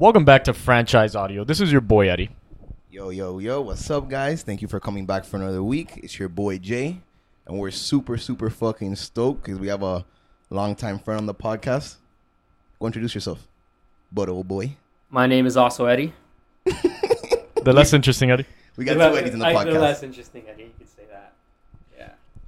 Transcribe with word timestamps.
Welcome 0.00 0.24
back 0.24 0.44
to 0.44 0.54
Franchise 0.54 1.14
Audio. 1.14 1.44
This 1.44 1.60
is 1.60 1.70
your 1.70 1.82
boy 1.82 2.08
Eddie. 2.08 2.30
Yo, 2.90 3.10
yo, 3.10 3.38
yo, 3.38 3.60
what's 3.60 3.90
up, 3.90 4.08
guys? 4.08 4.42
Thank 4.42 4.62
you 4.62 4.68
for 4.68 4.80
coming 4.80 5.04
back 5.04 5.26
for 5.26 5.36
another 5.36 5.62
week. 5.62 5.98
It's 6.02 6.18
your 6.18 6.30
boy 6.30 6.56
Jay, 6.56 7.02
and 7.46 7.58
we're 7.58 7.70
super, 7.70 8.16
super 8.16 8.48
fucking 8.48 8.96
stoked 8.96 9.42
because 9.44 9.58
we 9.58 9.68
have 9.68 9.82
a 9.82 10.06
longtime 10.48 11.00
friend 11.00 11.18
on 11.20 11.26
the 11.26 11.34
podcast. 11.34 11.96
Go 12.80 12.86
introduce 12.86 13.14
yourself, 13.14 13.46
but 14.10 14.30
old 14.30 14.48
boy. 14.48 14.74
My 15.10 15.26
name 15.26 15.44
is 15.44 15.58
also 15.58 15.84
Eddie. 15.84 16.14
The 16.64 17.74
less 17.74 17.92
interesting 17.92 18.30
Eddie. 18.30 18.46
We 18.78 18.86
got 18.86 18.96
The 18.96 19.06
two 19.08 19.12
le- 19.12 19.20
Eddies 19.20 19.34
in 19.34 19.38
the 19.38 19.46
I- 19.46 19.64
The 19.64 19.70
podcast. 19.72 19.80
less 19.82 20.02
interesting 20.02 20.44
Eddie, 20.48 20.62
you 20.62 20.70
could 20.78 20.88
say 20.88 21.02
that. 21.10 21.34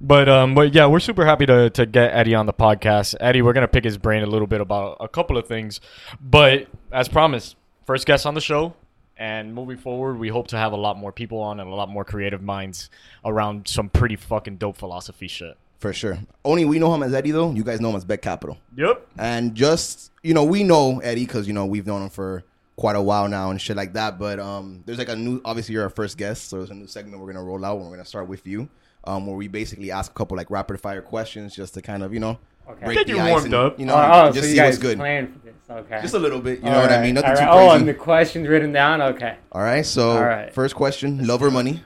But 0.05 0.27
um, 0.27 0.53
but 0.53 0.75
yeah, 0.75 0.85
we're 0.87 0.99
super 0.99 1.25
happy 1.25 1.45
to 1.45 1.69
to 1.71 1.85
get 1.85 2.13
Eddie 2.13 2.35
on 2.35 2.45
the 2.45 2.53
podcast. 2.53 3.15
Eddie, 3.19 3.41
we're 3.41 3.53
gonna 3.53 3.69
pick 3.69 3.85
his 3.85 3.97
brain 3.97 4.21
a 4.21 4.27
little 4.27 4.47
bit 4.47 4.59
about 4.59 4.97
a 4.99 5.07
couple 5.07 5.37
of 5.37 5.47
things, 5.47 5.79
but 6.19 6.67
as 6.91 7.07
promised, 7.07 7.55
first 7.85 8.05
guest 8.05 8.25
on 8.25 8.33
the 8.33 8.41
show, 8.41 8.73
and 9.17 9.53
moving 9.53 9.77
forward, 9.77 10.19
we 10.19 10.27
hope 10.27 10.47
to 10.47 10.57
have 10.57 10.73
a 10.73 10.77
lot 10.77 10.97
more 10.97 11.11
people 11.11 11.39
on 11.39 11.59
and 11.59 11.69
a 11.69 11.73
lot 11.73 11.87
more 11.87 12.03
creative 12.03 12.41
minds 12.41 12.89
around 13.23 13.67
some 13.67 13.87
pretty 13.87 14.17
fucking 14.17 14.57
dope 14.57 14.75
philosophy 14.75 15.27
shit. 15.27 15.55
For 15.79 15.93
sure. 15.93 16.17
Only 16.45 16.63
we 16.63 16.79
know 16.79 16.93
him 16.95 17.03
as 17.03 17.13
Eddie, 17.13 17.31
though. 17.31 17.51
You 17.51 17.63
guys 17.63 17.81
know 17.81 17.89
him 17.89 17.97
as 17.97 18.05
Beck 18.05 18.21
Capital. 18.21 18.57
Yep. 18.77 19.05
And 19.17 19.53
just, 19.53 20.11
you 20.23 20.33
know, 20.33 20.45
we 20.45 20.63
know 20.63 20.99
Eddie 20.99 21.25
because, 21.25 21.45
you 21.45 21.53
know, 21.53 21.65
we've 21.65 21.85
known 21.85 22.03
him 22.03 22.09
for 22.09 22.43
quite 22.77 22.95
a 22.95 23.01
while 23.01 23.27
now 23.27 23.51
and 23.51 23.59
shit 23.59 23.75
like 23.75 23.91
that. 23.91 24.17
But 24.17 24.39
um, 24.39 24.83
there's 24.85 24.97
like 24.97 25.09
a 25.09 25.15
new, 25.15 25.41
obviously, 25.43 25.73
you're 25.73 25.83
our 25.83 25.89
first 25.89 26.17
guest. 26.17 26.49
So 26.49 26.57
there's 26.57 26.69
a 26.69 26.73
new 26.73 26.87
segment 26.87 27.19
we're 27.19 27.33
going 27.33 27.35
to 27.35 27.43
roll 27.43 27.65
out. 27.65 27.75
And 27.75 27.81
we're 27.81 27.95
going 27.95 27.99
to 27.99 28.05
start 28.05 28.29
with 28.29 28.47
you, 28.47 28.69
um, 29.05 29.25
where 29.27 29.35
we 29.35 29.47
basically 29.47 29.91
ask 29.91 30.11
a 30.11 30.13
couple 30.13 30.37
like 30.37 30.49
rapid 30.49 30.79
fire 30.79 31.01
questions 31.01 31.55
just 31.55 31.73
to 31.75 31.81
kind 31.81 32.03
of, 32.03 32.13
you 32.13 32.19
know, 32.19 32.37
Okay. 32.69 32.85
break 32.85 32.97
Get 32.99 33.07
the 33.07 33.13
you 33.13 33.19
ice 33.19 33.29
warmed 33.29 33.45
and, 33.47 33.53
up. 33.55 33.77
You 33.79 33.85
know, 33.85 33.95
oh, 33.95 33.99
oh, 34.13 34.31
just 34.31 34.39
so 34.39 34.41
see 34.51 34.55
you 34.55 34.63
what's 34.63 34.77
good. 34.77 34.97
planned 34.97 35.33
for 35.33 35.39
this. 35.39 35.53
Okay. 35.69 36.01
Just 36.01 36.13
a 36.13 36.19
little 36.19 36.39
bit. 36.39 36.59
You 36.59 36.65
know 36.65 36.75
All 36.75 36.81
what 36.83 36.91
I 36.93 37.01
mean? 37.01 37.15
Nothing 37.15 37.29
all 37.31 37.35
too 37.35 37.41
right. 37.41 37.51
crazy. 37.51 37.67
Oh, 37.69 37.75
and 37.75 37.87
the 37.89 37.93
questions 37.93 38.47
written 38.47 38.71
down? 38.71 39.01
Okay. 39.01 39.35
All 39.51 39.61
right. 39.61 39.85
So, 39.85 40.11
All 40.11 40.23
right. 40.23 40.53
first 40.53 40.73
question 40.75 41.27
love 41.27 41.43
or 41.43 41.51
money? 41.51 41.83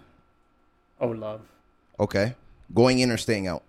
Oh, 1.02 1.08
love. 1.08 1.42
Okay. 2.00 2.36
Going 2.76 3.00
in 3.00 3.10
or 3.10 3.18
staying 3.18 3.48
out? 3.48 3.64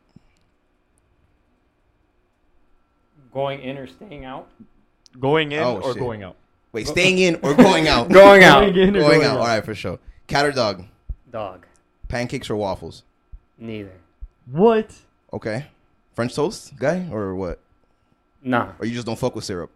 Going 3.33 3.61
in 3.61 3.79
or 3.79 3.87
staying 3.87 4.25
out? 4.25 4.49
Going 5.19 5.53
in 5.53 5.61
Oh, 5.61 5.81
or 5.81 5.93
shit. 5.93 6.01
going 6.03 6.23
out? 6.23 6.37
Wait, 6.73 6.87
staying 6.87 7.19
in 7.19 7.37
or 7.43 7.55
going 7.67 7.89
out? 7.89 8.09
Going 8.11 8.43
out. 8.45 8.61
Going 8.61 8.77
in 8.77 8.97
or 8.97 9.01
Going 9.01 9.21
going 9.21 9.25
out. 9.25 9.37
out? 9.37 9.41
All 9.41 9.47
right, 9.47 9.65
for 9.65 9.75
sure. 9.75 9.99
Cat 10.27 10.45
or 10.47 10.53
dog? 10.53 10.85
Dog. 11.31 11.67
Pancakes 12.09 12.51
or 12.51 12.57
waffles? 12.57 13.03
Neither. 13.59 13.93
What? 14.51 14.95
Okay. 15.33 15.67
French 16.15 16.35
toast 16.35 16.77
guy 16.79 17.09
or 17.13 17.35
what? 17.35 17.59
Nah. 18.43 18.73
Or 18.79 18.87
you 18.87 18.95
just 18.95 19.07
don't 19.07 19.19
fuck 19.19 19.35
with 19.35 19.45
syrup? 19.45 19.71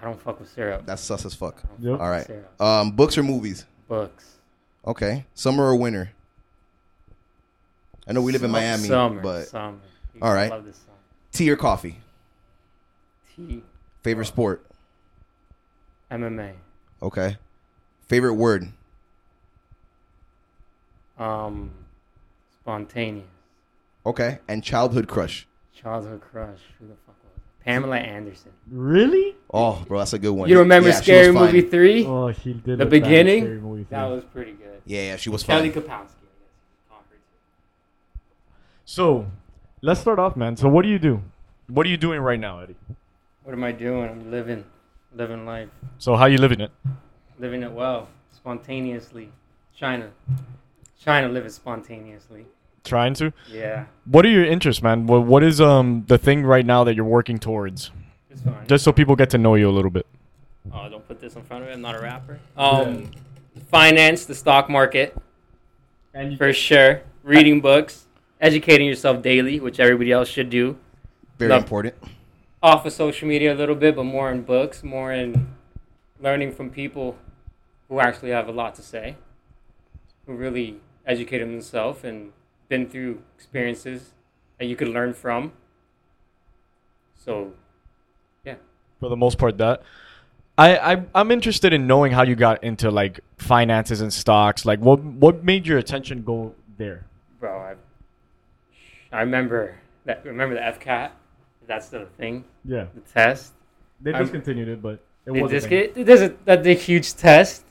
I 0.00 0.04
don't 0.04 0.20
fuck 0.20 0.38
with 0.40 0.50
syrup. 0.50 0.84
That's 0.84 1.00
sus 1.02 1.24
as 1.24 1.34
fuck. 1.34 1.62
I 1.64 1.68
don't 1.68 1.82
Yep. 1.82 1.92
fuck 1.92 2.00
All 2.00 2.10
with 2.10 2.18
right. 2.18 2.26
Syrup. 2.26 2.60
Um, 2.60 2.90
books 2.92 3.16
or 3.16 3.22
movies? 3.22 3.64
Books. 3.88 4.38
Okay. 4.86 5.24
Summer 5.34 5.64
or 5.64 5.76
winter? 5.76 6.10
I 8.06 8.12
know 8.12 8.20
we 8.20 8.32
live 8.32 8.42
in 8.42 8.50
Miami, 8.50 8.86
Summer. 8.86 9.22
but 9.22 9.46
Summer. 9.48 9.78
All 10.20 10.34
right. 10.34 10.50
Love 10.50 10.66
this 10.66 10.80
tea 11.32 11.50
or 11.50 11.56
coffee? 11.56 11.98
Tea. 13.34 13.62
Favorite 14.02 14.26
sport? 14.26 14.64
MMA. 16.10 16.52
Okay. 17.02 17.38
Favorite 18.06 18.34
word? 18.34 18.68
Um, 21.18 21.70
spontaneous. 22.64 23.26
Okay. 24.06 24.38
And 24.48 24.64
childhood 24.64 25.06
crush? 25.06 25.46
Childhood 25.74 26.22
crush. 26.22 26.60
Who 26.78 26.86
the 26.86 26.94
fuck 27.06 27.14
was 27.22 27.32
it? 27.36 27.64
Pamela 27.64 27.96
Anderson. 27.98 28.52
Really? 28.70 29.36
Oh, 29.52 29.84
bro, 29.86 29.98
that's 29.98 30.14
a 30.14 30.18
good 30.18 30.32
one. 30.32 30.48
You 30.48 30.58
remember 30.60 30.88
Yeah, 30.88 30.96
she 30.96 31.02
Scary 31.04 31.30
was 31.30 31.36
fine. 31.42 31.54
Movie 31.54 31.68
3? 31.68 32.06
Oh, 32.06 32.32
she 32.32 32.52
did. 32.54 32.64
The 32.64 32.70
look 32.76 32.78
bad 32.78 32.84
in 32.96 33.02
beginning? 33.02 33.44
Scary 33.44 33.60
Movie 33.60 33.86
That 33.90 34.06
three. 34.06 34.14
was 34.14 34.24
pretty 34.24 34.52
good. 34.52 34.80
Yeah, 34.86 35.02
yeah, 35.02 35.16
she 35.16 35.28
was 35.30 35.42
Kelly 35.42 35.70
fine. 35.70 35.82
Kapowski, 35.82 35.88
I 35.90 35.98
guess. 36.00 36.88
Conquered 36.90 37.18
too. 37.18 38.20
So, 38.86 39.26
let's 39.82 40.00
start 40.00 40.18
off, 40.18 40.36
man. 40.36 40.56
So, 40.56 40.68
what 40.68 40.82
do 40.82 40.88
you 40.88 40.98
do? 40.98 41.22
What 41.68 41.86
are 41.86 41.90
you 41.90 41.96
doing 41.98 42.20
right 42.20 42.40
now, 42.40 42.60
Eddie? 42.60 42.76
What 43.42 43.52
am 43.52 43.62
I 43.64 43.72
doing? 43.72 44.08
I'm 44.08 44.30
living, 44.30 44.64
living 45.14 45.44
life, 45.46 45.68
So, 45.98 46.16
how 46.16 46.26
you 46.26 46.38
living 46.38 46.60
it? 46.60 46.70
living 47.38 47.62
it 47.62 47.72
well, 47.72 48.08
spontaneously. 48.34 49.30
Trying 49.78 50.00
to, 50.02 50.10
trying 51.02 51.26
to 51.26 51.32
live 51.32 51.44
it 51.46 51.52
spontaneously. 51.52 52.46
Trying 52.84 53.14
to. 53.14 53.32
Yeah, 53.50 53.86
What 54.04 54.26
are 54.26 54.28
your 54.28 54.44
interests, 54.44 54.82
man? 54.82 55.06
What 55.06 55.24
What 55.24 55.42
is 55.42 55.60
um 55.60 56.04
the 56.06 56.18
thing 56.18 56.42
right 56.44 56.66
now 56.66 56.84
that 56.84 56.94
you're 56.94 57.04
working 57.06 57.38
towards? 57.38 57.90
it's 58.30 58.42
fine. 58.42 58.66
Just 58.66 58.84
so 58.84 58.92
people 58.92 59.16
get 59.16 59.30
to 59.30 59.38
know 59.38 59.54
you 59.54 59.68
a 59.70 59.72
little 59.72 59.90
bit. 59.90 60.06
oh, 60.72 60.88
don't 60.90 61.06
put 61.08 61.18
this 61.20 61.34
in 61.34 61.42
front 61.42 61.62
of 61.62 61.68
me. 61.68 61.74
I'm 61.74 61.80
not 61.80 61.94
a 61.94 62.00
rapper. 62.00 62.38
Um, 62.56 63.10
finance, 63.70 64.26
the 64.26 64.34
stock 64.34 64.68
market, 64.68 65.16
And 66.12 66.36
for 66.36 66.52
sure. 66.52 67.00
Reading 67.22 67.60
books, 67.62 68.06
educating 68.40 68.86
yourself 68.86 69.22
daily, 69.22 69.60
which 69.60 69.80
everybody 69.80 70.12
else 70.12 70.28
should 70.28 70.50
do. 70.50 70.76
Very 71.38 71.50
Love- 71.50 71.62
important. 71.62 71.94
Off 72.62 72.84
of 72.86 72.92
social 72.92 73.28
media 73.28 73.52
a 73.54 73.56
little 73.56 73.74
bit, 73.74 73.96
but 73.96 74.04
more 74.04 74.30
in 74.30 74.42
books, 74.42 74.82
more 74.82 75.12
in 75.12 75.48
learning 76.20 76.52
from 76.52 76.68
people 76.70 77.16
who 77.88 78.00
actually 78.00 78.30
have 78.30 78.48
a 78.48 78.52
lot 78.52 78.74
to 78.74 78.82
say, 78.82 79.16
who 80.26 80.34
really 80.34 80.80
educated 81.06 81.48
themselves 81.48 82.04
and 82.04 82.32
been 82.68 82.88
through 82.88 83.20
experiences 83.36 84.10
that 84.58 84.66
you 84.66 84.76
could 84.76 84.88
learn 84.88 85.12
from. 85.14 85.52
So, 87.16 87.52
yeah. 88.44 88.56
for 89.00 89.08
the 89.08 89.16
most 89.16 89.38
part, 89.38 89.58
that. 89.58 89.82
I, 90.56 90.76
I 90.94 91.04
I'm 91.16 91.30
interested 91.32 91.72
in 91.72 91.86
knowing 91.88 92.12
how 92.12 92.22
you 92.22 92.36
got 92.36 92.62
into 92.62 92.90
like 92.90 93.20
finances 93.38 94.00
and 94.00 94.12
stocks. 94.12 94.64
Like, 94.64 94.78
what 94.78 95.02
what 95.02 95.42
made 95.44 95.66
your 95.66 95.78
attention 95.78 96.22
go 96.22 96.54
there? 96.78 97.06
bro, 97.40 97.58
I, 97.58 97.74
I 99.16 99.20
remember 99.20 99.74
that. 100.04 100.24
Remember 100.24 100.54
the 100.54 100.60
FCAT? 100.60 101.10
That's 101.66 101.88
the 101.88 102.06
thing. 102.18 102.44
Yeah, 102.64 102.86
The 102.94 103.00
test. 103.00 103.52
they 104.00 104.12
I'm- 104.12 104.22
discontinued 104.22 104.68
it, 104.68 104.80
but 104.82 105.00
it 105.26 105.32
It 105.34 105.42
was. 105.42 105.64
a 105.64 105.68
get, 105.68 105.96
it 105.96 106.04
does 106.04 106.20
a, 106.22 106.34
that 106.44 106.62
big 106.62 106.78
huge 106.78 107.14
test. 107.14 107.64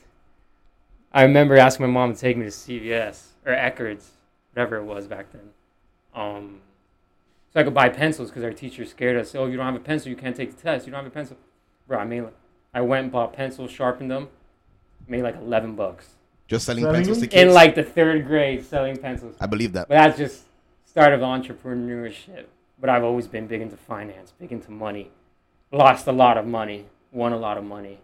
I 1.12 1.22
remember 1.22 1.56
asking 1.56 1.86
my 1.86 1.92
mom 1.92 2.12
to 2.12 2.20
take 2.20 2.36
me 2.36 2.44
to 2.44 2.50
CVS 2.50 3.28
or 3.46 3.52
Eckerd's, 3.52 4.10
whatever 4.54 4.76
it 4.76 4.84
was 4.84 5.06
back 5.06 5.26
then. 5.32 5.50
Um, 6.14 6.60
so 7.52 7.60
I 7.60 7.64
could 7.64 7.74
buy 7.74 7.88
pencils 7.88 8.30
because 8.30 8.44
our 8.44 8.52
teacher 8.52 8.84
scared 8.84 9.16
us. 9.16 9.34
Oh, 9.34 9.46
you 9.46 9.56
don't 9.56 9.66
have 9.66 9.74
a 9.74 9.80
pencil, 9.80 10.10
you 10.10 10.16
can't 10.16 10.36
take 10.36 10.56
the 10.56 10.62
test. 10.62 10.86
You 10.86 10.92
don't 10.92 11.02
have 11.02 11.12
a 11.12 11.14
pencil, 11.14 11.36
bro. 11.88 11.98
I 11.98 12.04
made, 12.04 12.24
I 12.72 12.80
went 12.80 13.04
and 13.04 13.12
bought 13.12 13.32
pencils, 13.32 13.70
sharpened 13.70 14.10
them, 14.10 14.28
made 15.08 15.22
like 15.22 15.36
eleven 15.36 15.74
bucks 15.74 16.14
Just 16.48 16.66
selling 16.66 16.82
Selling 16.82 16.96
pencils 16.96 17.20
to 17.20 17.26
kids. 17.26 17.42
in 17.42 17.54
like 17.54 17.74
the 17.74 17.82
third 17.82 18.26
grade 18.26 18.64
selling 18.64 18.96
pencils. 18.96 19.36
I 19.40 19.46
believe 19.46 19.72
that. 19.72 19.88
But 19.88 19.94
that's 19.94 20.18
just 20.18 20.44
start 20.84 21.12
of 21.12 21.20
entrepreneurship. 21.20 22.46
But 22.80 22.90
I've 22.90 23.04
always 23.04 23.26
been 23.28 23.46
big 23.46 23.60
into 23.60 23.76
finance, 23.76 24.32
big 24.38 24.52
into 24.52 24.70
money. 24.70 25.10
Lost 25.72 26.06
a 26.06 26.12
lot 26.12 26.36
of 26.38 26.46
money, 26.46 26.86
won 27.12 27.32
a 27.32 27.36
lot 27.36 27.56
of 27.58 27.64
money. 27.64 28.00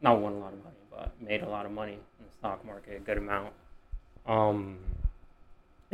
Not 0.00 0.20
won 0.20 0.32
a 0.32 0.38
lot 0.38 0.52
of 0.52 0.62
money, 0.64 0.76
but 0.90 1.12
made 1.20 1.42
a 1.42 1.48
lot 1.48 1.66
of 1.66 1.72
money 1.72 1.94
in 1.94 2.24
the 2.26 2.32
stock 2.38 2.64
market, 2.64 2.96
a 2.96 3.00
good 3.00 3.18
amount. 3.18 3.52
Um, 4.26 4.78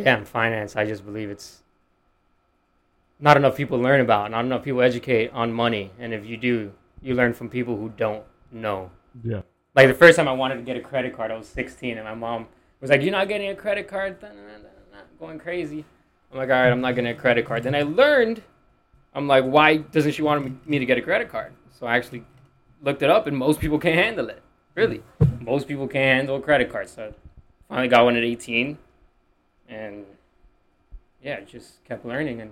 yeah, 0.04 0.18
in 0.18 0.24
finance, 0.24 0.76
I 0.76 0.84
just 0.86 1.04
believe 1.04 1.30
it's 1.30 1.62
not 3.18 3.36
enough 3.36 3.56
people 3.56 3.78
learn 3.78 4.00
about, 4.00 4.30
not 4.30 4.44
enough 4.44 4.62
people 4.62 4.82
educate 4.82 5.30
on 5.32 5.52
money. 5.52 5.90
And 5.98 6.14
if 6.14 6.24
you 6.24 6.36
do, 6.36 6.72
you 7.02 7.14
learn 7.14 7.34
from 7.34 7.48
people 7.48 7.76
who 7.76 7.90
don't 7.90 8.24
know. 8.50 8.90
Yeah. 9.22 9.42
Like 9.74 9.88
the 9.88 9.94
first 9.94 10.16
time 10.16 10.28
I 10.28 10.32
wanted 10.32 10.56
to 10.56 10.62
get 10.62 10.76
a 10.76 10.80
credit 10.80 11.14
card, 11.14 11.30
I 11.30 11.36
was 11.36 11.46
16, 11.48 11.96
and 11.98 12.04
my 12.04 12.14
mom 12.14 12.48
was 12.80 12.90
like, 12.90 13.02
"You're 13.02 13.12
not 13.12 13.28
getting 13.28 13.50
a 13.50 13.54
credit 13.54 13.88
card," 13.88 14.16
going 15.18 15.38
crazy. 15.38 15.84
I'm 16.32 16.38
like, 16.38 16.48
"All 16.48 16.54
right, 16.54 16.70
I'm 16.70 16.80
not 16.80 16.94
getting 16.94 17.10
a 17.10 17.14
credit 17.14 17.44
card." 17.44 17.62
Then 17.62 17.74
I 17.74 17.82
learned, 17.82 18.42
I'm 19.14 19.28
like, 19.28 19.44
"Why 19.44 19.76
doesn't 19.76 20.12
she 20.12 20.22
want 20.22 20.66
me 20.66 20.78
to 20.78 20.86
get 20.86 20.98
a 20.98 21.02
credit 21.02 21.28
card?" 21.28 21.52
So 21.70 21.86
I 21.86 21.96
actually 21.96 22.24
looked 22.82 23.02
it 23.02 23.10
up, 23.10 23.26
and 23.26 23.36
most 23.36 23.60
people 23.60 23.78
can't 23.78 23.96
handle 23.96 24.28
it. 24.28 24.42
Really, 24.74 25.02
most 25.40 25.68
people 25.68 25.86
can't 25.86 26.16
handle 26.18 26.36
a 26.36 26.40
credit 26.40 26.70
card. 26.70 26.88
So 26.88 27.08
I 27.08 27.12
finally 27.68 27.88
got 27.88 28.04
one 28.04 28.16
at 28.16 28.24
18, 28.24 28.78
and 29.70 30.04
yeah, 31.22 31.40
just 31.40 31.82
kept 31.84 32.04
learning 32.04 32.42
and 32.42 32.50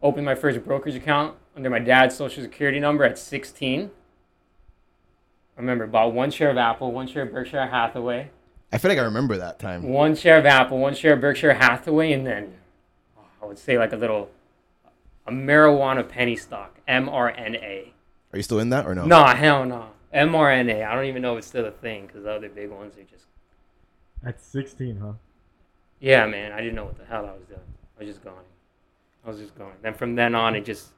opened 0.00 0.24
my 0.24 0.36
first 0.36 0.64
brokerage 0.64 0.94
account 0.94 1.34
under 1.56 1.70
my 1.70 1.80
dad's 1.80 2.16
social 2.16 2.42
security 2.42 2.78
number 2.78 3.02
at 3.02 3.18
16. 3.18 3.90
I 5.56 5.60
remember 5.60 5.88
bought 5.88 6.12
one 6.12 6.30
share 6.30 6.50
of 6.50 6.56
Apple, 6.56 6.92
one 6.92 7.08
share 7.08 7.24
of 7.24 7.32
Berkshire 7.32 7.66
Hathaway, 7.66 8.30
I 8.70 8.78
feel 8.78 8.90
like 8.90 8.98
I 8.98 9.02
remember 9.02 9.38
that 9.38 9.58
time. 9.58 9.82
one 9.84 10.14
share 10.14 10.38
of 10.38 10.46
Apple, 10.46 10.78
one 10.78 10.94
share 10.94 11.14
of 11.14 11.20
Berkshire 11.20 11.54
Hathaway, 11.54 12.12
and 12.12 12.26
then 12.26 12.54
oh, 13.18 13.22
I 13.42 13.46
would 13.46 13.58
say 13.58 13.78
like 13.78 13.92
a 13.92 13.96
little 13.96 14.30
a 15.26 15.32
marijuana 15.32 16.06
penny 16.06 16.36
stock, 16.36 16.78
MJNA. 16.86 17.92
Are 18.32 18.36
you 18.36 18.42
still 18.42 18.60
in 18.60 18.68
that 18.70 18.86
or 18.86 18.94
no? 18.94 19.06
No, 19.06 19.24
hell 19.24 19.64
no. 19.64 19.90
MJNA. 20.14 20.86
I 20.86 20.94
don't 20.94 21.06
even 21.06 21.22
know 21.22 21.34
if 21.34 21.38
it's 21.38 21.46
still 21.46 21.64
a 21.64 21.70
thing 21.70 22.06
because 22.06 22.24
the 22.24 22.32
other 22.32 22.48
big 22.48 22.70
ones 22.70 22.96
are 22.98 23.04
just. 23.04 23.24
At 24.24 24.40
16, 24.40 24.98
huh? 24.98 25.12
Yeah, 26.00 26.26
man. 26.26 26.52
I 26.52 26.58
didn't 26.58 26.74
know 26.74 26.84
what 26.84 26.96
the 26.98 27.04
hell 27.04 27.26
I 27.26 27.32
was 27.32 27.44
doing. 27.48 27.60
I 27.98 28.04
was 28.04 28.08
just 28.08 28.22
going. 28.24 28.36
I 29.24 29.28
was 29.28 29.38
just 29.38 29.56
going. 29.56 29.72
Then 29.82 29.94
from 29.94 30.14
then 30.14 30.34
on, 30.34 30.54
it 30.54 30.64
just 30.64 30.88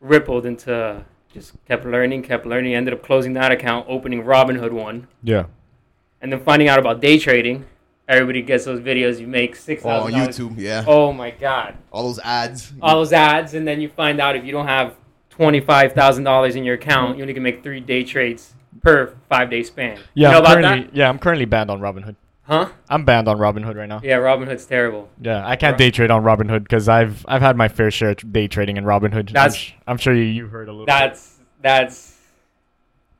rippled 0.00 0.46
into 0.46 1.04
just 1.32 1.52
kept 1.66 1.84
learning, 1.84 2.22
kept 2.22 2.46
learning. 2.46 2.74
Ended 2.74 2.94
up 2.94 3.02
closing 3.02 3.32
that 3.34 3.52
account, 3.52 3.86
opening 3.88 4.22
Robinhood 4.24 4.72
one, 4.72 5.06
Yeah. 5.22 5.44
and 6.20 6.32
then 6.32 6.40
finding 6.40 6.68
out 6.68 6.78
about 6.78 7.00
day 7.00 7.18
trading. 7.18 7.64
Everybody 8.08 8.40
gets 8.42 8.64
those 8.64 8.80
videos. 8.80 9.20
You 9.20 9.26
make 9.26 9.54
six 9.54 9.84
Oh, 9.84 9.90
on 9.90 10.12
YouTube, 10.12 10.54
yeah. 10.58 10.82
Oh 10.86 11.12
my 11.12 11.30
god! 11.30 11.76
All 11.92 12.04
those 12.04 12.18
ads. 12.20 12.72
All 12.80 12.96
those 12.96 13.12
ads, 13.12 13.52
and 13.54 13.68
then 13.68 13.80
you 13.82 13.88
find 13.90 14.18
out 14.20 14.34
if 14.34 14.44
you 14.44 14.50
don't 14.52 14.66
have 14.66 14.94
twenty 15.28 15.60
five 15.60 15.92
thousand 15.92 16.24
dollars 16.24 16.56
in 16.56 16.64
your 16.64 16.74
account, 16.76 17.18
you 17.18 17.22
only 17.22 17.34
can 17.34 17.42
make 17.42 17.62
three 17.62 17.80
day 17.80 18.02
trades 18.04 18.54
per 18.82 19.14
five 19.28 19.50
day 19.50 19.62
span. 19.62 19.98
Yeah. 20.14 20.28
you 20.28 20.32
know 20.32 20.38
I'm 20.38 20.42
about 20.44 20.54
currently, 20.62 20.86
that? 20.88 20.96
Yeah, 20.96 21.08
I'm 21.10 21.18
currently 21.18 21.44
banned 21.44 21.70
on 21.70 21.80
Robinhood. 21.80 22.16
Huh? 22.48 22.70
I'm 22.88 23.04
banned 23.04 23.28
on 23.28 23.36
Robinhood 23.36 23.76
right 23.76 23.88
now. 23.88 24.00
Yeah, 24.02 24.16
Robinhood's 24.16 24.64
terrible. 24.64 25.10
Yeah, 25.20 25.46
I 25.46 25.54
can't 25.56 25.72
Right. 25.74 25.78
day 25.78 25.90
trade 25.90 26.10
on 26.10 26.22
Robinhood 26.24 26.62
because 26.62 26.88
I've 26.88 27.24
I've 27.28 27.42
had 27.42 27.56
my 27.58 27.68
fair 27.68 27.90
share 27.90 28.10
of 28.10 28.32
day 28.32 28.48
trading 28.48 28.78
in 28.78 28.84
Robinhood. 28.84 29.28
I'm, 29.28 29.34
That's- 29.34 29.54
sh- 29.54 29.72
I'm 29.86 29.98
sure 29.98 30.14
you, 30.14 30.22
you 30.22 30.46
heard 30.46 30.68
a 30.68 30.72
little. 30.72 30.86
bit. 30.86 30.92
That's 30.92 31.40
that's 31.60 32.16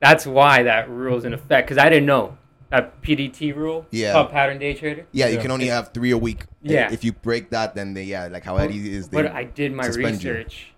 that's 0.01 0.27
why 0.27 0.63
that 0.63 0.89
rule's 0.89 1.25
in 1.25 1.35
effect. 1.35 1.69
Because 1.69 1.77
I 1.77 1.91
didn't 1.91 2.07
know 2.07 2.39
that 2.71 3.03
PDT 3.03 3.55
rule. 3.55 3.87
Yeah. 3.91 4.13
Called 4.13 4.31
pattern 4.31 4.59
day 4.59 4.73
trader. 4.73 5.07
Yeah, 5.13 5.27
you 5.27 5.35
Yeah. 5.37 5.43
can 5.43 5.51
only 5.51 5.67
have 5.67 5.93
three 5.93 6.11
a 6.13 6.19
week. 6.19 6.45
Yeah. 6.63 6.91
If 6.91 7.05
you 7.05 7.13
break 7.13 7.51
that, 7.51 7.75
then 7.75 7.93
they 7.93 8.05
yeah, 8.05 8.29
like 8.29 8.45
how 8.45 8.57
Eddie 8.57 8.95
is. 8.95 9.09
They, 9.09 9.23
But 9.23 9.33
I 9.33 9.45
did 9.45 9.73
my 9.75 9.85
suspend 9.85 10.25
you. 10.25 10.33
research, 10.33 10.73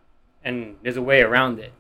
and 0.45 0.75
there's 0.83 0.97
a 0.97 1.03
way 1.03 1.21
around 1.23 1.61
it. 1.61 1.73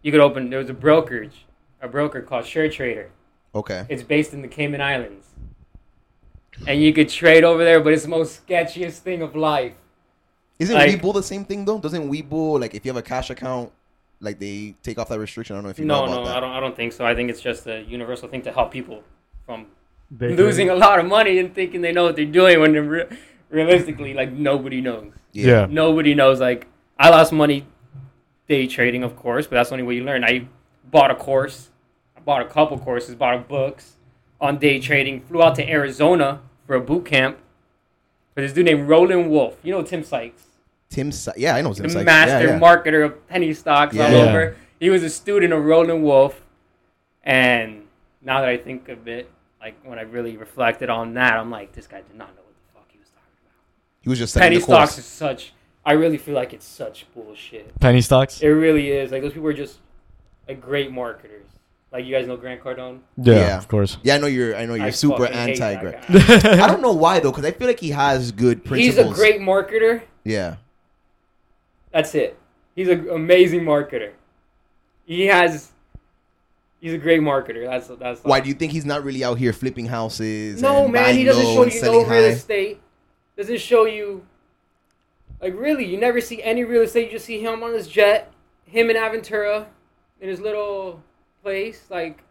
You 0.00 0.12
could 0.12 0.20
open. 0.20 0.48
There 0.48 0.60
was 0.60 0.70
a 0.70 0.74
brokerage, 0.74 1.44
a 1.82 1.88
broker 1.88 2.22
called 2.22 2.46
Share 2.46 2.70
Trader. 2.70 3.10
okay. 3.54 3.84
It's 3.90 4.02
based 4.02 4.32
in 4.32 4.40
the 4.42 4.48
Cayman 4.48 4.80
Islands, 4.80 5.26
and 6.66 6.80
you 6.80 6.92
could 6.92 7.08
trade 7.08 7.44
over 7.44 7.64
there. 7.64 7.80
But 7.80 7.92
it's 7.92 8.02
the 8.04 8.08
most 8.08 8.46
sketchiest 8.46 8.98
thing 8.98 9.22
of 9.22 9.34
life. 9.36 9.72
Isn't 10.58 10.74
like- 10.74 10.90
Webull 11.00 11.14
the 11.14 11.22
same 11.22 11.44
thing 11.44 11.64
though? 11.64 11.78
Doesn't 11.78 12.10
Webull 12.10 12.60
like 12.60 12.74
if 12.74 12.84
you 12.84 12.90
have 12.90 12.96
a 12.96 13.02
cash 13.02 13.30
account, 13.30 13.72
like 14.20 14.38
they 14.38 14.74
take 14.82 14.98
off 14.98 15.08
that 15.10 15.18
restriction? 15.18 15.54
I 15.54 15.58
don't 15.58 15.64
know 15.64 15.70
if 15.70 15.78
you 15.78 15.84
know 15.84 16.06
No, 16.06 16.12
about 16.12 16.20
no, 16.20 16.24
that. 16.26 16.36
I 16.36 16.40
don't. 16.40 16.50
I 16.52 16.60
don't 16.60 16.76
think 16.76 16.92
so. 16.92 17.04
I 17.04 17.14
think 17.14 17.28
it's 17.30 17.40
just 17.40 17.66
a 17.66 17.82
universal 17.82 18.28
thing 18.28 18.42
to 18.42 18.52
help 18.52 18.70
people 18.72 19.02
from 19.44 19.66
Day 20.16 20.28
losing 20.36 20.68
trading. 20.68 20.70
a 20.70 20.74
lot 20.86 20.98
of 21.00 21.06
money 21.06 21.38
and 21.38 21.54
thinking 21.54 21.80
they 21.82 21.92
know 21.92 22.04
what 22.04 22.16
they're 22.16 22.24
doing 22.24 22.60
when 22.60 22.72
they're 22.72 22.82
re- 22.82 23.06
realistically 23.50 24.14
like 24.14 24.32
nobody 24.32 24.80
knows. 24.80 25.12
Yeah. 25.32 25.66
Nobody 25.68 26.14
knows. 26.14 26.40
Like 26.40 26.66
I 26.98 27.10
lost 27.10 27.32
money 27.32 27.66
day 28.48 28.66
trading, 28.66 29.02
of 29.02 29.16
course, 29.16 29.46
but 29.46 29.56
that's 29.56 29.68
the 29.68 29.74
only 29.74 29.84
way 29.86 29.96
you 29.96 30.04
learn. 30.04 30.24
I 30.24 30.46
bought 30.90 31.10
a 31.10 31.14
course. 31.16 31.68
I 32.16 32.20
bought 32.20 32.40
a 32.40 32.46
couple 32.46 32.78
courses. 32.78 33.14
Bought 33.14 33.46
books 33.48 33.95
on 34.40 34.58
day 34.58 34.78
trading. 34.80 35.20
Flew 35.22 35.42
out 35.42 35.54
to 35.56 35.68
Arizona 35.68 36.40
for 36.66 36.76
a 36.76 36.80
boot 36.80 37.04
camp. 37.06 37.38
For 38.34 38.42
this 38.42 38.52
dude 38.52 38.66
named 38.66 38.88
Roland 38.88 39.30
Wolf. 39.30 39.56
You 39.62 39.72
know 39.72 39.82
Tim 39.82 40.04
Sykes, 40.04 40.42
Tim, 40.90 41.10
Sykes. 41.10 41.38
yeah, 41.38 41.54
I 41.56 41.62
know 41.62 41.72
Tim 41.72 41.84
the 41.84 41.90
Sykes. 41.90 42.04
master 42.04 42.46
yeah, 42.46 42.52
yeah. 42.52 42.60
marketer 42.60 43.04
of 43.04 43.26
penny 43.28 43.54
stocks 43.54 43.96
all 43.98 44.14
over. 44.14 44.56
He 44.78 44.90
was 44.90 45.02
a 45.02 45.08
student 45.08 45.54
of 45.54 45.64
Roland 45.64 46.02
Wolf, 46.04 46.42
and 47.22 47.84
now 48.20 48.40
that 48.40 48.48
I 48.50 48.58
think 48.58 48.90
of 48.90 49.08
it, 49.08 49.30
like 49.58 49.74
when 49.84 49.98
I 49.98 50.02
really 50.02 50.36
reflected 50.36 50.90
on 50.90 51.14
that, 51.14 51.32
I'm 51.34 51.50
like, 51.50 51.72
this 51.72 51.86
guy 51.86 52.02
did 52.02 52.14
not 52.14 52.28
know 52.36 52.42
what 52.42 52.54
the 52.54 52.72
fuck 52.74 52.92
he 52.92 52.98
was 52.98 53.08
talking 53.08 53.38
about. 53.42 53.54
He 54.02 54.08
was 54.10 54.18
just 54.18 54.34
selling 54.34 54.46
Penny 54.50 54.58
the 54.58 54.66
course. 54.66 54.90
stocks 54.90 54.98
is 54.98 55.06
such. 55.06 55.52
I 55.84 55.92
really 55.92 56.18
feel 56.18 56.34
like 56.34 56.52
it's 56.52 56.66
such 56.66 57.06
bullshit. 57.14 57.78
penny 57.80 58.02
stocks. 58.02 58.42
It 58.42 58.48
really 58.48 58.90
is. 58.90 59.12
Like 59.12 59.22
those 59.22 59.32
people 59.32 59.48
are 59.48 59.54
just 59.54 59.78
like 60.46 60.60
great 60.60 60.92
marketers. 60.92 61.46
Like 61.96 62.04
you 62.04 62.14
guys 62.14 62.26
know 62.26 62.36
Grant 62.36 62.62
Cardone. 62.62 62.98
Yeah, 63.16 63.34
Yeah. 63.36 63.56
of 63.56 63.68
course. 63.68 63.96
Yeah, 64.02 64.16
I 64.16 64.18
know 64.18 64.26
you're. 64.26 64.54
I 64.54 64.66
know 64.66 64.74
you're 64.74 64.84
I 64.84 64.90
super 64.90 65.24
fucking 65.26 65.34
hate 65.34 65.60
anti. 65.62 65.72
that 65.88 66.08
Greg. 66.08 66.42
guy. 66.42 66.62
I 66.64 66.66
don't 66.66 66.82
know 66.82 66.92
why 66.92 67.20
though, 67.20 67.30
because 67.30 67.46
I 67.46 67.52
feel 67.52 67.66
like 67.66 67.80
he 67.80 67.88
has 67.90 68.32
good 68.32 68.62
principles. 68.66 68.84
He's 68.84 68.94
principles. 68.96 69.18
a 69.18 69.22
great 69.22 69.40
marketer. 69.40 70.02
Yeah. 70.22 70.56
That's 71.92 72.14
it. 72.14 72.38
He's 72.74 72.88
an 72.88 73.08
amazing 73.08 73.60
marketer. 73.62 74.12
He 75.06 75.24
has. 75.28 75.72
He's 76.80 76.92
a 76.92 76.98
great 76.98 77.22
marketer. 77.22 77.64
That's 77.64 77.88
that's. 77.98 78.22
Why 78.24 78.40
do 78.40 78.48
you 78.50 78.54
think 78.54 78.72
he's 78.72 78.84
not 78.84 79.02
really 79.02 79.24
out 79.24 79.38
here 79.38 79.54
flipping 79.54 79.86
houses? 79.86 80.60
No, 80.60 80.84
and 80.84 80.92
man, 80.92 81.14
he 81.16 81.24
buying 81.24 81.26
doesn't 81.28 81.44
low 81.44 81.54
show 81.54 81.62
and 81.62 81.72
you 81.72 81.80
no 81.80 81.84
selling 81.86 82.08
real 82.10 82.22
high? 82.24 82.28
estate. 82.28 82.80
Doesn't 83.38 83.60
show 83.60 83.86
you. 83.86 84.26
Like 85.40 85.54
really, 85.56 85.86
you 85.86 85.96
never 85.98 86.20
see 86.20 86.42
any 86.42 86.62
real 86.64 86.82
estate. 86.82 87.06
You 87.06 87.12
just 87.12 87.24
see 87.24 87.40
him 87.40 87.62
on 87.62 87.72
his 87.72 87.88
jet, 87.88 88.30
him 88.66 88.90
in 88.90 88.96
Aventura, 88.96 89.64
in 90.20 90.28
his 90.28 90.40
little 90.40 91.02
place. 91.46 91.84
Like, 91.88 92.24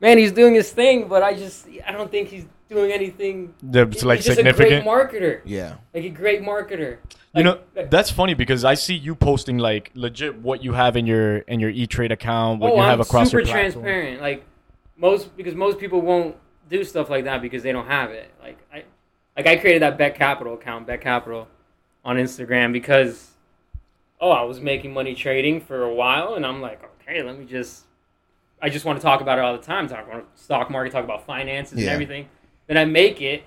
man, 0.00 0.16
he's 0.16 0.32
doing 0.32 0.54
his 0.54 0.72
thing, 0.72 1.08
but 1.08 1.22
I 1.22 1.34
just 1.34 1.66
I 1.86 1.92
don't 1.92 2.10
think 2.10 2.28
he's 2.28 2.46
doing 2.70 2.90
anything. 2.90 3.54
Yeah, 3.70 3.82
it's 3.82 4.02
like 4.02 4.18
he's 4.18 4.26
just 4.26 4.36
significant. 4.36 4.80
a 4.80 4.82
great 4.82 4.84
marketer. 4.84 5.40
Yeah. 5.44 5.76
Like 5.92 6.04
a 6.04 6.08
great 6.08 6.40
marketer. 6.40 6.96
You 7.34 7.42
know, 7.42 7.58
uh, 7.76 7.82
that's 7.90 8.10
funny 8.10 8.34
because 8.34 8.64
I 8.64 8.74
see 8.74 8.94
you 8.94 9.14
posting 9.14 9.58
like 9.58 9.90
legit 9.94 10.38
what 10.38 10.62
you 10.64 10.72
have 10.72 10.96
in 10.96 11.04
your 11.04 11.38
in 11.52 11.60
your 11.60 11.70
E 11.70 11.86
Trade 11.86 12.12
account, 12.12 12.60
what 12.60 12.72
oh, 12.72 12.76
you 12.76 12.82
have 12.82 13.00
I'm 13.00 13.00
across 13.00 13.30
super 13.30 13.40
your 13.40 13.46
platform. 13.46 13.84
transparent. 13.84 14.20
Like 14.22 14.44
most 14.96 15.36
because 15.36 15.54
most 15.54 15.78
people 15.78 16.00
won't 16.00 16.36
do 16.70 16.82
stuff 16.84 17.10
like 17.10 17.24
that 17.24 17.42
because 17.42 17.62
they 17.62 17.72
don't 17.72 17.88
have 17.88 18.10
it. 18.10 18.32
Like 18.40 18.58
I 18.72 18.84
like 19.36 19.46
I 19.46 19.56
created 19.56 19.82
that 19.82 19.98
Beck 19.98 20.14
Capital 20.14 20.54
account, 20.54 20.86
Beck 20.86 21.02
Capital, 21.02 21.48
on 22.04 22.16
Instagram 22.16 22.72
because 22.72 23.32
oh 24.20 24.30
I 24.30 24.42
was 24.42 24.60
making 24.60 24.94
money 24.94 25.14
trading 25.14 25.60
for 25.60 25.82
a 25.82 25.92
while 25.92 26.34
and 26.34 26.46
I'm 26.46 26.60
like 26.62 26.80
okay 27.02 27.20
let 27.20 27.36
me 27.36 27.44
just 27.44 27.84
I 28.64 28.70
just 28.70 28.86
want 28.86 28.98
to 28.98 29.02
talk 29.02 29.20
about 29.20 29.38
it 29.38 29.44
all 29.44 29.52
the 29.54 29.62
time 29.62 29.86
talk 29.88 30.06
about 30.06 30.26
stock 30.36 30.70
market 30.70 30.90
talk 30.90 31.04
about 31.04 31.26
finances 31.26 31.78
and 31.78 31.86
everything. 31.86 32.28
Then 32.66 32.78
I 32.78 32.86
make 32.86 33.20
it, 33.20 33.44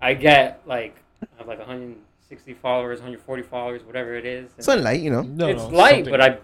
I 0.00 0.14
get 0.14 0.62
like 0.66 0.94
I 1.20 1.26
have 1.38 1.48
like 1.48 1.58
160 1.58 2.54
followers, 2.54 3.00
140 3.00 3.42
followers, 3.42 3.82
whatever 3.82 4.14
it 4.14 4.24
is. 4.24 4.52
It's 4.56 4.68
light, 4.68 5.00
you 5.00 5.10
know. 5.10 5.22
No, 5.22 5.48
it's 5.48 5.64
no, 5.64 5.68
light, 5.68 6.04
something- 6.04 6.12
but 6.12 6.20
I 6.20 6.38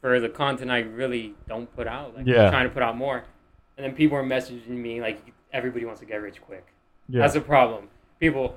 for 0.00 0.18
the 0.18 0.30
content 0.30 0.70
I 0.70 0.78
really 0.80 1.34
don't 1.46 1.70
put 1.76 1.86
out. 1.86 2.16
Like 2.16 2.26
Yeah. 2.26 2.44
I'm 2.46 2.50
trying 2.52 2.68
to 2.68 2.72
put 2.72 2.82
out 2.82 2.96
more. 2.96 3.24
And 3.76 3.84
then 3.84 3.94
people 3.94 4.16
are 4.16 4.24
messaging 4.24 4.68
me 4.68 5.02
like 5.02 5.20
everybody 5.52 5.84
wants 5.84 6.00
to 6.00 6.06
get 6.06 6.22
rich 6.22 6.40
quick. 6.40 6.66
yeah. 7.06 7.20
That's 7.20 7.34
a 7.34 7.42
problem. 7.42 7.88
People 8.18 8.56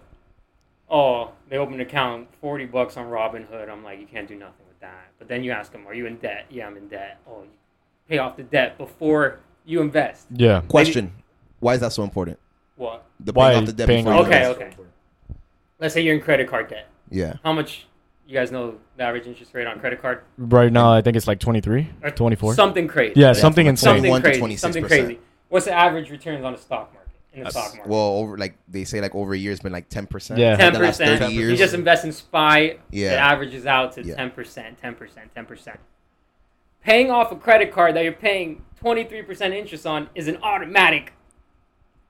oh, 0.90 1.32
they 1.50 1.58
open 1.58 1.74
an 1.74 1.82
account, 1.82 2.30
forty 2.40 2.66
bucks 2.66 2.96
on 2.96 3.08
Robinhood. 3.08 3.70
I'm 3.70 3.84
like, 3.84 4.00
you 4.00 4.08
can't 4.08 4.28
do 4.28 4.36
nothing 4.36 4.66
with 4.70 4.80
that. 4.80 5.08
But 5.20 5.28
then 5.28 5.44
you 5.44 5.52
ask 5.52 5.74
them, 5.74 5.86
Are 5.86 5.94
you 5.94 6.06
in 6.06 6.16
debt? 6.16 6.46
Yeah, 6.50 6.68
I'm 6.68 6.78
in 6.78 6.88
debt. 6.88 7.20
Oh, 7.28 7.44
you 7.44 7.50
pay 8.12 8.18
off 8.18 8.36
the 8.36 8.44
debt 8.44 8.78
before 8.78 9.40
you 9.66 9.82
invest. 9.82 10.28
yeah. 10.32 10.62
Question: 10.68 11.12
Why 11.62 11.76
is 11.76 11.80
that 11.80 11.94
so 11.94 12.04
important? 12.04 12.38
What? 12.76 13.06
The 13.22 13.32
Why 13.32 13.52
paying 13.52 13.60
off 13.62 13.66
the 13.68 13.74
debt 13.74 13.88
paying 13.88 14.04
before 14.04 14.20
you 14.22 14.26
Okay, 14.28 14.42
invest? 14.50 14.62
okay. 14.62 14.76
Let's 15.80 15.94
say 15.94 16.02
you're 16.02 16.16
in 16.16 16.22
credit 16.22 16.48
card 16.50 16.68
debt. 16.70 16.88
Yeah. 17.10 17.36
How 17.44 17.54
much 17.54 17.88
you 18.28 18.34
guys 18.34 18.52
know 18.52 18.76
the 18.98 19.04
average 19.04 19.28
interest 19.28 19.54
rate 19.54 19.66
on 19.66 19.80
credit 19.80 20.02
card? 20.02 20.22
Right 20.38 20.72
now, 20.72 20.94
I 20.94 21.02
think 21.02 21.16
it's 21.18 21.28
like 21.28 21.40
23, 21.40 21.90
Or 22.04 22.12
24. 22.12 22.54
Something 22.56 22.88
crazy. 22.88 23.14
Yeah, 23.20 23.34
something 23.34 23.66
insane. 23.66 23.88
something 23.88 24.04
21 24.12 24.22
to 24.22 24.28
crazy. 24.28 24.42
26%. 24.42 24.60
Something 24.60 24.84
crazy. 24.86 25.20
What's 25.50 25.66
the 25.66 25.74
average 25.74 26.10
returns 26.12 26.44
on 26.44 26.54
the 26.54 26.60
stock 26.60 26.94
market? 26.94 27.12
In 27.34 27.44
the 27.46 27.50
stock 27.52 27.74
market. 27.76 27.88
Well, 27.90 28.00
over 28.18 28.38
like 28.38 28.58
they 28.68 28.84
say, 28.84 29.00
like 29.02 29.16
over 29.16 29.34
a 29.34 29.38
year, 29.38 29.52
it's 29.54 29.62
been 29.62 29.72
like 29.72 29.88
ten 29.90 30.06
percent. 30.06 30.38
Yeah. 30.40 30.58
ten 30.58 30.74
The 30.74 30.80
last 30.80 31.00
percent. 31.00 31.22
thirty 31.22 31.34
You 31.36 31.56
just 31.56 31.74
invest 31.74 32.04
in 32.06 32.12
SPY. 32.12 32.78
Yeah. 32.92 33.14
It 33.14 33.16
averages 33.18 33.66
out 33.66 33.94
to 33.94 34.04
Yeah. 34.04 34.16
ten 34.16 34.32
percent, 34.32 34.78
ten 34.82 34.96
percent, 34.96 35.34
ten 35.34 35.46
percent. 35.46 35.80
Paying 36.84 37.12
off 37.12 37.32
a 37.32 37.36
credit 37.36 37.72
card 37.72 37.96
that 37.96 38.04
you're 38.04 38.14
paying 38.14 38.64
twenty 38.80 39.04
three 39.04 39.22
percent 39.22 39.54
interest 39.54 39.86
on 39.86 40.10
is 40.16 40.28
an 40.28 40.38
automatic 40.42 41.14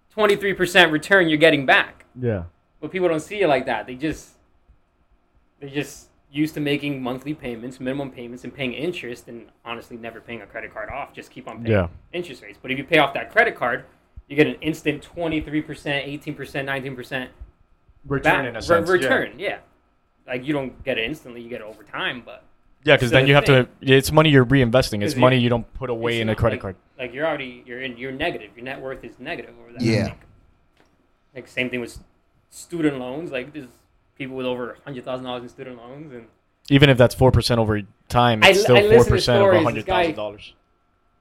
twenty 0.09 0.35
three 0.35 0.53
percent 0.53 0.91
return 0.91 1.27
you're 1.27 1.37
getting 1.37 1.65
back. 1.65 2.05
Yeah. 2.19 2.43
But 2.79 2.91
people 2.91 3.07
don't 3.09 3.19
see 3.19 3.41
it 3.41 3.47
like 3.47 3.65
that. 3.65 3.85
They 3.85 3.95
just 3.95 4.29
they 5.59 5.69
just 5.69 6.07
used 6.31 6.53
to 6.53 6.61
making 6.61 7.03
monthly 7.03 7.33
payments, 7.33 7.79
minimum 7.81 8.09
payments, 8.09 8.45
and 8.45 8.53
paying 8.53 8.71
interest, 8.73 9.27
and 9.27 9.47
honestly 9.65 9.97
never 9.97 10.21
paying 10.21 10.41
a 10.41 10.45
credit 10.47 10.73
card 10.73 10.89
off. 10.89 11.13
Just 11.13 11.29
keep 11.31 11.47
on 11.49 11.57
paying 11.61 11.71
Yeah. 11.73 11.87
interest 12.13 12.41
rates. 12.41 12.57
But 12.61 12.71
if 12.71 12.77
you 12.77 12.85
pay 12.85 12.99
off 12.99 13.13
that 13.15 13.31
credit 13.31 13.55
card, 13.55 13.83
you 14.29 14.37
get 14.37 14.47
an 14.47 14.55
instant 14.61 15.03
twenty 15.03 15.41
three 15.41 15.61
percent, 15.61 16.07
eighteen 16.07 16.33
percent, 16.33 16.65
nineteen 16.65 16.95
percent 16.95 17.29
Return 18.07 18.23
back- 18.23 18.45
in 18.47 18.55
a 18.55 18.59
re- 18.59 18.61
sense. 18.61 18.87
yeah. 18.87 18.93
return. 18.93 19.33
Yeah. 19.37 19.57
like 20.25 20.45
you 20.45 20.53
don't 20.53 20.81
get 20.85 20.97
it 20.97 21.03
instantly; 21.03 21.41
you 21.41 21.49
get 21.49 21.59
it 21.59 21.65
over 21.65 21.83
time. 21.83 22.23
But 22.25 22.43
Yeah, 22.83 22.95
because 22.95 23.09
So 23.09 23.15
then 23.15 23.27
you 23.27 23.35
have 23.35 23.45
thing- 23.45 23.65
to. 23.81 23.93
It's 23.93 24.11
money 24.11 24.29
you're 24.29 24.45
reinvesting. 24.45 25.03
It's 25.03 25.15
money 25.15 25.35
you- 25.37 25.43
you 25.43 25.49
don't 25.49 25.71
put 25.75 25.89
away 25.89 26.19
in 26.19 26.29
a 26.29 26.35
credit 26.35 26.55
like- 26.55 26.61
card. 26.61 26.75
Like 26.97 27.13
you're 27.13 27.25
already 27.27 27.63
you're 27.65 27.81
in 27.81 27.97
you're 27.97 28.11
negative. 28.11 28.51
Your 28.55 28.65
net 28.65 28.79
worth 28.81 29.03
is 29.03 29.19
negative 29.19 29.53
over 29.61 29.73
that. 29.73 29.81
Yeah. 29.81 30.03
Like, 30.05 30.19
like 31.35 31.47
same 31.47 31.69
thing 31.69 31.81
with 31.81 31.97
student 32.49 32.99
loans. 32.99 33.31
Like 33.31 33.53
there's 33.53 33.67
people 34.17 34.35
with 34.35 34.45
over 34.45 34.77
hundred 34.85 35.05
thousand 35.05 35.25
dollars 35.25 35.43
in 35.43 35.49
student 35.49 35.77
loans, 35.77 36.11
and 36.11 36.25
Even 36.69 36.89
if 36.89 36.97
that's 36.97 37.15
four 37.15 37.31
percent 37.31 37.59
over 37.59 37.81
time, 38.09 38.39
it's 38.43 38.59
I 38.59 38.61
still 38.61 38.75
four 38.75 39.05
percent 39.05 39.41
of 39.41 39.41
stories. 39.41 39.55
a 39.55 39.57
This 39.59 39.63
hundred 39.63 39.85
guy- 39.85 40.01
thousand 40.03 40.15
dollars. 40.15 40.53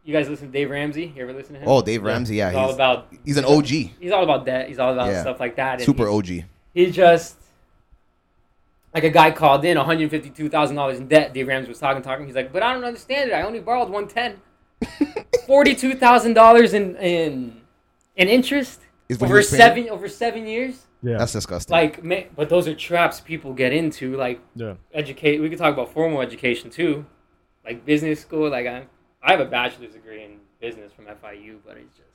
you 0.04 0.12
guys 0.14 0.28
listen 0.28 0.46
to 0.48 0.52
Dave 0.52 0.70
Ramsey. 0.70 1.12
You 1.16 1.22
ever 1.22 1.32
listen 1.32 1.54
to 1.54 1.60
him? 1.60 1.68
Oh, 1.68 1.82
Dave 1.82 2.02
Ramsey. 2.02 2.36
Yeah, 2.36 2.48
he's 2.50 2.56
all 2.56 2.70
about 2.74 3.08
he's 3.24 3.36
an 3.36 3.44
OG. 3.44 3.66
he's 4.00 4.12
all 4.12 4.22
about 4.24 4.44
debt. 4.46 4.68
He's 4.68 4.78
all 4.78 4.92
about 4.92 5.08
Yeah. 5.08 5.20
stuff 5.22 5.40
like 5.40 5.56
that. 5.56 5.74
and 5.74 5.82
Super 5.82 6.08
OG. 6.08 6.44
he 6.74 6.90
just 6.90 7.36
like 8.94 9.04
a 9.04 9.10
guy 9.10 9.30
called 9.30 9.64
in 9.64 9.76
one 9.76 9.86
hundred 9.86 10.10
fifty 10.10 10.30
two 10.30 10.48
thousand 10.48 10.76
dollars 10.76 10.98
in 10.98 11.06
debt. 11.08 11.32
Dave 11.32 11.48
Rams 11.48 11.68
was 11.68 11.78
talking, 11.78 12.02
talking. 12.02 12.26
He's 12.26 12.34
like, 12.34 12.52
but 12.52 12.62
I 12.62 12.72
don't 12.72 12.84
understand 12.84 13.30
it. 13.30 13.34
I 13.34 13.42
only 13.42 13.60
borrowed 13.60 13.90
one 13.90 14.08
ten. 14.08 14.40
Forty 15.46 15.74
two 15.74 15.94
thousand 15.94 16.34
dollars 16.34 16.74
in 16.74 16.96
in 16.96 17.60
in 18.16 18.28
interest 18.28 18.80
Is 19.08 19.22
over 19.22 19.42
seven 19.42 19.88
over 19.88 20.08
seven 20.08 20.46
years. 20.46 20.86
Yeah. 21.02 21.16
That's 21.18 21.32
disgusting. 21.32 21.72
Like, 21.72 22.04
ma- 22.04 22.28
but 22.36 22.48
those 22.50 22.68
are 22.68 22.74
traps 22.74 23.20
people 23.20 23.54
get 23.54 23.72
into. 23.72 24.16
Like 24.16 24.40
yeah. 24.54 24.74
educate. 24.92 25.40
We 25.40 25.48
could 25.48 25.58
talk 25.58 25.72
about 25.72 25.92
formal 25.92 26.20
education 26.20 26.70
too. 26.70 27.06
like 27.64 27.84
business 27.84 28.20
school. 28.20 28.50
Like 28.50 28.66
I, 28.66 28.86
I 29.22 29.30
have 29.32 29.40
a 29.40 29.44
bachelor's 29.44 29.92
degree 29.92 30.24
in 30.24 30.38
business 30.60 30.92
from 30.92 31.06
FIU, 31.06 31.58
but 31.64 31.76
it's 31.76 31.96
just 31.96 32.06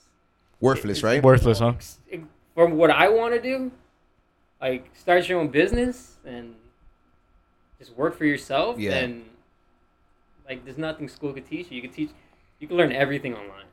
Worthless, 0.60 0.98
it's 1.00 1.04
right? 1.04 1.22
Worthless, 1.24 1.60
huh? 1.60 1.74
it- 2.10 2.22
from 2.54 2.78
what 2.78 2.90
I 2.90 3.10
want 3.10 3.34
to 3.34 3.42
do, 3.42 3.72
like 4.62 4.90
start 4.96 5.28
your 5.28 5.40
own 5.40 5.50
business 5.50 6.18
and 6.26 6.56
just 7.80 7.96
work 7.96 8.18
for 8.18 8.26
yourself. 8.26 8.80
Yeah. 8.80 8.96
And 8.96 9.26
like, 10.48 10.64
there's 10.66 10.78
nothing 10.78 11.08
school 11.08 11.34
could 11.34 11.46
teach 11.46 11.72
you. 11.72 11.78
You 11.78 11.82
could 11.82 11.94
teach, 11.94 12.10
you 12.60 12.68
can 12.68 12.78
learn 12.78 12.92
everything 12.92 13.34
online. 13.36 13.66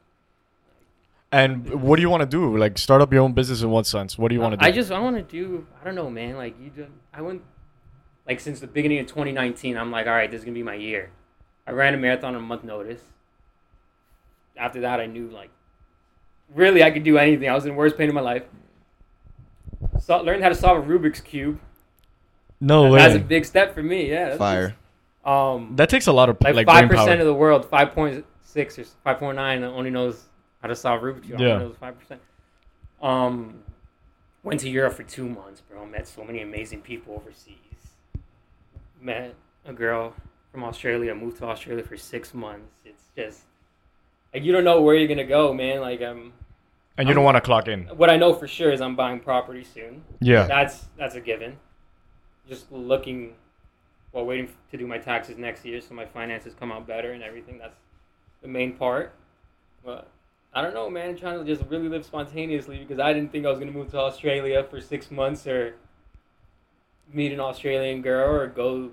And 1.33 1.83
what 1.83 1.97
do 1.97 2.03
you 2.03 2.11
want 2.11 2.21
to 2.21 2.27
do? 2.27 2.57
Like 2.59 2.77
start 2.77 3.01
up 3.01 3.11
your 3.11 3.23
own 3.23 3.33
business 3.33 3.63
in 3.63 3.71
what 3.71 3.87
sense? 3.87 4.19
What 4.19 4.29
do 4.29 4.35
you 4.35 4.41
want 4.41 4.53
to 4.53 4.59
do? 4.59 4.67
I 4.67 4.71
just 4.71 4.93
I 4.93 4.99
want 4.99 5.17
to 5.17 5.23
do. 5.23 5.67
I 5.81 5.85
don't 5.85 5.95
know, 5.95 6.11
man. 6.11 6.37
Like 6.37 6.55
you, 6.61 6.69
do, 6.69 6.87
I 7.13 7.23
went 7.23 7.41
like 8.29 8.39
since 8.39 8.61
the 8.61 8.67
beginning 8.67 8.99
of 8.99 9.07
2019. 9.07 9.79
I'm 9.79 9.91
like, 9.91 10.07
all 10.07 10.13
right, 10.13 10.31
this 10.31 10.41
is 10.41 10.45
gonna 10.45 10.55
be 10.55 10.63
my 10.63 10.75
year. 10.75 11.11
I 11.67 11.71
ran 11.71 11.95
a 11.95 11.97
marathon 11.97 12.35
on 12.35 12.43
a 12.43 12.45
month 12.45 12.65
notice. 12.65 13.01
After 14.59 14.83
that, 14.83 15.01
I 15.01 15.07
knew 15.07 15.29
like 15.29 15.49
really 16.55 16.83
I 16.83 16.91
could 16.91 17.03
do 17.03 17.17
anything. 17.17 17.49
I 17.49 17.55
was 17.55 17.65
in 17.65 17.71
the 17.71 17.79
worst 17.79 17.97
pain 17.97 18.11
of 18.11 18.15
my 18.15 18.21
life. 18.21 18.45
So, 20.01 20.21
learned 20.21 20.43
how 20.43 20.51
to 20.51 20.55
solve 20.55 20.79
a 20.79 20.87
Rubik's 20.87 21.21
cube. 21.21 21.59
No 22.63 22.91
way. 22.91 22.99
That's 23.01 23.17
a 23.17 23.19
big 23.19 23.45
step 23.45 23.75
for 23.75 23.83
me. 23.83 24.09
Yeah. 24.11 24.25
that's 24.27 24.39
Fire. 24.39 24.69
just- 24.69 25.27
um, 25.27 25.77
That 25.77 25.89
takes 25.89 26.07
a 26.07 26.13
lot 26.13 26.29
of 26.29 26.37
like 26.41 26.55
like, 26.55 26.67
five 26.67 26.89
brain 26.89 27.01
percent 27.01 27.21
of 27.21 27.27
the 27.27 27.35
world, 27.35 27.65
five 27.69 27.93
point 27.93 28.25
six 28.43 28.79
or 28.79 28.85
five 29.05 29.19
point 29.19 29.37
nine, 29.37 29.63
only 29.65 29.91
knows 29.91 30.25
how 30.63 30.69
to 30.69 30.77
solve 30.77 31.03
Rubik's 31.03 31.27
cube. 31.27 31.41
Yeah. 31.41 31.55
Only 31.55 31.65
knows 31.67 31.77
five 31.79 31.99
percent. 31.99 32.21
Um, 33.03 33.63
went 34.43 34.61
to 34.61 34.71
Europe 34.71 34.95
for 34.95 35.03
two 35.03 35.29
months, 35.29 35.61
bro. 35.61 35.85
Met 35.87 36.07
so 36.07 36.25
many 36.25 36.41
amazing 36.43 36.81
people 36.83 37.15
overseas. 37.15 37.57
Met 39.01 39.35
a 39.65 39.73
girl 39.73 40.15
from 40.53 40.65
Australia. 40.65 41.15
Moved 41.15 41.39
to 41.39 41.47
Australia 41.47 41.83
for 41.83 41.97
six 41.97 42.33
months. 42.33 42.79
It's 42.85 43.05
just 43.17 43.41
like 44.33 44.45
you 44.45 44.53
don't 44.53 44.65
know 44.65 44.81
where 44.83 44.95
you're 44.95 45.09
gonna 45.09 45.25
go, 45.25 45.53
man. 45.53 45.81
Like 45.81 46.01
um, 46.03 46.33
and 46.97 47.09
you 47.09 47.15
don't 47.15 47.25
want 47.25 47.37
to 47.37 47.41
clock 47.41 47.69
in. 47.69 47.85
what 47.97 48.11
I 48.11 48.17
know 48.17 48.35
for 48.35 48.47
sure 48.47 48.71
is 48.71 48.81
I'm 48.81 48.95
buying 48.97 49.19
property 49.21 49.65
soon. 49.65 50.05
Yeah. 50.21 50.47
That's 50.47 50.87
that's 50.97 51.15
a 51.17 51.21
given. 51.21 51.59
Just 52.49 52.71
looking, 52.73 53.35
while 54.11 54.25
waiting 54.27 54.49
to 54.71 54.77
do 54.77 54.87
my 54.87 54.99
taxes 54.99 55.39
next 55.39 55.65
year, 55.65 55.81
so 55.81 55.95
my 55.95 56.07
finances 56.07 56.55
come 56.59 56.73
out 56.73 56.87
better 56.87 57.13
and 57.13 57.23
everything. 57.23 57.59
That's 57.59 57.77
the 58.43 58.49
main 58.49 58.75
part. 58.75 59.15
But 59.85 60.09
I 60.53 60.63
don't 60.63 60.75
know, 60.75 60.91
man. 60.91 61.17
trying 61.17 61.39
to 61.39 61.45
just 61.45 61.69
really 61.71 61.89
live 61.89 62.05
spontaneously 62.05 62.79
because 62.79 62.99
I 62.99 63.13
didn't 63.13 63.33
think 63.33 63.47
I 63.47 63.51
was 63.51 63.59
gonna 63.59 63.73
move 63.73 63.91
to 63.93 63.99
Australia 63.99 64.65
for 64.69 64.81
six 64.81 65.11
months 65.11 65.47
or 65.47 65.77
meet 67.13 67.33
an 67.33 67.41
Australian 67.41 68.03
girl 68.03 68.35
or 68.35 68.47
go 68.49 68.91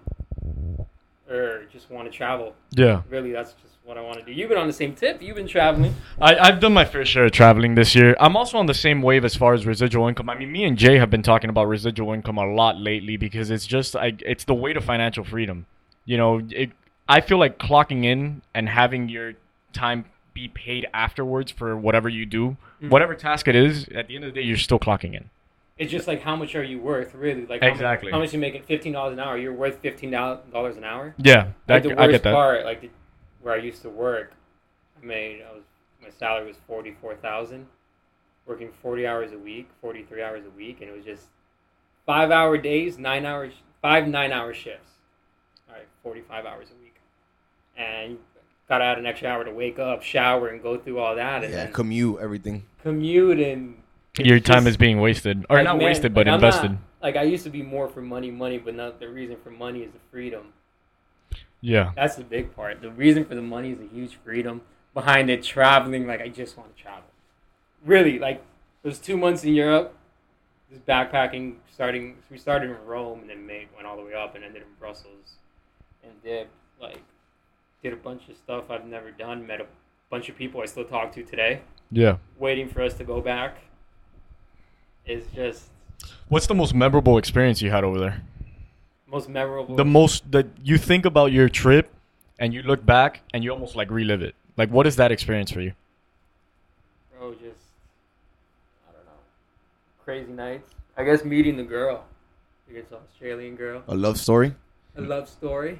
or 1.29 1.65
just 1.71 1.89
want 1.91 2.11
to 2.11 2.15
travel. 2.15 2.55
Yeah. 2.71 3.03
Really, 3.09 3.31
that's 3.31 3.53
just 3.53 3.75
what 3.89 3.97
I 3.97 4.01
want 4.01 4.19
to 4.19 4.23
do. 4.23 4.31
You've 4.31 4.49
been 4.49 4.57
on 4.59 4.67
the 4.67 4.73
same 4.73 4.93
tip. 4.93 5.19
You've 5.19 5.35
been 5.35 5.47
traveling. 5.47 5.95
I, 6.21 6.35
I've 6.37 6.59
done 6.59 6.73
my 6.73 6.85
fair 6.85 7.03
share 7.03 7.25
of 7.25 7.31
traveling 7.31 7.73
this 7.73 7.95
year. 7.95 8.15
I'm 8.19 8.37
also 8.37 8.59
on 8.59 8.67
the 8.67 8.73
same 8.75 9.01
wave 9.01 9.25
as 9.25 9.35
far 9.35 9.55
as 9.55 9.65
residual 9.65 10.07
income. 10.07 10.29
I 10.29 10.35
mean, 10.35 10.51
me 10.51 10.63
and 10.63 10.77
Jay 10.77 10.99
have 10.99 11.09
been 11.09 11.23
talking 11.23 11.49
about 11.49 11.67
residual 11.67 12.13
income 12.13 12.37
a 12.37 12.45
lot 12.45 12.77
lately 12.79 13.17
because 13.17 13.49
it's 13.49 13.65
just 13.65 13.95
I, 13.95 14.13
it's 14.19 14.43
the 14.43 14.53
way 14.53 14.73
to 14.73 14.79
financial 14.79 15.23
freedom. 15.23 15.65
You 16.05 16.17
know, 16.17 16.39
it, 16.51 16.69
I 17.07 17.19
feel 17.21 17.39
like 17.39 17.57
clocking 17.57 18.05
in 18.05 18.43
and 18.53 18.69
having 18.69 19.09
your 19.09 19.33
time 19.73 20.05
be 20.35 20.47
paid 20.47 20.87
afterwards 20.93 21.51
for 21.51 21.75
whatever 21.75 22.07
you 22.07 22.27
do, 22.27 22.57
Mhm. 22.83 22.91
whatever 22.91 23.15
task 23.15 23.47
it 23.47 23.55
is. 23.55 23.87
At 23.89 24.07
the 24.07 24.15
end 24.15 24.23
of 24.23 24.33
the 24.35 24.39
day, 24.39 24.45
you're 24.45 24.55
still 24.57 24.79
clocking 24.79 25.15
in. 25.15 25.31
It's 25.79 25.91
just 25.91 26.07
like 26.07 26.21
how 26.21 26.35
much 26.35 26.53
are 26.55 26.63
you 26.63 26.79
worth, 26.79 27.15
really? 27.15 27.47
Like 27.47 27.61
how 27.61 27.67
Exactly. 27.69 28.09
Much, 28.11 28.13
how 28.13 28.19
much 28.19 28.33
you 28.33 28.39
making? 28.39 28.61
Fifteen 28.63 28.93
dollars 28.93 29.13
an 29.13 29.19
hour. 29.19 29.35
You're 29.37 29.53
worth 29.53 29.79
fifteen 29.79 30.11
dollars 30.11 30.77
an 30.77 30.83
hour. 30.83 31.15
Yeah, 31.17 31.47
that, 31.65 31.73
Like 31.75 31.83
the 31.83 31.89
worst 31.89 31.99
I 32.01 32.07
get 32.11 32.23
that. 32.23 32.33
part, 32.35 32.65
like 32.65 32.81
the, 32.81 32.89
where 33.41 33.53
I 33.53 33.57
used 33.57 33.81
to 33.83 33.89
work, 33.89 34.33
I 35.01 35.05
made 35.05 35.41
I 35.41 35.53
was 35.53 35.63
my 36.01 36.09
salary 36.09 36.47
was 36.47 36.57
forty 36.67 36.95
four 37.01 37.15
thousand, 37.15 37.67
working 38.45 38.69
forty 38.81 39.05
hours 39.07 39.31
a 39.31 39.37
week, 39.37 39.69
forty 39.81 40.03
three 40.03 40.23
hours 40.23 40.45
a 40.45 40.49
week, 40.51 40.77
and 40.81 40.89
it 40.89 40.95
was 40.95 41.05
just 41.05 41.27
five 42.05 42.31
hour 42.31 42.57
days, 42.57 42.97
nine 42.97 43.25
hours, 43.25 43.53
five 43.81 44.07
nine 44.07 44.31
hour 44.31 44.53
shifts. 44.53 44.91
All 45.67 45.75
right, 45.75 45.87
forty 46.03 46.21
five 46.21 46.45
hours 46.45 46.67
a 46.71 46.81
week, 46.83 46.95
and 47.77 48.17
got 48.67 48.79
to 48.79 48.83
add 48.85 48.97
an 48.99 49.05
extra 49.05 49.29
hour 49.29 49.43
to 49.43 49.51
wake 49.51 49.79
up, 49.79 50.03
shower, 50.03 50.47
and 50.49 50.61
go 50.61 50.77
through 50.77 50.99
all 50.99 51.15
that, 51.15 51.43
and 51.43 51.51
Yeah, 51.53 51.63
then 51.65 51.73
commute, 51.73 52.19
everything. 52.19 52.65
commute 52.83 53.39
and 53.39 53.81
Your 54.17 54.39
time 54.39 54.57
just- 54.59 54.67
is 54.67 54.77
being 54.77 54.99
wasted, 54.99 55.45
or 55.49 55.57
like, 55.57 55.63
not 55.65 55.77
man, 55.77 55.85
wasted, 55.85 56.13
but 56.13 56.27
like, 56.27 56.33
I'm 56.35 56.41
not- 56.41 56.47
invested. 56.47 56.77
like 57.01 57.15
I 57.15 57.23
used 57.23 57.43
to 57.45 57.49
be 57.49 57.63
more 57.63 57.87
for 57.87 58.01
money, 58.01 58.29
money, 58.31 58.57
but 58.59 58.75
not 58.75 58.99
the 58.99 59.09
reason 59.09 59.37
for 59.43 59.49
money 59.49 59.81
is 59.81 59.91
the 59.91 59.99
freedom. 60.11 60.53
Yeah, 61.61 61.91
That's 61.95 62.15
the 62.15 62.23
big 62.23 62.55
part. 62.55 62.81
The 62.81 62.91
reason 62.91 63.25
for 63.25 63.35
the 63.35 63.41
money 63.41 63.71
is 63.71 63.79
a 63.79 63.93
huge 63.93 64.17
freedom 64.23 64.61
behind 64.93 65.29
it. 65.29 65.43
Traveling, 65.43 66.07
like 66.07 66.21
I 66.21 66.29
just 66.29 66.57
want 66.57 66.75
to 66.75 66.81
travel. 66.81 67.09
Really, 67.85 68.17
like 68.19 68.43
those 68.83 68.99
two 68.99 69.17
months 69.17 69.43
in 69.43 69.53
Europe, 69.53 69.95
just 70.71 70.85
backpacking. 70.85 71.55
Starting, 71.73 72.15
we 72.29 72.37
started 72.37 72.69
in 72.69 72.77
Rome 72.85 73.21
and 73.21 73.29
then 73.29 73.45
made 73.45 73.67
went 73.75 73.87
all 73.87 73.95
the 73.97 74.03
way 74.03 74.13
up 74.13 74.35
and 74.35 74.43
ended 74.43 74.61
in 74.61 74.67
Brussels, 74.79 75.35
and 76.03 76.11
did 76.23 76.47
like 76.81 77.01
did 77.83 77.93
a 77.93 77.97
bunch 77.97 78.29
of 78.29 78.37
stuff 78.37 78.69
I've 78.69 78.85
never 78.85 79.11
done. 79.11 79.45
Met 79.45 79.61
a 79.61 79.65
bunch 80.09 80.29
of 80.29 80.35
people 80.37 80.61
I 80.61 80.65
still 80.65 80.85
talk 80.85 81.11
to 81.13 81.23
today. 81.23 81.61
yeah. 81.91 82.17
Waiting 82.37 82.69
for 82.69 82.81
us 82.81 82.93
to 82.95 83.03
go 83.03 83.21
back. 83.21 83.57
Is 85.05 85.23
just 85.33 85.69
What's 86.29 86.47
the 86.47 86.55
most 86.55 86.73
memorable 86.73 87.17
experience 87.17 87.61
you 87.61 87.71
had 87.71 87.83
over 87.83 87.99
there? 87.99 88.21
Most 89.09 89.29
memorable. 89.29 89.75
the 89.75 89.85
most 89.85 90.29
that 90.31 90.47
you 90.63 90.77
think 90.77 91.05
about 91.05 91.31
your 91.31 91.49
trip 91.49 91.89
and 92.39 92.53
you 92.53 92.61
look 92.63 92.85
back 92.85 93.21
and 93.33 93.43
you 93.43 93.51
almost 93.51 93.75
like 93.75 93.89
relive 93.89 94.21
it 94.21 94.35
like 94.57 94.69
what 94.69 94.85
is 94.87 94.95
that 94.97 95.11
experience 95.11 95.51
for 95.51 95.61
you 95.61 95.73
Bro, 97.17 97.33
just 97.33 97.65
I 98.87 98.91
don't 98.93 99.05
know. 99.05 99.11
Crazy 100.05 100.31
nights. 100.31 100.71
I 100.97 101.03
guess 101.03 101.23
meeting 101.25 101.57
the 101.57 101.63
girl. 101.63 102.05
I 102.69 102.73
guess 102.73 102.85
Australian 102.93 103.55
girl. 103.55 103.83
A 103.87 103.95
love 103.95 104.17
story. 104.17 104.53
A 104.95 105.01
love 105.01 105.27
story. 105.27 105.79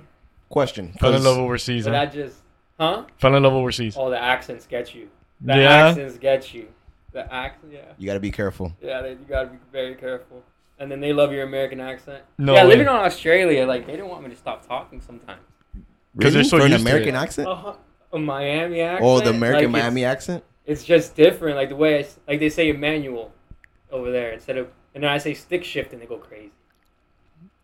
Question. 0.49 0.93
fell 0.99 1.13
in 1.13 1.23
love 1.23 1.37
overseas 1.37 1.85
But 1.85 1.93
huh? 1.93 2.01
I 2.01 2.05
just 2.07 2.37
huh? 2.79 3.05
fell 3.17 3.35
in 3.35 3.43
love 3.43 3.53
overseas 3.53 3.95
All 3.95 4.09
the 4.09 4.21
accents 4.21 4.65
get 4.65 4.93
you. 4.95 5.07
The 5.41 5.55
Yeah? 5.57 5.87
accents 5.87 6.17
get 6.17 6.53
you. 6.53 6.67
The 7.13 7.31
accent 7.33 7.71
yeah. 7.73 7.79
You 7.97 8.05
gotta 8.07 8.19
be 8.19 8.31
careful. 8.31 8.73
Yeah, 8.81 9.05
you 9.05 9.17
gotta 9.27 9.49
be 9.49 9.57
very 9.71 9.95
careful. 9.95 10.43
And 10.79 10.89
then 10.89 11.01
they 11.01 11.11
love 11.13 11.33
your 11.33 11.43
American 11.43 11.79
accent. 11.81 12.23
No 12.37 12.53
yeah, 12.53 12.63
way. 12.63 12.69
living 12.69 12.87
on 12.87 13.03
Australia, 13.03 13.65
like 13.67 13.85
they 13.85 13.93
didn't 13.93 14.07
want 14.07 14.23
me 14.23 14.29
to 14.29 14.35
stop 14.35 14.65
talking 14.65 15.01
sometimes. 15.01 15.41
'Cause 16.19 16.33
they're 16.33 16.43
so 16.43 16.57
For 16.57 16.65
an 16.65 16.71
used 16.71 16.83
to 16.85 16.89
American 16.89 17.15
it. 17.15 17.17
accent. 17.17 17.47
Uh-huh. 17.47 17.73
A 18.13 18.17
Miami 18.19 18.81
accent. 18.81 19.05
Oh, 19.05 19.19
the 19.19 19.29
American 19.29 19.71
like, 19.71 19.79
it's- 19.79 19.83
Miami 19.83 20.05
accent. 20.05 20.43
it's 20.65 20.83
just 20.83 21.15
different. 21.15 21.55
Like 21.57 21.69
the 21.69 21.75
way 21.75 21.97
I, 21.97 21.99
s- 21.99 22.17
like 22.27 22.39
they 22.39 22.49
say 22.49 22.69
Emmanuel 22.69 23.31
over 23.91 24.09
there 24.11 24.31
instead 24.31 24.57
of, 24.57 24.69
and 24.95 25.03
then 25.03 25.11
I 25.11 25.17
say 25.19 25.33
stick 25.33 25.63
shift 25.63 25.93
and 25.93 26.01
they 26.01 26.05
go 26.07 26.17
crazy. 26.17 26.51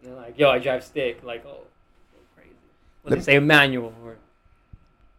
And 0.03 0.11
they're 0.11 0.15
like, 0.21 0.37
"Yo, 0.37 0.49
I 0.49 0.59
drive 0.59 0.83
stick." 0.83 1.23
Like, 1.23 1.43
oh, 1.45 1.51
go 2.13 2.19
crazy. 2.35 2.51
When 3.01 3.11
Let- 3.11 3.17
they 3.19 3.23
say 3.23 3.35
Emmanuel, 3.35 3.93
or 4.03 4.17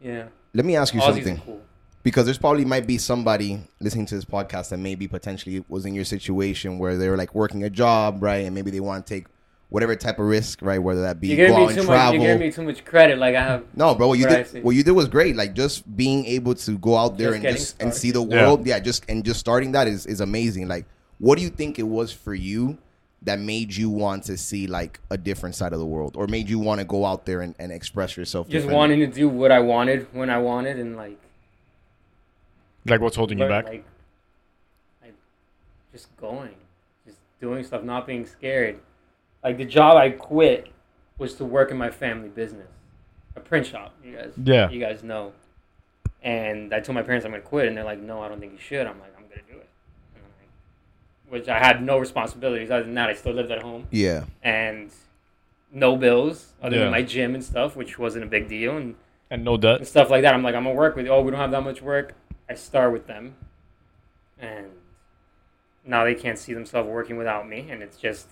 yeah, 0.01 0.27
Let 0.55 0.65
me 0.65 0.77
ask 0.77 0.95
you 0.95 1.01
Aussies 1.01 1.15
something. 1.15 1.37
are 1.39 1.41
cool. 1.41 1.61
Because 2.07 2.25
there's 2.25 2.39
probably 2.39 2.65
might 2.65 2.87
be 2.87 2.99
somebody 2.99 3.61
listening 3.81 4.07
to 4.07 4.15
this 4.15 4.25
podcast 4.25 4.69
that 4.69 4.77
maybe 4.77 5.09
potentially 5.09 5.65
was 5.69 5.85
in 5.85 5.93
your 5.93 6.05
situation 6.05 6.79
where 6.79 6.97
they 6.97 7.09
were 7.09 7.17
like 7.17 7.35
working 7.35 7.65
a 7.65 7.69
job, 7.69 8.23
right? 8.23 8.45
And 8.45 8.55
maybe 8.55 8.71
they 8.71 8.79
want 8.79 9.05
to 9.05 9.13
take 9.13 9.27
whatever 9.71 9.97
type 9.97 10.21
of 10.21 10.27
risk, 10.27 10.63
right? 10.63 10.79
Whether 10.79 11.01
that 11.03 11.21
be 11.21 11.35
You're 11.35 11.49
go 11.49 11.55
out 11.55 11.59
me 11.59 11.65
and 11.65 11.75
too 11.75 11.83
much. 11.83 11.87
travel. 11.87 12.15
You're 12.21 12.35
giving 12.35 12.47
me 12.47 12.53
too 12.53 12.63
much 12.63 12.85
credit. 12.85 13.19
Like 13.19 13.35
I 13.35 13.43
have. 13.43 13.65
no, 13.75 13.93
bro, 13.97 14.07
what 14.07 14.21
you 14.21 14.27
What 14.27 14.37
I 14.39 14.43
see. 14.45 14.53
did 14.59 14.65
what 14.65 14.77
you 14.77 14.85
did 14.85 14.93
was 14.93 15.09
great. 15.09 15.35
Like 15.35 15.55
just 15.55 15.97
being 15.97 16.25
able 16.27 16.55
to 16.55 16.79
go 16.79 16.97
out 16.97 17.19
there 17.19 17.31
Just 17.31 17.35
and 17.35 17.43
getting 17.43 17.57
just 17.59 17.83
and 17.83 17.93
see 17.93 18.13
the 18.13 18.23
world. 18.23 18.65
Yeah. 18.65 18.79
just 18.79 19.05
and 19.09 19.25
just 19.25 19.41
starting 19.41 19.73
that 19.73 19.89
is 19.89 20.07
is 20.07 20.21
amazing. 20.21 20.69
Like 20.69 20.85
what 21.19 21.37
do 21.39 21.43
you 21.43 21.51
think 21.51 21.81
it 21.81 21.89
was 21.89 22.13
for 22.13 22.35
you 22.37 22.79
that 23.23 23.41
made 23.41 23.75
you 23.75 23.91
want 23.91 24.23
to 24.27 24.37
see 24.37 24.69
like 24.69 25.01
a 25.11 25.19
different 25.19 25.57
side 25.57 25.73
of 25.73 25.81
the 25.81 25.87
world 25.87 26.15
or 26.17 26.29
made 26.29 26.49
you 26.49 26.61
want 26.61 26.79
to 26.79 26.85
go 26.87 27.05
out 27.05 27.27
there 27.27 27.41
and, 27.41 27.57
and 27.59 27.73
express 27.73 28.17
yourself? 28.17 28.49
Just 28.49 28.69
wanting 28.69 29.01
to 29.01 29.09
do 29.09 29.29
what 29.29 29.51
I 29.51 29.59
wanted 29.59 30.07
when 30.13 30.31
I 30.31 30.39
wanted, 30.39 30.79
and 30.79 30.95
like, 30.95 31.19
like 32.89 33.01
what's 33.01 33.17
holding 33.17 33.39
you 33.39 33.47
back 33.49 33.65
like, 33.67 33.85
like, 35.03 35.15
just 35.93 36.15
going, 36.17 36.55
just 37.07 37.19
doing 37.41 37.65
stuff, 37.65 37.83
not 37.83 38.07
being 38.07 38.27
scared. 38.27 38.79
Like 39.43 39.57
the 39.59 39.65
job 39.65 39.97
I 39.97 40.11
quit 40.11 40.69
was 41.19 41.35
to 41.35 41.45
work 41.45 41.71
in 41.71 41.77
my 41.77 41.91
family 41.91 42.29
business, 42.29 42.69
a 43.37 43.41
print 43.41 43.67
shop. 43.67 43.95
You 44.05 44.17
guys, 44.17 44.33
Yeah. 44.43 44.69
you 44.71 44.81
guys 44.81 45.03
know. 45.03 45.33
And 46.23 46.75
I 46.75 46.81
told 46.81 46.95
my 46.95 47.03
parents 47.03 47.25
I'm 47.25 47.31
gonna 47.33 47.43
quit, 47.43 47.69
and 47.69 47.77
they're 47.77 47.85
like, 47.85 48.01
"No, 48.01 48.21
I 48.21 48.29
don't 48.29 48.41
think 48.41 48.53
you 48.53 48.59
should." 48.59 48.87
I'm 48.87 48.99
like, 48.99 49.15
"I'm 49.17 49.25
gonna 49.29 49.43
do 49.49 49.59
it," 49.59 49.69
and 50.15 50.25
I'm 50.25 50.31
like, 50.41 51.33
which 51.41 51.49
I 51.49 51.59
had 51.59 51.83
no 51.83 51.99
responsibilities 51.99 52.71
other 52.71 52.83
than 52.85 52.95
that. 52.95 53.09
I 53.09 53.15
still 53.15 53.33
lived 53.33 53.51
at 53.53 53.63
home 53.63 53.87
Yeah. 53.91 54.25
and 54.43 54.91
no 55.71 55.97
bills 55.97 56.55
other 56.63 56.77
Yeah. 56.77 56.83
than 56.85 56.91
my 56.93 57.03
gym 57.03 57.35
and 57.35 57.45
stuff, 57.45 57.77
which 57.77 57.99
wasn't 57.99 58.25
a 58.25 58.29
big 58.29 58.49
deal. 58.49 58.77
And 58.77 58.97
and 59.31 59.45
no 59.45 59.57
debt 59.57 59.79
and 59.79 59.87
stuff 59.87 60.09
like 60.11 60.23
that. 60.23 60.35
I'm 60.35 60.43
like, 60.43 60.55
I'm 60.55 60.65
gonna 60.65 60.75
work 60.75 60.97
with 60.97 61.07
you. 61.07 61.13
Oh, 61.13 61.21
we 61.23 61.31
don't 61.31 61.41
have 61.41 61.51
that 61.53 61.63
much 61.65 61.81
work. 61.83 62.15
I 62.49 62.55
start 62.55 62.93
with 62.93 63.07
them, 63.07 63.37
and 64.39 64.67
now 65.85 66.05
they 66.05 66.15
can't 66.15 66.39
see 66.39 66.53
themselves 66.55 66.89
working 66.89 67.17
without 67.17 67.49
me, 67.49 67.69
and 67.71 67.83
it's 67.83 67.97
just 67.97 68.29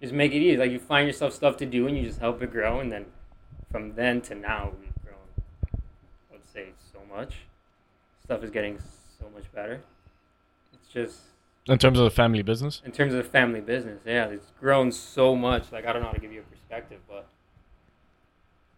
just 0.00 0.12
make 0.14 0.32
it 0.32 0.36
easy. 0.38 0.56
Like 0.56 0.70
you 0.70 0.78
find 0.78 1.06
yourself 1.06 1.34
stuff 1.34 1.56
to 1.58 1.66
do, 1.66 1.86
and 1.86 1.96
you 1.96 2.04
just 2.04 2.20
help 2.20 2.42
it 2.42 2.50
grow, 2.50 2.80
and 2.80 2.90
then 2.90 3.06
from 3.70 3.94
then 3.94 4.20
to 4.22 4.34
now, 4.34 4.72
we've 4.80 4.94
grown 5.04 5.18
I 6.30 6.32
would 6.32 6.46
say 6.52 6.70
so 6.92 7.00
much. 7.14 7.34
Stuff 8.24 8.42
is 8.44 8.50
getting 8.50 8.78
so 9.18 9.26
much 9.34 9.44
better. 9.52 9.80
It's 10.72 10.88
just 10.92 11.20
In 11.68 11.78
terms 11.78 11.98
of 11.98 12.04
the 12.04 12.10
family 12.10 12.42
business. 12.42 12.80
in 12.84 12.92
terms 12.92 13.12
of 13.12 13.22
the 13.22 13.28
family 13.30 13.60
business, 13.60 14.00
yeah, 14.06 14.26
it's 14.26 14.52
grown 14.58 14.90
so 14.92 15.36
much. 15.36 15.70
Like 15.72 15.86
I 15.86 15.92
don't 15.92 16.02
know 16.02 16.08
how 16.08 16.14
to 16.14 16.20
give 16.20 16.32
you 16.32 16.40
a 16.40 16.44
perspective, 16.44 17.00
but 17.08 17.26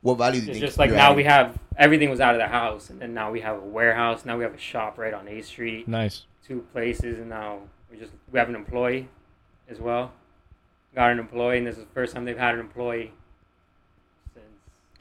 What 0.02 0.18
value 0.18 0.40
do 0.40 0.46
you 0.46 0.50
it's 0.50 0.58
think? 0.58 0.66
just 0.66 0.78
like 0.78 0.90
now 0.90 1.06
adding? 1.06 1.16
we 1.16 1.24
have 1.24 1.58
everything 1.76 2.10
was 2.10 2.20
out 2.20 2.34
of 2.34 2.40
the 2.40 2.48
house, 2.48 2.90
and 2.90 3.00
then 3.00 3.14
now 3.14 3.30
we 3.30 3.40
have 3.40 3.56
a 3.56 3.60
warehouse. 3.64 4.24
Now 4.24 4.36
we 4.36 4.42
have 4.44 4.54
a 4.54 4.58
shop 4.58 4.98
right 4.98 5.14
on 5.14 5.26
A 5.28 5.40
Street, 5.42 5.86
Nice. 5.88 6.24
two 6.46 6.66
places, 6.72 7.18
and 7.18 7.28
now 7.28 7.60
we 7.90 7.96
just 7.98 8.12
we 8.30 8.38
have 8.38 8.48
an 8.48 8.54
employee 8.56 9.08
as 9.68 9.80
well. 9.80 10.12
Got 10.94 11.12
an 11.12 11.18
employee, 11.20 11.58
and 11.58 11.66
this 11.66 11.78
is 11.78 11.84
the 11.84 11.90
first 11.94 12.14
time 12.14 12.24
they've 12.24 12.36
had 12.36 12.54
an 12.54 12.60
employee 12.60 13.12
since 14.34 14.44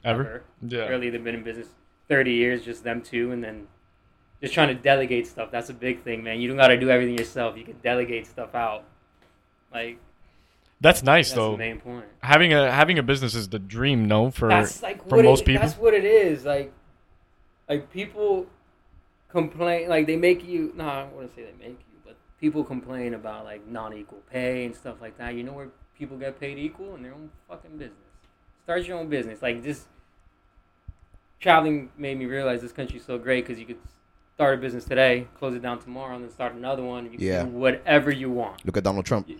Ever? 0.04 0.42
Yeah. 0.66 0.86
Really, 0.88 1.10
they've 1.10 1.22
been 1.22 1.34
in 1.34 1.42
business 1.42 1.68
thirty 2.08 2.32
years, 2.32 2.64
just 2.64 2.84
them 2.84 3.02
two, 3.02 3.32
and 3.32 3.42
then 3.42 3.66
just 4.40 4.54
trying 4.54 4.68
to 4.68 4.74
delegate 4.74 5.26
stuff. 5.26 5.50
That's 5.50 5.68
a 5.68 5.74
big 5.74 6.02
thing, 6.02 6.22
man. 6.22 6.40
You 6.40 6.48
don't 6.48 6.56
got 6.56 6.68
to 6.68 6.78
do 6.78 6.90
everything 6.90 7.18
yourself. 7.18 7.56
You 7.56 7.64
can 7.64 7.76
delegate 7.82 8.26
stuff 8.26 8.54
out. 8.54 8.84
Like 9.74 9.98
That's 10.82 11.04
nice 11.04 11.28
that's 11.28 11.36
though. 11.36 11.52
the 11.52 11.58
main 11.58 11.80
point. 11.80 12.04
Having 12.22 12.52
a 12.54 12.70
having 12.70 12.98
a 12.98 13.04
business 13.04 13.36
is 13.36 13.48
the 13.48 13.60
dream, 13.60 14.08
no? 14.08 14.32
For 14.32 14.48
that's 14.48 14.82
like 14.82 15.08
for 15.08 15.22
most 15.22 15.42
it, 15.42 15.46
people. 15.46 15.62
That's 15.62 15.78
what 15.78 15.94
it 15.94 16.04
is. 16.04 16.44
Like, 16.44 16.72
like 17.68 17.90
people 17.92 18.46
complain. 19.28 19.88
Like 19.88 20.08
they 20.08 20.16
make 20.16 20.44
you. 20.44 20.72
No, 20.74 20.84
I 20.84 21.04
wouldn't 21.04 21.34
say 21.36 21.44
they 21.44 21.64
make 21.68 21.78
you, 21.78 21.98
but 22.04 22.16
people 22.40 22.64
complain 22.64 23.14
about 23.14 23.44
like 23.44 23.64
non-equal 23.68 24.22
pay 24.28 24.64
and 24.64 24.74
stuff 24.74 25.00
like 25.00 25.16
that. 25.18 25.36
You 25.36 25.44
know 25.44 25.52
where 25.52 25.68
people 25.96 26.16
get 26.18 26.40
paid 26.40 26.58
equal 26.58 26.96
in 26.96 27.04
their 27.04 27.14
own 27.14 27.30
fucking 27.48 27.78
business. 27.78 27.98
Start 28.64 28.84
your 28.84 28.98
own 28.98 29.08
business. 29.08 29.40
Like 29.40 29.62
this. 29.62 29.86
Traveling 31.38 31.90
made 31.96 32.18
me 32.18 32.26
realize 32.26 32.60
this 32.60 32.72
country's 32.72 33.04
so 33.04 33.18
great 33.18 33.44
because 33.44 33.58
you 33.58 33.66
could 33.66 33.78
start 34.34 34.58
a 34.58 34.60
business 34.60 34.84
today, 34.84 35.26
close 35.38 35.54
it 35.54 35.62
down 35.62 35.78
tomorrow, 35.80 36.14
and 36.14 36.24
then 36.24 36.30
start 36.30 36.54
another 36.54 36.82
one. 36.82 37.04
You 37.04 37.18
can 37.18 37.20
Yeah. 37.20 37.42
do 37.44 37.50
whatever 37.50 38.10
you 38.10 38.30
want. 38.30 38.64
Look 38.64 38.76
at 38.76 38.84
Donald 38.84 39.06
Trump. 39.06 39.28
You 39.28 39.38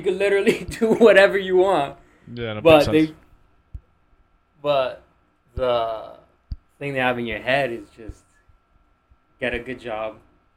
can 0.00 0.16
literally 0.16 0.64
do 0.80 0.94
whatever 0.94 1.36
you 1.36 1.56
want 1.56 1.96
yeah, 2.32 2.54
that 2.54 2.62
but 2.62 2.72
makes 2.72 2.84
sense. 2.86 3.08
they 3.10 3.14
but 4.62 5.02
the 5.54 6.12
thing 6.78 6.94
they 6.94 7.00
have 7.00 7.18
in 7.18 7.26
your 7.26 7.40
head 7.40 7.70
is 7.72 7.86
just 7.96 8.22
get 9.40 9.52
a 9.52 9.58
good 9.58 9.80
job 9.80 10.16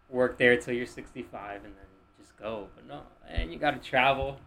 work 0.09 0.37
there 0.37 0.55
till 0.55 0.73
you're 0.73 0.85
65 0.85 1.55
and 1.55 1.63
then 1.63 1.85
just 2.19 2.37
go 2.37 2.67
but 2.75 2.87
no 2.87 3.01
and 3.27 3.51
you 3.51 3.57
gotta 3.59 3.79
travel 3.79 4.37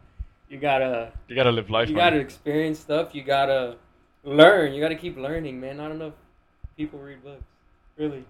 you 0.48 0.56
gotta 0.58 1.12
you 1.26 1.34
gotta 1.36 1.50
live 1.50 1.68
life. 1.68 1.88
you 1.88 1.96
man. 1.96 2.12
gotta 2.12 2.20
experience 2.20 2.78
stuff 2.78 3.14
you 3.14 3.22
gotta 3.22 3.76
learn 4.24 4.72
you 4.72 4.80
gotta 4.80 4.94
keep 4.94 5.16
learning 5.18 5.60
man 5.60 5.80
I 5.80 5.88
don't 5.88 6.00
enough 6.00 6.14
people 6.76 6.98
read 7.00 7.22
books 7.22 7.42
really 7.96 8.24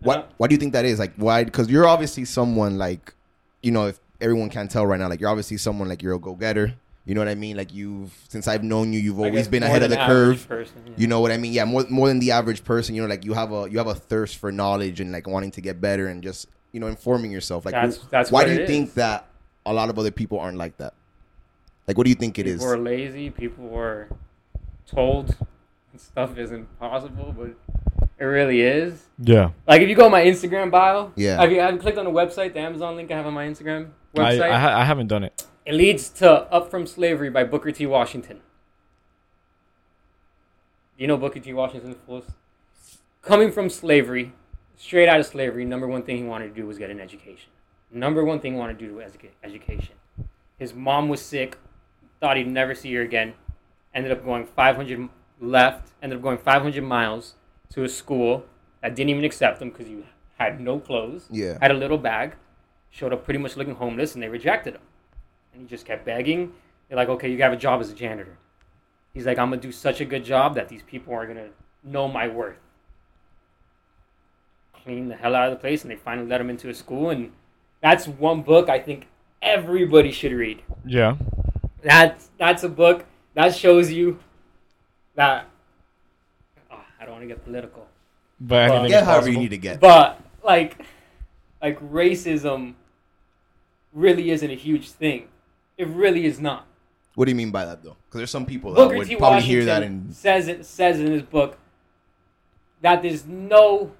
What 0.00 0.32
Why 0.36 0.48
do 0.48 0.54
you 0.54 0.58
think 0.58 0.72
that 0.72 0.84
is? 0.84 0.98
Like, 0.98 1.14
why? 1.14 1.44
Because 1.44 1.70
you're 1.70 1.86
obviously 1.86 2.24
someone 2.24 2.76
like, 2.76 3.14
you 3.62 3.70
know, 3.70 3.86
if 3.86 4.00
everyone 4.22 4.48
can 4.48 4.68
tell 4.68 4.86
right 4.86 4.98
now, 5.00 5.08
like 5.08 5.20
you're 5.20 5.28
obviously 5.30 5.56
someone 5.58 5.88
like 5.88 6.02
you're 6.02 6.14
a 6.14 6.18
go 6.18 6.34
getter. 6.34 6.74
You 7.04 7.14
know 7.16 7.20
what 7.20 7.28
I 7.28 7.34
mean? 7.34 7.56
Like 7.56 7.74
you've 7.74 8.12
since 8.28 8.46
I've 8.46 8.62
known 8.62 8.92
you, 8.92 9.00
you've 9.00 9.18
always 9.18 9.48
been 9.48 9.64
ahead 9.64 9.82
of 9.82 9.90
the 9.90 9.96
curve. 9.96 10.46
person, 10.48 10.76
yeah. 10.86 10.92
You 10.96 11.06
know 11.08 11.20
what 11.20 11.32
I 11.32 11.36
mean? 11.36 11.52
Yeah, 11.52 11.64
more 11.64 11.84
more 11.90 12.06
than 12.08 12.20
the 12.20 12.30
average 12.30 12.62
person. 12.64 12.94
You 12.94 13.02
know, 13.02 13.08
like 13.08 13.24
you 13.24 13.32
have 13.34 13.50
a 13.52 13.68
you 13.68 13.78
have 13.78 13.88
a 13.88 13.94
thirst 13.94 14.36
for 14.36 14.52
knowledge 14.52 15.00
and 15.00 15.10
like 15.10 15.26
wanting 15.26 15.50
to 15.52 15.60
get 15.60 15.80
better 15.80 16.06
and 16.06 16.22
just 16.22 16.46
you 16.70 16.78
know 16.78 16.86
informing 16.86 17.32
yourself. 17.32 17.64
Like, 17.64 17.74
That's- 17.74 17.98
that's 18.10 18.30
why 18.30 18.42
what 18.42 18.46
do 18.48 18.54
you 18.54 18.60
it 18.60 18.66
think 18.68 18.88
is. 18.88 18.94
that 18.94 19.26
a 19.66 19.72
lot 19.72 19.90
of 19.90 19.98
other 19.98 20.12
people 20.12 20.38
aren't 20.38 20.58
like 20.58 20.76
that? 20.78 20.94
Like, 21.88 21.98
what 21.98 22.04
do 22.04 22.10
you 22.10 22.14
think 22.16 22.38
it 22.38 22.46
is? 22.46 22.60
people 22.60 22.72
are 22.72 22.78
lazy. 22.78 23.30
People 23.30 23.64
were 23.68 24.08
told 24.86 25.34
stuff 25.96 26.38
isn't 26.38 26.66
possible, 26.78 27.34
but 27.36 27.50
it 28.18 28.24
really 28.24 28.60
is. 28.60 29.06
yeah. 29.18 29.50
Like 29.66 29.82
if 29.82 29.88
you 29.88 29.94
go 29.96 30.04
on 30.06 30.10
my 30.12 30.22
Instagram 30.24 30.70
bio, 30.70 31.12
Yeah. 31.16 31.40
Have 31.40 31.50
you, 31.50 31.58
have 31.60 31.78
clicked 31.80 31.98
on 31.98 32.04
the 32.04 32.10
website, 32.10 32.52
the 32.54 32.60
Amazon 32.60 32.94
link 32.96 33.10
I 33.10 33.16
have 33.16 33.26
on 33.26 33.34
my 33.34 33.46
Instagram 33.46 33.88
I, 33.88 33.88
website? 34.14 34.50
I, 34.50 34.58
ha- 34.58 34.78
I 34.80 34.84
haven't 34.84 35.06
done 35.08 35.24
it. 35.24 35.44
it 35.64 35.74
leads 35.74 36.08
to 36.10 36.30
"Up 36.52 36.70
from 36.70 36.86
Slavery" 36.86 37.30
by 37.30 37.44
Booker 37.44 37.72
T. 37.72 37.86
Washington. 37.86 38.40
You 40.96 41.06
know 41.06 41.16
Booker 41.16 41.40
T. 41.40 41.52
Washington, 41.52 41.94
fools. 42.06 42.24
Coming 43.22 43.50
from 43.52 43.70
slavery, 43.70 44.32
straight 44.76 45.08
out 45.08 45.20
of 45.20 45.26
slavery, 45.26 45.64
number 45.64 45.86
one 45.86 46.02
thing 46.02 46.16
he 46.18 46.22
wanted 46.24 46.48
to 46.48 46.54
do 46.60 46.66
was 46.66 46.78
get 46.78 46.90
an 46.90 47.00
education. 47.00 47.50
Number 47.90 48.24
one 48.24 48.40
thing 48.40 48.54
he 48.54 48.58
wanted 48.58 48.78
to 48.78 48.86
do 48.88 48.94
was 48.94 49.12
educa- 49.12 49.30
education. 49.44 49.94
His 50.58 50.74
mom 50.74 51.08
was 51.08 51.20
sick, 51.22 51.58
thought 52.20 52.36
he'd 52.36 52.48
never 52.48 52.74
see 52.74 52.92
her 52.94 53.02
again. 53.02 53.34
Ended 53.94 54.12
up 54.12 54.24
going 54.24 54.46
500 54.46 55.08
left. 55.40 55.90
Ended 56.02 56.18
up 56.18 56.22
going 56.22 56.38
500 56.38 56.82
miles 56.82 57.34
to 57.70 57.84
a 57.84 57.88
school 57.88 58.44
that 58.80 58.94
didn't 58.94 59.10
even 59.10 59.24
accept 59.24 59.60
him 59.60 59.70
because 59.70 59.86
he 59.86 60.04
had 60.38 60.60
no 60.60 60.78
clothes. 60.78 61.26
Yeah. 61.30 61.58
Had 61.60 61.70
a 61.70 61.74
little 61.74 61.98
bag. 61.98 62.34
Showed 62.92 63.12
up 63.12 63.24
pretty 63.24 63.38
much 63.38 63.56
looking 63.56 63.74
homeless, 63.74 64.14
and 64.14 64.22
they 64.22 64.28
rejected 64.28 64.74
him. 64.74 64.82
And 65.52 65.62
he 65.62 65.66
just 65.66 65.84
kept 65.86 66.04
begging. 66.04 66.52
They're 66.88 66.96
like, 66.96 67.08
"Okay, 67.08 67.30
you 67.30 67.38
have 67.42 67.52
a 67.52 67.56
job 67.56 67.80
as 67.80 67.90
a 67.90 67.94
janitor." 67.94 68.36
He's 69.14 69.26
like, 69.26 69.38
"I'm 69.38 69.48
gonna 69.50 69.60
do 69.60 69.72
such 69.72 70.00
a 70.00 70.04
good 70.04 70.24
job 70.24 70.54
that 70.54 70.68
these 70.68 70.82
people 70.82 71.12
are 71.14 71.26
gonna 71.26 71.48
know 71.82 72.06
my 72.06 72.28
worth." 72.28 72.58
Clean 74.84 75.08
the 75.08 75.16
hell 75.16 75.34
out 75.34 75.48
of 75.48 75.50
the 75.52 75.60
place, 75.60 75.82
and 75.82 75.90
they 75.90 75.96
finally 75.96 76.26
let 76.28 76.40
him 76.40 76.50
into 76.50 76.68
a 76.68 76.74
school. 76.74 77.10
And 77.10 77.32
that's 77.80 78.06
one 78.06 78.42
book 78.42 78.68
I 78.68 78.78
think 78.78 79.06
everybody 79.40 80.12
should 80.12 80.32
read. 80.32 80.62
Yeah. 80.84 81.16
That's 81.82 82.30
that's 82.38 82.62
a 82.62 82.68
book 82.68 83.06
that 83.34 83.54
shows 83.54 83.90
you 83.90 84.18
that. 85.14 85.46
Oh, 86.70 86.78
I 87.00 87.04
don't 87.04 87.12
want 87.14 87.22
to 87.22 87.28
get 87.28 87.42
political, 87.44 87.86
But 88.40 88.70
Well, 88.70 88.80
anything 88.80 88.90
Get 88.90 89.02
is 89.02 89.08
however 89.08 89.30
you 89.30 89.38
need 89.38 89.50
to 89.50 89.58
get. 89.58 89.80
but 89.80 90.20
like, 90.44 90.84
like 91.60 91.80
racism 91.80 92.74
really 93.92 94.30
isn't 94.30 94.50
a 94.50 94.54
huge 94.54 94.90
thing. 94.90 95.28
It 95.76 95.88
really 95.88 96.26
is 96.26 96.40
not. 96.40 96.66
What 97.14 97.26
do 97.26 97.30
you 97.30 97.36
mean 97.36 97.50
by 97.50 97.64
that 97.64 97.82
though? 97.82 97.96
Because 98.06 98.18
there's 98.18 98.30
some 98.30 98.46
people 98.46 98.72
that 98.72 98.76
Booker 98.76 98.96
would 98.96 99.06
T. 99.06 99.16
probably 99.16 99.36
Washington 99.36 99.56
hear 99.56 99.64
that 99.66 99.82
and 99.82 100.14
says 100.14 100.48
it 100.48 100.64
says 100.64 100.98
in 100.98 101.10
his 101.10 101.22
book 101.22 101.58
that 102.80 103.02
there's 103.02 103.26
no 103.26 103.92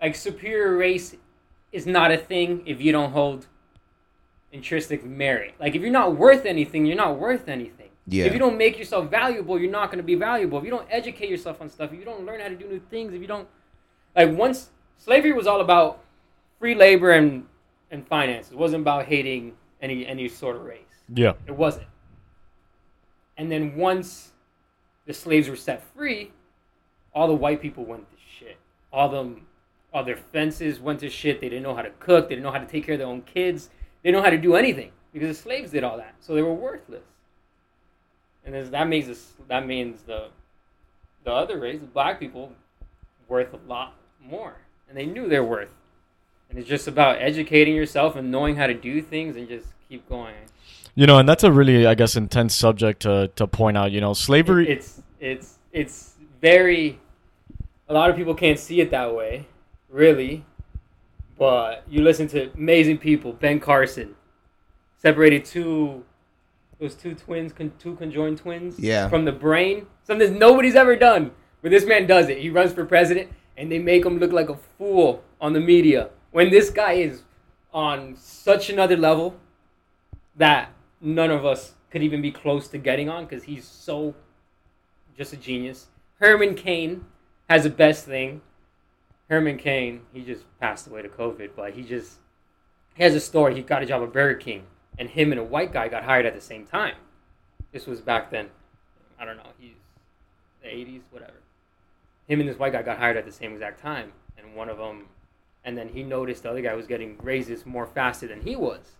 like 0.00 0.14
superior 0.14 0.76
race 0.76 1.14
is 1.72 1.86
not 1.86 2.10
a 2.10 2.18
thing 2.18 2.62
if 2.66 2.80
you 2.80 2.92
don't 2.92 3.12
hold 3.12 3.46
intrinsic 4.52 5.04
merit. 5.04 5.54
Like 5.58 5.74
if 5.74 5.80
you're 5.80 5.90
not 5.90 6.16
worth 6.16 6.44
anything, 6.44 6.84
you're 6.84 6.96
not 6.96 7.18
worth 7.18 7.48
anything. 7.48 7.88
Yeah. 8.06 8.24
If 8.24 8.32
you 8.32 8.38
don't 8.38 8.58
make 8.58 8.78
yourself 8.78 9.10
valuable, 9.10 9.58
you're 9.58 9.70
not 9.70 9.86
going 9.86 9.98
to 9.98 10.04
be 10.04 10.16
valuable. 10.16 10.58
If 10.58 10.64
you 10.64 10.70
don't 10.70 10.88
educate 10.90 11.30
yourself 11.30 11.60
on 11.62 11.70
stuff, 11.70 11.92
if 11.92 11.98
you 11.98 12.04
don't 12.04 12.26
learn 12.26 12.40
how 12.40 12.48
to 12.48 12.56
do 12.56 12.66
new 12.66 12.80
things, 12.90 13.14
if 13.14 13.20
you 13.20 13.28
don't 13.28 13.48
like 14.14 14.36
once 14.36 14.70
slavery 14.98 15.32
was 15.32 15.46
all 15.46 15.60
about 15.60 16.00
free 16.58 16.74
labor 16.74 17.12
and 17.12 17.46
and 17.92 18.06
finance. 18.08 18.50
It 18.50 18.58
wasn't 18.58 18.82
about 18.82 19.06
hating 19.06 19.52
any 19.80 20.04
any 20.06 20.28
sort 20.28 20.56
of 20.56 20.62
race. 20.62 21.04
Yeah. 21.14 21.34
It 21.46 21.52
wasn't. 21.52 21.86
And 23.36 23.50
then 23.52 23.76
once 23.76 24.32
the 25.06 25.14
slaves 25.14 25.48
were 25.48 25.56
set 25.56 25.82
free, 25.94 26.32
all 27.14 27.28
the 27.28 27.34
white 27.34 27.60
people 27.60 27.84
went 27.84 28.10
to 28.10 28.16
shit. 28.16 28.56
All 28.92 29.08
them, 29.08 29.46
all 29.92 30.04
their 30.04 30.16
fences 30.16 30.80
went 30.80 31.00
to 31.00 31.08
shit. 31.08 31.40
They 31.40 31.48
didn't 31.48 31.62
know 31.62 31.74
how 31.74 31.82
to 31.82 31.90
cook. 31.98 32.28
They 32.28 32.34
didn't 32.34 32.44
know 32.44 32.52
how 32.52 32.58
to 32.58 32.66
take 32.66 32.84
care 32.84 32.94
of 32.94 32.98
their 32.98 33.08
own 33.08 33.22
kids. 33.22 33.68
They 34.02 34.10
didn't 34.10 34.20
know 34.20 34.24
how 34.24 34.30
to 34.30 34.38
do 34.38 34.56
anything 34.56 34.90
because 35.12 35.36
the 35.36 35.42
slaves 35.42 35.70
did 35.70 35.84
all 35.84 35.96
that. 35.96 36.14
So 36.20 36.34
they 36.34 36.42
were 36.42 36.54
worthless. 36.54 37.04
And 38.44 38.54
that 38.54 38.88
means 38.88 39.06
this, 39.06 39.32
that 39.48 39.66
means 39.66 40.02
the 40.02 40.28
the 41.24 41.30
other 41.30 41.60
race, 41.60 41.80
the 41.80 41.86
black 41.86 42.18
people, 42.18 42.52
worth 43.28 43.54
a 43.54 43.68
lot 43.68 43.94
more, 44.20 44.56
and 44.88 44.98
they 44.98 45.06
knew 45.06 45.28
their 45.28 45.44
worth. 45.44 45.70
And 46.52 46.58
it's 46.58 46.68
just 46.68 46.86
about 46.86 47.16
educating 47.18 47.74
yourself 47.74 48.14
and 48.14 48.30
knowing 48.30 48.56
how 48.56 48.66
to 48.66 48.74
do 48.74 49.00
things 49.00 49.36
and 49.36 49.48
just 49.48 49.68
keep 49.88 50.06
going. 50.06 50.34
You 50.94 51.06
know, 51.06 51.18
and 51.18 51.26
that's 51.26 51.44
a 51.44 51.50
really, 51.50 51.86
I 51.86 51.94
guess, 51.94 52.14
intense 52.14 52.54
subject 52.54 53.00
to, 53.02 53.28
to 53.36 53.46
point 53.46 53.78
out. 53.78 53.90
You 53.90 54.02
know, 54.02 54.12
slavery. 54.12 54.68
It's 54.68 55.00
it's 55.18 55.58
it's 55.72 56.12
very. 56.42 57.00
A 57.88 57.94
lot 57.94 58.10
of 58.10 58.16
people 58.16 58.34
can't 58.34 58.58
see 58.58 58.82
it 58.82 58.90
that 58.90 59.14
way, 59.14 59.46
really. 59.88 60.44
But 61.38 61.84
you 61.88 62.02
listen 62.02 62.28
to 62.28 62.52
amazing 62.52 62.98
people. 62.98 63.32
Ben 63.32 63.58
Carson 63.58 64.14
separated 64.98 65.46
two, 65.46 66.04
those 66.78 66.94
two 66.94 67.14
twins, 67.14 67.54
con, 67.54 67.72
two 67.78 67.96
conjoined 67.96 68.36
twins. 68.36 68.78
Yeah. 68.78 69.08
From 69.08 69.24
the 69.24 69.32
brain, 69.32 69.86
something 70.04 70.38
nobody's 70.38 70.74
ever 70.74 70.96
done. 70.96 71.30
But 71.62 71.70
this 71.70 71.86
man 71.86 72.06
does 72.06 72.28
it. 72.28 72.36
He 72.42 72.50
runs 72.50 72.74
for 72.74 72.84
president, 72.84 73.30
and 73.56 73.72
they 73.72 73.78
make 73.78 74.04
him 74.04 74.18
look 74.18 74.32
like 74.32 74.50
a 74.50 74.56
fool 74.76 75.24
on 75.40 75.54
the 75.54 75.60
media 75.60 76.10
when 76.32 76.50
this 76.50 76.70
guy 76.70 76.94
is 76.94 77.22
on 77.72 78.16
such 78.16 78.68
another 78.68 78.96
level 78.96 79.36
that 80.36 80.70
none 81.00 81.30
of 81.30 81.44
us 81.44 81.74
could 81.90 82.02
even 82.02 82.20
be 82.20 82.32
close 82.32 82.68
to 82.68 82.78
getting 82.78 83.08
on 83.08 83.24
because 83.24 83.44
he's 83.44 83.66
so 83.66 84.14
just 85.16 85.32
a 85.32 85.36
genius. 85.36 85.86
Herman 86.18 86.54
Cain 86.54 87.04
has 87.48 87.64
the 87.64 87.70
best 87.70 88.06
thing. 88.06 88.40
Herman 89.28 89.58
Cain, 89.58 90.02
he 90.12 90.22
just 90.22 90.44
passed 90.58 90.86
away 90.86 91.02
to 91.02 91.08
COVID, 91.08 91.50
but 91.54 91.74
he 91.74 91.82
just 91.82 92.18
he 92.94 93.02
has 93.02 93.14
a 93.14 93.20
story. 93.20 93.54
He 93.54 93.62
got 93.62 93.82
a 93.82 93.86
job 93.86 94.02
at 94.02 94.12
Burger 94.12 94.38
King, 94.38 94.64
and 94.98 95.08
him 95.08 95.32
and 95.32 95.40
a 95.40 95.44
white 95.44 95.72
guy 95.72 95.88
got 95.88 96.04
hired 96.04 96.26
at 96.26 96.34
the 96.34 96.40
same 96.40 96.66
time. 96.66 96.96
This 97.72 97.86
was 97.86 98.00
back 98.00 98.30
then. 98.30 98.48
I 99.18 99.24
don't 99.24 99.36
know. 99.36 99.50
He's 99.58 99.74
the 100.62 100.68
'80s, 100.68 101.02
whatever. 101.10 101.32
him 102.26 102.40
and 102.40 102.48
this 102.48 102.58
white 102.58 102.72
guy 102.72 102.82
got 102.82 102.98
hired 102.98 103.16
at 103.16 103.24
the 103.24 103.32
same 103.32 103.52
exact 103.52 103.80
time, 103.80 104.12
and 104.36 104.54
one 104.54 104.68
of 104.68 104.78
them, 104.78 105.06
and 105.64 105.76
then 105.76 105.88
he 105.88 106.02
noticed 106.02 106.42
the 106.42 106.50
other 106.50 106.62
guy 106.62 106.74
was 106.74 106.86
getting 106.86 107.18
raises 107.22 107.64
more 107.64 107.86
faster 107.86 108.26
than 108.26 108.42
he 108.42 108.56
was, 108.56 108.96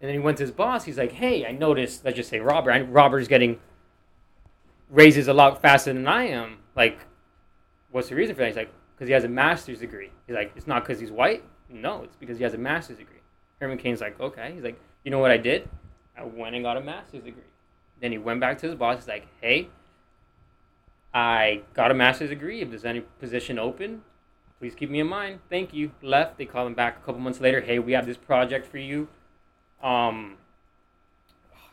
and 0.00 0.08
then 0.08 0.14
he 0.14 0.18
went 0.18 0.38
to 0.38 0.44
his 0.44 0.50
boss. 0.50 0.84
He's 0.84 0.98
like, 0.98 1.12
"Hey, 1.12 1.46
I 1.46 1.52
noticed. 1.52 2.04
Let's 2.04 2.16
just 2.16 2.28
say 2.30 2.38
Robert. 2.40 2.72
I, 2.72 2.80
Robert's 2.80 3.28
getting 3.28 3.58
raises 4.90 5.28
a 5.28 5.34
lot 5.34 5.60
faster 5.62 5.92
than 5.92 6.06
I 6.06 6.24
am. 6.28 6.58
Like, 6.74 6.98
what's 7.90 8.08
the 8.08 8.14
reason 8.14 8.34
for 8.34 8.40
that?" 8.40 8.48
He's 8.48 8.56
like, 8.56 8.72
"Because 8.94 9.08
he 9.08 9.14
has 9.14 9.24
a 9.24 9.28
master's 9.28 9.80
degree." 9.80 10.10
He's 10.26 10.36
like, 10.36 10.52
"It's 10.56 10.66
not 10.66 10.84
because 10.84 11.00
he's 11.00 11.12
white. 11.12 11.44
No, 11.68 12.02
it's 12.04 12.16
because 12.16 12.38
he 12.38 12.44
has 12.44 12.54
a 12.54 12.58
master's 12.58 12.98
degree." 12.98 13.20
Herman 13.60 13.78
Cain's 13.78 14.00
like, 14.00 14.20
"Okay." 14.20 14.52
He's 14.54 14.64
like, 14.64 14.78
"You 15.04 15.10
know 15.10 15.18
what 15.18 15.30
I 15.30 15.38
did? 15.38 15.68
I 16.16 16.24
went 16.24 16.54
and 16.54 16.64
got 16.64 16.76
a 16.76 16.80
master's 16.80 17.22
degree." 17.22 17.42
Then 18.00 18.12
he 18.12 18.18
went 18.18 18.40
back 18.40 18.58
to 18.58 18.66
his 18.66 18.74
boss. 18.74 18.98
He's 18.98 19.08
like, 19.08 19.26
"Hey." 19.40 19.68
I 21.14 21.62
got 21.72 21.90
a 21.90 21.94
master's 21.94 22.28
degree. 22.28 22.60
If 22.60 22.68
there's 22.68 22.84
any 22.84 23.00
position 23.00 23.58
open, 23.58 24.02
please 24.58 24.74
keep 24.74 24.90
me 24.90 25.00
in 25.00 25.06
mind. 25.06 25.40
Thank 25.50 25.72
you. 25.74 25.92
Left. 26.02 26.38
They 26.38 26.46
call 26.46 26.66
him 26.66 26.74
back 26.74 26.96
a 26.96 27.00
couple 27.06 27.20
months 27.20 27.40
later. 27.40 27.60
Hey, 27.60 27.78
we 27.78 27.92
have 27.92 28.06
this 28.06 28.16
project 28.16 28.66
for 28.66 28.78
you. 28.78 29.08
Um, 29.82 30.36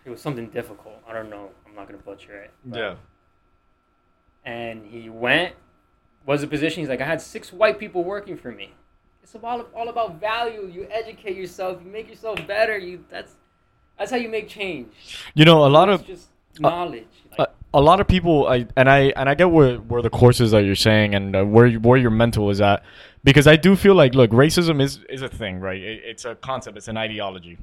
it 0.05 0.09
was 0.09 0.21
something 0.21 0.47
difficult. 0.47 1.01
I 1.07 1.13
don't 1.13 1.29
know. 1.29 1.49
I'm 1.65 1.75
not 1.75 1.87
gonna 1.87 1.97
butcher 2.01 2.35
it. 2.41 2.51
but- 2.65 2.77
Yeah. 2.79 2.95
And 4.45 4.85
he 4.85 5.09
went. 5.09 5.55
Was 6.25 6.41
a 6.41 6.47
position. 6.47 6.79
He's 6.81 6.89
like, 6.89 7.01
I 7.01 7.05
had 7.05 7.21
six 7.21 7.51
white 7.51 7.77
people 7.79 8.03
working 8.03 8.37
for 8.37 8.51
me. 8.51 8.71
It's 9.21 9.35
all 9.35 9.61
all 9.75 9.89
about 9.89 10.19
value. 10.21 10.69
You 10.73 10.87
educate 10.89 11.35
yourself. 11.35 11.81
You 11.83 11.89
make 11.91 12.09
yourself 12.09 12.45
better. 12.47 12.77
You 12.77 13.03
that's 13.09 13.35
that's 13.97 14.09
how 14.11 14.17
you 14.17 14.29
make 14.29 14.47
change. 14.47 14.87
You 15.33 15.43
know, 15.45 15.65
a 15.65 15.67
lot 15.69 15.89
It's 15.89 16.01
of 16.01 16.07
just 16.07 16.27
knowledge. 16.59 17.07
a, 17.37 17.41
Like, 17.41 17.49
a 17.73 17.81
lot 17.81 17.99
of 17.99 18.07
people 18.07 18.47
I 18.47 18.67
and 18.75 18.89
I 18.89 19.13
and 19.15 19.29
I 19.29 19.35
get 19.35 19.49
where 19.49 19.77
where 19.77 20.01
the 20.01 20.09
courses 20.09 20.51
that 20.51 20.63
you're 20.63 20.75
saying 20.75 21.15
and 21.15 21.35
uh, 21.35 21.43
where 21.43 21.65
you, 21.65 21.79
where 21.79 21.97
your 21.97 22.11
mental 22.11 22.49
is 22.49 22.61
at 22.61 22.83
because 23.23 23.47
I 23.47 23.55
do 23.55 23.75
feel 23.75 23.95
like 23.95 24.13
look 24.13 24.31
racism 24.31 24.81
is 24.81 24.99
is 25.09 25.21
a 25.21 25.29
thing 25.29 25.59
right? 25.59 25.81
It, 25.81 26.01
it's 26.05 26.25
a 26.25 26.35
concept 26.35 26.77
it's 26.77 26.87
an 26.87 26.97
ideology. 26.97 27.57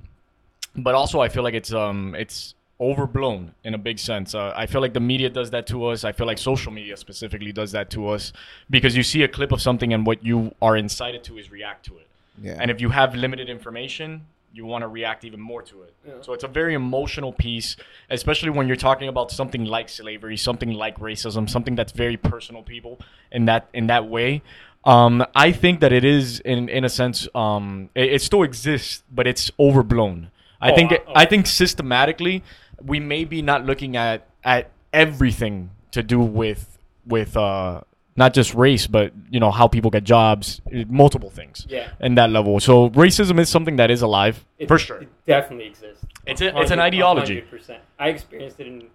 But 0.77 0.95
also 0.95 1.21
I 1.21 1.29
feel 1.29 1.43
like 1.43 1.55
it's 1.55 1.73
um 1.73 2.15
it's 2.17 2.55
overblown 2.81 3.55
in 3.63 3.75
a 3.75 3.79
big 3.79 3.99
sense. 3.99 4.35
Uh, 4.35 4.55
I 4.57 4.67
feel 4.67 4.81
like 4.81 4.95
the 4.95 5.01
media 5.01 5.29
does 5.29 5.51
that 5.51 5.67
to 5.67 5.87
us. 5.87 6.03
I 6.03 6.13
feel 6.13 6.27
like 6.27 6.39
social 6.39 6.73
media 6.73 6.97
specifically 6.97 7.53
does 7.53 7.73
that 7.73 7.91
to 7.91 8.09
us 8.09 8.33
because 8.71 8.97
you 8.97 9.03
see 9.03 9.23
a 9.23 9.29
clip 9.29 9.53
of 9.53 9.61
something 9.61 9.93
and 9.93 10.07
what 10.07 10.25
you 10.25 10.55
are 10.63 10.77
incited 10.77 11.23
to 11.25 11.37
is 11.37 11.51
react 11.51 11.85
to 11.87 11.99
it. 11.99 12.07
Yeah. 12.43 12.57
and 12.59 12.71
if 12.71 12.81
you 12.81 12.89
have 12.89 13.15
limited 13.15 13.51
information 13.51 14.25
you 14.53 14.67
want 14.67 14.83
to 14.83 14.89
react 14.89 15.25
even 15.25 15.41
more 15.41 15.63
to 15.63 15.83
it. 15.83 15.95
Yeah. 16.07 16.15
so 16.23 16.33
it's 16.33 16.45
a 16.45 16.49
very 16.49 16.75
emotional 16.75 17.33
piece 17.33 17.77
especially 18.11 18.51
when 18.51 18.67
you're 18.67 18.77
talking 18.77 19.09
about 19.09 19.31
something 19.31 19.65
like 19.65 19.89
slavery 19.89 20.37
something 20.37 20.73
like 20.73 20.99
racism 20.99 21.49
something 21.49 21.77
that's 21.77 21.93
very 21.93 22.17
personal 22.17 22.63
people 22.63 22.99
in 23.33 23.45
that 23.47 23.69
in 23.73 23.87
that 23.89 24.09
way. 24.09 24.43
Um, 24.85 25.25
i 25.35 25.53
think 25.53 25.81
that 25.81 25.93
it 25.93 26.05
is 26.05 26.41
in 26.41 26.69
in 26.69 26.85
a 26.85 26.89
sense 26.89 27.29
um, 27.35 27.91
it, 27.95 28.15
it 28.15 28.23
still 28.23 28.43
exists 28.43 29.03
but 29.11 29.27
it's 29.27 29.51
overblown. 29.59 30.31
I 30.61 30.73
Oh, 30.73 30.75
think 30.75 30.93
I- 30.93 31.03
i 31.23 31.25
think 31.27 31.47
systematically 31.47 32.43
we 32.83 32.99
may 33.01 33.25
be 33.25 33.43
not 33.43 33.65
looking 33.67 33.97
at 33.97 34.27
at 34.43 34.71
everything 34.93 35.71
to 35.93 36.03
do 36.03 36.19
with 36.19 36.79
with 37.07 37.37
uh 37.37 37.83
not 38.17 38.35
just 38.35 38.55
race 38.55 38.87
but 38.87 39.13
you 39.31 39.41
know 39.41 39.51
how 39.51 39.67
people 39.69 39.91
get 39.91 40.05
jobs 40.05 40.61
multiple 40.89 41.31
things 41.31 41.67
yeah. 41.69 41.91
in 42.01 42.15
that 42.17 42.31
level. 42.31 42.61
So 42.61 42.91
racism 42.91 43.39
is 43.39 43.49
something 43.49 43.77
that 43.77 43.91
is 43.91 44.03
alive 44.03 44.45
It, 44.59 44.69
for 44.69 44.79
sure. 44.79 44.99
It 45.03 45.09
definitely 45.27 45.67
exists. 45.67 46.05
It's 46.27 46.41
a- 46.41 46.59
it's 46.61 46.71
an 46.71 46.81
ideology. 46.81 47.43
100%. 47.43 47.79
I 47.99 48.09
experienced 48.09 48.61
it 48.61 48.67
in 48.67 48.89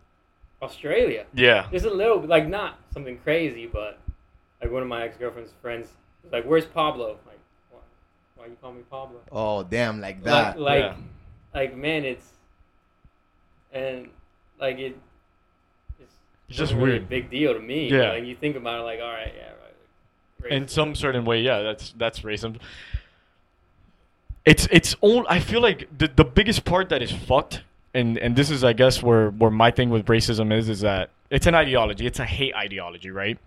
Australia. 0.62 1.26
Yeah. 1.34 1.68
Just 1.72 1.86
a 1.86 1.90
little, 1.94 2.20
like 2.22 2.48
not 2.48 2.80
something 2.94 3.18
crazy, 3.20 3.68
but 3.68 4.00
like 4.62 4.72
one 4.72 4.82
of 4.82 4.88
my 4.88 5.04
ex 5.04 5.18
girlfriend's 5.18 5.52
friends 5.62 5.88
was 6.24 6.32
like, 6.32 6.46
"Where's 6.46 6.66
Pablo?" 6.66 7.18
Like, 7.26 7.40
why, 7.72 7.80
why 8.36 8.46
you 8.48 8.58
call 8.62 8.74
me 8.74 8.82
Pablo? 8.90 9.20
oh 9.32 9.64
damn, 9.64 10.02
like 10.02 10.24
that. 10.24 10.60
Like, 10.60 10.84
like, 10.84 10.84
Yeah. 10.84 10.96
like, 11.54 11.78
man, 11.78 12.06
it's 12.06 12.28
and 13.72 14.10
like 14.60 14.80
it. 14.80 14.98
It's 16.50 16.58
just 16.58 16.74
really 16.74 16.92
weird. 16.92 17.10
big 17.10 17.30
deal 17.30 17.54
to 17.54 17.60
me. 17.60 17.90
Yeah. 17.90 18.12
Like 18.12 18.26
you 18.26 18.36
think 18.36 18.56
about 18.56 18.82
it, 18.82 18.84
like, 18.84 19.00
all 19.00 19.12
right, 19.12 19.34
yeah, 19.36 19.52
right. 20.42 20.52
In 20.52 20.68
some 20.68 20.96
certain 20.96 21.26
way, 21.26 21.42
yeah, 21.42 21.62
that's 21.62 21.94
that's 21.98 22.20
racism. 22.22 22.60
It's 24.46 24.68
it's 24.72 24.96
all 25.02 25.26
I 25.28 25.40
feel 25.40 25.62
like 25.62 25.88
the 25.98 26.08
the 26.08 26.26
biggest 26.26 26.66
part 26.66 26.90
that 26.90 27.02
is 27.02 27.12
fucked 27.12 27.64
and 27.96 28.18
and 28.18 28.36
this 28.36 28.52
is 28.52 28.64
I 28.64 28.74
guess 28.74 29.02
where 29.02 29.32
where 29.32 29.50
my 29.50 29.72
thing 29.72 29.90
with 29.90 30.06
racism 30.06 30.56
is 30.56 30.70
is 30.70 30.82
that 30.82 31.10
it's 31.32 31.48
an 31.48 31.56
ideology. 31.56 32.06
It's 32.06 32.20
a 32.20 32.26
hate 32.26 32.54
ideology, 32.54 33.10
right? 33.10 33.40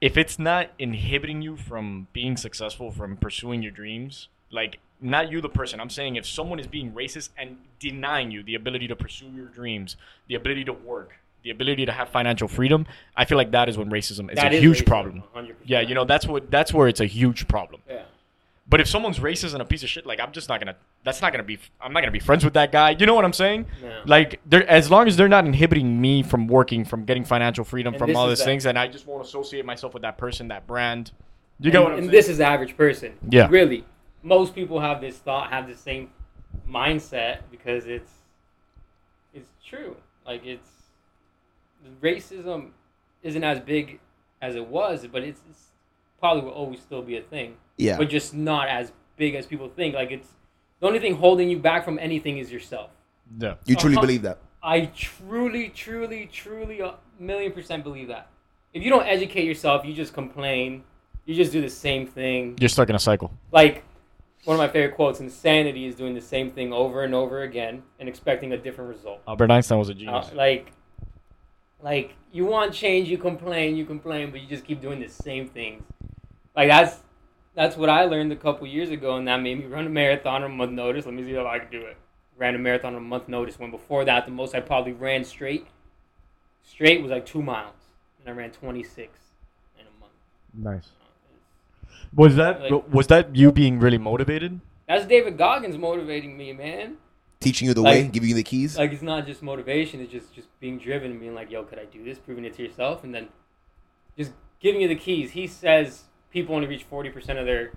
If 0.00 0.16
it's 0.16 0.38
not 0.38 0.70
inhibiting 0.78 1.42
you 1.42 1.56
from 1.56 2.08
being 2.12 2.36
successful, 2.36 2.90
from 2.90 3.16
pursuing 3.16 3.62
your 3.62 3.70
dreams, 3.70 4.28
like 4.50 4.78
not 5.00 5.30
you 5.30 5.40
the 5.40 5.48
person. 5.48 5.80
I'm 5.80 5.90
saying 5.90 6.16
if 6.16 6.26
someone 6.26 6.58
is 6.58 6.66
being 6.66 6.92
racist 6.92 7.30
and 7.36 7.58
denying 7.78 8.30
you 8.30 8.42
the 8.42 8.54
ability 8.54 8.88
to 8.88 8.96
pursue 8.96 9.30
your 9.34 9.46
dreams, 9.46 9.96
the 10.26 10.34
ability 10.34 10.64
to 10.64 10.72
work, 10.72 11.18
the 11.46 11.52
ability 11.52 11.86
to 11.86 11.92
have 11.92 12.08
financial 12.08 12.48
freedom, 12.48 12.86
I 13.16 13.24
feel 13.24 13.38
like 13.38 13.52
that 13.52 13.68
is 13.68 13.78
when 13.78 13.88
racism 13.88 14.28
is 14.30 14.36
That 14.36 14.52
a 14.52 14.56
is 14.56 14.62
huge 14.62 14.82
racism, 14.82 14.86
problem. 14.86 15.22
100%. 15.34 15.52
Yeah, 15.64 15.80
you 15.80 15.94
know 15.94 16.04
that's 16.04 16.26
what 16.26 16.50
that's 16.50 16.74
where 16.74 16.88
it's 16.88 17.00
a 17.00 17.06
huge 17.06 17.46
problem. 17.46 17.82
Yeah. 17.88 18.02
But 18.68 18.80
if 18.80 18.88
someone's 18.88 19.20
racist 19.20 19.52
and 19.52 19.62
a 19.62 19.64
piece 19.64 19.84
of 19.84 19.88
shit, 19.88 20.04
like 20.04 20.18
I'm 20.18 20.32
just 20.32 20.48
not 20.48 20.58
gonna. 20.58 20.74
That's 21.04 21.22
not 21.22 21.30
gonna 21.30 21.44
be. 21.44 21.60
I'm 21.80 21.92
not 21.92 22.00
gonna 22.00 22.10
be 22.10 22.18
friends 22.18 22.44
with 22.44 22.54
that 22.54 22.72
guy. 22.72 22.96
You 22.98 23.06
know 23.06 23.14
what 23.14 23.24
I'm 23.24 23.32
saying? 23.32 23.66
No. 23.80 24.02
Like, 24.06 24.40
they're 24.44 24.68
as 24.68 24.90
long 24.90 25.06
as 25.06 25.16
they're 25.16 25.28
not 25.28 25.46
inhibiting 25.46 26.00
me 26.00 26.24
from 26.24 26.48
working, 26.48 26.84
from 26.84 27.04
getting 27.04 27.24
financial 27.24 27.64
freedom, 27.64 27.94
And 27.94 28.00
from 28.00 28.16
all 28.16 28.28
these 28.28 28.42
things, 28.42 28.66
and 28.66 28.76
I 28.76 28.88
just 28.88 29.06
won't 29.06 29.24
associate 29.24 29.64
myself 29.64 29.94
with 29.94 30.02
that 30.02 30.18
person, 30.18 30.48
that 30.48 30.66
brand. 30.66 31.12
You 31.60 31.70
get 31.70 31.76
and, 31.76 31.84
what 31.84 31.92
I'm 31.92 31.98
and 31.98 32.04
saying? 32.06 32.12
this 32.12 32.28
is 32.28 32.38
the 32.38 32.44
average 32.46 32.76
person. 32.76 33.12
Yeah. 33.30 33.46
Really, 33.48 33.84
most 34.24 34.52
people 34.52 34.80
have 34.80 35.00
this 35.00 35.16
thought, 35.16 35.50
have 35.50 35.68
the 35.68 35.76
same 35.76 36.10
mindset 36.68 37.42
because 37.52 37.86
it's 37.86 38.10
it's 39.32 39.50
true. 39.64 39.94
Like 40.26 40.44
it's 40.44 40.68
racism 42.00 42.70
isn't 43.22 43.44
as 43.44 43.60
big 43.60 44.00
as 44.42 44.54
it 44.54 44.66
was, 44.66 45.06
but 45.10 45.22
it's, 45.22 45.40
it's 45.48 45.64
probably 46.20 46.42
will 46.44 46.50
always 46.50 46.80
still 46.80 47.02
be 47.02 47.16
a 47.16 47.22
thing. 47.22 47.56
Yeah. 47.76 47.96
But 47.98 48.08
just 48.08 48.34
not 48.34 48.68
as 48.68 48.92
big 49.16 49.34
as 49.34 49.46
people 49.46 49.68
think. 49.68 49.94
Like 49.94 50.10
it's 50.10 50.28
the 50.80 50.86
only 50.86 50.98
thing 50.98 51.14
holding 51.16 51.48
you 51.48 51.58
back 51.58 51.84
from 51.84 51.98
anything 51.98 52.38
is 52.38 52.50
yourself. 52.52 52.90
yeah. 53.38 53.54
You 53.66 53.76
truly 53.76 53.96
believe 53.96 54.22
that? 54.22 54.38
I 54.62 54.86
truly, 54.96 55.68
truly, 55.68 56.28
truly 56.32 56.80
a 56.80 56.94
million 57.18 57.52
percent 57.52 57.84
believe 57.84 58.08
that. 58.08 58.28
If 58.74 58.82
you 58.82 58.90
don't 58.90 59.06
educate 59.06 59.44
yourself, 59.44 59.84
you 59.86 59.94
just 59.94 60.12
complain. 60.12 60.82
You 61.24 61.34
just 61.34 61.50
do 61.52 61.60
the 61.60 61.70
same 61.70 62.06
thing. 62.06 62.56
You're 62.60 62.68
stuck 62.68 62.88
in 62.88 62.94
a 62.94 62.98
cycle. 62.98 63.32
Like 63.52 63.84
one 64.44 64.54
of 64.54 64.58
my 64.58 64.68
favorite 64.68 64.94
quotes: 64.96 65.20
"Insanity 65.20 65.86
is 65.86 65.94
doing 65.94 66.14
the 66.14 66.20
same 66.20 66.50
thing 66.50 66.72
over 66.72 67.04
and 67.04 67.14
over 67.14 67.42
again 67.42 67.82
and 68.00 68.08
expecting 68.08 68.52
a 68.52 68.56
different 68.58 68.90
result." 68.90 69.20
Albert 69.26 69.50
Einstein 69.50 69.78
was 69.78 69.88
a 69.88 69.92
Uh, 69.92 69.94
genius. 69.94 70.32
like, 70.34 70.72
like 71.82 72.14
you 72.32 72.46
want 72.46 72.72
change, 72.72 73.08
you 73.08 73.18
complain, 73.18 73.76
you 73.76 73.84
complain, 73.84 74.30
but 74.30 74.40
you 74.40 74.46
just 74.48 74.64
keep 74.64 74.80
doing 74.80 75.00
the 75.00 75.08
same 75.08 75.48
things. 75.48 75.82
Like 76.54 76.68
that's 76.68 77.00
that's 77.54 77.76
what 77.76 77.88
I 77.88 78.04
learned 78.04 78.32
a 78.32 78.36
couple 78.36 78.66
years 78.66 78.90
ago, 78.90 79.16
and 79.16 79.26
that 79.28 79.40
made 79.40 79.58
me 79.58 79.66
run 79.66 79.86
a 79.86 79.90
marathon 79.90 80.42
on 80.42 80.50
a 80.50 80.54
month 80.54 80.72
notice. 80.72 81.06
Let 81.06 81.14
me 81.14 81.24
see 81.24 81.32
if 81.32 81.46
I 81.46 81.58
can 81.58 81.70
do 81.70 81.80
it. 81.86 81.96
Ran 82.36 82.54
a 82.54 82.58
marathon 82.58 82.94
on 82.94 82.98
a 82.98 83.04
month 83.04 83.28
notice. 83.28 83.58
When 83.58 83.70
before 83.70 84.04
that, 84.04 84.26
the 84.26 84.32
most 84.32 84.54
I 84.54 84.60
probably 84.60 84.92
ran 84.92 85.24
straight, 85.24 85.66
straight 86.62 87.00
was 87.02 87.10
like 87.10 87.24
two 87.24 87.42
miles, 87.42 87.74
and 88.20 88.28
I 88.28 88.32
ran 88.36 88.50
twenty 88.50 88.82
six 88.82 89.18
in 89.78 89.86
a 89.86 90.00
month. 90.00 90.12
nice. 90.54 90.90
Uh, 91.00 91.04
was 92.14 92.36
that 92.36 92.62
Like- 92.70 92.92
was 92.92 93.06
that 93.08 93.34
you 93.36 93.52
being 93.52 93.78
really 93.78 93.98
motivated? 93.98 94.60
That's 94.88 95.04
David 95.06 95.36
Goggins 95.36 95.76
motivating 95.76 96.36
me, 96.36 96.52
man. 96.52 96.98
Teaching 97.40 97.68
you 97.68 97.74
the 97.74 97.82
Like- 97.82 97.94
way, 98.04 98.08
giving 98.08 98.28
you 98.30 98.34
the 98.34 98.42
keys. 98.42 98.78
like 98.78 98.92
it's 98.92 99.02
not 99.02 99.26
just 99.26 99.42
motivation 99.42 100.00
it's 100.00 100.10
just 100.10 100.34
just 100.34 100.48
being 100.58 100.78
driven 100.78 101.10
and 101.10 101.20
being 101.20 101.34
like 101.34 101.50
yo 101.50 101.62
could 101.64 101.78
i 101.78 101.84
do 101.84 102.02
this? 102.02 102.18
Proving 102.18 102.44
it 102.44 102.54
to 102.54 102.62
yourself 102.62 103.04
and 103.04 103.14
then 103.14 103.28
just 104.16 104.32
giving 104.60 104.80
you 104.80 104.88
the 104.88 104.96
keys. 104.96 105.32
He 105.32 105.46
says 105.46 106.04
people 106.30 106.54
only 106.54 106.66
reach 106.66 106.88
40% 106.90 107.38
of 107.38 107.44
their 107.46 107.72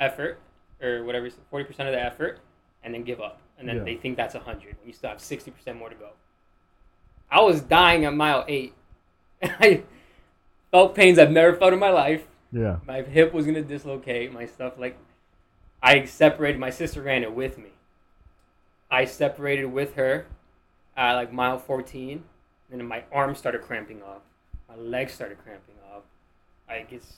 effort 0.00 0.40
or 0.82 1.04
whatever 1.04 1.28
40% 1.52 1.68
of 1.88 1.92
the 1.92 2.02
effort 2.02 2.40
and 2.82 2.92
then 2.92 3.04
give 3.04 3.20
up. 3.20 3.40
And 3.58 3.68
then 3.68 3.76
Yeah. 3.78 3.82
they 3.84 3.94
think 3.96 4.16
that's 4.16 4.34
100 4.34 4.76
when 4.78 4.86
you 4.88 4.92
still 4.92 5.10
have 5.10 5.18
60% 5.20 5.78
more 5.78 5.88
to 5.88 5.94
go. 5.94 6.10
I 7.30 7.40
was 7.40 7.60
dying 7.62 8.04
at 8.04 8.12
mile 8.14 8.44
8 8.48 8.74
i 9.42 9.82
felt 10.70 10.94
pains 10.94 11.18
i've 11.18 11.30
never 11.30 11.54
felt 11.56 11.72
in 11.72 11.78
my 11.78 11.90
life. 11.90 12.26
Yeah. 12.52 12.78
my 12.86 13.02
hip 13.02 13.32
was 13.32 13.46
gonna 13.46 13.62
dislocate 13.62 14.32
my 14.32 14.46
stuff 14.46 14.78
like 14.78 14.96
i 15.82 16.04
separated 16.04 16.58
my 16.58 16.70
sister 16.70 17.02
ran 17.02 17.22
it 17.22 17.32
with 17.34 17.58
me 17.58 17.70
i 18.90 19.04
separated 19.04 19.66
with 19.66 19.94
her 19.94 20.26
at 20.96 21.14
like 21.14 21.32
mile 21.32 21.58
14 21.58 22.22
and 22.70 22.80
then 22.80 22.86
my 22.88 23.02
arms 23.12 23.38
started 23.38 23.62
cramping 23.62 24.02
up 24.02 24.24
my 24.68 24.76
legs 24.76 25.12
started 25.12 25.38
cramping 25.38 25.74
up 25.92 26.04
I 26.68 26.86
it's 26.90 27.14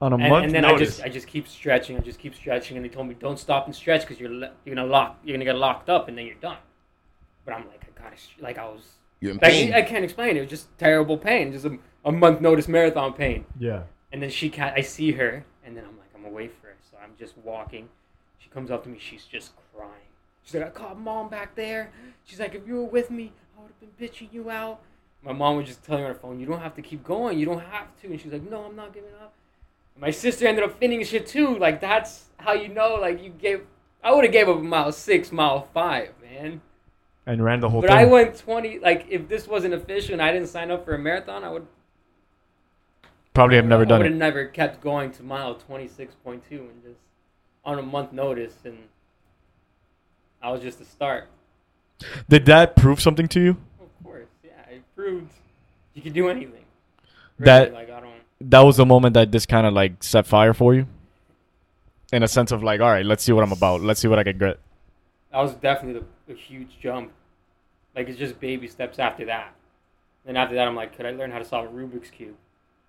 On 0.00 0.12
a 0.12 0.16
and, 0.16 0.28
month 0.28 0.44
and 0.46 0.54
then 0.54 0.62
notice. 0.62 0.80
i 0.80 0.84
just 0.84 1.02
i 1.04 1.08
just 1.08 1.26
keep 1.26 1.46
stretching 1.48 1.96
i 1.96 2.00
just 2.00 2.18
keep 2.18 2.34
stretching 2.34 2.76
and 2.76 2.84
they 2.84 2.88
told 2.90 3.06
me 3.08 3.14
don't 3.14 3.38
stop 3.38 3.66
and 3.66 3.74
stretch 3.74 4.02
because 4.02 4.18
you're 4.20 4.30
le- 4.30 4.52
you're 4.64 4.74
gonna 4.74 4.86
lock 4.88 5.18
you're 5.24 5.34
gonna 5.36 5.44
get 5.44 5.56
locked 5.56 5.88
up 5.88 6.08
and 6.08 6.16
then 6.18 6.26
you're 6.26 6.34
done 6.36 6.58
but 7.44 7.54
i'm 7.54 7.66
like 7.68 7.84
i 7.84 8.02
gotta 8.02 8.16
sh- 8.16 8.40
like 8.40 8.58
i 8.58 8.64
was 8.64 8.82
You're 9.20 9.32
in 9.32 9.38
Like. 9.40 9.72
I 9.72 9.82
can't 9.82 10.04
explain 10.04 10.30
it. 10.30 10.38
It 10.38 10.40
was 10.40 10.50
just 10.50 10.66
terrible 10.78 11.16
pain, 11.16 11.52
just 11.52 11.64
a, 11.64 11.78
a 12.04 12.10
month 12.10 12.40
notice 12.40 12.66
marathon 12.66 13.12
pain. 13.14 13.44
Yeah. 13.58 13.82
And 14.12 14.20
then 14.20 14.30
she 14.30 14.50
ca 14.50 14.72
I 14.76 14.82
see 14.82 15.12
her, 15.12 15.44
and 15.64 15.76
then 15.76 15.84
I'm 15.88 15.96
like, 16.02 16.10
I'm 16.16 16.24
away 16.24 16.48
for 16.48 16.66
her, 16.66 16.76
so 16.90 16.96
I'm 17.02 17.12
just 17.16 17.34
walking. 17.38 17.88
She 18.38 18.48
comes 18.50 18.70
up 18.72 18.82
to 18.82 18.88
me, 18.90 18.98
she's 18.98 19.24
just 19.24 19.52
crying. 19.72 20.10
She's 20.44 20.54
like, 20.54 20.64
I 20.64 20.70
called 20.70 20.98
mom 20.98 21.28
back 21.28 21.54
there. 21.54 21.90
She's 22.24 22.40
like, 22.40 22.54
if 22.54 22.66
you 22.66 22.76
were 22.76 22.84
with 22.84 23.10
me, 23.10 23.32
I 23.56 23.62
would 23.62 23.72
have 23.80 23.98
been 23.98 24.08
bitching 24.08 24.32
you 24.32 24.50
out. 24.50 24.80
My 25.22 25.32
mom 25.32 25.56
was 25.56 25.66
just 25.66 25.84
telling 25.84 26.02
her 26.02 26.08
on 26.08 26.14
the 26.14 26.18
phone, 26.18 26.40
you 26.40 26.46
don't 26.46 26.60
have 26.60 26.74
to 26.74 26.82
keep 26.82 27.04
going, 27.04 27.38
you 27.38 27.46
don't 27.46 27.62
have 27.62 27.86
to. 28.00 28.08
And 28.08 28.20
she's 28.20 28.32
like, 28.32 28.48
no, 28.50 28.64
I'm 28.64 28.74
not 28.74 28.92
giving 28.92 29.10
up. 29.22 29.32
My 29.96 30.10
sister 30.10 30.46
ended 30.46 30.64
up 30.64 30.78
finishing 30.78 31.04
shit 31.04 31.26
too. 31.26 31.58
Like 31.58 31.80
that's 31.80 32.24
how 32.38 32.54
you 32.54 32.68
know. 32.68 32.94
Like 32.94 33.22
you 33.22 33.30
gave. 33.30 33.62
I 34.02 34.12
would 34.12 34.24
have 34.24 34.32
gave 34.32 34.48
up 34.48 34.56
a 34.56 34.62
mile 34.62 34.90
six, 34.90 35.30
mile 35.30 35.68
five, 35.74 36.14
man. 36.22 36.62
And 37.26 37.44
ran 37.44 37.60
the 37.60 37.68
whole 37.68 37.82
But 37.82 37.90
thing. 37.90 37.98
I 37.98 38.04
went 38.06 38.36
twenty. 38.38 38.78
Like 38.78 39.06
if 39.10 39.28
this 39.28 39.46
wasn't 39.46 39.74
official 39.74 40.14
and 40.14 40.22
I 40.22 40.32
didn't 40.32 40.48
sign 40.48 40.70
up 40.70 40.86
for 40.86 40.94
a 40.94 40.98
marathon, 40.98 41.44
I 41.44 41.50
would 41.50 41.66
Probably 43.34 43.56
have 43.56 43.66
never 43.66 43.82
I 43.82 43.86
done 43.86 43.98
would 44.00 44.10
have 44.10 44.18
never 44.18 44.46
kept 44.46 44.80
going 44.80 45.12
to 45.12 45.22
mile 45.22 45.54
twenty 45.54 45.88
six 45.88 46.14
point 46.24 46.42
two 46.48 46.68
and 46.72 46.82
just 46.82 47.00
on 47.64 47.78
a 47.78 47.82
month 47.82 48.12
notice, 48.12 48.56
and 48.64 48.78
I 50.42 50.50
was 50.50 50.60
just 50.60 50.80
a 50.80 50.84
start. 50.84 51.28
Did 52.28 52.46
that 52.46 52.74
prove 52.74 53.00
something 53.00 53.28
to 53.28 53.40
you? 53.40 53.56
Of 53.80 54.04
course, 54.04 54.26
yeah, 54.44 54.74
it 54.74 54.82
proved 54.96 55.32
you 55.94 56.02
could 56.02 56.12
do 56.12 56.28
anything. 56.28 56.64
That- 57.38 57.72
like 57.72 57.90
I 57.90 58.00
don't. 58.00 58.12
That 58.50 58.60
was 58.60 58.76
the 58.76 58.86
moment 58.86 59.14
that 59.14 59.30
this 59.30 59.46
kind 59.46 59.66
of 59.66 59.72
like 59.72 60.02
set 60.02 60.26
fire 60.26 60.52
for 60.52 60.74
you. 60.74 60.86
In 62.12 62.22
a 62.22 62.28
sense 62.28 62.50
of 62.50 62.62
like, 62.62 62.80
all 62.80 62.90
right, 62.90 63.06
let's 63.06 63.22
see 63.22 63.32
what 63.32 63.44
I'm 63.44 63.52
about. 63.52 63.80
Let's 63.80 64.00
see 64.00 64.08
what 64.08 64.18
I 64.18 64.24
can 64.24 64.36
get. 64.36 64.58
That 65.30 65.38
was 65.38 65.54
definitely 65.54 66.02
the, 66.26 66.32
a 66.32 66.36
huge 66.36 66.78
jump. 66.80 67.12
Like 67.94 68.08
it's 68.08 68.18
just 68.18 68.40
baby 68.40 68.66
steps 68.68 68.98
after 68.98 69.24
that. 69.26 69.54
Then 70.26 70.36
after 70.36 70.54
that, 70.56 70.66
I'm 70.66 70.74
like, 70.74 70.96
could 70.96 71.06
I 71.06 71.12
learn 71.12 71.30
how 71.30 71.38
to 71.38 71.44
solve 71.44 71.66
a 71.66 71.68
Rubik's 71.68 72.10
cube? 72.10 72.34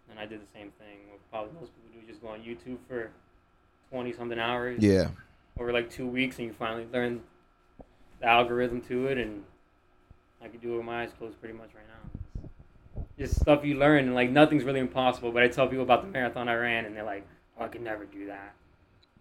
And 0.10 0.20
I 0.20 0.26
did 0.26 0.42
the 0.42 0.52
same 0.54 0.72
thing. 0.80 0.98
What 1.10 1.20
probably 1.32 1.52
most 1.60 1.72
people 1.76 2.02
do, 2.02 2.08
just 2.08 2.22
go 2.22 2.30
on 2.30 2.42
YouTube 2.42 2.78
for 2.88 3.12
twenty 3.90 4.12
something 4.12 4.40
hours 4.40 4.82
yeah. 4.82 5.08
over 5.60 5.72
like 5.72 5.90
two 5.90 6.08
weeks, 6.08 6.38
and 6.40 6.48
you 6.48 6.54
finally 6.54 6.88
learn 6.92 7.22
the 8.24 8.30
algorithm 8.30 8.82
to 8.82 9.08
it, 9.08 9.18
and 9.18 9.44
I 10.42 10.48
can 10.48 10.60
do 10.60 10.74
it 10.74 10.78
with 10.78 10.86
my 10.86 11.04
eyes 11.04 11.12
closed 11.18 11.40
pretty 11.40 11.56
much 11.58 11.70
right 11.76 11.84
now. 11.88 12.50
Just 13.20 13.40
stuff 13.40 13.64
you 13.66 13.76
learn, 13.78 14.06
and 14.06 14.16
like 14.16 14.30
nothing's 14.32 14.64
really 14.64 14.80
impossible. 14.80 15.32
But 15.32 15.44
I 15.44 15.48
tell 15.50 15.68
people 15.68 15.84
about 15.84 16.04
the 16.04 16.08
marathon 16.10 16.48
I 16.48 16.56
ran, 16.56 16.86
and 16.86 16.96
they're 16.96 17.04
like, 17.04 17.28
"Oh, 17.60 17.66
I 17.66 17.68
could 17.68 17.82
never 17.82 18.06
do 18.06 18.28
that." 18.28 18.54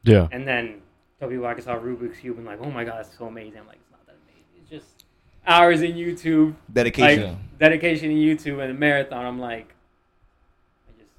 Yeah. 0.05 0.29
And 0.33 0.47
then 0.47 0.81
tell 1.19 1.29
people 1.29 1.47
I 1.47 1.55
can 1.55 1.63
solve 1.65 1.83
Rubik's 1.83 2.19
cube 2.19 2.37
and 2.39 2.47
like, 2.47 2.59
oh 2.61 2.71
my 2.71 2.85
god, 2.85 2.99
that's 3.05 3.17
so 3.17 3.27
amazing. 3.27 3.61
I'm 3.61 3.67
like, 3.69 3.77
it's 3.77 3.91
not 3.93 4.05
that 4.07 4.17
amazing. 4.27 4.45
It's 4.61 4.71
just 4.71 5.05
hours 5.47 5.83
in 5.83 5.93
YouTube, 5.95 6.55
Dedication. 6.73 7.25
like 7.29 7.59
dedication 7.59 8.11
in 8.11 8.17
YouTube 8.17 8.61
and 8.63 8.71
a 8.71 8.75
marathon. 8.75 9.25
I'm 9.25 9.39
like, 9.39 9.73
I 10.89 10.99
just 10.99 11.11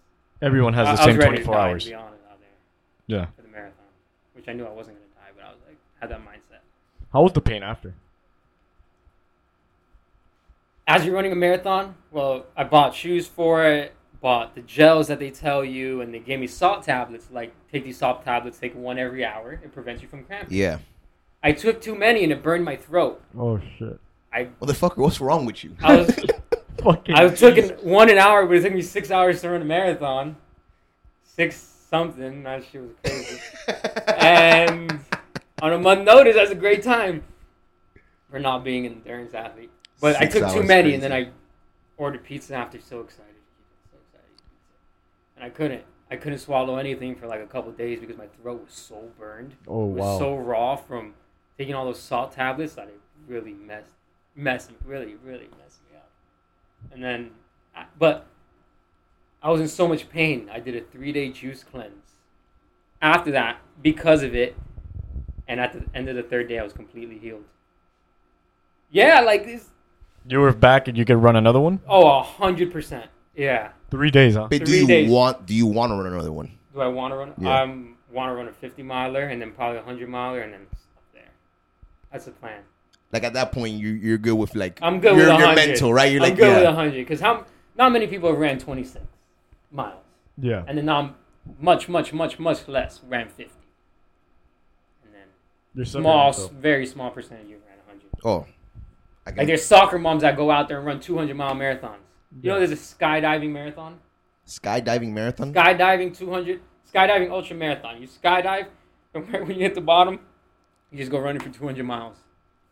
Everyone 0.42 0.74
has 0.74 0.88
I, 0.88 0.96
the 0.96 1.02
I 1.02 1.06
was 1.06 1.14
same 1.16 1.20
ready 1.20 1.38
to 1.38 1.44
24 1.44 1.56
die, 1.56 1.70
hours. 1.70 1.84
To 1.86 1.90
be 1.92 1.96
honest, 1.96 2.24
out 2.30 2.40
there 2.40 3.18
Yeah. 3.20 3.26
for 3.38 3.42
the 3.42 3.48
marathon, 3.48 3.86
which 4.34 4.48
I 4.50 4.54
knew 4.54 4.66
I 4.66 4.72
wasn't 4.72 4.98
gonna 4.98 5.08
die, 5.16 5.32
but 5.36 5.46
I 5.46 5.50
was 5.50 5.60
like, 5.66 5.78
had 6.02 6.10
that 6.10 6.20
mindset. 6.20 6.43
How 7.14 7.22
was 7.22 7.34
the 7.34 7.42
pain 7.42 7.64
after? 7.64 7.94
As 10.88 11.06
you're 11.06 11.16
running 11.16 11.32
a 11.32 11.36
marathon, 11.36 11.96
well, 12.12 12.46
I 12.58 12.64
bought 12.66 12.94
shoes 12.94 13.28
for 13.28 13.66
it, 13.66 13.94
bought 14.20 14.56
the 14.56 14.62
gels 14.62 15.08
that 15.08 15.20
they 15.20 15.30
tell 15.30 15.64
you, 15.64 16.02
and 16.02 16.14
they 16.14 16.20
gave 16.20 16.40
me 16.40 16.48
salt 16.48 16.84
tablets. 16.84 17.28
Like, 17.32 17.54
take 17.72 17.84
these 17.86 17.98
salt 17.98 18.26
tablets, 18.26 18.60
take 18.60 18.76
one 18.76 18.98
every 18.98 19.24
hour. 19.24 19.54
It 19.54 19.72
prevents 19.72 20.02
you 20.02 20.08
from 20.08 20.24
cramping. 20.26 20.58
yeah. 20.58 20.80
I 21.46 21.52
took 21.52 21.82
too 21.82 21.94
many 21.94 22.24
and 22.24 22.32
it 22.32 22.42
burned 22.42 22.64
my 22.64 22.78
throat. 22.78 23.22
Oh 23.38 23.60
shit. 23.78 24.00
I 24.32 24.46
Motherfucker, 24.62 24.98
what's 24.98 25.20
wrong 25.20 25.46
with 25.46 25.62
you? 25.66 25.76
I 25.84 25.98
was 25.98 26.16
Fucking. 26.82 27.16
I 27.16 27.26
was 27.26 27.38
taking 27.40 27.70
one 27.86 28.10
an 28.10 28.18
hour, 28.18 28.46
but 28.46 28.56
it 28.56 28.62
took 28.62 28.74
me 28.74 28.82
six 28.82 29.12
hours 29.12 29.42
to 29.42 29.50
run 29.50 29.62
a 29.62 29.66
marathon. 29.66 30.38
Six 31.24 31.56
something. 31.90 32.44
That 32.44 32.64
shit 32.64 32.82
was 32.82 32.92
crazy. 33.04 33.42
and 34.18 35.00
on 35.64 35.72
a 35.74 35.80
month 35.80 36.02
notice, 36.06 36.36
that's 36.36 36.52
a 36.52 36.56
great 36.56 36.84
time 36.84 37.24
for 38.30 38.38
not 38.40 38.64
being 38.64 38.86
an 38.86 38.94
endurance 38.94 39.34
athlete. 39.34 39.72
But 40.02 40.18
Six 40.18 40.36
I 40.36 40.40
took 40.40 40.54
too 40.54 40.64
many, 40.64 40.84
crazy. 40.90 40.94
and 40.96 41.04
then 41.04 41.14
I 41.14 41.30
ordered 41.98 42.24
pizza 42.24 42.54
after. 42.56 42.80
So 42.82 43.00
excited, 43.00 43.34
so 43.90 43.98
excited, 44.06 44.28
to 44.38 44.44
eat 44.44 44.52
pizza. 44.60 45.38
and 45.38 45.46
I 45.46 45.50
couldn't. 45.50 45.84
I 46.12 46.18
couldn't 46.18 46.40
swallow 46.40 46.76
anything 46.76 47.16
for 47.16 47.28
like 47.28 47.40
a 47.42 47.48
couple 47.48 47.72
days 47.72 48.00
because 48.02 48.18
my 48.18 48.28
throat 48.42 48.66
was 48.66 48.74
so 48.74 49.10
burned. 49.18 49.56
oh 49.68 49.86
It 49.86 49.94
was 49.94 50.00
wow. 50.02 50.20
so 50.20 50.36
raw 50.36 50.76
from 50.76 51.14
taking 51.58 51.74
all 51.74 51.86
those 51.86 52.00
salt 52.00 52.34
tablets 52.34 52.74
that 52.76 52.88
it 52.90 53.00
really 53.28 53.54
messed, 53.54 53.94
messed, 54.36 54.72
really, 54.86 55.16
really 55.24 55.48
messed 55.58 55.80
me 55.90 55.96
up. 55.98 56.10
And 56.92 57.02
then, 57.02 57.32
I- 57.76 57.86
but 57.98 58.28
I 59.42 59.50
was 59.50 59.62
in 59.62 59.68
so 59.70 59.88
much 59.88 60.10
pain. 60.10 60.50
I 60.52 60.60
did 60.60 60.76
a 60.76 60.82
three 60.82 61.14
day 61.14 61.30
juice 61.30 61.64
cleanse. 61.64 62.12
After 63.02 63.32
that, 63.32 63.58
because 63.82 64.24
of 64.24 64.36
it, 64.36 64.56
and 65.48 65.60
at 65.60 65.74
the 65.74 65.84
end 65.98 66.10
of 66.10 66.16
the 66.16 66.24
third 66.24 66.48
day, 66.48 66.60
I 66.60 66.64
was 66.64 66.74
completely 66.74 67.18
healed. 67.18 67.44
Yeah, 68.92 69.22
like 69.22 69.46
this. 69.46 69.70
you 70.28 70.40
were 70.40 70.54
back 70.54 70.88
and 70.88 70.98
you 70.98 71.06
could 71.06 71.18
run 71.18 71.36
another 71.36 71.60
one. 71.60 71.80
Oh, 71.88 72.20
a 72.20 72.22
hundred 72.24 72.72
percent. 72.72 73.06
Yeah. 73.36 73.70
Three 73.90 74.12
days, 74.12 74.36
huh? 74.36 74.48
But 74.50 74.60
do 74.60 74.66
Three 74.66 74.80
you 74.82 74.88
days. 74.88 75.10
want 75.10 75.46
do 75.46 75.54
you 75.56 75.66
want 75.66 75.92
to 75.92 75.96
run 75.96 76.14
another 76.14 76.32
one? 76.32 76.52
Do 76.74 76.82
I 76.82 76.88
want 76.88 77.12
to 77.14 77.18
run? 77.18 77.34
Yeah. 77.40 77.62
Um, 77.62 77.98
want 78.12 78.30
to 78.30 78.36
run 78.36 78.48
a 78.48 78.52
fifty 78.54 78.84
miler 78.84 79.24
and 79.24 79.42
then 79.42 79.52
probably 79.52 79.80
a 79.80 79.84
hundred 79.84 80.10
miler 80.10 80.42
and 80.42 80.54
then 80.54 80.68
stop 80.72 81.04
there. 81.14 81.32
That's 82.12 82.26
the 82.26 82.32
plan. 82.32 82.62
Like 83.12 83.24
at 83.24 83.34
that 83.34 83.52
point 83.52 83.74
you 83.74 83.90
you're 83.90 84.18
good 84.20 84.36
with 84.36 84.56
like 84.56 84.80
I'm 84.82 85.00
good 85.00 85.18
you're, 85.18 85.30
with 85.32 85.40
you're 85.40 85.56
mental, 85.56 85.92
right? 85.94 86.12
You're 86.12 86.22
I'm 86.22 86.30
like 86.30 86.38
good 86.38 86.50
with 86.54 86.64
yeah. 86.64 86.70
100 86.70 86.92
because 86.98 87.20
how 87.20 87.46
not 87.76 87.92
many 87.92 88.06
people 88.08 88.30
have 88.30 88.38
ran 88.40 88.60
26 88.60 89.04
miles, 89.72 90.04
Yeah. 90.38 90.64
and 90.68 90.78
then 90.78 90.86
not 90.86 91.16
much, 91.60 91.90
much, 91.90 92.14
much, 92.14 92.38
much 92.38 92.68
less 92.68 93.02
ran 93.08 93.28
50, 93.28 93.44
and 93.44 93.50
then 93.50 93.63
You're 95.76 95.86
small, 95.86 96.32
very 96.60 96.86
small 96.86 97.10
percentage 97.10 97.46
of 97.46 97.50
you 97.50 97.58
ran 97.68 97.78
100. 97.88 98.10
Oh. 98.24 98.46
I 99.26 99.32
Like 99.32 99.48
there's 99.48 99.66
soccer 99.66 99.98
moms 99.98 100.22
that 100.22 100.36
go 100.36 100.52
out 100.52 100.68
there 100.68 100.78
and 100.78 100.86
run 100.86 101.00
200 101.00 101.36
mile 101.36 101.56
marathons. 101.56 101.98
You 102.42 102.50
know, 102.50 102.58
there's 102.60 102.72
a 102.72 102.76
skydiving 102.76 103.52
marathon, 103.52 104.00
skydiving 104.48 105.12
marathon? 105.12 105.54
skydiving 105.54 106.18
200, 106.18 106.60
skydiving 106.92 107.30
ultra 107.30 107.56
marathon. 107.56 108.02
You 108.02 108.08
skydive, 108.08 108.68
and 109.14 109.32
right 109.32 109.46
when 109.46 109.56
you 109.56 109.62
hit 109.62 109.76
the 109.76 109.82
bottom, 109.82 110.20
you 110.92 110.98
just 110.98 111.12
go 111.12 111.20
running 111.20 111.42
for 111.42 111.50
200 111.50 111.84
miles, 111.84 112.18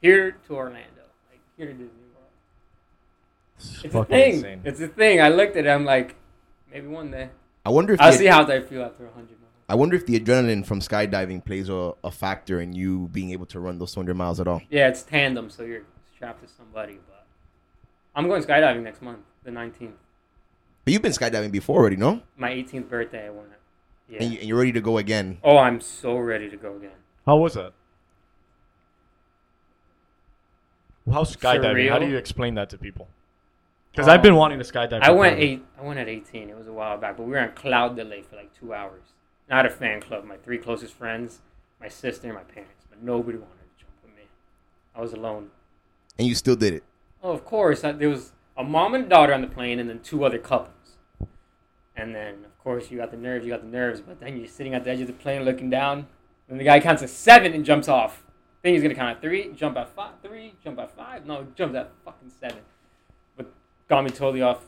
here 0.01 0.31
to 0.47 0.55
Orlando, 0.55 1.03
like 1.29 1.39
here 1.57 1.67
to 1.67 1.73
Disney 1.73 1.87
World. 2.15 3.83
It's 3.83 3.95
a 3.95 4.05
thing. 4.05 4.61
It's 4.63 4.81
a 4.81 4.87
thing. 4.87 5.21
I 5.21 5.29
looked 5.29 5.55
at 5.55 5.65
it. 5.65 5.69
I'm 5.69 5.85
like, 5.85 6.15
maybe 6.71 6.87
one 6.87 7.11
day. 7.11 7.29
I 7.63 7.69
wonder 7.69 7.93
if 7.93 8.01
I'll 8.01 8.11
the, 8.11 8.17
see 8.17 8.25
how 8.25 8.43
I 8.43 8.61
feel 8.61 8.83
after 8.83 9.05
100 9.05 9.15
miles. 9.15 9.40
I 9.71 9.75
wonder 9.75 9.95
if 9.95 10.05
the 10.05 10.19
adrenaline 10.19 10.65
from 10.65 10.81
skydiving 10.81 11.45
plays 11.45 11.69
a, 11.69 11.93
a 12.03 12.11
factor 12.11 12.59
in 12.59 12.73
you 12.73 13.07
being 13.13 13.31
able 13.31 13.45
to 13.45 13.59
run 13.61 13.79
those 13.79 13.93
200 13.93 14.15
miles 14.15 14.41
at 14.41 14.45
all. 14.45 14.61
Yeah, 14.69 14.89
it's 14.89 15.01
tandem, 15.01 15.49
so 15.49 15.63
you're 15.63 15.83
strapped 16.13 16.43
to 16.43 16.49
somebody. 16.49 16.99
But 17.07 17.25
I'm 18.13 18.27
going 18.27 18.43
skydiving 18.43 18.83
next 18.83 19.01
month, 19.01 19.19
the 19.45 19.51
19th. 19.51 19.93
But 20.83 20.91
you've 20.91 21.01
been 21.01 21.13
skydiving 21.13 21.53
before 21.53 21.79
already, 21.79 21.95
no? 21.95 22.21
My 22.35 22.49
18th 22.49 22.89
birthday, 22.89 23.27
I 23.27 23.29
won 23.29 23.45
it. 23.45 23.59
Yeah. 24.09 24.23
And, 24.23 24.33
you, 24.33 24.39
and 24.39 24.49
you're 24.49 24.57
ready 24.57 24.73
to 24.73 24.81
go 24.81 24.97
again. 24.97 25.37
oh, 25.41 25.57
I'm 25.57 25.79
so 25.79 26.17
ready 26.17 26.49
to 26.49 26.57
go 26.57 26.75
again. 26.75 26.91
How 27.25 27.37
was 27.37 27.53
that? 27.53 27.71
How's 31.09 31.33
skydiving? 31.33 31.89
How 31.89 31.97
do 31.97 32.09
you 32.09 32.17
explain 32.17 32.55
that 32.55 32.69
to 32.71 32.77
people? 32.77 33.07
Because 33.93 34.09
um, 34.09 34.15
I've 34.15 34.21
been 34.21 34.35
wanting 34.35 34.59
to 34.59 34.65
skydive. 34.65 35.01
I 35.01 35.11
went 35.11 35.39
eight. 35.39 35.63
I 35.79 35.83
went 35.85 35.97
at 35.97 36.09
18. 36.09 36.49
It 36.49 36.57
was 36.57 36.67
a 36.67 36.73
while 36.73 36.97
back, 36.97 37.15
but 37.15 37.23
we 37.23 37.31
were 37.31 37.39
on 37.39 37.53
cloud 37.53 37.95
delay 37.95 38.21
for 38.21 38.35
like 38.35 38.53
two 38.53 38.73
hours. 38.73 39.03
And 39.51 39.59
I 39.59 39.63
had 39.63 39.71
a 39.71 39.75
fan 39.75 39.99
club. 39.99 40.23
My 40.23 40.37
three 40.37 40.57
closest 40.57 40.93
friends, 40.93 41.41
my 41.81 41.89
sister, 41.89 42.27
and 42.27 42.37
my 42.37 42.43
parents, 42.43 42.85
but 42.89 43.03
nobody 43.03 43.37
wanted 43.37 43.59
to 43.59 43.83
jump 43.83 43.91
with 44.01 44.15
me. 44.15 44.23
I 44.95 45.01
was 45.01 45.11
alone. 45.11 45.51
And 46.17 46.25
you 46.25 46.35
still 46.35 46.55
did 46.55 46.73
it. 46.73 46.83
Oh, 47.21 47.33
of 47.33 47.43
course. 47.43 47.83
I, 47.83 47.91
there 47.91 48.07
was 48.07 48.31
a 48.55 48.63
mom 48.63 48.95
and 48.95 49.09
daughter 49.09 49.33
on 49.33 49.41
the 49.41 49.47
plane, 49.47 49.77
and 49.77 49.89
then 49.89 49.99
two 49.99 50.23
other 50.23 50.37
couples. 50.37 50.95
And 51.97 52.15
then, 52.15 52.45
of 52.45 52.57
course, 52.63 52.89
you 52.89 52.97
got 52.97 53.11
the 53.11 53.17
nerves. 53.17 53.45
You 53.45 53.51
got 53.51 53.61
the 53.61 53.67
nerves. 53.67 53.99
But 53.99 54.21
then 54.21 54.37
you're 54.37 54.47
sitting 54.47 54.73
at 54.73 54.85
the 54.85 54.91
edge 54.91 55.01
of 55.01 55.07
the 55.07 55.13
plane, 55.13 55.43
looking 55.43 55.69
down, 55.69 56.07
and 56.47 56.57
the 56.57 56.63
guy 56.63 56.79
counts 56.79 57.01
to 57.01 57.09
seven 57.09 57.51
and 57.51 57.65
jumps 57.65 57.89
off. 57.89 58.23
Then 58.61 58.73
he's 58.73 58.81
gonna 58.81 58.95
count 58.95 59.17
at 59.17 59.21
three, 59.21 59.51
jump 59.53 59.75
at 59.75 59.89
five, 59.89 60.13
three, 60.23 60.53
jump 60.63 60.79
at 60.79 60.95
five. 60.95 61.25
No, 61.25 61.45
jumps 61.55 61.75
at 61.75 61.91
fucking 62.05 62.31
seven. 62.39 62.59
But 63.35 63.51
got 63.89 64.05
me 64.05 64.11
totally 64.11 64.43
off. 64.43 64.63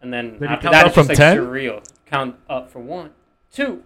And 0.00 0.12
then 0.12 0.38
Did 0.38 0.50
after 0.50 0.70
that, 0.70 0.86
it's 0.86 0.94
just 0.94 1.08
from 1.08 1.08
like 1.08 1.16
10? 1.16 1.38
surreal. 1.38 1.84
Count 2.06 2.36
up 2.48 2.70
for 2.70 2.78
one, 2.78 3.10
two. 3.50 3.82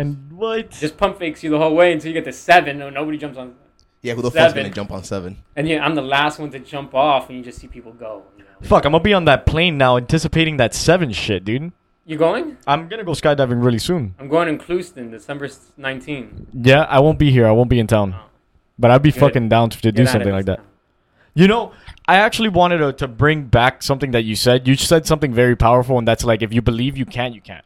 And 0.00 0.32
what? 0.32 0.70
Just 0.70 0.96
pump 0.96 1.18
fakes 1.18 1.42
you 1.42 1.50
the 1.50 1.58
whole 1.58 1.74
way 1.74 1.92
until 1.92 2.08
you 2.08 2.14
get 2.14 2.24
to 2.24 2.32
seven. 2.32 2.78
No, 2.78 2.88
nobody 2.90 3.18
jumps 3.18 3.36
on. 3.38 3.54
Yeah, 4.02 4.14
who 4.14 4.22
the 4.22 4.30
fuck's 4.30 4.52
Seven. 4.54 4.62
gonna 4.64 4.74
jump 4.74 4.90
on 4.92 5.04
seven? 5.04 5.36
And 5.56 5.68
yeah, 5.68 5.84
I'm 5.84 5.94
the 5.94 6.00
last 6.02 6.38
one 6.38 6.50
to 6.52 6.58
jump 6.58 6.94
off, 6.94 7.28
and 7.28 7.36
you 7.36 7.44
just 7.44 7.58
see 7.58 7.66
people 7.68 7.92
go. 7.92 8.22
You 8.38 8.44
know. 8.44 8.50
Fuck, 8.62 8.86
I'm 8.86 8.92
gonna 8.92 9.04
be 9.04 9.12
on 9.12 9.26
that 9.26 9.44
plane 9.44 9.76
now, 9.76 9.98
anticipating 9.98 10.56
that 10.56 10.72
seven 10.74 11.12
shit, 11.12 11.44
dude. 11.44 11.70
You 12.06 12.16
going? 12.16 12.56
I'm 12.66 12.88
gonna 12.88 13.04
go 13.04 13.12
skydiving 13.12 13.62
really 13.62 13.78
soon. 13.78 14.14
I'm 14.18 14.28
going 14.28 14.48
in 14.48 14.56
Clewiston, 14.58 15.10
December 15.10 15.50
19. 15.76 16.46
Yeah, 16.54 16.84
I 16.84 16.98
won't 17.00 17.18
be 17.18 17.30
here. 17.30 17.46
I 17.46 17.50
won't 17.52 17.68
be 17.68 17.78
in 17.78 17.86
town, 17.86 18.14
Oh, 18.16 18.24
but 18.78 18.90
I'd 18.90 19.02
be 19.02 19.12
Good. 19.12 19.20
fucking 19.20 19.48
down 19.50 19.68
to 19.68 19.78
do 19.78 19.92
get 19.92 20.00
out 20.00 20.02
of 20.02 20.08
something 20.12 20.28
this 20.28 20.34
like 20.38 20.46
that. 20.46 20.56
town. 20.56 20.66
You 21.34 21.46
know, 21.46 21.72
I 22.08 22.16
actually 22.16 22.48
wanted 22.48 22.78
to, 22.78 22.92
to 22.94 23.06
bring 23.06 23.44
back 23.44 23.82
something 23.82 24.12
that 24.12 24.22
you 24.22 24.34
said. 24.34 24.66
You 24.66 24.76
said 24.76 25.06
something 25.06 25.32
very 25.34 25.56
powerful, 25.56 25.98
and 25.98 26.08
that's 26.08 26.24
like 26.24 26.40
if 26.40 26.54
you 26.54 26.62
believe 26.62 26.96
you 26.96 27.04
can, 27.04 27.34
you 27.34 27.42
can. 27.42 27.60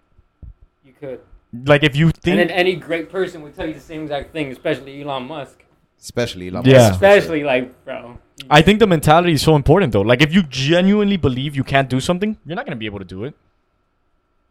You 0.84 0.92
could. 1.00 1.20
Like 1.66 1.82
if 1.84 1.94
you 1.96 2.06
And 2.06 2.16
think, 2.16 2.36
then 2.38 2.50
any 2.50 2.74
great 2.76 3.10
person 3.10 3.42
would 3.42 3.54
tell 3.54 3.66
you 3.66 3.74
the 3.74 3.80
same 3.80 4.02
exact 4.02 4.32
thing, 4.32 4.50
especially 4.50 5.02
Elon 5.02 5.26
Musk. 5.28 5.62
Especially 6.00 6.48
Elon 6.48 6.64
Yeah. 6.64 6.72
Musk, 6.88 6.94
for 6.94 6.98
sure. 7.06 7.08
Especially 7.16 7.44
like, 7.44 7.84
bro. 7.84 8.18
I 8.50 8.60
think 8.62 8.78
the 8.80 8.86
mentality 8.86 9.32
is 9.32 9.42
so 9.42 9.54
important 9.56 9.92
though. 9.92 10.02
Like 10.02 10.20
if 10.22 10.34
you 10.34 10.42
genuinely 10.42 11.16
believe 11.16 11.54
you 11.54 11.64
can't 11.64 11.88
do 11.88 12.00
something, 12.00 12.36
you're 12.44 12.56
not 12.56 12.66
gonna 12.66 12.76
be 12.76 12.86
able 12.86 12.98
to 12.98 13.04
do 13.04 13.24
it. 13.24 13.34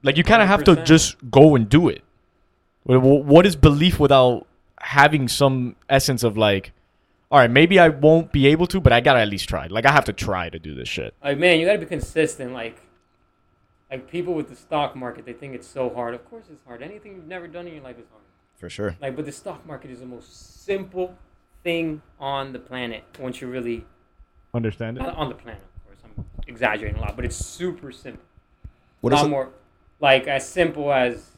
Like 0.04 0.18
you 0.18 0.24
kind 0.24 0.42
of 0.42 0.48
have 0.48 0.64
to 0.66 0.76
100%. 0.76 0.86
just 0.86 1.16
go 1.32 1.56
and 1.56 1.68
do 1.70 1.90
it. 1.90 2.02
Wh- 2.88 3.00
wh- 3.02 3.26
What 3.26 3.46
is 3.46 3.56
belief 3.56 4.00
without 4.00 4.48
having 4.80 5.28
some 5.28 5.76
essence 5.90 6.24
of 6.24 6.38
like, 6.38 6.74
all 7.32 7.40
right, 7.40 7.50
maybe 7.50 7.80
I 7.80 7.90
won't 7.90 8.32
be 8.32 8.48
able 8.48 8.68
to, 8.68 8.80
but 8.82 8.92
I 8.94 9.00
gotta 9.02 9.20
at 9.20 9.28
least 9.28 9.48
try. 9.50 9.68
Like 9.68 9.86
I 9.86 9.92
have 9.92 10.06
to 10.06 10.14
try 10.14 10.50
to 10.50 10.60
do 10.60 10.76
this 10.76 10.88
shit. 10.90 11.14
Like, 11.24 11.38
man, 11.38 11.60
you 11.60 11.66
gotta 11.66 11.80
be 11.80 11.86
consistent. 11.86 12.54
Like, 12.54 12.78
like 13.92 14.10
people 14.10 14.34
with 14.34 14.50
the 14.50 14.56
stock 14.56 14.96
market, 14.96 15.26
they 15.26 15.34
think 15.34 15.54
it's 15.56 15.68
so 15.68 15.90
hard. 15.90 16.14
Of 16.14 16.28
course, 16.30 16.46
it's 16.52 16.64
hard. 16.66 16.82
Anything 16.82 17.16
you've 17.16 17.28
never 17.28 17.48
done 17.48 17.68
in 17.68 17.74
your 17.74 17.84
life 17.84 17.98
is 18.00 18.06
hard. 18.12 18.24
For 18.56 18.70
sure. 18.70 18.96
Like, 19.02 19.16
but 19.16 19.26
the 19.26 19.32
stock 19.32 19.66
market 19.66 19.92
is 19.92 20.00
the 20.00 20.06
most 20.06 20.64
simple 20.64 21.16
thing 21.64 22.02
on 22.20 22.54
the 22.54 22.60
planet. 22.60 23.04
Once 23.20 23.42
you 23.42 23.48
really 23.48 23.86
Understand 24.54 24.98
it. 24.98 25.02
on 25.04 25.30
the 25.30 25.36
planet, 25.36 25.62
of 25.76 25.86
course, 25.86 25.98
I'm 26.18 26.26
exaggerating 26.48 26.98
a 26.98 27.02
lot, 27.02 27.16
but 27.16 27.26
it's 27.26 27.36
super 27.36 27.92
simple. 27.92 28.24
What 29.02 29.14
a 29.14 29.16
is 29.16 29.22
lot 29.22 29.28
it? 29.28 29.32
more 29.32 29.50
like 30.00 30.28
as 30.28 30.48
simple 30.48 30.92
as 30.94 31.32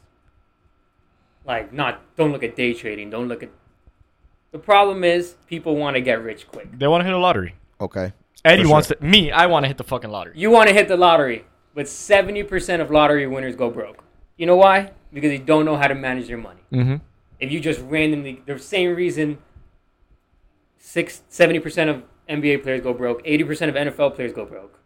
like 1.45 1.71
not 1.73 2.01
don't 2.15 2.31
look 2.31 2.43
at 2.43 2.55
day 2.55 2.73
trading 2.73 3.09
don't 3.09 3.27
look 3.27 3.43
at 3.43 3.49
the 4.51 4.57
problem 4.57 5.03
is 5.03 5.35
people 5.47 5.75
want 5.75 5.95
to 5.95 6.01
get 6.01 6.21
rich 6.23 6.47
quick 6.47 6.67
They 6.77 6.87
want 6.87 7.01
to 7.01 7.05
hit 7.05 7.13
a 7.13 7.17
lottery. 7.17 7.55
Okay. 7.81 8.13
Eddie 8.43 8.63
For 8.63 8.69
wants 8.69 8.87
to. 8.89 8.97
Me, 9.01 9.31
I 9.31 9.45
want 9.47 9.63
to 9.63 9.67
hit 9.67 9.77
the 9.77 9.83
fucking 9.83 10.09
lottery. 10.09 10.33
you 10.35 10.49
want 10.51 10.67
to 10.69 10.73
hit 10.73 10.87
the 10.87 10.97
lottery 10.97 11.45
but 11.75 11.85
70% 11.85 12.81
of 12.81 12.89
lottery 12.89 13.27
winners 13.27 13.55
go 13.55 13.69
broke. 13.69 14.03
You 14.37 14.47
know 14.47 14.55
why? 14.55 14.91
Because 15.13 15.29
they 15.29 15.37
don't 15.37 15.65
know 15.65 15.75
how 15.75 15.87
to 15.87 15.93
manage 15.93 16.27
their 16.27 16.37
money. 16.37 16.61
Mm-hmm. 16.71 16.95
if 17.39 17.51
you 17.51 17.59
just 17.59 17.81
randomly 17.81 18.41
the 18.45 18.57
same 18.57 18.95
reason 18.95 19.37
six, 20.77 21.21
70% 21.29 21.89
of 21.89 22.03
nba 22.27 22.63
players 22.63 22.81
go 22.81 22.91
broke 22.91 23.23
80% 23.23 23.69
of 23.69 23.75
nfl 23.75 24.15
players 24.15 24.33
go 24.33 24.45
broke. 24.45 24.79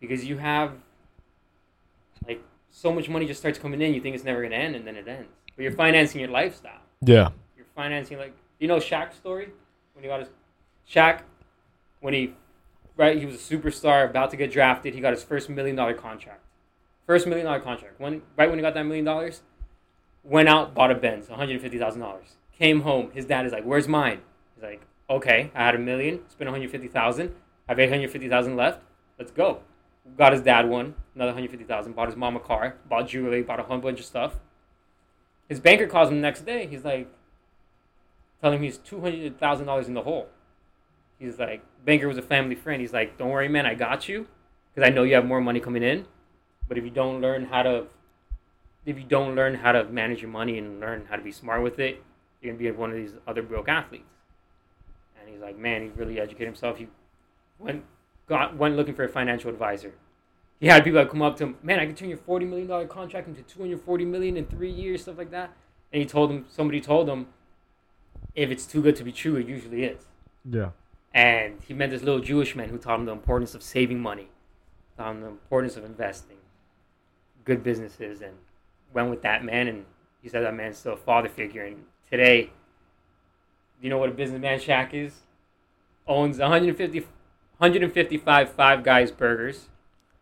Because 0.00 0.24
you 0.24 0.36
have 0.36 0.72
like 2.26 2.40
so 2.70 2.92
much 2.92 3.08
money 3.08 3.26
just 3.26 3.40
starts 3.40 3.58
coming 3.58 3.80
in 3.82 3.94
you 3.94 4.00
think 4.00 4.14
it's 4.14 4.24
never 4.24 4.40
going 4.40 4.52
to 4.52 4.56
end 4.56 4.76
and 4.76 4.86
then 4.86 4.96
it 4.96 5.08
ends. 5.08 5.32
But 5.56 5.62
you're 5.62 5.72
financing 5.72 6.20
your 6.20 6.30
lifestyle. 6.30 6.82
Yeah. 7.00 7.30
you're 7.56 7.66
financing 7.74 8.18
like 8.18 8.34
you 8.60 8.68
know 8.68 8.76
Shaq's 8.76 9.16
story? 9.16 9.48
When 9.94 10.04
he 10.04 10.08
got 10.08 10.20
his 10.20 10.28
Shaq 10.88 11.22
when 12.00 12.14
he 12.14 12.34
right? 12.98 13.16
He 13.18 13.24
was 13.24 13.36
a 13.36 13.38
superstar 13.38 14.10
about 14.10 14.30
to 14.32 14.36
get 14.36 14.52
drafted. 14.52 14.92
He 14.92 15.00
got 15.00 15.14
his 15.14 15.22
first 15.24 15.48
million 15.48 15.76
dollar 15.76 15.94
contract. 15.94 16.42
First 17.06 17.26
million 17.26 17.46
dollar 17.46 17.60
contract. 17.60 17.98
When 17.98 18.20
right 18.36 18.50
when 18.50 18.58
he 18.58 18.62
got 18.62 18.74
that 18.74 18.82
million 18.82 19.06
dollars 19.06 19.40
went 20.22 20.48
out 20.48 20.74
bought 20.74 20.90
a 20.90 20.94
Benz 20.94 21.30
one 21.30 21.38
hundred 21.38 21.58
fifty 21.62 21.78
thousand 21.78 22.02
dollars. 22.02 22.36
Came 22.58 22.82
home. 22.82 23.10
His 23.14 23.24
dad 23.24 23.46
is 23.46 23.52
like 23.52 23.64
where's 23.64 23.88
mine? 23.88 24.20
He's 24.54 24.62
like 24.62 24.82
okay 25.08 25.50
I 25.54 25.64
had 25.64 25.74
a 25.74 25.78
million. 25.78 26.20
Spent 26.28 26.50
one 26.50 26.60
hundred 26.60 26.70
fifty 26.70 26.88
thousand. 26.88 27.34
I 27.66 27.72
have 27.72 27.78
eight 27.78 27.88
hundred 27.88 28.10
fifty 28.10 28.28
thousand 28.28 28.56
left. 28.56 28.82
Let's 29.18 29.30
go. 29.30 29.62
Got 30.16 30.32
his 30.32 30.42
dad 30.42 30.68
one 30.68 30.94
another 31.14 31.32
hundred 31.32 31.50
fifty 31.50 31.64
thousand. 31.64 31.94
Bought 31.94 32.08
his 32.08 32.16
mom 32.16 32.36
a 32.36 32.40
car 32.40 32.74
bought 32.88 33.08
jewelry 33.08 33.42
bought 33.42 33.60
a 33.60 33.62
whole 33.62 33.78
bunch 33.78 34.00
of 34.00 34.04
stuff. 34.04 34.40
His 35.48 35.60
banker 35.60 35.86
calls 35.86 36.10
him 36.10 36.16
the 36.16 36.22
next 36.22 36.44
day. 36.44 36.66
He's 36.66 36.84
like 36.84 37.08
telling 38.42 38.58
him 38.58 38.64
he's 38.64 38.76
two 38.76 39.00
hundred 39.00 39.38
thousand 39.38 39.66
dollars 39.66 39.86
in 39.86 39.94
the 39.94 40.02
hole. 40.02 40.28
He's 41.18 41.38
like, 41.38 41.62
banker 41.84 42.08
was 42.08 42.18
a 42.18 42.22
family 42.22 42.54
friend. 42.54 42.80
He's 42.80 42.92
like, 42.92 43.18
don't 43.18 43.30
worry, 43.30 43.48
man, 43.48 43.66
I 43.66 43.74
got 43.74 44.08
you, 44.08 44.26
because 44.74 44.88
I 44.88 44.92
know 44.92 45.02
you 45.02 45.14
have 45.14 45.24
more 45.24 45.40
money 45.40 45.60
coming 45.60 45.82
in. 45.82 46.06
But 46.68 46.78
if 46.78 46.84
you 46.84 46.90
don't 46.90 47.20
learn 47.20 47.46
how 47.46 47.62
to, 47.62 47.86
if 48.84 48.98
you 48.98 49.04
don't 49.04 49.34
learn 49.34 49.54
how 49.54 49.72
to 49.72 49.84
manage 49.84 50.20
your 50.20 50.30
money 50.30 50.58
and 50.58 50.80
learn 50.80 51.06
how 51.08 51.16
to 51.16 51.22
be 51.22 51.32
smart 51.32 51.62
with 51.62 51.78
it, 51.78 52.02
you're 52.40 52.52
gonna 52.52 52.62
be 52.62 52.70
one 52.70 52.90
of 52.90 52.96
these 52.96 53.14
other 53.26 53.42
broke 53.42 53.68
athletes. 53.68 54.04
And 55.18 55.28
he's 55.30 55.40
like, 55.40 55.58
man, 55.58 55.82
he 55.82 55.88
really 55.88 56.20
educated 56.20 56.46
himself. 56.46 56.76
He 56.76 56.88
went 57.58 57.84
got 58.28 58.56
went 58.56 58.76
looking 58.76 58.94
for 58.94 59.04
a 59.04 59.08
financial 59.08 59.50
advisor. 59.50 59.94
He 60.60 60.66
had 60.66 60.84
people 60.84 61.00
that 61.00 61.10
come 61.10 61.22
up 61.22 61.36
to 61.38 61.44
him, 61.44 61.56
man, 61.62 61.80
I 61.80 61.86
can 61.86 61.94
turn 61.94 62.08
your 62.08 62.18
forty 62.18 62.44
million 62.44 62.68
dollar 62.68 62.86
contract 62.86 63.28
into 63.28 63.42
two 63.42 63.60
hundred 63.60 63.80
forty 63.80 64.04
million 64.04 64.36
in 64.36 64.46
three 64.46 64.70
years, 64.70 65.02
stuff 65.02 65.16
like 65.16 65.30
that. 65.30 65.52
And 65.92 66.02
he 66.02 66.06
told 66.06 66.30
him, 66.30 66.44
somebody 66.48 66.80
told 66.80 67.08
him, 67.08 67.28
if 68.34 68.50
it's 68.50 68.66
too 68.66 68.82
good 68.82 68.94
to 68.96 69.04
be 69.04 69.12
true, 69.12 69.36
it 69.36 69.46
usually 69.48 69.84
is. 69.84 70.04
Yeah. 70.48 70.70
And 71.14 71.60
he 71.66 71.74
met 71.74 71.90
this 71.90 72.02
little 72.02 72.20
Jewish 72.20 72.54
man 72.54 72.68
who 72.68 72.78
taught 72.78 73.00
him 73.00 73.06
the 73.06 73.12
importance 73.12 73.54
of 73.54 73.62
saving 73.62 74.00
money, 74.00 74.28
taught 74.96 75.12
him 75.12 75.20
the 75.22 75.28
importance 75.28 75.76
of 75.76 75.84
investing, 75.84 76.36
good 77.44 77.62
businesses, 77.62 78.20
and 78.20 78.34
went 78.92 79.10
with 79.10 79.22
that 79.22 79.44
man. 79.44 79.68
And 79.68 79.84
he 80.22 80.28
said 80.28 80.44
that 80.44 80.54
man's 80.54 80.78
still 80.78 80.94
a 80.94 80.96
father 80.96 81.28
figure. 81.28 81.64
And 81.64 81.84
today, 82.10 82.42
do 82.42 82.50
you 83.82 83.90
know 83.90 83.98
what 83.98 84.08
a 84.08 84.12
businessman 84.12 84.58
Shaq 84.58 84.92
is? 84.92 85.14
Owns 86.06 86.38
150, 86.38 87.00
155 87.00 88.52
Five 88.52 88.82
Guys 88.84 89.10
burgers. 89.10 89.68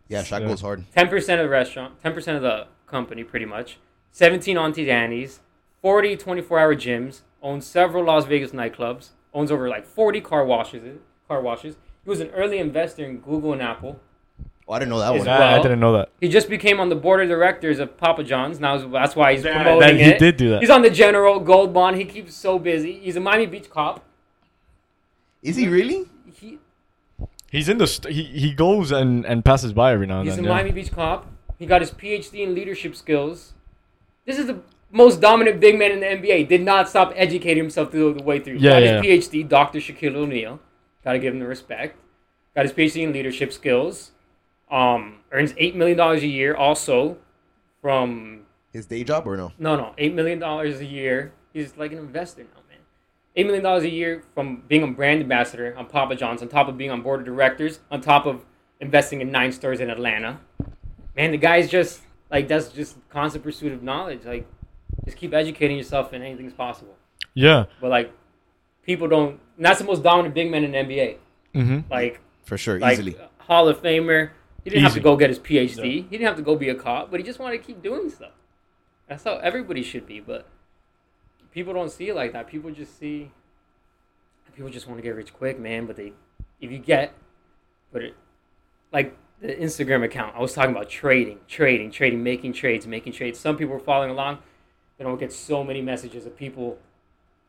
Yeah, 0.09 0.22
Shaq 0.22 0.46
goes 0.46 0.61
hard. 0.61 0.85
10% 0.96 1.14
of 1.14 1.38
the 1.38 1.49
restaurant, 1.49 2.01
10% 2.03 2.37
of 2.37 2.42
the 2.42 2.68
company, 2.87 3.25
pretty 3.25 3.46
much. 3.46 3.79
17 4.12 4.57
Auntie 4.57 4.90
Anne's, 4.90 5.40
40 5.83 6.16
24 6.16 6.59
hour 6.59 6.75
gyms, 6.75 7.20
owns 7.42 7.66
several 7.66 8.05
Las 8.05 8.25
Vegas 8.25 8.53
nightclubs, 8.53 9.11
owns 9.37 9.53
over 9.53 9.68
like 9.68 9.87
40 9.87 10.20
car 10.22 10.44
washes. 10.44 10.99
Car 11.29 11.40
washes. 11.42 11.77
He 12.03 12.11
was 12.11 12.20
an 12.20 12.31
early 12.31 12.59
investor 12.59 13.05
in 13.05 13.18
Google 13.18 13.53
and 13.53 13.61
Apple. 13.62 14.01
Oh, 14.68 14.72
I 14.72 14.79
didn't 14.81 14.90
know 14.90 14.99
that 14.99 15.14
Is 15.14 15.18
one. 15.18 15.27
that- 15.27 15.42
I, 15.42 15.59
I 15.59 15.62
didn't 15.62 15.79
know 15.79 15.92
that. 15.92 16.09
He 16.20 16.29
just 16.29 16.49
became 16.49 16.81
on 16.81 16.88
the 16.88 16.96
board 16.96 17.20
of 17.22 17.29
directors 17.29 17.79
of 17.79 17.96
Papa 17.96 18.25
John's. 18.25 18.59
Now 18.59 18.79
that's 18.88 19.14
why 19.14 19.35
he's 19.35 19.44
Yeah, 19.44 19.62
promoting 19.62 19.99
that- 19.99 20.05
he 20.05 20.11
it. 20.12 20.18
did 20.18 20.37
do 20.37 20.51
that. 20.51 20.61
He's 20.61 20.70
on 20.70 20.83
the 20.83 20.90
General 20.90 21.38
Gold 21.38 21.72
Bond. 21.75 21.96
He 21.96 22.05
keeps 22.05 22.35
so 22.35 22.59
busy. 22.59 22.99
He's 22.99 23.14
a 23.16 23.20
Miami 23.20 23.46
Beach 23.46 23.68
cop. 23.70 24.03
Is 25.42 25.57
he 25.57 25.68
really? 25.68 26.07
He, 26.33 26.59
He's 27.51 27.68
in 27.68 27.79
the. 27.79 27.87
St- 27.87 28.12
he 28.12 28.25
he 28.25 28.53
goes 28.53 28.90
and 28.90 29.25
and 29.25 29.44
passes 29.44 29.72
by 29.72 29.92
every 29.92 30.07
now 30.07 30.20
and 30.20 30.29
He's 30.29 30.38
a 30.38 30.42
yeah. 30.42 30.49
Miami 30.49 30.72
Beach 30.72 30.90
cop. 30.90 31.31
He 31.59 31.66
got 31.66 31.81
his 31.81 31.90
PhD 31.92 32.40
in 32.42 32.55
leadership 32.55 32.96
skills. 32.96 33.53
This 34.25 34.38
is 34.38 34.46
the 34.46 34.61
most 34.90 35.20
dominant 35.20 35.61
big 35.61 35.79
man 35.79 35.92
in 35.92 36.01
the 36.01 36.07
NBA. 36.07 36.49
Did 36.49 36.62
not 36.62 36.88
stop 36.88 37.12
educating 37.16 37.62
himself 37.62 37.90
through 37.90 38.14
the 38.14 38.22
way 38.22 38.38
through. 38.38 38.59
Yeah, 38.59 38.72
got 38.72 38.83
yeah. 38.83 39.03
his 39.03 39.29
PhD, 39.29 39.49
Dr. 39.49 39.79
Shaquille 39.79 40.14
O'Neal. 40.14 40.61
Got 41.05 41.12
to 41.12 41.18
give 41.18 41.35
him 41.35 41.40
the 41.40 41.46
respect. 41.46 41.99
Got 42.55 42.64
his 42.64 42.72
PhD 42.72 43.03
in 43.03 43.12
leadership 43.12 43.53
skills. 43.53 44.12
Um, 44.70 45.20
earns 45.31 45.55
eight 45.59 45.77
million 45.77 45.96
dollars 45.96 46.22
a 46.22 46.27
year. 46.27 46.55
Also, 46.55 47.18
from 47.81 48.40
His 48.72 48.87
day 48.87 49.05
job 49.05 49.27
or 49.29 49.37
no? 49.37 49.53
no, 49.59 49.77
no, 49.77 49.94
eight 49.99 50.14
million 50.14 50.38
dollars 50.40 50.81
a 50.81 50.85
year. 50.85 51.33
He's 51.53 51.77
like 51.77 51.92
an 51.92 51.99
investor 51.99 52.42
now, 52.42 52.62
man. 52.68 52.81
Eight 53.37 53.46
million 53.46 53.62
dollars 53.62 53.85
a 53.85 53.90
year 53.90 54.25
from 54.35 54.64
being 54.66 54.83
a 54.83 54.88
brand 54.88 55.20
ambassador 55.20 55.72
on 55.77 55.87
Papa 55.87 56.16
John's, 56.16 56.42
on 56.42 56.49
top 56.49 56.68
of 56.68 56.77
being 56.77 56.90
on 56.90 57.03
board 57.03 57.20
of 57.20 57.27
directors, 57.27 57.79
on 57.90 58.01
top 58.01 58.27
of 58.27 58.44
investing 58.81 59.20
in 59.20 59.31
nine 59.31 59.53
stores 59.53 59.79
in 59.79 59.88
Atlanta. 59.88 60.40
Man, 61.16 61.31
the 61.31 61.38
guy's 61.38 61.70
just 61.70 62.01
like 62.31 62.49
that's 62.49 62.68
just 62.68 62.96
constant 63.09 63.44
pursuit 63.44 63.72
of 63.72 63.83
knowledge. 63.85 64.25
Like, 64.25 64.49
just 65.07 65.16
keep 65.16 65.33
educating 65.33 65.79
yourself, 65.79 66.12
and 66.12 66.23
anything's 66.23 66.53
possible. 66.53 66.95
Yeah. 67.33 67.64
But 67.81 67.90
like, 67.90 68.12
people 68.83 69.09
don't. 69.09 69.40
And 69.57 69.64
that's 69.64 69.79
the 69.79 69.87
most 69.87 70.03
dominant 70.03 70.35
big 70.35 70.51
man 70.51 70.64
in 70.64 70.73
the 70.73 70.79
NBA. 70.79 71.16
Mm-hmm. 71.55 71.90
Like, 71.90 72.21
For 72.45 72.59
sure, 72.59 72.79
like 72.79 72.99
easily. 72.99 73.16
Hall 73.38 73.69
of 73.69 73.81
Famer. 73.81 74.31
He 74.64 74.71
didn't 74.71 74.83
have 74.83 74.95
to 74.95 75.01
go 75.01 75.16
get 75.16 75.31
his 75.31 75.38
PhD. 75.38 75.77
Yeah. 75.77 75.85
He 75.85 76.03
didn't 76.03 76.27
have 76.27 76.37
to 76.37 76.42
go 76.42 76.57
be 76.57 76.69
a 76.69 76.75
cop, 76.75 77.11
but 77.11 77.21
he 77.21 77.25
just 77.25 77.38
wanted 77.38 77.59
to 77.59 77.64
keep 77.64 77.83
doing 77.83 78.11
stuff. 78.11 78.33
That's 79.09 79.23
how 79.23 79.37
everybody 79.37 79.85
should 79.85 80.07
be, 80.07 80.19
but 80.19 80.49
people 81.53 81.72
don't 81.72 81.91
see 81.91 82.09
it 82.09 82.16
like 82.16 82.33
that. 82.33 82.49
People 82.49 82.72
just 82.72 82.99
see 82.99 83.31
people 84.57 84.70
just 84.70 84.89
want 84.89 84.99
to 84.99 85.03
get 85.03 85.14
rich 85.14 85.33
quick, 85.33 85.61
man, 85.61 85.87
but 85.87 85.97
they 85.97 86.12
if 86.61 86.72
you 86.72 86.78
get 86.78 87.12
but 87.93 88.03
it 88.03 88.14
like 88.93 89.16
the 89.41 89.55
Instagram 89.55 90.03
account, 90.03 90.35
I 90.35 90.41
was 90.41 90.55
talking 90.55 90.70
about 90.70 90.89
trading, 90.89 91.39
trading, 91.47 91.91
trading, 91.91 92.22
making 92.22 92.55
trades, 92.55 92.87
making 92.87 93.12
trades. 93.12 93.39
Some 93.39 93.57
people 93.57 93.74
are 93.74 93.81
following 93.81 94.11
along. 94.11 94.39
They 94.99 95.05
don't 95.05 95.18
get 95.20 95.32
so 95.32 95.62
many 95.62 95.82
messages 95.82 96.26
of 96.26 96.36
people 96.36 96.78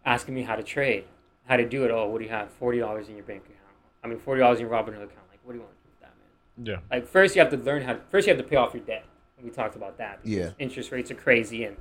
asking 0.05 0.35
me 0.35 0.43
how 0.43 0.55
to 0.55 0.63
trade, 0.63 1.05
how 1.45 1.57
to 1.57 1.67
do 1.67 1.83
it. 1.85 1.91
Oh, 1.91 2.07
what 2.07 2.19
do 2.19 2.23
you 2.25 2.29
have? 2.31 2.49
Forty 2.51 2.79
dollars 2.79 3.07
in 3.09 3.15
your 3.15 3.23
bank 3.23 3.43
account. 3.45 3.57
I 4.03 4.07
mean, 4.07 4.19
forty 4.19 4.39
dollars 4.41 4.59
in 4.59 4.67
your 4.67 4.73
Robinhood 4.75 4.95
account. 5.03 5.27
Like, 5.29 5.39
what 5.43 5.53
do 5.53 5.59
you 5.59 5.63
want 5.63 5.73
to 5.73 5.83
do 5.83 5.89
with 5.89 5.99
that, 6.01 6.13
man? 6.17 6.65
Yeah. 6.65 6.95
Like, 6.95 7.07
first 7.07 7.35
you 7.35 7.41
have 7.41 7.51
to 7.51 7.57
learn 7.57 7.81
how. 7.83 7.97
First, 8.09 8.27
you 8.27 8.33
have 8.33 8.41
to 8.43 8.47
pay 8.49 8.57
off 8.57 8.73
your 8.73 8.83
debt. 8.83 9.05
We 9.43 9.49
talked 9.51 9.75
about 9.75 9.97
that. 9.99 10.23
because 10.23 10.37
Yeah. 10.37 10.49
Interest 10.59 10.91
rates 10.91 11.11
are 11.11 11.15
crazy, 11.15 11.63
and 11.63 11.77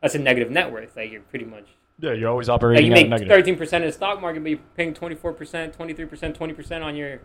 that's 0.00 0.14
a 0.14 0.18
negative 0.18 0.50
net 0.50 0.72
worth. 0.72 0.96
Like, 0.96 1.10
you're 1.10 1.20
pretty 1.22 1.44
much 1.44 1.66
Yeah. 1.98 2.12
You're 2.12 2.30
always 2.30 2.48
like 2.48 2.54
operating 2.54 2.86
you 2.86 2.94
at 2.96 3.08
make 3.10 3.28
thirteen 3.28 3.56
percent 3.56 3.84
in 3.84 3.88
the 3.90 3.92
stock 3.92 4.20
market, 4.22 4.42
but 4.42 4.50
you're 4.50 4.60
paying 4.76 4.94
twenty 4.94 5.16
four 5.16 5.32
percent, 5.34 5.74
twenty 5.74 5.92
three 5.92 6.06
percent, 6.06 6.34
twenty 6.34 6.54
percent 6.54 6.82
on 6.82 6.96
your 6.96 7.20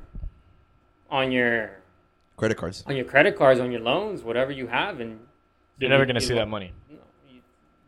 on 1.09 1.31
your 1.31 1.77
Credit 2.37 2.55
cards. 2.57 2.83
on 2.87 2.95
your 2.95 3.05
credit 3.05 3.37
cards, 3.37 3.59
on 3.59 3.71
your 3.71 3.79
loans, 3.81 4.21
whatever 4.23 4.51
you 4.51 4.67
have, 4.67 4.99
and 4.99 5.19
You're 5.79 5.89
never 5.89 6.03
you- 6.03 6.07
gonna 6.07 6.19
you 6.19 6.25
see 6.25 6.33
lo- 6.33 6.39
that 6.41 6.47
money. 6.47 6.73
No, 6.89 6.95
you, 6.95 7.01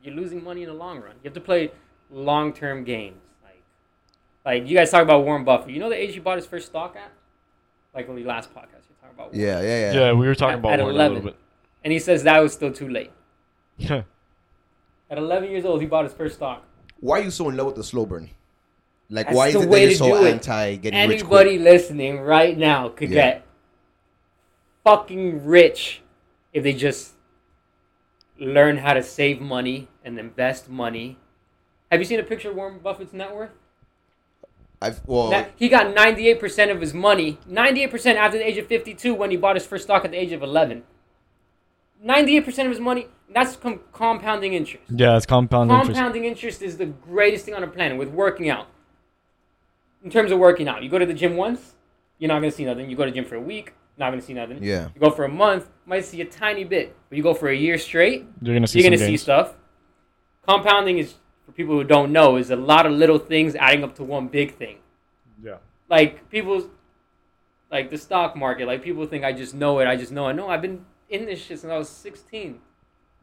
you're 0.08 0.16
losing 0.16 0.44
money 0.44 0.64
in 0.64 0.70
the 0.70 0.74
long 0.76 0.98
run. 1.02 1.12
You 1.22 1.26
have 1.26 1.34
to 1.34 1.42
play 1.42 1.72
long 2.10 2.54
term 2.54 2.84
games. 2.84 3.22
Like, 3.44 3.62
Like 4.46 4.70
you 4.70 4.76
guys 4.76 4.90
talk 4.90 5.04
about 5.04 5.24
Warren 5.26 5.44
Buffett. 5.44 5.72
You 5.72 5.80
know 5.80 5.90
the 5.90 6.02
age 6.02 6.14
he 6.14 6.20
bought 6.20 6.38
his 6.38 6.46
first 6.48 6.68
stock 6.68 6.96
at? 6.96 7.12
Like 7.94 8.08
on 8.10 8.16
the 8.16 8.24
last 8.24 8.54
podcast, 8.56 8.88
you 8.90 8.96
talking 9.02 9.16
about. 9.16 9.34
Warren. 9.34 9.40
Yeah, 9.40 9.62
yeah, 9.62 9.92
yeah. 9.92 10.00
Yeah, 10.08 10.14
we 10.14 10.26
were 10.28 10.36
talking 10.36 10.54
At- 10.54 10.60
about 10.60 10.74
at 10.74 10.80
Warren 10.80 10.96
a 10.96 11.00
11. 11.00 11.16
little 11.24 11.40
And 11.84 11.92
he 11.94 12.00
says 12.00 12.24
that 12.24 12.40
was 12.40 12.54
still 12.54 12.72
too 12.72 12.88
late. 12.90 13.12
bit. 13.78 14.06
At 15.10 15.18
11 15.18 15.50
years 15.52 15.64
old, 15.64 15.80
he 15.82 15.88
bought 15.88 16.04
his 16.04 16.14
first 16.14 16.36
stock. 16.36 16.64
Why 17.00 17.20
are 17.20 17.24
you 17.24 17.32
so 17.32 17.48
in 17.50 17.56
love 17.56 17.68
with 17.68 17.76
the 17.76 17.84
slow 17.84 18.06
burn? 18.06 18.30
Like, 19.10 19.28
That's 19.28 19.38
why 19.38 19.48
is 19.48 19.54
the 19.54 19.60
it 19.60 19.62
that 19.64 19.70
way 19.70 19.82
you're 19.84 19.90
to 19.92 19.96
so 19.96 20.20
do 20.20 20.26
it. 20.26 20.32
anti 20.34 20.76
getting 20.76 21.10
rich 21.10 21.20
Anybody 21.22 21.60
listening 21.60 22.20
right 22.20 22.58
now 22.58 22.90
could 22.90 23.10
Yeah. 23.10 23.16
get 23.16 23.44
fucking 24.84 25.46
rich 25.46 26.02
if 26.54 26.64
they 26.64 26.74
just 26.74 27.14
learn 28.40 28.78
how 28.78 28.94
to 28.94 29.04
save 29.04 29.40
money 29.42 29.88
and 30.08 30.18
invest 30.18 30.70
money. 30.70 31.20
Have 31.92 32.00
you 32.00 32.06
seen 32.06 32.20
a 32.20 32.24
picture 32.24 32.50
of 32.50 32.56
Warren 32.56 32.80
Buffett's 32.80 33.14
net 33.14 33.36
worth? 33.36 33.52
I've 34.82 35.02
well, 35.06 35.30
That- 35.30 35.52
he 35.56 35.70
got 35.70 35.94
98% 35.96 36.72
of 36.72 36.82
his 36.82 36.94
money, 36.94 37.40
98% 37.50 38.16
after 38.18 38.38
the 38.38 38.48
age 38.48 38.58
of 38.58 38.68
52 38.68 39.14
when 39.14 39.32
he 39.32 39.38
bought 39.38 39.56
his 39.56 39.66
first 39.66 39.84
stock 39.86 40.06
at 40.06 40.12
the 40.12 40.18
age 40.18 40.32
of 40.32 40.42
11. 40.42 40.84
98% 42.04 42.66
of 42.66 42.70
his 42.72 42.80
money, 42.80 43.08
that's 43.34 43.56
com- 43.56 43.82
compounding 43.92 44.54
interest. 44.54 44.84
yeah, 44.90 45.18
it's 45.18 45.26
compound 45.26 45.72
interest. 45.72 45.92
Compounding 45.94 46.26
interest 46.26 46.62
is 46.62 46.78
the 46.78 46.86
greatest 46.86 47.46
thing 47.46 47.56
on 47.56 47.62
the 47.62 47.68
planet 47.68 47.98
with 47.98 48.10
working 48.10 48.50
out. 48.50 48.68
In 50.04 50.12
terms 50.12 50.32
of 50.32 50.38
working 50.38 50.68
out, 50.68 50.84
you 50.84 50.90
go 50.90 51.00
to 51.00 51.06
the 51.08 51.14
gym 51.14 51.36
once, 51.36 51.74
you're 52.20 52.28
not 52.28 52.40
going 52.40 52.52
to 52.52 52.56
see 52.56 52.66
nothing. 52.66 52.90
You 52.90 52.96
go 52.96 53.04
to 53.06 53.12
the 53.12 53.16
gym 53.16 53.26
for 53.26 53.36
a 53.36 53.42
week, 53.42 53.74
not 53.98 54.10
going 54.12 54.20
to 54.20 54.26
see 54.26 54.34
nothing. 54.34 54.60
yeah, 54.64 54.90
You 54.94 55.02
go 55.02 55.10
for 55.10 55.26
a 55.26 55.30
month, 55.30 55.70
might 55.88 56.06
see 56.06 56.22
a 56.22 56.26
tiny 56.26 56.64
bit. 56.64 56.96
But 57.10 57.18
you 57.18 57.24
go 57.24 57.34
for 57.34 57.50
a 57.50 57.56
year 57.56 57.80
straight, 57.80 58.26
You're 58.44 58.54
gonna 58.56 58.68
see 58.68 58.80
you're 58.80 58.90
going 58.90 59.00
to 59.00 59.04
see 59.06 59.18
stuff. 59.18 59.56
Compounding 60.48 60.98
is, 60.98 61.16
for 61.46 61.52
people 61.52 61.76
who 61.76 61.84
don't 61.84 62.12
know, 62.12 62.38
is 62.38 62.50
a 62.52 62.56
lot 62.56 62.86
of 62.86 62.94
little 62.94 63.20
things 63.20 63.56
adding 63.56 63.84
up 63.84 63.96
to 63.96 64.04
one 64.04 64.28
big 64.28 64.56
thing. 64.56 64.78
Yeah. 65.44 65.58
Like 65.90 66.30
people, 66.30 66.70
like 67.70 67.90
the 67.90 67.98
stock 67.98 68.36
market, 68.36 68.68
like 68.68 68.82
people 68.82 69.06
think 69.06 69.26
I 69.26 69.34
just 69.34 69.54
know 69.54 69.80
it. 69.80 69.88
I 69.88 69.96
just 69.96 70.12
know 70.12 70.26
I 70.26 70.32
know. 70.32 70.50
I've 70.50 70.62
been 70.62 70.86
in 71.10 71.26
this 71.26 71.40
shit 71.40 71.60
since 71.60 71.72
I 71.72 71.78
was 71.78 71.90
16. 71.90 72.60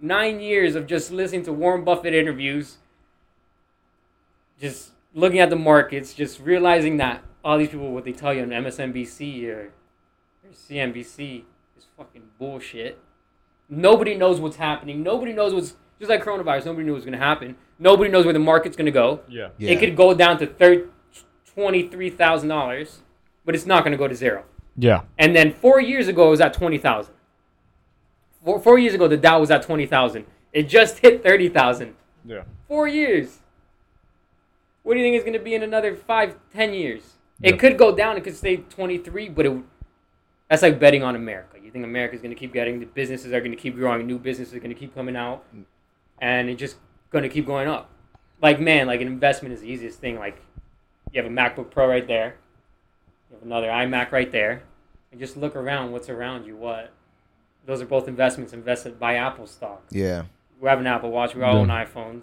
Nine 0.01 0.41
years 0.41 0.75
of 0.75 0.87
just 0.87 1.11
listening 1.11 1.45
to 1.45 1.53
Warren 1.53 1.85
Buffett 1.85 2.15
interviews, 2.15 2.79
just 4.61 4.91
looking 5.15 5.39
at 5.39 5.49
the 5.49 5.57
markets, 5.57 6.13
just 6.13 6.41
realizing 6.41 6.99
that 6.99 7.23
all 7.43 7.57
these 7.57 7.69
people, 7.69 7.93
what 7.93 8.05
they 8.05 8.13
tell 8.13 8.35
you 8.35 8.43
on 8.43 8.49
MSNBC 8.49 9.49
or, 9.49 9.73
or 10.43 10.51
CNBC, 10.53 11.45
is 11.77 11.87
fucking 11.97 12.25
bullshit. 12.39 12.99
Nobody 13.69 14.15
knows 14.15 14.41
what's 14.41 14.57
happening. 14.57 15.03
Nobody 15.03 15.33
knows 15.33 15.55
what's 15.55 15.75
just 15.99 16.11
like 16.11 16.23
coronavirus. 16.23 16.67
Nobody 16.67 16.87
knows 16.87 16.97
was 16.97 17.05
going 17.05 17.19
to 17.19 17.25
happen. 17.25 17.57
Nobody 17.79 18.11
knows 18.11 18.25
where 18.25 18.33
the 18.33 18.39
market's 18.39 18.77
going 18.77 18.87
to 18.87 18.93
go. 18.93 19.21
Yeah. 19.29 19.49
yeah. 19.59 19.71
It 19.71 19.81
could 19.81 19.97
go 19.97 20.15
down 20.15 20.39
to 20.39 20.47
thir- 20.47 20.89
twenty-three 21.55 22.11
thousand 22.11 22.49
dollars, 22.49 23.01
but 23.45 23.55
it's 23.55 23.67
not 23.67 23.85
going 23.85 23.93
to 23.93 23.99
go 23.99 24.09
to 24.09 24.15
zero. 24.15 24.45
Yeah. 24.77 25.03
And 25.19 25.35
then 25.35 25.53
four 25.53 25.81
years 25.81 26.09
ago, 26.09 26.29
it 26.29 26.31
was 26.31 26.41
at 26.41 26.55
twenty 26.55 26.79
thousand. 26.79 27.15
Four, 28.45 28.61
four 28.61 28.79
years 28.79 28.95
ago, 28.95 29.09
the 29.09 29.17
Dow 29.17 29.41
was 29.41 29.51
at 29.51 29.63
twenty 29.63 29.87
thousand. 29.87 30.27
It 30.53 30.69
just 30.69 30.99
hit 30.99 31.23
thirty 31.23 31.49
thousand. 31.49 31.95
Yeah. 32.25 32.43
Four 32.69 32.89
years. 32.89 33.41
What 34.83 34.95
do 34.95 35.01
you 35.01 35.07
think 35.07 35.17
is 35.17 35.23
going 35.23 35.39
to 35.39 35.45
be 35.45 35.55
in 35.55 35.63
another 35.63 35.95
five, 35.95 36.37
ten 36.53 36.75
years? 36.75 37.15
Yeah. 37.41 37.51
It 37.51 37.59
could 37.59 37.79
go 37.79 37.95
down. 37.95 38.17
It 38.17 38.25
could 38.25 38.37
stay 38.37 38.59
twenty-three, 38.59 39.31
but 39.31 39.47
it. 39.47 39.63
That's 40.49 40.63
like 40.63 40.79
betting 40.79 41.03
on 41.03 41.17
America. 41.17 41.57
You 41.63 41.71
think 41.71 41.85
America's 41.85 42.21
going 42.21 42.35
to 42.35 42.39
keep 42.39 42.53
getting 42.53 42.79
the 42.79 42.87
businesses 42.87 43.33
are 43.33 43.41
going 43.41 43.51
to 43.51 43.57
keep 43.57 43.75
growing, 43.75 44.07
new 44.07 44.19
businesses 44.19 44.55
are 44.55 44.61
going 44.61 44.75
to 44.75 44.79
keep 44.79 44.95
coming 44.95 45.17
out, 45.17 45.43
and 46.25 46.49
it's 46.49 46.59
just 46.59 46.77
going 47.11 47.23
to 47.23 47.29
keep 47.29 47.45
going 47.47 47.69
up. 47.69 47.91
Like 48.41 48.59
man, 48.59 48.87
like 48.87 49.01
an 49.03 49.07
investment 49.07 49.55
is 49.55 49.61
the 49.61 49.69
easiest 49.69 49.99
thing. 50.01 50.19
Like 50.19 50.41
you 51.13 51.23
have 51.23 51.31
a 51.31 51.35
MacBook 51.35 51.71
Pro 51.71 51.87
right 51.87 52.07
there, 52.07 52.37
you 53.31 53.37
have 53.37 53.43
another 53.45 53.69
iMac 53.69 54.11
right 54.11 54.31
there, 54.33 54.63
and 55.13 55.21
just 55.21 55.37
look 55.37 55.55
around. 55.55 55.93
What's 55.93 56.09
around 56.09 56.47
you? 56.47 56.57
What? 56.57 56.91
Those 57.67 57.81
are 57.83 57.87
both 57.87 58.09
investments 58.09 58.53
invested 58.53 58.99
by 58.99 59.15
Apple 59.17 59.47
stock. 59.47 59.83
yeah. 59.91 60.25
We 60.61 60.69
have 60.71 60.79
an 60.81 60.87
Apple 60.87 61.11
Watch. 61.11 61.35
We 61.35 61.43
all 61.43 61.55
Yeah. 61.55 61.61
own 61.61 61.69
iPhones. 61.69 62.23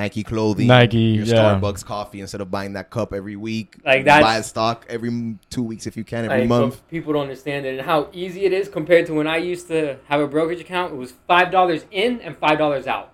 Nike 0.00 0.22
clothing, 0.24 0.66
Nike, 0.66 0.96
your 0.98 1.26
yeah. 1.26 1.34
Starbucks 1.34 1.84
coffee 1.84 2.20
instead 2.22 2.40
of 2.40 2.50
buying 2.50 2.72
that 2.72 2.88
cup 2.88 3.12
every 3.12 3.36
week. 3.36 3.76
Like, 3.84 4.04
that's- 4.06 4.22
buy 4.24 4.36
a 4.38 4.42
stock 4.42 4.86
every 4.88 5.36
two 5.50 5.62
weeks 5.62 5.86
if 5.86 5.94
you 5.94 6.04
can, 6.04 6.24
every 6.24 6.40
Like, 6.40 6.48
month. 6.48 6.88
people 6.88 7.12
don't 7.12 7.22
understand 7.22 7.66
it 7.66 7.78
and 7.78 7.86
how 7.86 8.08
easy 8.14 8.46
it 8.46 8.52
is 8.54 8.66
compared 8.68 9.04
to 9.06 9.12
when 9.14 9.26
I 9.26 9.36
used 9.36 9.68
to 9.68 9.98
have 10.08 10.20
a 10.20 10.26
brokerage 10.26 10.60
account. 10.60 10.94
It 10.94 10.96
was 10.96 11.12
five 11.28 11.50
dollars 11.50 11.84
in 11.90 12.20
and 12.22 12.34
five 12.38 12.56
dollars 12.56 12.86
out. 12.86 13.12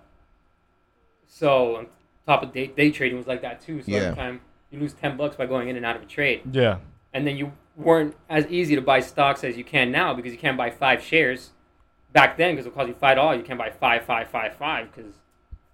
So 1.27 1.75
on 1.75 1.87
top 2.25 2.43
of 2.43 2.53
day, 2.53 2.67
day 2.67 2.89
trading 2.91 3.17
was 3.17 3.27
like 3.27 3.41
that 3.41 3.59
too. 3.61 3.81
So 3.81 3.91
Yeah. 3.91 3.97
every 3.97 4.15
time 4.15 4.41
you 4.71 4.79
lose 4.79 4.93
ten 4.93 5.17
bucks 5.17 5.35
by 5.35 5.45
going 5.45 5.67
in 5.67 5.75
and 5.75 5.85
out 5.85 5.97
of 5.97 6.01
a 6.03 6.05
trade, 6.05 6.41
Yeah. 6.51 6.77
and 7.13 7.27
then 7.27 7.35
you 7.35 7.51
weren't 7.75 8.15
as 8.29 8.47
easy 8.47 8.75
to 8.75 8.81
buy 8.81 9.01
stocks 9.01 9.43
as 9.43 9.57
you 9.57 9.63
can 9.63 9.91
now 9.91 10.13
because 10.13 10.31
you 10.31 10.37
can't 10.37 10.57
buy 10.57 10.69
five 10.69 11.01
shares. 11.03 11.51
Back 12.13 12.37
then, 12.37 12.55
because 12.55 12.65
it 12.65 12.73
cost 12.73 12.87
you 12.87 12.93
five 12.95 13.17
dollars, 13.17 13.37
you 13.39 13.43
can't 13.43 13.59
buy 13.59 13.69
five, 13.71 14.03
five, 14.05 14.29
five, 14.29 14.55
five 14.55 14.87
because 14.95 15.11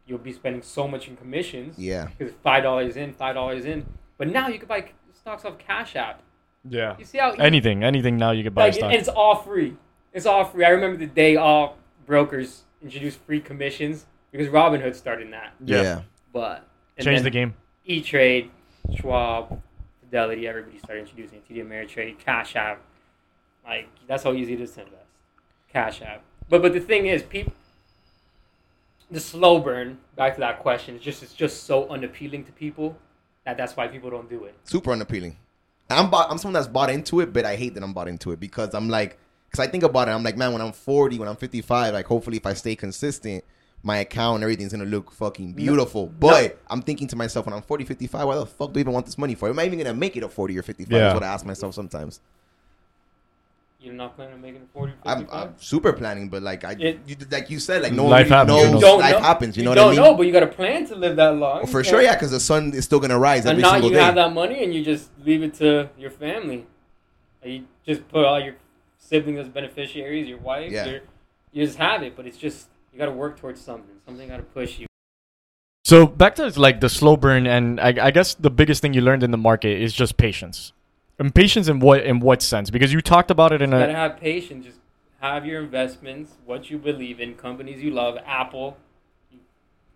you'll 0.06 0.18
be 0.20 0.34
spending 0.34 0.62
so 0.62 0.88
much 0.88 1.08
in 1.08 1.16
commissions. 1.16 1.78
Yeah, 1.78 2.08
Because 2.18 2.34
five 2.44 2.64
dollars 2.64 2.96
in, 2.98 3.14
five 3.14 3.36
dollars 3.36 3.66
in. 3.66 3.86
But 4.18 4.28
now 4.30 4.48
you 4.48 4.60
can 4.60 4.68
buy 4.68 4.90
stocks 5.14 5.46
off 5.46 5.58
Cash 5.58 5.96
App. 5.96 6.22
Yeah. 6.68 6.96
You 6.98 7.06
see 7.06 7.18
how 7.18 7.32
Anything, 7.34 7.84
anything 7.84 8.18
now 8.18 8.32
you 8.32 8.44
could 8.44 8.56
buy 8.56 8.66
like, 8.66 8.74
stock. 8.76 8.92
and 8.92 9.00
it's 9.00 9.10
all 9.10 9.36
free. 9.36 9.76
It's 10.14 10.26
all 10.26 10.46
free. 10.46 10.64
I 10.66 10.70
remember 10.70 10.98
the 10.98 11.08
day 11.08 11.36
all 11.36 11.78
brokers 12.06 12.64
introduced 12.82 13.20
free 13.22 13.40
commissions 13.42 14.06
because 14.32 14.48
Robinhood 14.48 14.96
started 14.96 15.32
that. 15.34 15.54
yeah, 15.64 15.82
Yeah. 15.82 16.02
But 16.32 16.68
Change 17.00 17.22
the 17.24 17.30
game. 17.30 17.54
E 17.86 18.02
Trade, 18.02 18.50
Schwab, 18.96 19.62
Fidelity, 20.00 20.48
everybody 20.48 20.78
started 20.80 21.02
introducing 21.02 21.40
it. 21.40 21.50
TD 21.50 21.66
Ameritrade, 21.66 22.20
Cash 22.20 22.56
App. 22.56 22.82
Like 23.66 23.88
that's 24.08 24.24
how 24.24 24.34
easy 24.34 24.54
it 24.54 24.62
is 24.62 24.72
to 24.74 24.82
invest. 24.82 25.04
Cash 25.72 26.02
App. 26.02 26.22
But 26.50 26.62
but 26.62 26.74
the 26.74 26.80
thing 26.80 27.08
is, 27.08 27.24
people, 27.24 27.54
the 29.14 29.20
slow 29.20 29.60
burn. 29.60 29.98
Back 30.16 30.36
to 30.36 30.40
that 30.42 30.60
question. 30.60 30.96
It's 30.96 31.04
just 31.04 31.24
it's 31.24 31.34
just 31.34 31.64
so 31.64 31.88
unappealing 31.90 32.44
to 32.46 32.52
people 32.52 32.98
that 33.46 33.58
that's 33.58 33.76
why 33.76 33.88
people 33.88 34.10
don't 34.10 34.30
do 34.30 34.44
it. 34.46 34.56
super 34.64 34.92
unappealing. 34.92 35.38
I'm 35.90 36.10
bought, 36.10 36.32
I'm 36.32 36.38
someone 36.38 36.54
that's 36.54 36.68
bought 36.68 36.90
into 36.90 37.20
it, 37.20 37.34
but 37.34 37.46
I 37.46 37.56
hate 37.56 37.76
that 37.76 37.84
I'm 37.84 37.94
bought 37.94 38.08
into 38.08 38.32
it 38.32 38.40
because 38.40 38.74
I'm 38.74 38.90
like, 38.90 39.20
because 39.50 39.66
I 39.66 39.70
think 39.70 39.84
about 39.84 40.08
it, 40.08 40.12
I'm 40.12 40.24
like, 40.24 40.38
man, 40.38 40.52
when 40.54 40.62
I'm 40.62 40.72
40, 40.72 41.20
when 41.20 41.28
I'm 41.28 41.36
55, 41.36 41.94
like 41.94 42.06
hopefully 42.08 42.38
if 42.38 42.46
I 42.46 42.54
stay 42.54 42.76
consistent, 42.76 43.44
my 43.84 43.98
account 43.98 44.36
and 44.36 44.44
everything's 44.44 44.72
gonna 44.72 44.86
look 44.86 45.12
fucking 45.12 45.54
beautiful. 45.54 46.08
But 46.08 46.60
I'm 46.68 46.82
thinking 46.82 47.08
to 47.10 47.16
myself, 47.16 47.46
when 47.46 47.54
I'm 47.54 47.62
40, 47.62 47.84
55, 47.84 48.28
why 48.28 48.36
the 48.36 48.46
fuck 48.46 48.74
do 48.74 48.80
I 48.80 48.82
even 48.82 48.94
want 48.94 49.06
this 49.06 49.18
money 49.18 49.36
for? 49.36 49.50
Am 49.50 49.60
I 49.60 49.66
even 49.66 49.78
gonna 49.78 49.94
make 49.94 50.16
it 50.16 50.24
at 50.24 50.32
40 50.32 50.58
or 50.58 50.64
55? 50.64 50.92
Yeah. 50.92 51.10
Is 51.10 51.14
what 51.14 51.24
I 51.24 51.28
ask 51.28 51.46
myself 51.46 51.76
sometimes. 51.76 52.22
You're 53.84 53.94
not 53.94 54.16
planning 54.16 54.36
on 54.36 54.42
making 54.42 54.62
it 54.62 54.68
40, 54.74 54.94
I'm, 55.06 55.28
I'm 55.30 55.56
super 55.58 55.92
planning, 55.92 56.30
but 56.30 56.42
like 56.42 56.64
I, 56.64 56.72
It- 56.80 57.00
you, 57.06 57.18
like 57.30 57.50
you 57.50 57.60
said, 57.60 57.82
like 57.84 57.92
no 57.92 58.06
Life 58.08 58.30
one 58.30 58.48
really 58.48 58.62
happens, 58.62 58.66
you 58.66 58.72
knows. 58.72 58.74
know. 58.74 58.80
don't 58.88 59.00
life 59.02 59.12
know- 59.16 59.20
happens. 59.22 59.58
You 59.58 59.64
know 59.64 59.76
don't 59.76 59.86
what 59.88 59.92
I 59.98 60.02
mean? 60.02 60.12
know, 60.12 60.16
but 60.18 60.24
you 60.26 60.32
got 60.32 60.40
to 60.40 60.48
plan 60.48 60.88
to 60.88 60.96
live 60.96 61.16
that 61.18 61.36
long. 61.36 61.58
Well, 61.58 61.66
for 61.66 61.84
sure, 61.84 62.02
yeah, 62.02 62.14
because 62.16 62.32
the 62.32 62.40
sun 62.40 62.74
is 62.74 62.86
still 62.86 63.02
gonna 63.02 63.20
rise 63.20 63.42
And 63.46 63.52
every 63.52 63.62
not 63.64 63.72
single 63.74 63.92
you 63.92 63.98
have 63.98 64.16
that 64.16 64.32
money 64.34 64.64
and 64.64 64.74
you 64.74 64.86
just 64.86 65.10
leave 65.26 65.44
it 65.44 65.54
to 65.56 65.90
your 65.98 66.12
family. 66.12 66.66
You 67.44 67.66
just 67.86 68.08
put 68.08 68.24
all 68.24 68.40
your 68.40 68.56
siblings 68.98 69.40
as 69.40 69.50
beneficiaries, 69.50 70.28
your 70.30 70.38
wife. 70.38 70.72
Yeah. 70.72 70.86
Your, 70.86 71.02
you 71.52 71.66
just 71.66 71.78
have 71.78 72.04
it, 72.04 72.16
but 72.16 72.26
it's 72.26 72.38
just 72.38 72.70
you 72.94 72.98
got 73.00 73.08
to 73.08 73.12
work 73.12 73.38
towards 73.38 73.60
something. 73.60 73.96
Something 74.06 74.30
got 74.30 74.38
to 74.38 74.44
push 74.44 74.80
you. 74.80 74.88
So 75.84 76.08
back 76.08 76.36
to 76.36 76.48
like 76.58 76.80
the 76.80 76.88
slow 76.88 77.18
burn, 77.18 77.46
and 77.46 77.82
I, 77.82 77.94
I 78.02 78.12
guess 78.12 78.34
the 78.36 78.50
biggest 78.50 78.82
thing 78.82 78.94
you 78.94 79.02
learned 79.02 79.24
in 79.24 79.32
the 79.32 79.38
market 79.38 79.82
is 79.82 79.94
just 79.94 80.16
patience. 80.16 80.72
And 81.20 81.34
patience 81.34 81.68
in 81.68 81.80
what 81.80 82.04
in 82.04 82.20
what 82.20 82.42
sense? 82.42 82.70
Because 82.70 82.92
you 82.92 83.02
talked 83.02 83.30
about 83.32 83.52
it 83.52 83.62
in 83.62 83.72
You 83.72 83.78
got 83.78 83.86
to 83.86 83.92
a 83.92 83.96
have 83.96 84.20
patience. 84.20 84.66
Just 84.66 84.80
have 85.22 85.46
your 85.46 85.62
investments, 85.62 86.34
what 86.46 86.70
you 86.70 86.78
believe 86.78 87.20
in, 87.20 87.36
companies 87.36 87.82
you 87.82 87.92
love, 87.92 88.18
Apple, 88.26 88.78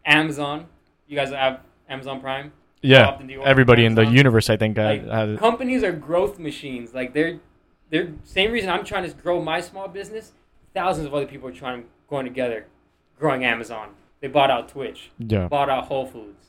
Amazon. 0.06 0.68
You 1.08 1.16
guys 1.16 1.30
have 1.32 1.62
Amazon 1.90 2.22
Prime. 2.22 2.52
yeah. 2.82 3.08
often 3.08 3.28
do 3.28 3.42
Everybody 3.44 3.86
in 3.86 3.96
the 3.96 4.06
universe, 4.06 4.50
I 4.50 4.58
think, 4.58 4.78
uh, 4.78 4.84
like 4.84 5.08
has 5.08 5.30
it. 5.32 5.40
companies 5.40 5.84
are 5.84 5.92
growth 5.92 6.38
machines. 6.40 6.94
Like 6.94 7.14
they're 7.14 7.40
they're 7.90 8.10
same 8.24 8.52
reason 8.52 8.70
I'm 8.70 8.84
trying 8.86 9.10
to 9.10 9.16
grow 9.16 9.42
my 9.42 9.62
small 9.62 9.88
business. 9.88 10.34
Thousands 10.74 11.08
of 11.08 11.14
other 11.14 11.26
people 11.26 11.50
are 11.50 11.54
trying 11.54 11.86
going 12.10 12.26
together, 12.26 12.68
growing 13.20 13.44
Amazon. 13.44 13.90
They 14.22 14.28
bought 14.28 14.52
out 14.52 14.70
Twitch, 14.70 15.12
Yeah. 15.20 15.48
bought 15.48 15.70
out 15.70 15.86
Whole 15.86 16.06
Foods, 16.06 16.48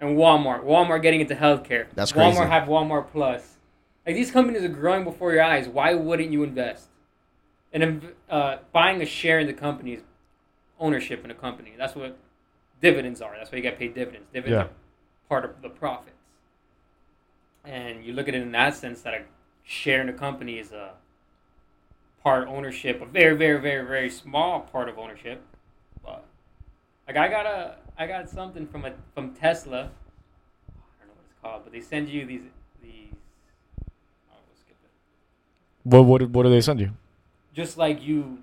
and 0.00 0.16
Walmart. 0.16 0.64
Walmart 0.64 1.02
getting 1.02 1.20
into 1.20 1.34
healthcare. 1.34 1.86
That's 1.94 2.12
crazy. 2.12 2.36
Walmart 2.38 2.48
have 2.48 2.68
Walmart 2.68 3.06
Plus. 3.12 3.55
Like 4.06 4.14
these 4.14 4.30
companies 4.30 4.62
are 4.62 4.68
growing 4.68 5.04
before 5.04 5.32
your 5.32 5.42
eyes. 5.42 5.68
Why 5.68 5.94
wouldn't 5.94 6.30
you 6.30 6.42
invest? 6.44 6.88
And 7.72 8.12
uh, 8.30 8.58
buying 8.72 9.02
a 9.02 9.06
share 9.06 9.40
in 9.40 9.46
the 9.46 9.52
company 9.52 9.94
is 9.94 10.02
ownership 10.78 11.24
in 11.24 11.30
a 11.30 11.34
company. 11.34 11.74
That's 11.76 11.94
what 11.94 12.16
dividends 12.80 13.20
are. 13.20 13.34
That's 13.36 13.50
why 13.50 13.56
you 13.56 13.62
get 13.62 13.78
paid 13.78 13.94
dividends. 13.94 14.28
Dividends 14.32 14.54
Yeah. 14.56 14.62
are 14.64 14.70
part 15.28 15.44
of 15.44 15.60
the 15.62 15.68
profits. 15.68 16.12
And 17.64 18.04
you 18.04 18.12
look 18.12 18.28
at 18.28 18.34
it 18.34 18.42
in 18.42 18.52
that 18.52 18.74
sense 18.76 19.02
that 19.02 19.12
a 19.14 19.22
share 19.64 20.00
in 20.00 20.08
a 20.08 20.12
company 20.12 20.58
is 20.60 20.70
a 20.70 20.92
part 22.22 22.46
ownership, 22.46 23.02
a 23.02 23.06
very, 23.06 23.36
very, 23.36 23.60
very, 23.60 23.84
very 23.84 24.08
small 24.10 24.60
part 24.60 24.88
of 24.88 24.98
ownership. 24.98 25.42
But 26.04 26.24
like 27.08 27.16
I 27.16 27.28
got 27.28 27.46
a 27.46 27.76
I 27.98 28.06
got 28.06 28.28
something 28.30 28.66
from 28.68 28.84
a 28.84 28.92
from 29.14 29.34
Tesla 29.34 29.90
I 30.68 31.00
don't 31.00 31.08
know 31.08 31.14
what 31.14 31.24
it's 31.28 31.40
called, 31.42 31.62
but 31.64 31.72
they 31.72 31.80
send 31.80 32.08
you 32.08 32.24
these 32.24 32.42
these. 32.82 33.14
Oh, 34.30 34.36
we'll 34.46 34.56
skip 34.56 34.76
it. 34.84 34.90
What 35.86 36.02
what 36.04 36.22
what 36.30 36.42
do 36.42 36.50
they 36.50 36.60
send 36.60 36.80
you? 36.80 36.90
Just 37.54 37.78
like 37.78 38.02
you 38.02 38.38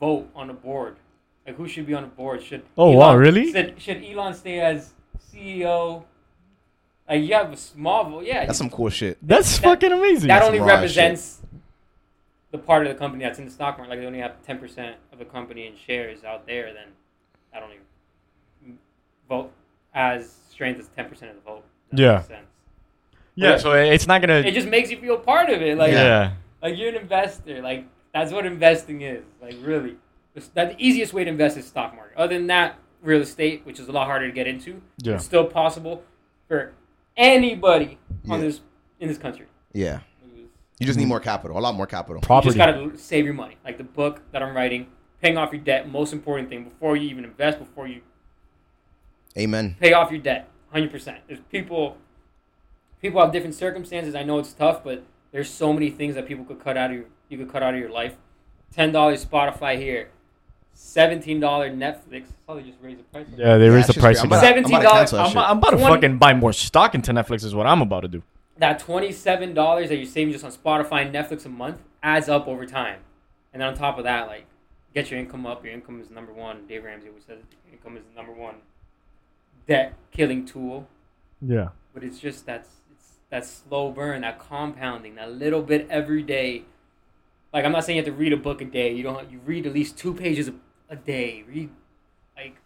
vote 0.00 0.28
on 0.34 0.48
a 0.50 0.54
board, 0.54 0.96
like 1.44 1.56
who 1.56 1.66
should 1.66 1.86
be 1.86 1.94
on 1.94 2.04
a 2.04 2.06
board? 2.06 2.40
Should 2.42 2.62
Oh, 2.78 2.92
wow, 2.92 3.16
really? 3.16 3.50
Should, 3.52 3.80
should 3.80 4.04
Elon 4.04 4.32
stay 4.34 4.60
as 4.60 4.92
CEO? 5.32 6.04
Like 7.08 7.22
you 7.22 7.34
have 7.34 7.52
a 7.52 7.56
small 7.56 8.04
vote, 8.08 8.24
yeah. 8.26 8.46
That's 8.46 8.58
some 8.58 8.70
cool 8.70 8.90
shit. 8.90 9.18
That's 9.20 9.58
That- 9.58 9.64
fucking 9.64 9.90
amazing. 9.92 10.28
that 10.28 10.36
That's 10.40 10.46
only 10.46 10.60
raw 10.60 10.66
shit. 10.68 10.74
represents 10.76 11.40
the 12.52 12.58
part 12.58 12.86
of 12.86 12.92
the 12.92 12.98
company 12.98 13.24
that's 13.24 13.38
in 13.40 13.44
the 13.44 13.50
stock 13.50 13.76
market. 13.76 13.90
Like 13.90 14.00
they 14.00 14.06
only 14.06 14.20
have 14.20 14.40
ten 14.46 14.58
percent 14.58 14.96
of 15.12 15.18
the 15.18 15.24
company 15.24 15.66
in 15.66 15.74
shares 15.76 16.22
out 16.22 16.46
there. 16.46 16.72
Then 16.72 16.88
that 17.52 17.62
only 17.64 17.78
vote 19.28 19.50
as 19.94 20.32
strength 20.48 20.78
as 20.78 20.88
ten 20.94 21.08
percent 21.08 21.32
of 21.32 21.36
the 21.38 21.42
vote. 21.42 21.64
That 21.90 22.00
Yeah. 22.00 22.14
makes 22.16 22.28
sense. 22.28 22.46
Yeah, 23.36 23.56
so 23.58 23.72
it's 23.72 24.06
not 24.06 24.20
gonna. 24.20 24.38
It 24.40 24.52
just 24.52 24.68
makes 24.68 24.90
you 24.90 24.98
feel 24.98 25.18
part 25.18 25.50
of 25.50 25.62
it. 25.62 25.78
Like 25.78 25.92
yeah. 25.92 26.32
like 26.62 26.76
you're 26.76 26.88
an 26.88 26.96
investor. 26.96 27.62
Like 27.62 27.86
that's 28.12 28.32
what 28.32 28.46
investing 28.46 29.02
is. 29.02 29.24
Like 29.40 29.54
really, 29.60 29.96
It's- 30.34 30.50
that 30.54 30.76
the 30.76 30.84
easiest 30.84 31.12
way 31.12 31.22
to 31.24 31.30
invest 31.30 31.56
is 31.56 31.66
stock 31.66 31.94
market. 31.94 32.16
Other 32.16 32.34
than 32.36 32.46
that, 32.48 32.78
real 33.02 33.20
estate, 33.20 33.64
which 33.64 33.78
is 33.78 33.88
a 33.88 33.92
lot 33.92 34.06
harder 34.06 34.26
to 34.26 34.32
get 34.32 34.46
into, 34.46 34.80
Yeah. 35.02 35.14
it's 35.14 35.24
still 35.24 35.44
possible 35.44 36.02
for 36.48 36.72
anybody 37.16 37.98
on 38.28 38.40
this 38.40 38.60
in 39.00 39.08
this 39.08 39.18
country. 39.18 39.46
Yeah. 39.72 40.00
You 40.78 40.86
just 40.86 40.98
need 40.98 41.08
more 41.08 41.20
capital, 41.20 41.58
a 41.58 41.60
lot 41.60 41.74
more 41.74 41.86
capital. 41.86 42.22
You 42.28 42.42
just 42.42 42.56
gotta 42.56 42.98
save 42.98 43.24
your 43.24 43.32
money. 43.32 43.56
Like 43.64 43.78
the 43.78 43.84
book 43.84 44.20
that 44.32 44.42
I'm 44.42 44.54
writing, 44.54 44.88
paying 45.22 45.38
off 45.38 45.52
your 45.52 45.62
debt. 45.62 45.88
Most 45.88 46.12
important 46.12 46.50
thing 46.50 46.64
before 46.64 46.96
you 46.96 47.08
even 47.08 47.24
invest, 47.24 47.58
before 47.58 47.86
you 47.86 48.02
Amen. 49.38 49.76
pay 49.80 49.92
off 49.94 50.10
your 50.10 50.20
debt, 50.20 50.48
hundred 50.70 50.90
percent. 50.90 51.18
There's 51.26 51.40
people, 51.50 51.96
people 53.06 53.20
have 53.20 53.32
different 53.32 53.54
circumstances. 53.54 54.14
I 54.14 54.22
know 54.24 54.38
it's 54.38 54.52
tough, 54.52 54.82
but 54.82 55.02
there's 55.32 55.48
so 55.50 55.72
many 55.72 55.90
things 55.90 56.14
that 56.16 56.26
people 56.26 56.44
could 56.44 56.58
cut 56.60 56.76
out 56.76 56.90
of 56.90 56.96
your, 56.96 57.06
you 57.28 57.38
could 57.38 57.50
cut 57.50 57.62
out 57.62 57.74
of 57.74 57.80
your 57.80 57.90
life. 57.90 58.14
Ten 58.72 58.90
dollars 58.92 59.24
Spotify 59.24 59.76
here, 59.78 60.10
seventeen 60.74 61.38
dollar 61.40 61.70
Netflix. 61.70 62.26
Oh, 62.48 62.56
they 62.56 62.62
just 62.62 62.78
raised 62.82 62.98
the 63.00 63.04
price. 63.04 63.26
yeah, 63.36 63.56
they 63.58 63.66
Yeah, 63.66 63.72
raised 63.72 63.88
the 63.88 63.92
that's 63.92 63.94
just 63.94 64.00
price. 64.00 64.20
I'm 64.20 64.26
again. 64.32 64.38
about 64.38 64.40
to- 64.42 64.56
I'm 64.56 64.80
about 64.80 64.90
to 64.90 64.96
cancel 64.96 65.18
that 65.18 65.36
I'm. 65.38 65.50
I'm 65.50 65.58
about 65.58 65.70
to 65.70 65.76
20 65.78 65.94
fucking 65.94 66.18
buy 66.18 66.34
more 66.34 66.52
stock 66.52 66.94
into 66.94 67.12
Netflix. 67.12 67.44
Is 67.44 67.54
what 67.54 67.66
I'm 67.66 67.80
about 67.82 68.00
to 68.00 68.08
do. 68.08 68.22
That 68.58 68.78
twenty-seven 68.80 69.54
dollars 69.54 69.88
that 69.90 69.96
you're 69.96 70.06
saving 70.06 70.32
just 70.32 70.44
on 70.44 70.50
Spotify 70.52 71.06
and 71.06 71.14
Netflix 71.14 71.44
a 71.46 71.48
month 71.48 71.80
adds 72.02 72.28
up 72.28 72.48
over 72.48 72.66
time, 72.66 72.98
and 73.52 73.60
then 73.62 73.68
on 73.68 73.74
top 73.74 73.98
of 73.98 74.04
that, 74.04 74.26
like 74.26 74.46
get 74.94 75.10
your 75.10 75.20
income 75.20 75.46
up. 75.46 75.64
Your 75.64 75.72
income 75.74 76.00
is 76.00 76.10
number 76.10 76.32
one. 76.32 76.66
Dave 76.66 76.84
Ramsey 76.84 77.08
always 77.08 77.24
says 77.24 77.38
income 77.72 77.96
is 77.96 78.02
the 78.10 78.16
number 78.16 78.32
one 78.32 78.56
debt 79.66 79.94
killing 80.10 80.44
tool. 80.44 80.88
Yeah. 81.42 81.68
but 81.92 82.02
it's 82.02 82.18
just 82.18 82.46
that's 82.46 82.68
it's 82.68 82.85
that 83.30 83.44
slow 83.44 83.90
burn, 83.90 84.22
that 84.22 84.38
compounding, 84.38 85.14
that 85.16 85.32
little 85.32 85.62
bit 85.62 85.86
every 85.90 86.22
day. 86.22 86.62
Like 87.52 87.64
I'm 87.64 87.72
not 87.72 87.84
saying 87.84 87.96
you 87.96 88.02
have 88.04 88.12
to 88.12 88.16
read 88.18 88.32
a 88.32 88.36
book 88.36 88.60
a 88.60 88.64
day. 88.64 88.92
You 88.92 89.02
don't. 89.02 89.30
You 89.30 89.40
read 89.44 89.66
at 89.66 89.72
least 89.72 89.96
two 89.98 90.14
pages 90.14 90.48
a, 90.48 90.54
a 90.90 90.96
day. 90.96 91.44
Read 91.48 91.70
like 92.36 92.56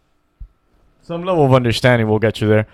Some 1.03 1.25
level 1.25 1.45
of 1.45 1.55
understanding 1.55 2.09
will 2.09 2.19
get 2.19 2.41
you 2.41 2.49
there. 2.49 2.67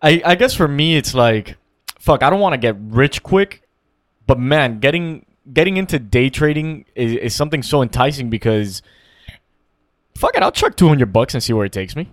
I, 0.00 0.22
I 0.24 0.34
guess 0.36 0.54
for 0.54 0.68
me, 0.68 0.96
it's 0.96 1.12
like, 1.14 1.56
fuck, 1.98 2.22
I 2.22 2.30
don't 2.30 2.40
want 2.40 2.52
to 2.54 2.58
get 2.58 2.76
rich 2.78 3.22
quick, 3.22 3.62
but 4.26 4.38
man, 4.38 4.78
getting 4.78 5.26
getting 5.52 5.76
into 5.76 5.98
day 5.98 6.30
trading 6.30 6.84
is, 6.94 7.12
is 7.16 7.34
something 7.34 7.62
so 7.62 7.82
enticing 7.82 8.30
because, 8.30 8.82
fuck 10.16 10.36
it, 10.36 10.42
I'll 10.42 10.52
chuck 10.52 10.76
two 10.76 10.88
hundred 10.88 11.12
bucks 11.12 11.34
and 11.34 11.42
see 11.42 11.52
where 11.52 11.66
it 11.66 11.72
takes 11.72 11.96
me. 11.96 12.08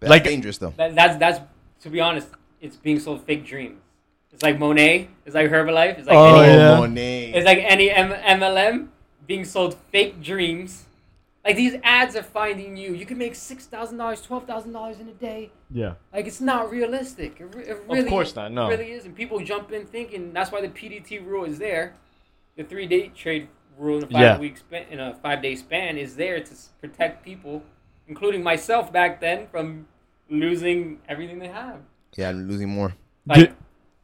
That's 0.00 0.10
Like- 0.10 0.24
dangerous 0.24 0.58
though. 0.58 0.72
that, 0.76 0.94
that's 0.94 1.18
that's 1.18 1.40
to 1.82 1.90
be 1.90 2.00
honest, 2.00 2.28
it's 2.60 2.76
being 2.76 2.98
sold 3.00 3.24
fake 3.24 3.44
dreams. 3.44 3.80
It's 4.34 4.42
like 4.42 4.58
Monat. 4.58 5.06
It's 5.24 5.34
like 5.34 5.48
Herbalife. 5.50 5.98
It's 5.98 6.08
like 6.08 6.16
Oh, 6.16 6.40
any, 6.40 6.52
yeah. 6.52 6.76
Monat. 6.78 7.34
it's 7.36 7.46
like 7.46 7.58
any 7.60 7.90
M- 7.90 8.10
MLM 8.40 8.88
being 9.26 9.44
sold 9.44 9.76
fake 9.92 10.20
dreams. 10.20 10.84
Like 11.44 11.56
these 11.56 11.76
ads 11.84 12.16
are 12.16 12.22
finding 12.22 12.76
you. 12.76 12.94
You 12.94 13.06
can 13.06 13.16
make 13.18 13.34
six 13.36 13.66
thousand 13.66 13.98
dollars, 13.98 14.20
twelve 14.22 14.46
thousand 14.46 14.72
dollars 14.72 14.98
in 14.98 15.08
a 15.08 15.12
day. 15.12 15.50
Yeah. 15.70 15.94
Like 16.12 16.26
it's 16.26 16.40
not 16.40 16.70
realistic. 16.70 17.40
It, 17.40 17.54
re- 17.54 17.64
it 17.64 17.82
really, 17.88 18.08
course 18.10 18.34
not, 18.34 18.50
no. 18.50 18.66
It 18.66 18.78
really 18.78 18.90
is, 18.92 19.04
and 19.04 19.14
people 19.14 19.38
jump 19.40 19.70
in 19.70 19.86
thinking 19.86 20.32
that's 20.32 20.50
why 20.50 20.60
the 20.62 20.68
PDT 20.68 21.24
rule 21.24 21.44
is 21.44 21.58
there. 21.58 21.94
The 22.56 22.64
three 22.64 22.86
day 22.86 23.08
trade 23.14 23.48
rule 23.78 23.98
in 23.98 24.04
a 24.04 24.06
five 24.06 24.20
Yeah. 24.20 24.38
week 24.38 24.56
span, 24.58 24.86
in 24.90 24.98
a 25.00 25.14
five 25.22 25.42
day 25.42 25.54
span 25.54 25.96
is 25.98 26.16
there 26.16 26.40
to 26.40 26.52
protect 26.80 27.24
people, 27.24 27.62
including 28.08 28.42
myself 28.42 28.92
back 28.92 29.20
then, 29.20 29.46
from 29.48 29.86
losing 30.30 30.98
everything 31.08 31.38
they 31.38 31.48
have. 31.48 31.76
yeah, 32.16 32.30
I'm 32.30 32.48
losing 32.48 32.68
more. 32.70 32.94
Like 33.26 33.52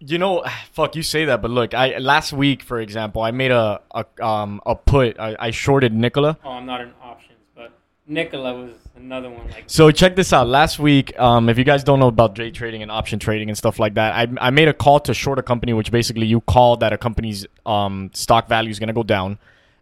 You, 0.00 0.18
know, 0.18 0.44
fuck, 0.72 0.96
you 0.96 1.02
say 1.02 1.24
that, 1.26 1.40
but 1.42 1.50
look, 1.50 1.74
I 1.74 1.98
last 1.98 2.32
week, 2.32 2.62
for 2.62 2.80
example, 2.80 3.22
I 3.22 3.30
made 3.30 3.52
a 3.52 3.80
a 3.94 4.04
um 4.24 4.60
a 4.66 4.74
put. 4.74 5.18
I, 5.18 5.36
I 5.38 5.50
shorted 5.50 5.94
Nikola. 5.94 6.38
oh, 6.44 6.50
I'm 6.50 6.66
not 6.66 6.80
in 6.80 6.92
options, 7.02 7.38
but 7.54 7.72
Nikola 8.06 8.54
was 8.54 8.72
another 8.96 9.30
one. 9.30 9.46
Like 9.48 9.64
So 9.66 9.90
check 9.90 10.16
this 10.16 10.32
out. 10.32 10.46
Last 10.46 10.78
week, 10.78 11.18
um, 11.18 11.48
if 11.48 11.58
you 11.58 11.64
guys 11.64 11.82
don't 11.84 11.98
know 11.98 12.08
about 12.08 12.34
day 12.34 12.50
trading 12.50 12.82
and 12.82 12.90
option 12.90 13.18
trading 13.18 13.48
and 13.48 13.56
stuff 13.56 13.78
like 13.78 13.94
that, 13.94 14.14
I, 14.14 14.46
I 14.48 14.50
made 14.50 14.68
a 14.68 14.74
call 14.74 15.00
to 15.00 15.14
short 15.14 15.38
a 15.38 15.42
company, 15.42 15.72
which 15.72 15.90
basically 15.90 16.26
you 16.26 16.40
call 16.42 16.76
that 16.78 16.92
a 16.92 16.98
company's 16.98 17.46
um, 17.66 18.10
stock 18.14 18.48
value 18.48 18.70
is 18.70 18.78
going 18.78 18.88
to 18.88 18.94
go 18.94 19.02
down. 19.02 19.38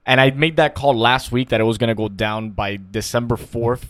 And 0.07 0.21
I 0.21 0.31
made 0.31 0.57
that 0.57 0.75
call 0.75 0.97
last 0.97 1.33
week 1.33 1.51
that 1.51 1.61
it 1.61 1.65
was 1.65 1.77
going 1.77 1.89
to 1.89 1.95
go 1.95 2.09
down 2.09 2.51
by 2.51 2.79
December 2.91 3.37
4th. 3.37 3.89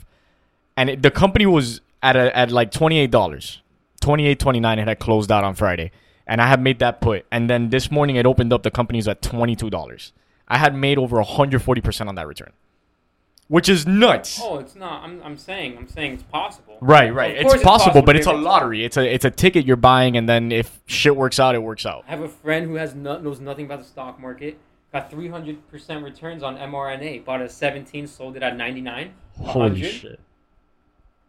And 0.76 0.90
it, 0.90 1.02
the 1.02 1.12
company 1.12 1.46
was 1.46 1.80
at, 2.02 2.16
a, 2.16 2.36
at 2.36 2.50
like 2.50 2.72
$28, 2.72 3.08
$28, 3.08 3.60
$29. 4.00 4.78
It 4.78 4.88
had 4.88 4.98
closed 4.98 5.30
out 5.30 5.44
on 5.44 5.54
Friday. 5.54 5.92
And 6.28 6.42
I 6.42 6.46
had 6.46 6.62
made 6.62 6.78
that 6.80 7.00
put. 7.00 7.24
And 7.32 7.48
then 7.48 7.70
this 7.70 7.90
morning 7.90 8.16
it 8.16 8.26
opened 8.26 8.52
up. 8.52 8.62
The 8.62 8.70
company's 8.70 9.08
at 9.08 9.22
$22. 9.22 10.12
I 10.46 10.58
had 10.58 10.74
made 10.74 10.98
over 10.98 11.16
140% 11.22 12.06
on 12.08 12.14
that 12.14 12.26
return, 12.26 12.52
which 13.48 13.68
is 13.68 13.86
nuts. 13.86 14.38
oh, 14.42 14.58
it's 14.58 14.74
not. 14.74 15.02
I'm, 15.02 15.22
I'm 15.22 15.36
saying 15.36 15.76
I'm 15.76 15.88
saying 15.88 16.12
it's 16.14 16.22
possible. 16.22 16.78
Right, 16.80 17.12
right. 17.12 17.40
Course 17.42 17.54
It's, 17.54 17.62
possible, 17.62 18.02
but 18.02 18.16
it's 18.16 18.26
a 18.26 18.32
lottery. 18.32 18.84
It's 18.84 18.96
a 18.96 19.12
it's 19.12 19.24
a 19.24 19.30
ticket 19.30 19.66
you're 19.66 19.76
buying, 19.76 20.16
and 20.16 20.28
then 20.28 20.52
if 20.52 20.80
shit 20.86 21.16
works 21.16 21.38
out, 21.40 21.54
it 21.54 21.62
works 21.62 21.84
out. 21.84 22.04
I 22.06 22.12
have 22.12 22.22
a 22.22 22.28
friend 22.28 22.66
who 22.66 22.76
has 22.76 22.94
no, 22.94 23.18
knows 23.18 23.40
nothing 23.40 23.66
about 23.66 23.80
the 23.80 23.84
stock 23.84 24.20
market. 24.20 24.58
Got 24.92 25.10
300% 25.10 25.58
returns 26.02 26.42
on 26.42 26.56
mRNA. 26.56 27.26
Bought 27.26 27.42
at 27.42 27.52
17, 27.52 28.06
sold 28.06 28.36
it 28.38 28.42
at 28.42 28.56
99. 28.56 29.12
100. 29.36 30.18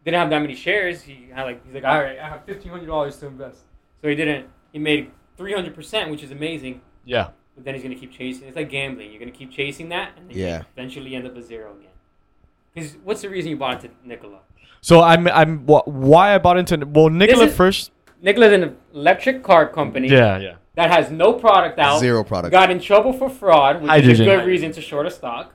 Didn't 0.02 0.18
have 0.18 0.30
that 0.30 0.40
many 0.40 0.54
shares. 0.54 1.02
He 1.02 1.28
had 1.34 1.42
like 1.42 1.64
he's 1.66 1.74
like, 1.74 1.84
all 1.84 2.00
right, 2.00 2.18
I 2.18 2.28
have 2.28 2.46
$1,500 2.46 3.20
to 3.20 3.26
invest. 3.26 3.60
So 4.00 4.08
he 4.08 4.14
didn't. 4.14 4.46
He 4.72 4.78
made 4.78 5.10
300%, 5.38 6.10
which 6.10 6.22
is 6.22 6.30
amazing. 6.30 6.80
Yeah. 7.04 7.28
But 7.54 7.64
then 7.64 7.74
he's 7.74 7.82
gonna 7.82 7.94
keep 7.96 8.12
chasing. 8.12 8.46
It's 8.48 8.56
like 8.56 8.70
gambling. 8.70 9.10
You're 9.10 9.18
gonna 9.20 9.30
keep 9.32 9.50
chasing 9.50 9.88
that, 9.90 10.12
and 10.16 10.28
then 10.30 10.36
Yeah. 10.36 10.58
you 10.60 10.64
eventually 10.76 11.14
end 11.14 11.26
up 11.26 11.36
at 11.36 11.42
zero 11.44 11.72
again. 11.78 11.90
Because 12.74 12.96
what's 13.02 13.22
the 13.22 13.28
reason 13.28 13.50
you 13.50 13.56
bought 13.56 13.82
into 13.84 13.94
Nikola? 14.04 14.38
So 14.80 15.02
I'm 15.02 15.26
I'm 15.28 15.58
wh- 15.66 15.86
why 15.86 16.34
I 16.34 16.38
bought 16.38 16.56
into 16.56 16.78
well 16.86 17.08
Nikola 17.10 17.46
is- 17.46 17.56
first. 17.56 17.90
Nikola's 18.22 18.52
an 18.52 18.76
electric 18.94 19.42
car 19.42 19.66
company 19.66 20.08
Yeah, 20.08 20.38
yeah. 20.38 20.54
that 20.74 20.90
has 20.90 21.10
no 21.10 21.32
product 21.32 21.78
out. 21.78 22.00
Zero 22.00 22.22
product. 22.22 22.52
Got 22.52 22.70
in 22.70 22.78
trouble 22.78 23.12
for 23.14 23.28
fraud, 23.30 23.80
which 23.80 23.90
Hydrogen. 23.90 24.12
is 24.12 24.20
a 24.20 24.24
good 24.24 24.46
reason 24.46 24.72
to 24.72 24.80
short 24.80 25.06
a 25.06 25.10
stock. 25.10 25.54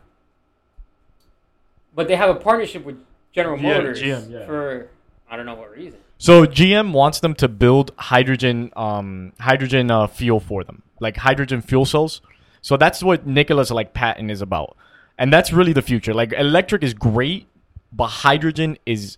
But 1.95 2.07
they 2.07 2.15
have 2.15 2.29
a 2.29 2.35
partnership 2.35 2.83
with 2.83 2.97
General 3.31 3.57
Yeah, 3.59 3.77
Motors 3.77 4.01
GM, 4.01 4.29
yeah. 4.31 4.45
for 4.45 4.89
I 5.29 5.37
don't 5.37 5.45
know 5.45 5.55
what 5.55 5.71
reason. 5.71 5.99
So 6.17 6.45
GM 6.45 6.93
wants 6.93 7.19
them 7.19 7.33
to 7.35 7.47
build 7.47 7.91
hydrogen 7.97 8.71
um 8.75 9.33
hydrogen 9.39 9.91
uh, 9.91 10.07
fuel 10.07 10.39
for 10.39 10.63
them, 10.63 10.83
like 10.99 11.17
hydrogen 11.17 11.61
fuel 11.61 11.85
cells. 11.85 12.21
So 12.61 12.77
that's 12.77 13.03
what 13.03 13.27
Nikola's 13.27 13.71
like 13.71 13.93
patent 13.93 14.31
is 14.31 14.41
about, 14.41 14.75
and 15.17 15.31
that's 15.31 15.51
really 15.51 15.73
the 15.73 15.81
future. 15.81 16.13
Like 16.13 16.33
electric 16.33 16.83
is 16.83 16.93
great, 16.93 17.47
but 17.91 18.07
hydrogen 18.07 18.77
is 18.85 19.17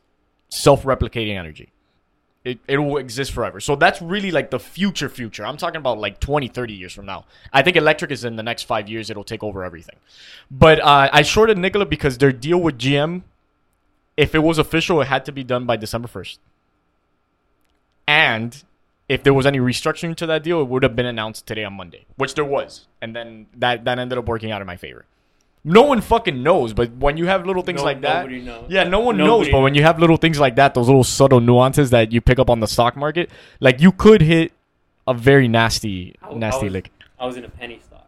self-replicating 0.49 1.37
energy. 1.37 1.71
It, 2.43 2.59
it 2.65 2.77
will 2.77 2.97
exist 2.97 3.33
forever. 3.33 3.59
So 3.59 3.75
that's 3.75 4.01
really 4.01 4.31
like 4.31 4.51
the 4.51 4.59
future 4.59 5.09
future. 5.09 5.45
I'm 5.45 5.57
talking 5.57 5.79
about 5.79 5.99
like 5.99 6.21
20, 6.21 6.47
30 6.47 6.73
years 6.73 6.93
from 6.93 7.05
now. 7.05 7.25
I 7.51 7.61
think 7.61 7.75
electric 7.75 8.09
is 8.09 8.23
in 8.23 8.37
the 8.37 8.43
next 8.43 8.63
five 8.63 8.87
years. 8.87 9.09
It'll 9.09 9.25
take 9.25 9.43
over 9.43 9.65
everything. 9.65 9.97
But 10.49 10.79
uh, 10.79 11.09
I 11.11 11.23
shorted 11.23 11.57
Nikola 11.57 11.85
because 11.85 12.17
their 12.17 12.31
deal 12.31 12.61
with 12.61 12.77
GM, 12.77 13.23
if 14.15 14.33
it 14.33 14.39
was 14.39 14.59
official, 14.59 15.01
it 15.01 15.07
had 15.07 15.25
to 15.25 15.33
be 15.33 15.43
done 15.43 15.65
by 15.65 15.75
December 15.75 16.07
1st. 16.07 16.37
And 18.07 18.63
if 19.09 19.23
there 19.23 19.33
was 19.33 19.45
any 19.45 19.59
restructuring 19.59 20.15
to 20.17 20.25
that 20.27 20.43
deal, 20.43 20.61
it 20.61 20.67
would 20.67 20.83
have 20.83 20.95
been 20.95 21.05
announced 21.05 21.45
today 21.45 21.63
on 21.63 21.73
Monday, 21.73 22.05
which 22.15 22.35
there 22.35 22.45
was. 22.45 22.87
And 23.01 23.15
then 23.15 23.47
that, 23.57 23.85
that 23.85 23.99
ended 23.99 24.17
up 24.17 24.25
working 24.25 24.51
out 24.51 24.61
in 24.61 24.67
my 24.67 24.77
favor. 24.77 25.05
No 25.63 25.81
one 25.83 25.99
fucking 25.99 26.41
knows, 26.41 26.71
but 26.73 26.91
when 26.93 27.17
you 27.17 27.25
have 27.25 27.45
little 27.45 27.61
things 27.63 27.79
No- 27.79 27.85
like 27.85 28.01
that, 28.01 28.29
knows. 28.31 28.65
yeah, 28.69 28.83
no 28.83 28.99
one 29.01 29.17
knows. 29.17 29.49
But 29.49 29.59
when 29.61 29.75
you 29.75 29.83
have 29.83 29.99
little 29.99 30.15
things 30.15 30.39
like 30.39 30.55
that, 30.55 30.73
those 30.73 30.87
little 30.87 31.03
subtle 31.03 31.41
nuances 31.41 31.89
that 31.89 32.13
you 32.13 32.21
pick 32.21 32.39
up 32.39 32.49
on 32.49 32.61
the 32.61 32.67
stock 32.67 32.95
market, 32.95 33.29
like 33.59 33.81
you 33.81 33.91
could 33.91 34.21
hit 34.21 34.53
a 35.07 35.13
very 35.13 35.47
nasty, 35.49 36.15
I- 36.21 36.29
I 36.29 36.33
nasty 36.35 36.65
was- 36.65 36.73
lick. 36.73 36.91
I 37.19 37.25
was 37.25 37.35
in 37.35 37.43
a 37.43 37.49
penny 37.49 37.79
stock. 37.83 38.07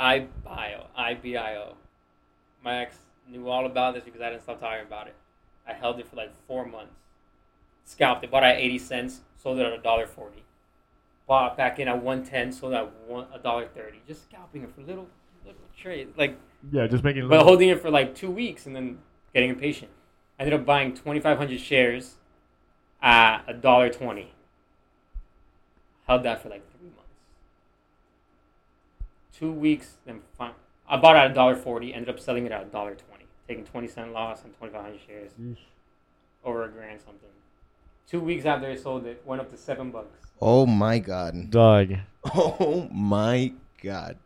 IBIO, 0.00 0.86
IBIO. 0.98 1.74
My 2.64 2.78
ex 2.82 2.96
knew 3.30 3.48
all 3.48 3.66
about 3.66 3.94
this 3.94 4.02
because 4.04 4.20
I 4.20 4.30
didn't 4.30 4.42
stop 4.42 4.58
talking 4.60 4.82
about 4.86 5.06
it. 5.06 5.14
I 5.68 5.74
held 5.74 6.00
it 6.00 6.08
for 6.08 6.16
like 6.16 6.32
four 6.48 6.64
months. 6.66 6.94
Scalped 7.84 8.24
it, 8.24 8.30
bought 8.30 8.42
at 8.44 8.56
80 8.58 8.78
cents, 8.78 9.20
sold 9.36 9.58
it 9.58 9.66
at 9.66 9.72
a 9.72 9.78
dollar 9.78 10.06
forty. 10.06 10.42
Bought 11.26 11.56
back 11.56 11.78
in 11.78 11.88
at 11.88 12.02
one 12.02 12.24
ten, 12.24 12.52
sold 12.52 12.74
at 12.74 12.90
one 13.06 13.26
a 13.32 13.38
dollar 13.38 13.66
thirty. 13.66 14.00
Just 14.06 14.24
scalping 14.24 14.62
it 14.62 14.74
for 14.74 14.80
little 14.82 15.08
little 15.44 15.60
trades, 15.76 16.16
like 16.16 16.38
Yeah, 16.72 16.86
just 16.86 17.04
making. 17.04 17.28
but 17.28 17.42
holding 17.42 17.68
it 17.68 17.80
for 17.80 17.90
like 17.90 18.14
two 18.14 18.30
weeks 18.30 18.66
and 18.66 18.74
then 18.76 18.98
getting 19.32 19.50
impatient. 19.50 19.90
I 20.38 20.42
ended 20.44 20.58
up 20.60 20.66
buying 20.66 20.94
twenty 20.94 21.20
five 21.20 21.38
hundred 21.38 21.60
shares 21.60 22.16
at 23.02 23.42
a 23.46 23.54
dollar 23.54 23.90
twenty. 23.90 24.32
Held 26.06 26.22
that 26.24 26.42
for 26.42 26.48
like 26.50 26.62
three 26.78 26.88
months. 26.88 27.00
Two 29.32 29.50
weeks, 29.52 29.94
then 30.06 30.20
fine. 30.36 30.52
I 30.88 30.96
bought 30.98 31.16
it 31.16 31.20
at 31.20 31.30
a 31.30 31.34
dollar 31.34 31.56
forty. 31.56 31.92
Ended 31.94 32.08
up 32.10 32.20
selling 32.20 32.46
it 32.46 32.52
at 32.52 32.62
a 32.62 32.66
dollar 32.66 32.94
twenty, 32.94 33.24
taking 33.48 33.64
twenty 33.64 33.88
cent 33.88 34.12
loss 34.12 34.44
on 34.44 34.50
twenty 34.50 34.72
five 34.72 34.82
hundred 34.82 35.00
shares, 35.06 35.30
over 36.44 36.64
a 36.64 36.68
grand 36.68 37.00
something. 37.00 37.30
Two 38.08 38.20
weeks 38.20 38.44
after 38.44 38.66
I 38.68 38.76
sold 38.76 39.06
it, 39.06 39.22
went 39.24 39.40
up 39.40 39.50
to 39.50 39.56
seven 39.56 39.90
bucks. 39.90 40.18
Oh 40.40 40.66
my 40.66 40.98
god. 40.98 41.50
Dog. 41.50 41.94
Oh 42.34 42.88
my 42.90 43.52
god. 43.82 44.16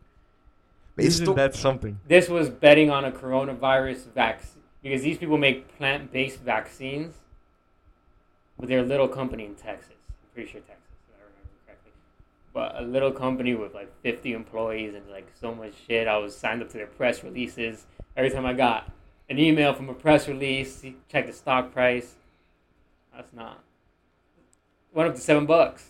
It's 0.96 1.06
Isn't 1.08 1.24
still- 1.26 1.34
that 1.34 1.54
something? 1.54 1.98
This 2.06 2.28
was 2.28 2.48
betting 2.48 2.90
on 2.90 3.04
a 3.04 3.10
coronavirus 3.12 4.12
vaccine 4.14 4.62
because 4.82 5.02
these 5.02 5.18
people 5.18 5.36
make 5.38 5.76
plant 5.78 6.12
based 6.12 6.40
vaccines 6.40 7.14
with 8.56 8.68
their 8.68 8.82
little 8.84 9.08
company 9.08 9.44
in 9.44 9.54
Texas. 9.54 9.94
I'm 10.08 10.28
pretty 10.34 10.50
sure 10.50 10.60
Texas, 10.60 10.84
if 11.08 11.14
I 11.14 11.22
remember 11.24 11.50
correctly. 11.66 11.92
But 12.52 12.76
a 12.76 12.82
little 12.82 13.12
company 13.12 13.54
with 13.54 13.74
like 13.74 13.90
50 14.02 14.32
employees 14.32 14.94
and 14.94 15.08
like 15.10 15.28
so 15.40 15.54
much 15.54 15.72
shit. 15.86 16.06
I 16.08 16.18
was 16.18 16.36
signed 16.36 16.62
up 16.62 16.68
to 16.70 16.78
their 16.78 16.86
press 16.86 17.22
releases. 17.24 17.86
Every 18.16 18.30
time 18.30 18.46
I 18.46 18.52
got 18.52 18.90
an 19.30 19.38
email 19.38 19.74
from 19.74 19.88
a 19.88 19.94
press 19.94 20.26
release, 20.28 20.84
check 21.10 21.26
the 21.26 21.32
stock 21.32 21.72
price. 21.72 22.14
That's 23.14 23.32
not. 23.32 23.58
Went 24.99 25.11
up 25.11 25.14
to 25.14 25.20
seven 25.20 25.46
bucks. 25.46 25.84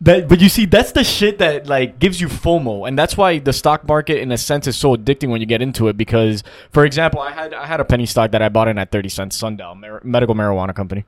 That, 0.00 0.28
but 0.28 0.40
you 0.40 0.48
see, 0.48 0.64
that's 0.64 0.92
the 0.92 1.02
shit 1.02 1.38
that 1.38 1.66
like 1.66 1.98
gives 1.98 2.20
you 2.20 2.28
FOMO, 2.28 2.86
and 2.86 2.96
that's 2.96 3.16
why 3.16 3.40
the 3.40 3.52
stock 3.52 3.86
market, 3.88 4.18
in 4.20 4.30
a 4.30 4.38
sense, 4.38 4.68
is 4.68 4.76
so 4.76 4.94
addicting 4.94 5.28
when 5.30 5.40
you 5.40 5.46
get 5.46 5.60
into 5.60 5.88
it. 5.88 5.96
Because, 5.96 6.44
for 6.70 6.84
example, 6.84 7.20
I 7.20 7.32
had 7.32 7.52
I 7.52 7.66
had 7.66 7.80
a 7.80 7.84
penny 7.84 8.06
stock 8.06 8.30
that 8.30 8.40
I 8.40 8.48
bought 8.48 8.68
in 8.68 8.78
at 8.78 8.92
thirty 8.92 9.08
cents, 9.08 9.34
Sundial 9.36 9.74
Mar- 9.74 10.00
medical 10.04 10.36
marijuana 10.36 10.72
company, 10.72 11.04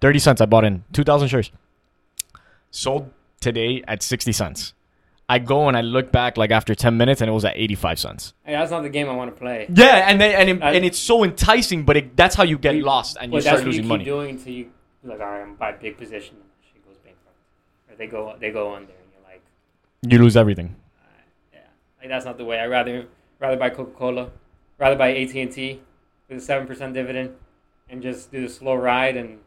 thirty 0.00 0.18
cents. 0.18 0.40
I 0.40 0.46
bought 0.46 0.64
in 0.64 0.82
two 0.92 1.04
thousand 1.04 1.28
shares. 1.28 1.52
Sold 2.72 3.10
today 3.40 3.84
at 3.86 4.02
sixty 4.02 4.32
cents. 4.32 4.74
I 5.28 5.38
go 5.38 5.68
and 5.68 5.76
I 5.76 5.82
look 5.82 6.10
back 6.10 6.36
like 6.36 6.50
after 6.50 6.74
ten 6.74 6.96
minutes, 6.96 7.20
and 7.20 7.30
it 7.30 7.32
was 7.32 7.44
at 7.44 7.56
eighty 7.56 7.76
five 7.76 8.00
cents. 8.00 8.34
Hey, 8.44 8.52
that's 8.54 8.72
not 8.72 8.82
the 8.82 8.88
game 8.90 9.08
I 9.08 9.12
want 9.14 9.32
to 9.32 9.38
play. 9.38 9.66
Yeah, 9.72 10.08
and 10.10 10.20
they, 10.20 10.34
and 10.34 10.48
it, 10.50 10.62
and 10.62 10.84
it's 10.84 10.98
so 10.98 11.22
enticing, 11.22 11.84
but 11.84 11.96
it, 11.96 12.16
that's 12.16 12.34
how 12.34 12.42
you 12.42 12.58
get 12.58 12.74
You- 12.74 12.82
lost 12.84 13.16
and 13.20 13.32
you 13.32 13.36
But 13.36 13.42
start 13.44 13.60
you 13.60 13.66
losing 13.66 13.82
keep 13.82 13.88
money. 13.88 14.04
doing 14.04 14.30
until 14.30 14.52
you 14.52 14.70
like, 15.04 15.20
all 15.20 15.26
right, 15.26 15.42
I'm 15.42 15.54
buy 15.54 15.72
big 15.72 15.96
position, 15.96 16.36
and 16.36 16.44
shit 16.72 16.84
goes 16.86 16.96
bankrupt, 16.98 17.36
or 17.87 17.87
they 17.98 18.06
go 18.06 18.34
they 18.40 18.50
go 18.50 18.74
under, 18.74 18.92
and 18.92 19.08
you're 19.12 19.22
like, 19.30 19.42
You 20.02 20.18
lose 20.18 20.36
everything. 20.36 20.74
yeah, 21.52 21.60
like 22.00 22.08
that's 22.08 22.24
not 22.24 22.38
the 22.38 22.44
way. 22.44 22.58
I 22.58 22.66
rather 22.66 23.06
rather 23.40 23.56
buy 23.56 23.70
Coca 23.70 23.90
Cola, 23.92 24.30
rather 24.78 24.96
buy 24.96 25.14
AT 25.14 25.34
and 25.34 25.52
T 25.52 25.80
with 26.28 26.38
a 26.38 26.40
seven 26.40 26.66
percent 26.66 26.94
dividend, 26.94 27.34
and 27.90 28.02
just 28.02 28.30
do 28.32 28.40
the 28.40 28.48
slow 28.48 28.74
ride, 28.74 29.16
and 29.16 29.38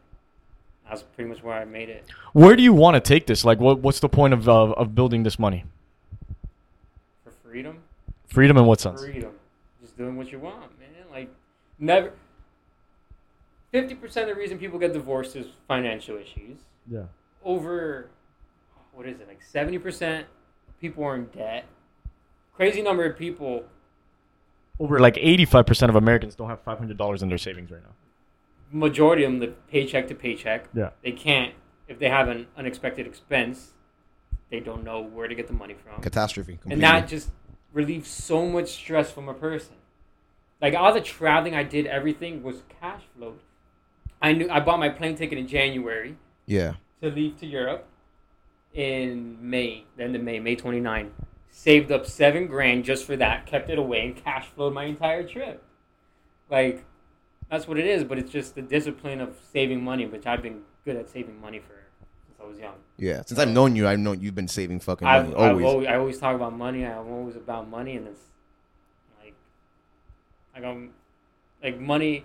that's 0.88 1.02
pretty 1.02 1.30
much 1.30 1.42
where 1.42 1.54
I 1.58 1.64
made 1.64 1.88
it. 1.88 2.04
Where 2.32 2.54
do 2.56 2.62
you 2.62 2.72
want 2.72 2.94
to 2.96 3.00
take 3.00 3.26
this? 3.26 3.44
Like, 3.44 3.58
what 3.58 3.78
what's 3.80 4.00
the 4.00 4.08
point 4.08 4.34
of 4.34 4.48
uh, 4.48 4.72
of 4.72 4.94
building 4.94 5.22
this 5.22 5.38
money? 5.38 5.64
For 7.24 7.30
freedom, 7.42 7.78
Freedom 8.28 8.56
in 8.58 8.66
what 8.66 8.80
sense? 8.80 9.00
freedom, 9.02 9.32
just 9.80 9.96
doing 9.96 10.16
what 10.16 10.30
you 10.30 10.38
want, 10.38 10.78
man. 10.78 10.88
Like 11.10 11.28
never. 11.78 12.12
Fifty 13.70 13.94
percent 13.94 14.28
of 14.28 14.36
the 14.36 14.40
reason 14.40 14.58
people 14.58 14.78
get 14.78 14.92
divorced 14.92 15.34
is 15.36 15.46
financial 15.66 16.16
issues. 16.18 16.58
Yeah. 16.90 17.04
over 17.44 18.08
what 18.92 19.06
is 19.06 19.20
it 19.20 19.26
like 19.28 19.40
70% 19.42 20.24
people 20.80 21.04
are 21.04 21.14
in 21.16 21.26
debt 21.26 21.64
crazy 22.54 22.82
number 22.82 23.04
of 23.04 23.16
people 23.16 23.64
Over 24.78 24.98
like 25.00 25.14
85% 25.16 25.88
of 25.88 25.96
Americans 25.96 26.34
don't 26.34 26.48
have 26.48 26.64
$500 26.64 27.22
in 27.22 27.28
their 27.28 27.38
savings 27.38 27.70
right 27.70 27.82
now. 27.82 27.94
majority 28.70 29.24
of 29.24 29.32
them 29.32 29.40
live 29.40 29.54
paycheck 29.68 30.08
to 30.08 30.14
paycheck 30.14 30.68
Yeah. 30.74 30.90
they 31.02 31.12
can't 31.12 31.54
if 31.88 31.98
they 31.98 32.08
have 32.08 32.28
an 32.28 32.46
unexpected 32.56 33.06
expense 33.06 33.72
they 34.50 34.60
don't 34.60 34.84
know 34.84 35.00
where 35.00 35.28
to 35.28 35.34
get 35.34 35.46
the 35.46 35.52
money 35.54 35.74
from 35.74 36.02
catastrophe. 36.02 36.52
Completely. 36.52 36.74
and 36.74 36.82
that 36.82 37.08
just 37.08 37.30
relieves 37.72 38.08
so 38.08 38.46
much 38.46 38.68
stress 38.70 39.10
from 39.10 39.28
a 39.28 39.34
person 39.34 39.76
like 40.60 40.74
all 40.74 40.92
the 40.92 41.00
traveling 41.00 41.54
i 41.54 41.62
did 41.62 41.86
everything 41.86 42.42
was 42.42 42.62
cash 42.80 43.02
flowed 43.16 43.38
i 44.20 44.32
knew 44.32 44.48
i 44.50 44.60
bought 44.60 44.78
my 44.78 44.88
plane 44.90 45.16
ticket 45.16 45.38
in 45.38 45.46
january 45.46 46.16
yeah. 46.46 46.74
to 47.00 47.08
leave 47.08 47.38
to 47.38 47.46
Europe 47.46 47.86
in 48.74 49.38
May, 49.40 49.84
the 49.96 50.04
end 50.04 50.16
of 50.16 50.22
May, 50.22 50.40
May 50.40 50.56
29. 50.56 51.12
Saved 51.50 51.92
up 51.92 52.06
seven 52.06 52.46
grand 52.46 52.84
just 52.84 53.04
for 53.04 53.16
that, 53.16 53.46
kept 53.46 53.68
it 53.68 53.78
away, 53.78 54.06
and 54.06 54.16
cash 54.16 54.46
flowed 54.46 54.72
my 54.72 54.84
entire 54.84 55.26
trip. 55.26 55.62
Like, 56.48 56.84
that's 57.50 57.68
what 57.68 57.78
it 57.78 57.86
is, 57.86 58.04
but 58.04 58.18
it's 58.18 58.30
just 58.30 58.54
the 58.54 58.62
discipline 58.62 59.20
of 59.20 59.36
saving 59.52 59.84
money, 59.84 60.06
which 60.06 60.26
I've 60.26 60.42
been 60.42 60.62
good 60.84 60.96
at 60.96 61.10
saving 61.10 61.40
money 61.40 61.58
for 61.58 61.74
since 62.26 62.40
I 62.40 62.46
was 62.46 62.58
young. 62.58 62.74
Yeah. 62.96 63.22
Since 63.26 63.38
I've 63.38 63.50
known 63.50 63.76
you, 63.76 63.86
I've 63.86 63.98
known 63.98 64.20
you've 64.20 64.34
been 64.34 64.48
saving 64.48 64.80
fucking 64.80 65.06
I've, 65.06 65.24
money. 65.28 65.36
I've 65.36 65.50
Always. 65.50 65.66
always, 65.66 65.88
I 65.88 65.96
always 65.96 66.18
talk 66.18 66.34
about 66.34 66.54
money. 66.54 66.84
I'm 66.86 67.08
always 67.08 67.36
about 67.36 67.68
money, 67.68 67.96
and 67.96 68.08
it's 68.08 68.22
like, 69.22 69.34
like 70.54 70.64
I'm, 70.64 70.92
like 71.62 71.78
money. 71.78 72.24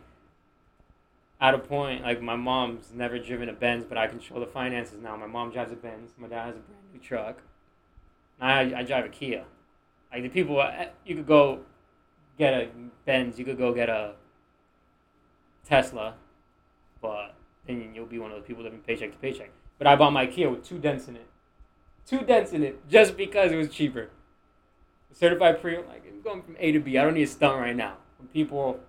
At 1.39 1.53
a 1.53 1.59
point, 1.59 2.03
like 2.03 2.21
my 2.21 2.35
mom's 2.35 2.91
never 2.93 3.19
driven 3.19 3.47
a 3.49 3.53
Benz, 3.53 3.85
but 3.85 3.97
I 3.97 4.07
control 4.07 4.39
the 4.39 4.47
finances 4.47 4.99
now. 5.01 5.15
My 5.15 5.27
mom 5.27 5.51
drives 5.51 5.71
a 5.71 5.75
Benz. 5.75 6.11
My 6.17 6.27
dad 6.27 6.47
has 6.47 6.55
a 6.55 6.59
brand 6.59 6.83
new 6.93 6.99
truck. 6.99 7.41
I, 8.39 8.73
I 8.75 8.83
drive 8.83 9.05
a 9.05 9.09
Kia. 9.09 9.45
Like 10.11 10.23
the 10.23 10.29
people, 10.29 10.59
uh, 10.59 10.85
you 11.05 11.15
could 11.15 11.27
go 11.27 11.59
get 12.37 12.53
a 12.53 12.69
Benz. 13.05 13.37
You 13.37 13.45
could 13.45 13.57
go 13.57 13.73
get 13.73 13.89
a 13.89 14.13
Tesla, 15.63 16.15
but 17.01 17.35
then 17.67 17.91
you'll 17.93 18.05
be 18.05 18.17
one 18.17 18.31
of 18.31 18.37
the 18.37 18.43
people 18.43 18.63
living 18.63 18.79
paycheck 18.79 19.11
to 19.11 19.17
paycheck. 19.17 19.51
But 19.77 19.85
I 19.85 19.95
bought 19.95 20.13
my 20.13 20.25
Kia 20.25 20.49
with 20.49 20.63
two 20.63 20.79
dents 20.79 21.07
in 21.07 21.15
it 21.15 21.27
two 22.07 22.21
dents 22.21 22.53
in 22.53 22.63
it 22.63 22.87
just 22.87 23.17
because 23.17 23.51
it 23.51 23.57
was 23.57 23.69
cheaper. 23.69 24.09
Certified 25.13 25.61
pre, 25.61 25.77
like 25.77 26.03
I'm 26.07 26.21
going 26.21 26.41
from 26.41 26.55
A 26.59 26.71
to 26.71 26.79
B. 26.79 26.97
I 26.97 27.03
don't 27.03 27.15
need 27.15 27.23
a 27.23 27.27
stunt 27.27 27.59
right 27.59 27.75
now. 27.75 27.97
When 28.17 28.27
people 28.29 28.79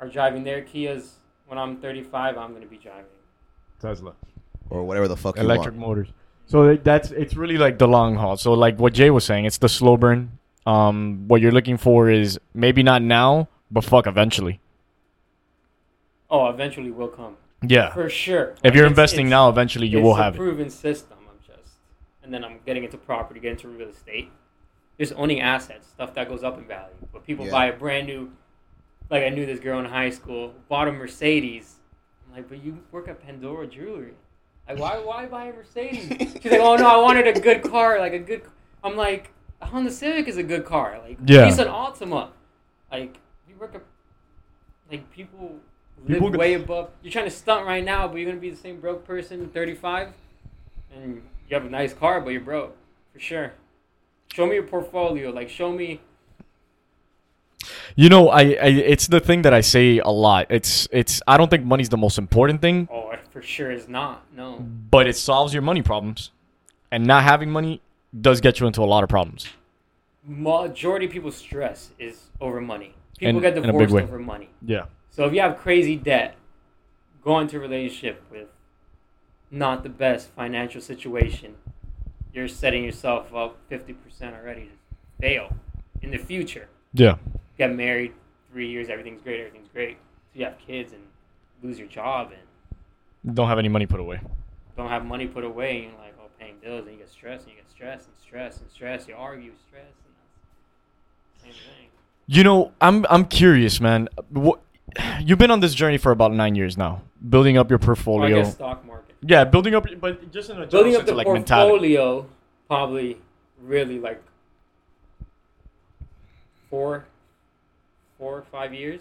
are 0.00 0.08
driving 0.08 0.44
their 0.44 0.62
Kias, 0.62 1.12
when 1.52 1.58
I'm 1.58 1.76
35, 1.76 2.38
I'm 2.38 2.54
gonna 2.54 2.64
be 2.64 2.78
driving. 2.78 3.04
Tesla. 3.78 4.14
or 4.70 4.84
whatever 4.84 5.06
the 5.06 5.16
fuck 5.18 5.36
Electric 5.36 5.74
you 5.74 5.80
want. 5.80 5.88
motors. 5.90 6.08
So 6.46 6.76
that's 6.76 7.10
it's 7.10 7.34
really 7.36 7.58
like 7.58 7.76
the 7.78 7.86
long 7.86 8.14
haul. 8.16 8.38
So 8.38 8.54
like 8.54 8.78
what 8.78 8.94
Jay 8.94 9.10
was 9.10 9.22
saying, 9.26 9.44
it's 9.44 9.58
the 9.58 9.68
slow 9.68 9.98
burn. 9.98 10.38
Um, 10.64 11.24
what 11.28 11.42
you're 11.42 11.52
looking 11.52 11.76
for 11.76 12.08
is 12.08 12.38
maybe 12.54 12.82
not 12.82 13.02
now, 13.02 13.48
but 13.70 13.84
fuck 13.84 14.06
eventually. 14.06 14.60
Oh, 16.30 16.46
eventually 16.48 16.90
will 16.90 17.08
come 17.08 17.36
Yeah. 17.62 17.90
for 17.92 18.08
sure. 18.08 18.54
If 18.64 18.74
you're 18.74 18.84
It's- 18.86 18.90
investing 18.92 19.26
it's- 19.26 19.30
now, 19.30 19.50
eventually 19.50 19.88
you 19.88 20.00
will 20.00 20.14
a 20.16 20.22
have 20.22 20.34
it. 20.36 20.38
proven 20.38 20.70
system. 20.70 21.18
I'm 21.28 21.36
just, 21.46 21.74
and 22.22 22.32
then 22.32 22.42
I'm 22.46 22.60
getting 22.64 22.84
into 22.84 22.96
property, 22.96 23.40
getting 23.40 23.58
into 23.58 23.68
real 23.68 23.88
estate. 23.90 24.30
Just 24.98 25.12
owning 25.16 25.40
assets, 25.42 25.86
stuff 25.88 26.14
that 26.14 26.30
goes 26.30 26.42
up 26.42 26.56
in 26.56 26.64
value. 26.64 26.94
But 27.12 27.26
people 27.26 27.44
Yeah. 27.44 27.50
buy 27.52 27.66
a 27.66 27.72
brand 27.76 28.06
new, 28.06 28.30
like 29.12 29.24
I 29.24 29.28
knew 29.28 29.44
this 29.44 29.60
girl 29.60 29.78
in 29.78 29.84
high 29.84 30.10
school 30.10 30.54
bought 30.68 30.88
a 30.88 30.92
Mercedes. 30.92 31.76
I'm 32.26 32.34
like, 32.34 32.48
but 32.48 32.64
you 32.64 32.78
work 32.90 33.08
at 33.08 33.22
Pandora 33.22 33.66
Jewelry. 33.66 34.14
Like, 34.66 34.78
why, 34.78 34.98
why 34.98 35.26
buy 35.26 35.44
a 35.44 35.52
Mercedes? 35.52 36.08
She's 36.42 36.50
like, 36.50 36.60
oh 36.60 36.76
no, 36.76 36.88
I 36.88 36.96
wanted 36.96 37.26
a 37.26 37.38
good 37.38 37.62
car, 37.62 37.98
like 38.00 38.14
a 38.14 38.18
good. 38.18 38.42
I'm 38.82 38.96
like, 38.96 39.30
a 39.60 39.66
Honda 39.66 39.90
Civic 39.90 40.28
is 40.28 40.38
a 40.38 40.42
good 40.42 40.64
car. 40.64 40.98
Like, 41.06 41.18
Yeah. 41.26 41.46
Nissan 41.46 41.66
Altima. 41.68 42.30
Like, 42.90 43.18
you 43.46 43.54
work 43.60 43.74
at, 43.74 43.82
like 44.90 45.10
people 45.12 45.56
live 46.06 46.18
People 46.20 46.30
way 46.30 46.54
above. 46.54 46.90
You're 47.02 47.12
trying 47.12 47.26
to 47.26 47.30
stunt 47.30 47.66
right 47.66 47.84
now, 47.84 48.08
but 48.08 48.16
you're 48.16 48.30
gonna 48.30 48.40
be 48.40 48.50
the 48.50 48.56
same 48.56 48.80
broke 48.80 49.06
person, 49.06 49.50
35, 49.50 50.08
and 50.94 51.22
you 51.48 51.54
have 51.54 51.66
a 51.66 51.70
nice 51.70 51.92
car, 51.92 52.22
but 52.22 52.30
you're 52.30 52.40
broke 52.40 52.74
for 53.12 53.20
sure. 53.20 53.52
Show 54.32 54.46
me 54.46 54.54
your 54.54 54.62
portfolio. 54.62 55.30
Like, 55.30 55.50
show 55.50 55.70
me. 55.70 56.00
You 57.96 58.08
know, 58.08 58.28
I, 58.28 58.40
I 58.40 58.66
it's 58.92 59.06
the 59.06 59.20
thing 59.20 59.42
that 59.42 59.52
I 59.54 59.60
say 59.60 59.98
a 59.98 60.08
lot. 60.10 60.46
It's 60.50 60.88
it's 60.90 61.22
I 61.26 61.36
don't 61.36 61.50
think 61.50 61.64
money's 61.64 61.88
the 61.88 61.96
most 61.96 62.18
important 62.18 62.60
thing, 62.60 62.88
Oh, 62.90 63.10
it 63.10 63.20
for 63.30 63.42
sure 63.42 63.70
is 63.70 63.88
not. 63.88 64.24
No. 64.36 64.58
but 64.90 65.06
it 65.06 65.16
solves 65.16 65.52
your 65.54 65.62
money 65.62 65.82
problems. 65.82 66.30
And 66.90 67.06
not 67.06 67.22
having 67.22 67.50
money 67.50 67.80
does 68.20 68.40
get 68.40 68.60
you 68.60 68.66
into 68.66 68.82
a 68.82 68.84
lot 68.94 69.02
of 69.02 69.08
problems. 69.08 69.48
Majority 70.24 71.06
of 71.06 71.12
people's 71.12 71.36
stress 71.36 71.90
is 71.98 72.28
over 72.40 72.60
money. 72.60 72.94
People 73.18 73.36
In- 73.36 73.42
get 73.42 73.56
in 73.56 73.64
a 73.68 73.72
big 73.72 73.88
divorced 73.88 74.04
over 74.08 74.18
money. 74.18 74.50
Yeah. 74.64 74.84
So 75.10 75.24
if 75.26 75.32
you 75.32 75.40
have 75.40 75.56
crazy 75.58 75.96
debt, 75.96 76.36
go 77.24 77.38
into 77.38 77.56
a 77.56 77.60
relationship 77.60 78.22
with 78.30 78.48
not 79.50 79.82
the 79.82 79.88
best 79.88 80.28
financial 80.28 80.80
situation, 80.80 81.54
you're 82.32 82.48
setting 82.48 82.84
yourself 82.84 83.34
up 83.34 83.58
50% 83.70 83.94
already 84.34 84.62
to 84.66 84.70
fail 85.20 85.56
in 86.02 86.10
the 86.10 86.18
future. 86.18 86.68
Yeah. 86.94 87.16
Get 87.58 87.74
married, 87.74 88.12
three 88.50 88.68
years, 88.68 88.88
everything's 88.88 89.22
great, 89.22 89.40
everything's 89.40 89.68
great. 89.68 89.98
So 90.32 90.38
you 90.38 90.44
have 90.44 90.58
kids 90.58 90.92
and 90.92 91.02
lose 91.62 91.78
your 91.78 91.88
job 91.88 92.32
and 92.32 93.34
Don't 93.36 93.48
have 93.48 93.58
any 93.58 93.68
money 93.68 93.86
put 93.86 94.00
away. 94.00 94.20
don't 94.76 94.88
have 94.88 95.04
money 95.04 95.26
put 95.26 95.44
away, 95.44 95.82
and 95.84 95.92
you're 95.92 96.00
like, 96.00 96.14
oh, 96.20 96.28
paying 96.40 96.54
bills, 96.62 96.84
and 96.86 96.92
you 96.94 96.98
get 96.98 97.10
stressed, 97.10 97.44
and 97.46 97.52
you 97.54 97.60
get 97.60 97.70
stressed, 97.70 98.06
and 98.08 98.16
stressed, 98.16 98.60
and 98.62 98.70
stressed. 98.70 99.08
You 99.08 99.14
argue, 99.16 99.52
stress, 99.68 99.82
and 99.84 100.14
that's 100.16 101.42
the 101.42 101.44
same 101.44 101.52
thing. 101.76 101.88
You 102.26 102.42
know, 102.44 102.72
I'm 102.80 103.04
I'm 103.10 103.26
curious, 103.26 103.80
man. 103.80 104.08
What 104.30 104.60
you've 105.20 105.38
been 105.38 105.50
on 105.50 105.60
this 105.60 105.74
journey 105.74 105.98
for 105.98 106.10
about 106.12 106.32
nine 106.32 106.54
years 106.54 106.76
now, 106.78 107.02
building 107.28 107.58
up 107.58 107.68
your 107.70 107.78
Or 107.78 107.82
I 107.82 107.86
portfolio. 107.86 108.36
guess 108.42 108.54
stock 108.54 108.84
market. 108.86 109.14
yeah, 109.20 109.44
building 109.44 109.74
up, 109.74 109.86
but 110.00 110.32
just 110.32 110.48
in 110.50 110.56
a 110.56 110.66
Building 110.66 110.92
general 110.92 110.94
up 110.94 111.00
sense 111.00 111.06
the 111.06 111.12
of, 111.12 111.16
like 111.18 111.26
mentality. 111.28 111.96
portfolio, 111.96 112.26
probably 112.68 113.18
really 113.60 113.98
like 114.00 114.22
four, 116.70 117.04
four 118.22 118.38
or 118.38 118.42
five 118.42 118.72
years. 118.72 119.00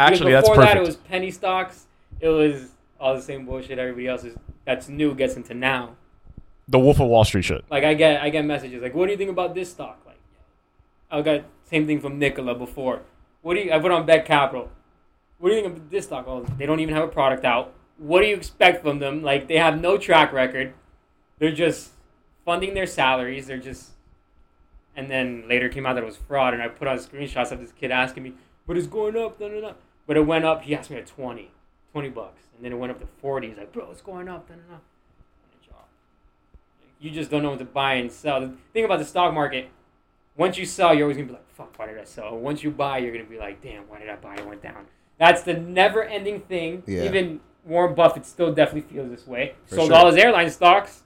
Actually, 0.00 0.32
that's 0.32 0.48
before 0.48 0.64
that, 0.64 0.78
it 0.78 0.80
was 0.80 0.96
penny 0.96 1.30
stocks. 1.30 1.84
It 2.18 2.28
was 2.28 2.70
all 2.98 3.14
the 3.14 3.20
same 3.20 3.44
bullshit 3.44 3.78
everybody 3.78 4.08
else 4.08 4.24
is 4.24 4.34
that's 4.64 4.88
new 4.88 5.14
gets 5.14 5.36
into 5.36 5.52
now. 5.52 5.96
the 6.66 6.78
Wolf 6.78 6.98
of 6.98 7.08
Wall 7.08 7.24
Street 7.24 7.44
shit. 7.44 7.62
Like 7.70 7.84
I 7.84 7.92
get 7.92 8.22
I 8.22 8.30
get 8.30 8.46
messages 8.46 8.82
like, 8.82 8.94
"What 8.94 9.04
do 9.04 9.12
you 9.12 9.18
think 9.18 9.30
about 9.30 9.54
this 9.54 9.70
stock?" 9.70 9.98
Like, 10.06 10.20
I 11.10 11.20
got 11.20 11.44
same 11.64 11.86
thing 11.86 12.00
from 12.00 12.18
Nikola 12.18 12.54
before. 12.54 13.02
What 13.42 13.54
do 13.54 13.60
you? 13.60 13.70
I 13.70 13.78
put 13.78 13.90
on 13.90 14.06
Beck 14.06 14.24
Capital. 14.24 14.70
What 15.38 15.50
do 15.50 15.54
you 15.54 15.62
think 15.62 15.76
of 15.76 15.90
this 15.90 16.06
stock? 16.06 16.24
Oh, 16.26 16.46
they 16.56 16.64
don't 16.64 16.80
even 16.80 16.94
have 16.94 17.04
a 17.04 17.08
product 17.08 17.44
out. 17.44 17.74
What 17.98 18.22
do 18.22 18.28
you 18.28 18.36
expect 18.36 18.82
from 18.82 18.98
them? 18.98 19.22
Like 19.22 19.46
they 19.46 19.58
have 19.58 19.78
no 19.78 19.98
track 19.98 20.32
record. 20.32 20.72
They're 21.38 21.52
just 21.52 21.90
funding 22.46 22.72
their 22.72 22.86
salaries. 22.86 23.46
They're 23.46 23.58
just, 23.58 23.90
and 24.98 25.08
then 25.10 25.44
later 25.48 25.68
came 25.68 25.86
out 25.86 25.94
that 25.94 26.02
it 26.02 26.06
was 26.06 26.16
fraud. 26.16 26.52
And 26.54 26.62
I 26.62 26.68
put 26.68 26.88
on 26.88 26.98
screenshots 26.98 27.52
of 27.52 27.60
this 27.60 27.72
kid 27.72 27.90
asking 27.90 28.24
me, 28.24 28.32
"But 28.66 28.76
it's 28.76 28.86
going 28.88 29.16
up, 29.16 29.38
no, 29.40 29.48
no, 29.48 29.60
no." 29.60 29.74
But 30.06 30.16
it 30.16 30.26
went 30.26 30.44
up. 30.44 30.62
He 30.62 30.74
asked 30.74 30.90
me 30.90 30.96
at 30.96 31.06
20, 31.06 31.50
20 31.92 32.08
bucks, 32.08 32.42
and 32.56 32.64
then 32.64 32.72
it 32.72 32.76
went 32.76 32.90
up 32.90 32.98
to 33.00 33.06
forty. 33.20 33.48
He's 33.48 33.56
like, 33.58 33.72
"Bro, 33.72 33.90
it's 33.92 34.00
going 34.02 34.28
up, 34.28 34.48
no, 34.50 34.56
no, 34.56 34.62
no." 34.68 34.74
And 34.74 35.62
it. 35.62 35.74
You 37.00 37.10
just 37.10 37.30
don't 37.30 37.42
know 37.42 37.50
what 37.50 37.58
to 37.60 37.64
buy 37.64 37.94
and 37.94 38.10
sell. 38.10 38.40
The 38.40 38.52
thing 38.72 38.84
about 38.84 38.98
the 38.98 39.04
stock 39.04 39.32
market, 39.32 39.68
once 40.36 40.58
you 40.58 40.66
sell, 40.66 40.92
you're 40.94 41.04
always 41.04 41.16
gonna 41.16 41.28
be 41.28 41.34
like, 41.34 41.48
"Fuck, 41.50 41.78
why 41.78 41.86
did 41.86 41.98
I 41.98 42.04
sell?" 42.04 42.36
Once 42.36 42.62
you 42.64 42.70
buy, 42.70 42.98
you're 42.98 43.12
gonna 43.12 43.24
be 43.24 43.38
like, 43.38 43.60
"Damn, 43.62 43.82
why 43.88 44.00
did 44.00 44.08
I 44.08 44.16
buy? 44.16 44.34
It 44.34 44.46
went 44.46 44.62
down." 44.62 44.86
That's 45.18 45.42
the 45.42 45.54
never-ending 45.54 46.40
thing. 46.42 46.82
Yeah. 46.86 47.04
Even 47.04 47.40
Warren 47.64 47.94
Buffett 47.94 48.24
still 48.26 48.52
definitely 48.52 48.92
feels 48.92 49.10
this 49.10 49.26
way. 49.26 49.54
For 49.66 49.76
Sold 49.76 49.88
sure. 49.88 49.96
all 49.96 50.06
his 50.06 50.16
airline 50.16 50.50
stocks. 50.50 51.02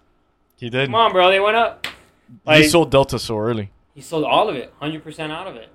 He 0.59 0.70
did. 0.70 0.86
Come 0.86 0.95
on, 0.95 1.12
bro, 1.12 1.28
they 1.30 1.40
went 1.40 1.57
up. 1.57 1.86
he 1.86 2.32
Like, 2.47 2.64
sold 2.66 2.90
Delta 2.90 3.18
so 3.18 3.38
early. 3.38 3.70
He 3.95 4.01
sold 4.01 4.24
all 4.24 4.49
of 4.49 4.57
it, 4.57 4.72
hundred 4.78 5.03
percent 5.03 5.32
out 5.32 5.47
of 5.47 5.57
it. 5.57 5.68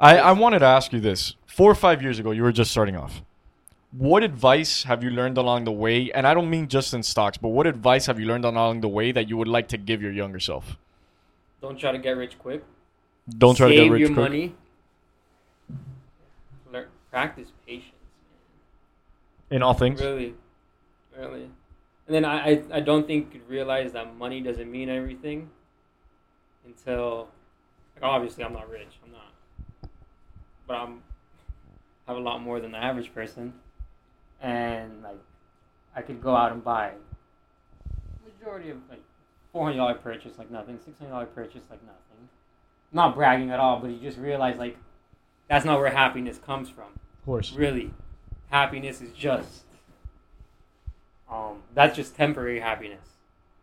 I, 0.00 0.18
I 0.18 0.32
wanted 0.32 0.60
to 0.60 0.66
ask 0.66 0.92
you 0.92 1.00
this. 1.00 1.34
Four 1.46 1.70
or 1.70 1.74
five 1.74 2.02
years 2.02 2.18
ago, 2.18 2.30
you 2.30 2.42
were 2.42 2.52
just 2.52 2.70
starting 2.70 2.96
off. 2.96 3.22
What 3.90 4.22
advice 4.22 4.84
have 4.84 5.02
you 5.02 5.10
learned 5.10 5.38
along 5.38 5.64
the 5.64 5.72
way? 5.72 6.12
And 6.12 6.26
I 6.26 6.34
don't 6.34 6.50
mean 6.50 6.68
just 6.68 6.94
in 6.94 7.02
stocks, 7.02 7.36
but 7.38 7.48
what 7.48 7.66
advice 7.66 8.06
have 8.06 8.20
you 8.20 8.26
learned 8.26 8.44
along 8.44 8.82
the 8.82 8.88
way 8.88 9.12
that 9.12 9.28
you 9.28 9.36
would 9.36 9.48
like 9.48 9.66
to 9.68 9.78
give 9.78 10.02
your 10.02 10.12
younger 10.12 10.38
self? 10.38 10.76
Don't 11.60 11.78
try 11.78 11.90
to 11.90 11.98
get 11.98 12.10
rich 12.12 12.38
quick. 12.38 12.62
Don't 13.28 13.56
try 13.56 13.68
Save 13.68 13.76
to 13.78 13.84
get 13.84 13.92
rich 13.92 14.00
your 14.00 14.08
quick. 14.10 14.18
money. 14.18 14.54
Learn, 16.70 16.86
practice 17.10 17.48
patience. 17.66 17.92
in 19.50 19.62
all 19.62 19.74
things. 19.74 20.00
Really, 20.00 20.34
really. 21.16 21.50
And 22.06 22.14
then 22.14 22.24
I, 22.24 22.50
I, 22.50 22.62
I 22.74 22.80
don't 22.80 23.06
think 23.06 23.34
you 23.34 23.40
realize 23.48 23.92
that 23.92 24.16
money 24.16 24.40
doesn't 24.40 24.70
mean 24.70 24.88
everything 24.88 25.50
until, 26.68 27.28
like, 27.96 28.04
obviously 28.04 28.44
I'm 28.44 28.52
not 28.52 28.70
rich. 28.70 28.98
I'm 29.04 29.12
not, 29.12 29.90
but 30.66 30.74
I'm 30.74 31.02
have 32.06 32.16
a 32.16 32.20
lot 32.20 32.40
more 32.40 32.58
than 32.60 32.72
the 32.72 32.78
average 32.78 33.12
person, 33.14 33.52
and 34.40 35.02
like 35.02 35.18
I 35.96 36.02
could 36.02 36.22
go 36.22 36.34
out 36.36 36.52
and 36.52 36.62
buy 36.64 36.92
majority 38.40 38.70
of 38.70 38.78
like 38.88 39.02
four 39.52 39.64
hundred 39.66 39.78
dollar 39.78 39.94
purchase 39.94 40.38
like 40.38 40.50
nothing, 40.50 40.78
six 40.84 40.98
hundred 40.98 41.10
dollar 41.10 41.26
purchase 41.26 41.62
like 41.70 41.82
nothing. 41.82 42.28
not 42.92 43.14
bragging 43.14 43.50
at 43.50 43.60
all, 43.60 43.80
but 43.80 43.90
you 43.90 43.98
just 43.98 44.18
realize 44.18 44.56
like 44.58 44.76
that's 45.48 45.64
not 45.64 45.78
where 45.78 45.90
happiness 45.90 46.38
comes 46.38 46.68
from 46.68 46.84
Of 47.18 47.24
course. 47.24 47.52
really 47.52 47.90
happiness 48.50 49.00
is 49.02 49.12
just 49.12 49.64
um 51.30 51.62
that's 51.74 51.94
just 51.96 52.14
temporary 52.16 52.60
happiness 52.60 53.06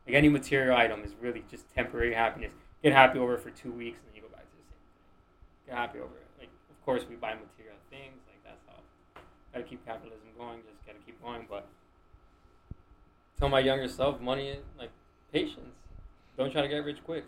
like 0.05 0.15
any 0.15 0.29
material 0.29 0.75
item 0.77 1.03
is 1.03 1.11
really 1.21 1.43
just 1.49 1.63
temporary 1.73 2.13
happiness 2.13 2.51
get 2.83 2.93
happy 2.93 3.19
over 3.19 3.33
it 3.35 3.41
for 3.41 3.49
two 3.51 3.71
weeks 3.71 3.97
and 3.99 4.07
then 4.09 4.15
you 4.15 4.21
go 4.21 4.27
back 4.35 4.45
to 4.45 4.55
the 4.57 4.63
same 4.69 4.79
thing 4.79 5.67
get 5.67 5.75
happy 5.77 5.99
over 5.99 6.15
it 6.15 6.27
like 6.39 6.49
of 6.69 6.85
course 6.85 7.03
we 7.09 7.15
buy 7.15 7.33
material 7.33 7.75
things 7.89 8.21
like 8.27 8.37
that's 8.43 8.61
how 8.67 8.77
gotta 9.53 9.63
keep 9.65 9.83
capitalism 9.85 10.27
going 10.37 10.59
just 10.69 10.85
gotta 10.85 10.99
keep 11.05 11.21
going 11.23 11.45
but 11.49 11.67
tell 13.39 13.49
my 13.49 13.59
younger 13.59 13.87
self 13.87 14.19
money 14.21 14.49
is 14.49 14.63
like 14.77 14.89
patience 15.33 15.75
don't 16.37 16.51
try 16.51 16.61
to 16.61 16.67
get 16.67 16.77
rich 16.83 16.97
quick 17.05 17.23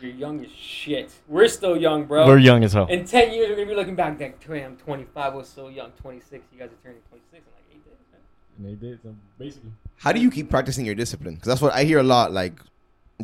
you're 0.00 0.12
young 0.12 0.44
as 0.44 0.50
shit 0.52 1.10
we're 1.26 1.48
still 1.48 1.76
young 1.76 2.04
bro 2.04 2.26
We're 2.26 2.38
young 2.38 2.62
as 2.62 2.72
hell. 2.72 2.86
in 2.86 3.04
10 3.04 3.32
years, 3.32 3.48
we're 3.48 3.56
going 3.56 3.66
to 3.66 3.74
be 3.74 3.76
looking 3.76 3.96
back 3.96 4.20
like, 4.20 4.46
damn, 4.46 4.72
I'm 4.72 4.76
25, 4.76 5.32
I 5.32 5.36
was 5.36 5.48
so 5.48 5.66
young. 5.68 5.90
26, 6.00 6.44
you 6.52 6.58
guys 6.60 6.68
are 6.68 6.76
turning 6.84 7.00
26 7.08 7.32
in 7.32 7.40
like 7.52 7.64
eight 7.72 7.84
days. 7.84 7.94
man. 8.12 8.20
And 8.58 8.66
they 8.80 8.88
did, 8.88 9.02
so 9.02 9.12
basically. 9.38 9.70
How 9.96 10.12
do 10.12 10.20
you 10.20 10.30
keep 10.30 10.50
practicing 10.50 10.86
your 10.86 10.94
discipline? 10.94 11.34
Because 11.34 11.48
that's 11.48 11.60
what 11.60 11.72
I 11.74 11.82
hear 11.82 11.98
a 11.98 12.04
lot. 12.04 12.30
Like, 12.32 12.52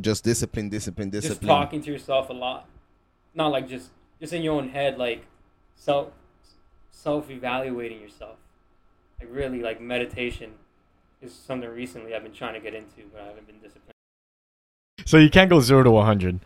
just 0.00 0.24
discipline, 0.24 0.68
discipline, 0.68 1.10
discipline. 1.10 1.40
Just 1.40 1.48
talking 1.48 1.82
to 1.82 1.90
yourself 1.90 2.30
a 2.30 2.32
lot. 2.32 2.68
Not 3.34 3.48
like 3.48 3.68
just 3.68 3.90
just 4.20 4.32
in 4.32 4.42
your 4.42 4.54
own 4.54 4.70
head, 4.70 4.98
like 4.98 5.26
self 5.74 6.08
self 6.90 7.30
evaluating 7.30 8.00
yourself. 8.00 8.36
Like 9.20 9.28
really, 9.32 9.60
like 9.60 9.80
meditation 9.80 10.52
is 11.20 11.34
something 11.34 11.68
recently 11.68 12.14
I've 12.14 12.22
been 12.22 12.32
trying 12.32 12.54
to 12.54 12.60
get 12.60 12.74
into, 12.74 13.02
but 13.12 13.22
I 13.22 13.26
haven't 13.26 13.46
been 13.46 13.58
disciplined. 13.58 13.92
So 15.04 15.16
you 15.16 15.30
can't 15.30 15.50
go 15.50 15.60
zero 15.60 15.82
to 15.82 15.90
100. 15.90 16.40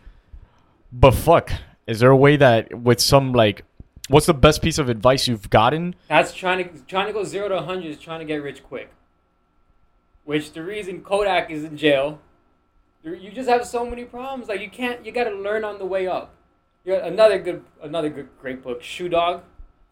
But 0.91 1.11
fuck, 1.11 1.51
is 1.85 1.99
there 1.99 2.09
a 2.09 2.15
way 2.15 2.37
that 2.37 2.81
with 2.81 2.99
some 2.99 3.33
like, 3.33 3.63
what's 4.07 4.25
the 4.25 4.33
best 4.33 4.61
piece 4.61 4.77
of 4.77 4.89
advice 4.89 5.27
you've 5.27 5.49
gotten? 5.49 5.95
That's 6.07 6.33
trying 6.33 6.69
to 6.69 6.81
trying 6.85 7.07
to 7.07 7.13
go 7.13 7.23
zero 7.23 7.49
to 7.49 7.55
100 7.55 7.85
is 7.85 7.97
trying 7.97 8.19
to 8.19 8.25
get 8.25 8.37
rich 8.37 8.63
quick. 8.63 8.91
Which 10.23 10.53
the 10.53 10.63
reason 10.63 11.01
Kodak 11.01 11.49
is 11.49 11.63
in 11.63 11.77
jail, 11.77 12.19
there- 13.11 13.15
you 13.15 13.31
just 13.31 13.49
have 13.49 13.65
so 13.65 13.85
many 13.89 14.03
problems. 14.05 14.47
Like 14.49 14.61
you 14.61 14.69
can't, 14.69 15.05
you 15.05 15.11
got 15.11 15.25
to 15.25 15.31
learn 15.35 15.63
on 15.63 15.77
the 15.79 15.85
way 15.85 16.07
up. 16.07 16.33
You 16.83 16.93
got 16.93 17.03
another 17.07 17.39
good, 17.39 17.63
another 17.81 18.09
good, 18.09 18.29
great 18.39 18.63
book, 18.63 18.81
Shoe 18.81 19.09
Dog, 19.09 19.43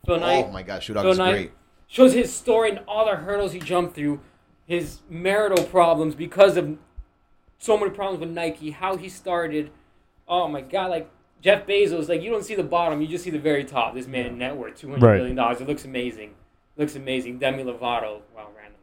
Phil 0.06 0.20
Knight 0.20 0.46
Oh 0.48 0.52
my 0.52 0.64
god, 0.64 0.82
Shoe 0.84 0.94
Dog 0.94 1.04
Phil 1.04 1.12
is 1.12 1.18
Knight 1.18 1.32
great. 1.32 1.52
shows 1.88 2.14
his 2.14 2.34
story 2.34 2.70
and 2.72 2.80
all 2.88 3.06
the 3.06 3.16
hurdles 3.18 3.52
he 3.52 3.60
jumped 3.60 3.96
through, 3.96 4.22
his 4.66 5.00
marital 5.10 5.64
problems 5.66 6.16
because 6.16 6.56
of 6.58 6.78
so 7.60 7.78
many 7.78 7.92
problems 7.92 8.20
with 8.22 8.30
Nike, 8.30 8.72
how 8.72 8.96
he 8.98 9.10
started. 9.10 9.72
Oh 10.28 10.48
my 10.48 10.62
god, 10.62 10.90
like 10.90 11.10
Jeff 11.42 11.68
Bezos, 11.68 12.08
like 12.10 12.22
you 12.22 12.30
don't 12.32 12.44
see 12.46 12.56
the 12.56 12.64
bottom, 12.64 13.02
you 13.02 13.08
just 13.08 13.24
see 13.24 13.30
the 13.30 13.40
very 13.40 13.64
top. 13.66 13.94
This 13.94 14.08
man 14.08 14.38
net 14.38 14.56
worth 14.56 14.76
two 14.76 14.90
hundred 14.90 15.06
Right. 15.06 15.18
billion 15.18 15.36
dollars. 15.36 15.62
It 15.62 15.68
looks 15.68 15.86
amazing. 15.86 16.34
looks 16.78 16.96
amazing. 16.96 17.40
Demi 17.40 17.64
Lovato, 17.64 18.20
wow, 18.36 18.50
random. 18.56 18.80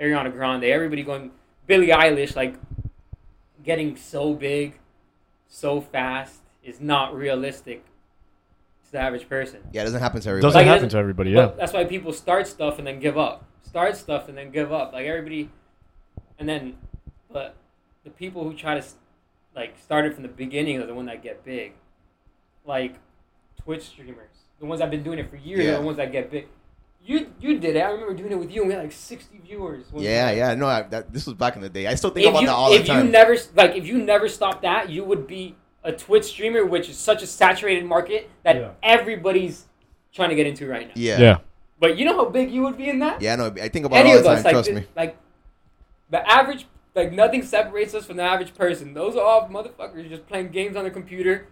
Ariana 0.00 0.32
Grande, 0.32 0.64
everybody 0.64 1.02
going. 1.02 1.30
Billie 1.66 1.88
Eilish, 1.88 2.34
like 2.36 2.54
getting 3.66 3.96
so 3.96 4.32
big, 4.32 4.78
so 5.48 5.80
fast 5.80 6.40
is 6.62 6.80
not 6.80 7.14
realistic 7.14 7.84
to 8.86 8.92
the 8.92 8.98
average 9.00 9.28
person. 9.28 9.60
Yeah, 9.72 9.82
it 9.82 9.84
doesn't 9.84 10.00
happen 10.00 10.20
to 10.20 10.28
everybody. 10.30 10.42
doesn't 10.46 10.58
Like, 10.58 10.64
it 10.64 10.68
happen 10.68 10.82
doesn't- 10.84 10.90
to 10.96 11.00
everybody, 11.00 11.30
yeah. 11.32 11.50
That's 11.58 11.72
why 11.72 11.84
people 11.84 12.12
start 12.12 12.46
stuff 12.46 12.78
and 12.78 12.86
then 12.86 13.00
give 13.00 13.18
up. 13.18 13.44
Start 13.62 13.96
stuff 13.96 14.28
and 14.28 14.38
then 14.38 14.50
give 14.52 14.72
up. 14.72 14.92
Like 14.92 15.04
everybody, 15.06 15.50
and 16.38 16.48
then, 16.48 16.76
but 17.30 17.56
the 18.04 18.10
people 18.10 18.44
who 18.44 18.54
try 18.54 18.78
to 18.80 18.86
like 19.56 19.76
start 19.78 20.06
it 20.06 20.14
from 20.14 20.22
the 20.22 20.28
beginning 20.28 20.80
are 20.80 20.86
the 20.86 20.94
ones 20.94 21.08
that 21.08 21.22
get 21.22 21.44
big. 21.44 21.72
Like 22.64 22.94
Twitch 23.62 23.82
streamers, 23.82 24.30
the 24.60 24.66
ones 24.66 24.78
that 24.78 24.84
have 24.84 24.90
been 24.92 25.02
doing 25.02 25.18
it 25.18 25.28
for 25.28 25.36
years, 25.36 25.64
Yeah. 25.64 25.72
are 25.74 25.78
the 25.80 25.82
ones 25.86 25.96
that 25.96 26.12
get 26.12 26.30
big. 26.30 26.46
You 27.06 27.30
you 27.40 27.58
did 27.58 27.76
it. 27.76 27.80
I 27.80 27.90
remember 27.90 28.14
doing 28.14 28.32
it 28.32 28.38
with 28.38 28.50
you. 28.52 28.62
and 28.62 28.68
We 28.68 28.74
had 28.74 28.82
like 28.82 28.92
sixty 28.92 29.38
viewers. 29.38 29.84
yeah, 29.94 30.26
time. 30.28 30.36
yeah. 30.38 30.54
No, 30.56 30.66
I, 30.66 30.82
that, 30.82 31.12
this 31.12 31.24
was 31.24 31.34
back 31.34 31.54
in 31.54 31.62
the 31.62 31.68
day. 31.68 31.86
I 31.86 31.94
still 31.94 32.10
think 32.10 32.26
If 32.26 32.30
about 32.30 32.40
you 32.40 32.46
that 32.48 32.52
all 32.54 32.70
the 32.72 32.82
time. 32.82 32.98
If 32.98 33.04
you 33.06 33.10
never 33.12 33.36
like 33.54 33.76
if 33.76 33.86
you 33.86 33.98
never 34.02 34.28
stopped 34.28 34.62
that, 34.62 34.90
you 34.90 35.04
would 35.04 35.26
be 35.28 35.54
a 35.84 35.92
Twitch 35.92 36.24
streamer, 36.24 36.64
which 36.66 36.88
is 36.88 36.98
such 36.98 37.22
a 37.22 37.26
saturated 37.26 37.84
market 37.84 38.28
that 38.42 38.56
Yeah. 38.56 38.70
everybody's 38.82 39.66
trying 40.12 40.30
to 40.30 40.34
get 40.34 40.46
into 40.48 40.66
right 40.68 40.88
now. 40.88 40.94
yeah. 40.96 41.20
yeah. 41.20 41.36
But 41.78 41.96
you 41.98 42.04
know 42.06 42.16
how 42.16 42.24
big 42.24 42.50
you 42.50 42.62
would 42.62 42.76
be 42.76 42.88
in 42.88 42.98
that? 43.00 43.20
Yeah, 43.22 43.36
no, 43.36 43.46
I 43.60 43.68
think 43.68 43.84
about 43.86 43.98
any 43.98 44.10
it 44.10 44.12
all 44.12 44.18
of 44.18 44.24
the 44.24 44.30
us 44.30 44.36
time. 44.38 44.44
like 44.44 44.52
trust 44.54 44.68
the, 44.70 44.74
me. 44.80 44.86
like 44.96 45.16
the 46.10 46.28
average 46.28 46.66
like 46.94 47.12
nothing 47.12 47.42
separates 47.42 47.94
us 47.94 48.06
from 48.06 48.16
the 48.16 48.22
average 48.22 48.54
person 48.54 48.94
those 48.94 49.14
are 49.14 49.20
all 49.22 49.48
motherfuckers 49.48 50.08
just 50.08 50.26
playing 50.26 50.48
games 50.48 50.74
on 50.76 50.84
the 50.84 50.90
computer 50.90 51.46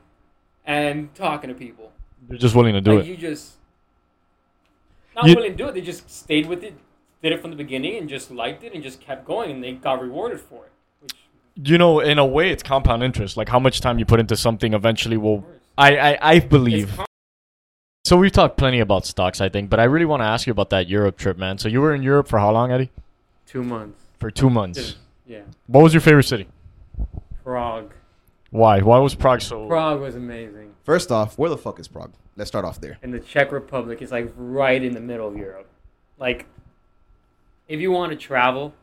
and 0.64 1.14
talking 1.14 1.48
to 1.48 1.54
people 1.54 1.92
They're 2.26 2.38
just 2.38 2.54
willing 2.54 2.72
to 2.72 2.80
do 2.80 2.94
like 2.94 3.04
it. 3.04 3.08
you 3.10 3.16
just 3.18 3.52
not 5.16 5.26
You- 5.26 5.34
willing 5.36 5.52
to 5.52 5.56
do 5.56 5.68
it 5.68 5.74
they 5.74 5.80
just 5.80 6.08
stayed 6.10 6.46
with 6.46 6.62
it 6.64 6.74
did 7.22 7.32
it 7.32 7.40
from 7.40 7.50
the 7.50 7.56
beginning 7.56 7.96
and 7.96 8.08
just 8.08 8.30
liked 8.30 8.64
it 8.64 8.74
and 8.74 8.82
just 8.82 9.00
kept 9.00 9.24
going 9.24 9.50
and 9.50 9.62
they 9.64 9.72
got 9.72 10.00
rewarded 10.02 10.40
for 10.40 10.64
it 10.66 10.72
which 11.00 11.12
You 11.56 11.78
know, 11.78 12.00
in 12.00 12.18
a 12.18 12.26
way, 12.26 12.50
it's 12.50 12.62
compound 12.64 13.02
interest. 13.04 13.36
Like 13.36 13.48
how 13.48 13.60
much 13.60 13.80
time 13.80 13.98
you 14.00 14.04
put 14.04 14.18
into 14.20 14.36
something 14.36 14.74
eventually 14.74 15.16
will. 15.16 15.46
I, 15.78 15.96
I, 15.96 16.18
I 16.32 16.38
believe. 16.40 16.92
com- 16.96 17.06
So 18.04 18.16
we've 18.16 18.32
talked 18.32 18.56
plenty 18.56 18.80
about 18.80 19.06
stocks, 19.06 19.40
I 19.40 19.48
think, 19.48 19.70
but 19.70 19.78
I 19.80 19.84
really 19.84 20.04
want 20.04 20.20
to 20.20 20.26
ask 20.26 20.46
you 20.48 20.50
about 20.50 20.70
that 20.70 20.88
Europe 20.88 21.16
trip, 21.16 21.38
man. 21.38 21.58
So 21.58 21.68
you 21.68 21.80
were 21.80 21.94
in 21.94 22.02
Europe 22.02 22.26
for 22.28 22.38
how 22.40 22.50
long, 22.50 22.72
Eddie? 22.72 22.90
Two 23.46 23.62
months. 23.62 24.02
For 24.18 24.30
two 24.32 24.50
months. 24.50 24.96
Yeah. 25.26 25.42
What 25.68 25.82
was 25.84 25.94
your 25.94 26.00
favorite 26.00 26.24
city? 26.24 26.48
Prague. 27.44 27.92
Why? 28.50 28.80
Why 28.80 28.98
was 28.98 29.14
Prague 29.14 29.40
so? 29.40 29.66
Prague 29.68 30.00
was 30.00 30.16
amazing. 30.16 30.73
First 30.84 31.10
off, 31.10 31.38
where 31.38 31.48
the 31.50 31.56
fuck 31.56 31.80
is 31.80 31.88
Prague? 31.88 32.12
Let's 32.36 32.48
start 32.48 32.64
off 32.64 32.80
there. 32.80 32.98
And 33.02 33.12
the 33.12 33.20
Czech 33.20 33.50
Republic 33.52 34.02
is 34.02 34.12
like 34.12 34.32
right 34.36 34.82
in 34.82 34.92
the 34.92 35.00
middle 35.00 35.26
of 35.26 35.36
Europe. 35.36 35.66
Like, 36.18 36.46
if 37.68 37.80
you 37.80 37.90
want 37.90 38.12
to 38.12 38.16
travel, 38.18 38.74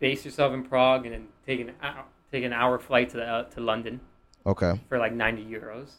base 0.00 0.24
yourself 0.24 0.52
in 0.52 0.64
Prague 0.64 1.06
and 1.06 1.14
then 1.14 1.28
take 1.46 1.60
an 1.60 1.72
hour, 1.82 2.04
take 2.32 2.42
an 2.44 2.52
hour 2.52 2.78
flight 2.78 3.10
to 3.10 3.18
the, 3.18 3.24
uh, 3.24 3.42
to 3.44 3.60
London 3.60 4.00
Okay. 4.44 4.80
for 4.88 4.98
like 4.98 5.12
90 5.12 5.44
euros. 5.44 5.92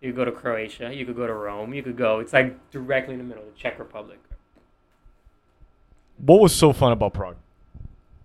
You 0.00 0.10
could 0.12 0.16
go 0.16 0.24
to 0.24 0.32
Croatia. 0.32 0.92
You 0.92 1.06
could 1.06 1.16
go 1.16 1.26
to 1.26 1.32
Rome. 1.32 1.72
You 1.72 1.82
could 1.82 1.96
go. 1.96 2.18
It's 2.18 2.32
like 2.32 2.70
directly 2.70 3.14
in 3.14 3.18
the 3.18 3.24
middle 3.24 3.44
of 3.44 3.54
the 3.54 3.58
Czech 3.58 3.78
Republic. 3.78 4.18
What 6.18 6.40
was 6.40 6.54
so 6.54 6.72
fun 6.72 6.92
about 6.92 7.14
Prague? 7.14 7.36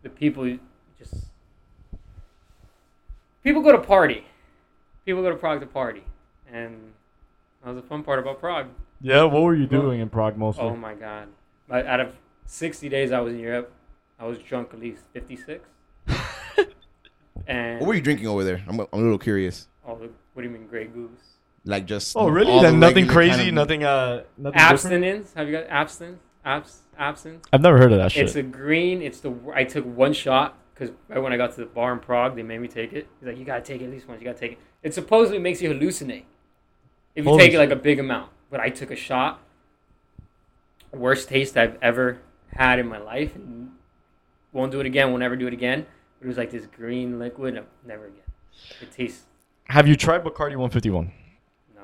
The 0.02 0.10
people 0.10 0.58
just 0.98 1.14
people 3.44 3.62
go 3.62 3.72
to 3.72 3.78
party. 3.78 4.26
People 5.06 5.22
go 5.22 5.30
to 5.30 5.36
Prague 5.36 5.60
to 5.62 5.66
party, 5.68 6.04
and 6.52 6.94
that 7.64 7.74
was 7.74 7.82
the 7.82 7.88
fun 7.88 8.04
part 8.04 8.20
about 8.20 8.40
Prague. 8.40 8.68
Yeah. 9.02 9.24
What 9.24 9.42
were 9.44 9.56
you 9.56 9.68
Well- 9.70 9.82
doing 9.82 10.00
in 10.00 10.10
Prague 10.10 10.38
mostly? 10.38 10.64
Oh 10.64 10.76
my 10.76 10.94
god! 10.94 11.28
But 11.68 11.86
out 11.86 12.00
of 12.00 12.16
60 12.46 12.90
days 12.90 13.12
I 13.12 13.20
was 13.20 13.34
in 13.34 13.40
Europe, 13.40 13.72
I 14.20 14.26
was 14.26 14.38
drunk 14.40 14.70
at 14.74 14.80
least 14.80 15.04
56. 15.14 15.64
and 17.48 17.80
What 17.80 17.88
were 17.88 17.94
you 17.94 18.02
drinking 18.02 18.28
over 18.28 18.44
there? 18.44 18.62
I'm, 18.68 18.80
I'm 18.80 18.88
a 18.92 18.98
little 18.98 19.18
curious. 19.18 19.68
Oh, 19.86 19.94
what 19.94 20.10
do 20.38 20.44
you 20.44 20.50
mean, 20.50 20.68
Grey 20.68 20.86
Goose? 20.86 21.10
Like 21.66 21.86
just. 21.86 22.16
Oh, 22.16 22.28
really? 22.28 22.60
Then 22.62 22.80
the 22.80 22.88
nothing 22.88 23.08
crazy, 23.08 23.38
kind 23.38 23.48
of- 23.50 23.54
nothing 23.56 23.84
uh, 23.84 24.24
nothing 24.38 24.54
different? 24.54 24.56
Abstinence? 24.56 25.34
Have 25.36 25.48
you 25.48 25.54
got 25.54 25.68
abstinence? 25.70 26.22
Abs 26.44 26.80
absinthe? 26.98 27.44
I've 27.54 27.62
never 27.62 27.78
heard 27.78 27.92
of 27.92 28.00
that 28.00 28.12
shit. 28.12 28.26
It's 28.26 28.36
a 28.36 28.42
green. 28.42 29.02
It's 29.02 29.20
the 29.20 29.34
I 29.54 29.64
took 29.64 29.86
one 29.86 30.12
shot 30.14 30.58
because 30.74 30.90
right 31.08 31.20
when 31.20 31.34
I 31.34 31.38
got 31.38 31.52
to 31.54 31.58
the 31.62 31.66
bar 31.68 31.94
in 31.94 32.00
Prague, 32.00 32.36
they 32.36 32.42
made 32.42 32.60
me 32.62 32.68
take 32.68 32.94
it. 32.94 33.08
He's 33.20 33.28
like, 33.28 33.38
you 33.38 33.46
gotta 33.46 33.62
take 33.62 33.82
it 33.82 33.86
at 33.86 33.92
least 33.92 34.08
once. 34.08 34.20
You 34.22 34.26
gotta 34.26 34.40
take 34.40 34.54
it. 34.54 34.58
It 34.82 34.94
supposedly 34.96 35.38
makes 35.38 35.62
you 35.62 35.70
hallucinate 35.70 36.24
if 37.16 37.24
you 37.26 37.30
Holy 37.30 37.44
take 37.44 37.54
it 37.54 37.58
like 37.58 37.72
a 37.72 37.76
big 37.76 38.00
amount. 38.00 38.30
But 38.50 38.60
I 38.60 38.70
took 38.70 38.92
a 38.92 38.96
shot. 38.96 39.40
Worst 40.92 41.30
taste 41.30 41.56
I've 41.58 41.78
ever 41.82 42.20
had 42.54 42.80
in 42.80 42.88
my 42.88 42.98
life. 42.98 43.36
And 43.36 43.72
won't 44.52 44.72
do 44.72 44.80
it 44.80 44.86
again. 44.86 45.10
Won't 45.10 45.22
never 45.22 45.36
do 45.36 45.48
it 45.48 45.54
again. 45.54 45.86
But 46.20 46.26
it 46.26 46.28
was 46.28 46.38
like 46.38 46.52
this 46.52 46.66
green 46.66 47.18
liquid. 47.20 47.54
No, 47.56 47.64
never 47.86 48.06
again. 48.06 48.18
It 48.82 48.92
tastes 48.92 49.24
Have 49.66 49.88
you 49.88 49.96
tried 49.96 50.24
Bacardi 50.24 50.52
151? 50.58 51.12
no. 51.76 51.82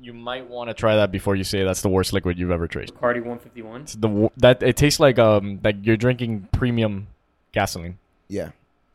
You 0.00 0.14
might 0.14 0.48
want 0.48 0.70
to 0.70 0.74
try 0.74 0.96
that 0.96 1.12
before 1.12 1.36
you 1.36 1.44
say 1.44 1.62
that's 1.64 1.82
the 1.82 1.88
worst 1.90 2.12
liquid 2.14 2.38
you've 2.38 2.50
ever 2.50 2.66
tasted. 2.66 2.96
Bacardi 2.96 3.16
151. 3.20 3.82
It's 3.82 3.94
the 3.94 4.08
wo- 4.08 4.32
that 4.38 4.62
it 4.62 4.76
tastes 4.76 4.98
like 5.00 5.18
um 5.18 5.60
like 5.62 5.76
you're 5.82 5.96
drinking 5.98 6.48
premium 6.52 7.08
gasoline. 7.52 7.98
Yeah. 8.28 8.50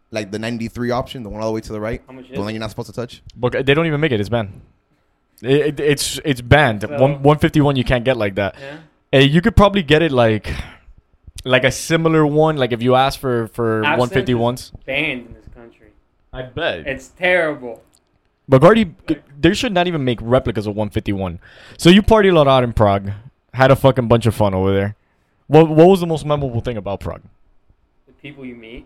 Like 0.10 0.32
the 0.32 0.40
93 0.40 0.92
option, 0.92 1.24
the 1.24 1.30
one 1.30 1.42
all 1.42 1.48
the 1.50 1.54
way 1.56 1.62
to 1.62 1.72
the 1.72 1.80
right. 1.80 2.02
How 2.08 2.14
much 2.14 2.28
The 2.28 2.34
is 2.34 2.40
one 2.40 2.50
it? 2.50 2.54
you're 2.54 2.60
not 2.60 2.72
supposed 2.72 2.88
to 2.90 2.94
touch. 2.96 3.22
But 3.38 3.66
they 3.66 3.74
don't 3.76 3.86
even 3.86 4.02
make 4.02 4.12
it. 4.12 4.20
It's 4.20 4.28
banned. 4.28 4.60
It, 5.42 5.50
it, 5.50 5.80
it's 5.80 6.20
it's 6.24 6.42
banned. 6.42 6.82
So- 6.82 6.90
One 6.90 7.22
151 7.24 7.76
you 7.76 7.84
can't 7.84 8.04
get 8.06 8.18
like 8.18 8.36
that. 8.36 8.56
Yeah. 8.60 8.78
Hey, 9.12 9.24
you 9.26 9.42
could 9.42 9.56
probably 9.56 9.84
get 9.84 10.02
it 10.02 10.12
like 10.12 10.54
like 11.44 11.64
a 11.64 11.72
similar 11.72 12.26
one. 12.26 12.58
Like 12.58 12.72
if 12.72 12.82
you 12.82 12.96
ask 12.96 13.20
for 13.20 13.48
for 13.48 13.82
151s. 13.84 14.72
Banned 14.86 15.28
in 15.28 15.34
this 15.34 15.48
country. 15.54 15.90
I 16.32 16.44
bet. 16.44 16.88
It's 16.88 17.10
terrible. 17.10 17.84
Bacardi, 18.50 18.94
they 19.40 19.54
should 19.54 19.74
not 19.74 19.88
even 19.88 20.04
make 20.04 20.20
replicas 20.22 20.68
of 20.68 20.76
151. 20.76 21.40
So 21.78 21.90
you 21.90 22.02
party 22.02 22.30
a 22.30 22.34
lot 22.34 22.48
out 22.48 22.64
in 22.64 22.74
Prague, 22.74 23.12
had 23.54 23.72
a 23.72 23.76
fucking 23.76 24.08
bunch 24.08 24.26
of 24.26 24.36
fun 24.36 24.54
over 24.54 24.74
there. 24.74 24.96
What 25.48 25.70
what 25.70 25.88
was 25.88 26.00
the 26.00 26.08
most 26.08 26.26
memorable 26.26 26.62
thing 26.62 26.78
about 26.78 27.00
Prague? 27.00 27.22
the 28.08 28.14
people 28.14 28.46
you 28.46 28.56
meet, 28.56 28.86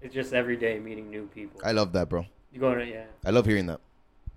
it's 0.00 0.14
just 0.14 0.32
every 0.32 0.56
day 0.56 0.78
meeting 0.78 1.10
new 1.10 1.26
people. 1.34 1.60
I 1.64 1.72
love 1.72 1.92
that, 1.92 2.08
bro. 2.08 2.26
you 2.52 2.60
going 2.60 2.78
to 2.78 2.86
yeah, 2.86 3.04
I 3.24 3.30
love 3.30 3.46
hearing 3.46 3.66
that. 3.66 3.80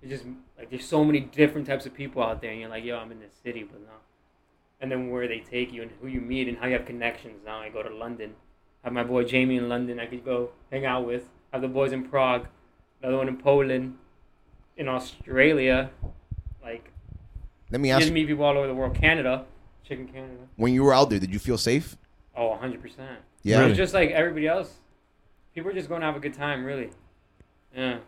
it's 0.02 0.10
just 0.10 0.24
like 0.60 0.70
there's 0.70 0.86
so 0.86 1.02
many 1.02 1.20
different 1.20 1.66
types 1.66 1.86
of 1.86 1.94
people 1.94 2.22
out 2.22 2.40
there, 2.42 2.50
and 2.50 2.60
you're 2.60 2.68
like, 2.68 2.84
yo, 2.84 2.98
I'm 2.98 3.10
in 3.10 3.18
this 3.18 3.32
city, 3.42 3.64
but 3.64 3.80
no. 3.80 3.94
And 4.80 4.92
then 4.92 5.10
where 5.10 5.26
they 5.26 5.40
take 5.40 5.72
you 5.72 5.82
and 5.82 5.90
who 6.00 6.06
you 6.06 6.20
meet 6.20 6.48
and 6.48 6.58
how 6.58 6.66
you 6.66 6.74
have 6.74 6.86
connections. 6.86 7.40
Now 7.44 7.60
I 7.60 7.70
go 7.70 7.82
to 7.82 7.92
London, 7.92 8.34
have 8.84 8.92
my 8.92 9.02
boy 9.02 9.24
Jamie 9.24 9.56
in 9.56 9.68
London. 9.68 9.98
I 9.98 10.06
could 10.06 10.24
go 10.24 10.50
hang 10.70 10.84
out 10.86 11.06
with. 11.06 11.28
Have 11.52 11.62
the 11.62 11.68
boys 11.68 11.92
in 11.92 12.08
Prague, 12.08 12.46
another 13.02 13.16
one 13.16 13.26
in 13.26 13.38
Poland, 13.38 13.96
in 14.76 14.86
Australia, 14.86 15.90
like 16.62 16.92
Let 17.70 17.80
me 17.80 17.88
you 17.88 17.94
ask 17.94 18.02
just 18.02 18.10
you, 18.10 18.14
meet 18.14 18.28
people 18.28 18.44
all 18.44 18.56
over 18.56 18.66
the 18.66 18.74
world. 18.74 18.94
Canada, 18.94 19.46
chicken 19.82 20.06
Canada. 20.06 20.46
when 20.56 20.72
you 20.72 20.84
were 20.84 20.94
out 20.94 21.10
there, 21.10 21.18
did 21.18 21.32
you 21.32 21.38
feel 21.38 21.58
safe? 21.58 21.96
Oh, 22.36 22.48
100 22.48 22.80
percent. 22.80 23.18
Yeah. 23.42 23.58
Really? 23.58 23.70
It's 23.70 23.78
just 23.78 23.94
like 23.94 24.10
everybody 24.10 24.46
else. 24.46 24.74
People 25.54 25.70
are 25.70 25.74
just 25.74 25.88
going 25.88 26.00
to 26.02 26.06
have 26.06 26.16
a 26.16 26.20
good 26.20 26.34
time, 26.34 26.64
really. 26.64 26.90
Yeah. 27.74 27.98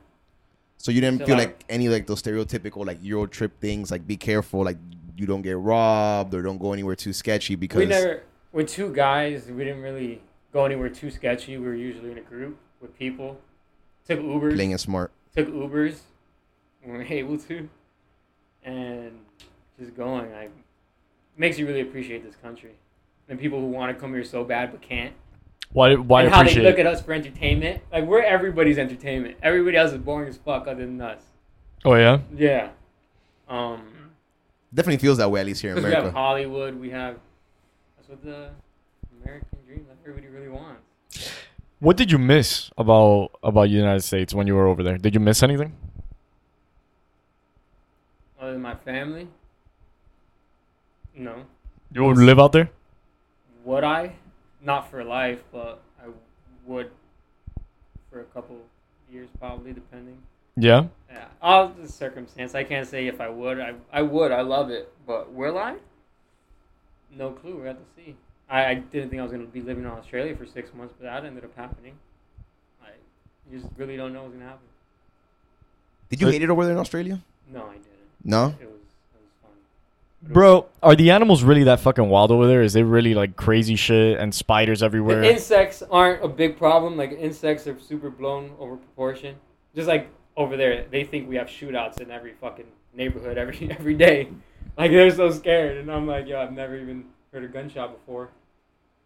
So 0.83 0.91
you 0.91 1.01
didn't 1.01 1.21
So, 1.21 1.27
feel 1.27 1.37
like- 1.37 1.47
like 1.49 1.65
any 1.69 1.89
like 1.89 2.09
those 2.09 2.21
stereotypical 2.21 2.85
like 2.85 2.99
Euro 3.03 3.27
trip 3.27 3.61
things, 3.61 3.93
like 3.93 4.05
be 4.05 4.17
careful, 4.17 4.65
like 4.65 4.79
you 5.17 5.27
don't 5.27 5.43
get 5.43 5.57
robbed 5.57 6.35
or 6.35 6.43
don't 6.43 6.59
go 6.59 6.73
anywhere 6.73 6.97
too 6.97 7.13
sketchy 7.13 7.55
because 7.55 7.79
We 7.79 7.87
never, 7.87 8.23
with 8.51 8.69
two 8.69 8.93
guys, 8.93 9.47
we 9.49 9.63
didn't 9.63 9.83
really 9.83 10.21
go 10.53 10.65
anywhere 10.65 10.89
too 10.89 11.13
sketchy. 11.13 11.57
We 11.57 11.65
were 11.67 11.77
usually 11.77 12.11
in 12.11 12.19
a 12.19 12.23
group 12.23 12.57
with 12.81 12.99
people. 12.99 13.41
Took 14.09 14.19
Ubers. 14.19 14.57
playing 14.57 14.73
it 14.73 14.79
smart. 14.81 15.13
Took 15.37 15.47
Ubers 15.51 16.01
when 16.83 16.95
we 16.95 16.99
were 16.99 17.05
able 17.09 17.39
to. 17.39 17.69
And 18.65 19.13
just 19.79 19.97
going, 19.97 20.33
like, 20.33 20.51
makes 21.37 21.61
you 21.61 21.67
really 21.69 21.81
appreciate 21.83 22.25
this 22.25 22.35
country. 22.43 22.73
And 23.29 23.39
people 23.39 23.61
who 23.61 23.67
want 23.69 23.95
to 23.95 24.01
come 24.01 24.13
here 24.15 24.25
so 24.25 24.43
bad 24.43 24.73
but 24.73 24.83
can't. 24.83 25.15
Why 25.73 25.95
why 25.95 26.23
and 26.25 26.35
how 26.35 26.43
they 26.43 26.55
look 26.57 26.79
it? 26.79 26.81
at 26.81 26.87
us 26.87 27.03
for 27.03 27.13
entertainment. 27.13 27.83
Like, 27.91 28.05
we're 28.05 28.23
everybody's 28.23 28.79
entertainment. 28.79 29.37
Everybody 29.43 29.77
else 29.77 29.93
is 29.93 29.99
boring 29.99 30.29
as 30.29 30.37
fuck 30.37 30.67
other 30.67 30.85
than 30.85 31.01
us. 31.01 31.21
Oh 31.85 31.95
yeah. 31.95 32.19
Yeah. 32.37 32.71
Um, 33.49 33.83
Definitely 34.75 34.99
feels 34.99 35.19
that 35.19 35.31
way 35.31 35.41
at 35.41 35.47
least 35.47 35.61
here 35.63 35.71
in 35.71 35.77
Because 35.77 35.89
we 35.89 35.95
have 35.95 36.05
America. 36.05 36.19
Hollywood, 36.19 36.75
we 36.79 36.91
have 36.91 37.17
that's 37.97 38.09
what 38.09 38.23
the 38.25 38.51
American 39.23 39.59
dream 39.67 39.87
that 39.89 39.97
everybody 40.09 40.29
really 40.29 40.49
wants. 40.49 40.81
What 41.81 41.97
did 41.97 42.13
you 42.13 42.19
miss 42.19 42.71
about 42.79 43.31
about 43.43 43.63
the 43.63 43.69
United 43.69 44.03
States 44.03 44.33
when 44.35 44.47
you 44.47 44.55
were 44.55 44.67
over 44.67 44.83
there? 44.83 44.99
Did 44.99 45.15
you 45.15 45.21
miss 45.21 45.43
anything? 45.43 45.75
Other 48.41 48.53
than 48.53 48.63
my 48.63 48.75
family, 48.75 49.29
no. 51.15 51.45
You 51.93 52.05
would 52.05 52.17
live 52.19 52.39
out 52.41 52.53
there? 52.53 52.71
Would 53.65 53.85
I? 53.85 54.15
Not 54.65 54.91
for 54.91 55.03
life, 55.05 55.43
but 55.53 55.81
I 56.03 56.07
would 56.67 56.91
for 58.11 58.21
a 58.21 58.25
couple 58.25 58.59
years, 59.11 59.29
probably, 59.39 59.73
depending. 59.73 60.19
Yeah. 60.57 60.87
Yeah, 61.11 61.25
all 61.41 61.69
the 61.69 61.89
circumstance. 61.89 62.55
I 62.55 62.63
can't 62.65 62.87
say 62.87 63.07
if 63.07 63.21
I 63.21 63.29
would. 63.29 63.59
I 63.59 63.75
I 63.93 64.03
would. 64.03 64.31
I 64.33 64.43
love 64.43 64.71
it, 64.71 64.93
but 65.07 65.33
will 65.33 65.59
I? 65.59 65.77
No 67.17 67.31
clue. 67.31 67.61
We 67.61 67.67
have 67.67 67.77
to 67.79 67.83
see. 67.97 68.17
I, 68.49 68.67
I 68.67 68.75
didn't 68.75 69.09
think 69.11 69.21
I 69.21 69.23
was 69.23 69.33
going 69.33 69.45
to 69.47 69.51
be 69.53 69.63
living 69.63 69.85
in 69.85 69.91
Australia 69.91 70.37
for 70.37 70.47
six 70.47 70.73
months, 70.75 70.95
but 70.99 71.05
that 71.05 71.25
ended 71.25 71.45
up 71.45 71.57
happening. 71.57 71.95
I 72.83 72.91
just 73.51 73.67
really 73.77 73.97
don't 73.97 74.13
know 74.13 74.23
what's 74.23 74.33
going 74.35 74.45
to 74.45 74.47
happen. 74.49 74.67
Did 76.11 76.21
you 76.21 76.27
So- 76.29 76.33
hate 76.33 76.43
it 76.43 76.51
over 76.51 76.65
there 76.65 76.75
in 76.75 76.79
Australia? 76.79 77.21
No, 77.53 77.65
I 77.65 77.73
didn't. 77.73 77.89
No. 78.25 78.45
It 78.47 78.47
was 78.47 78.59
it 78.61 79.21
was 79.25 79.33
fun. 79.43 79.51
But 80.11 80.12
it 80.12 80.12
Bro, 80.23 80.67
are 80.83 80.95
the 80.95 81.11
animals 81.11 81.43
really 81.43 81.65
that 81.65 81.81
fucking 81.81 82.09
wild 82.09 82.31
over 82.31 82.47
there? 82.47 82.63
Is 82.63 82.77
it 82.77 82.83
really 82.83 83.15
like 83.15 83.35
crazy 83.37 83.75
shit 83.75 84.19
and 84.19 84.33
spiders 84.33 84.83
everywhere? 84.83 85.21
The 85.21 85.33
insects 85.33 85.83
aren't 85.91 86.25
a 86.25 86.29
big 86.29 86.57
problem. 86.57 86.97
Like 86.97 87.13
insects 87.13 87.67
are 87.67 87.79
super 87.79 88.09
blown 88.09 88.53
over 88.59 88.77
proportion. 88.77 89.37
Just 89.75 89.89
like 89.89 90.09
over 90.37 90.57
there, 90.57 90.87
they 90.91 91.05
think 91.05 91.29
we 91.29 91.37
have 91.37 91.49
shootouts 91.49 92.01
in 92.01 92.11
every 92.11 92.35
fucking 92.35 92.67
neighborhood 92.95 93.37
every 93.37 93.71
every 93.79 93.95
day. 93.95 94.29
Like 94.77 94.93
they're 94.93 95.11
so 95.11 95.31
scared, 95.31 95.79
and 95.79 95.91
I'm 95.91 96.07
like, 96.07 96.29
yo, 96.29 96.41
I've 96.41 96.53
never 96.53 96.77
even 96.77 97.07
heard 97.33 97.45
a 97.45 97.49
gunshot 97.49 97.93
before, 97.93 98.31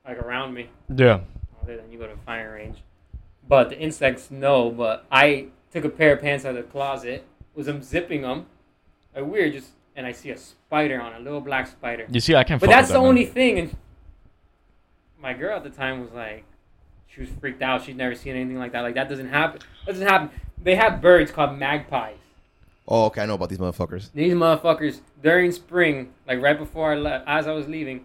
like 0.07 0.19
around 0.19 0.55
me. 0.55 0.69
yeah. 0.95 1.21
Other 1.63 1.77
than 1.79 1.91
you 1.91 1.99
go 1.99 2.07
to 2.07 2.13
a 2.13 2.19
fire 2.19 2.53
range, 2.53 2.79
but 3.49 3.71
the 3.71 3.79
insects 3.79 4.31
no. 4.31 4.71
But 4.71 5.07
I 5.11 5.47
took 5.73 5.85
a 5.85 5.89
pair 5.89 6.13
of 6.13 6.21
pants 6.21 6.45
out 6.45 6.51
of 6.51 6.57
the 6.57 6.71
closet, 6.71 7.25
was 7.55 7.69
um, 7.69 7.81
unzipping 7.81 8.21
them, 8.21 8.47
like 9.15 9.25
weird, 9.25 9.55
just 9.55 9.71
and 9.97 10.07
I 10.07 10.13
see 10.13 10.31
a 10.31 10.37
spider 10.37 11.01
on 11.01 11.15
a 11.15 11.19
little 11.19 11.41
black 11.41 11.67
spider. 11.67 12.07
You 12.11 12.21
see, 12.21 12.35
I 12.35 12.45
can't. 12.45 12.61
But 12.61 12.71
that's 12.71 12.89
with 12.89 12.89
the 12.89 12.95
that, 12.95 13.01
man. 13.01 13.09
only 13.09 13.25
thing. 13.25 13.59
And 13.59 13.77
my 15.19 15.33
girl 15.33 15.57
at 15.57 15.65
the 15.65 15.71
time 15.71 16.01
was 16.03 16.13
like, 16.13 16.45
she 17.09 17.23
was 17.23 17.31
freaked 17.41 17.63
out. 17.63 17.83
She'd 17.83 17.97
never 17.97 18.15
seen 18.15 18.37
anything 18.37 18.59
like 18.59 18.73
that. 18.73 18.83
Like 18.83 18.95
that 18.95 19.09
doesn't 19.09 19.29
happen. 19.29 19.61
That 19.87 19.93
doesn't 19.93 20.07
happen. 20.07 20.31
They 20.63 20.75
have 20.77 21.01
birds 21.01 21.31
called 21.31 21.59
magpies. 21.59 22.17
Oh, 22.87 23.07
okay. 23.07 23.23
I 23.23 23.27
know 23.27 23.35
about 23.35 23.49
these 23.49 23.59
motherfuckers. 23.59 24.11
These 24.15 24.35
motherfuckers 24.35 25.01
during 25.23 25.51
spring, 25.51 26.13
like 26.29 26.41
right 26.41 26.59
before 26.59 26.93
I 26.93 26.97
left, 26.97 27.25
as 27.27 27.47
I 27.47 27.53
was 27.53 27.67
leaving, 27.67 28.05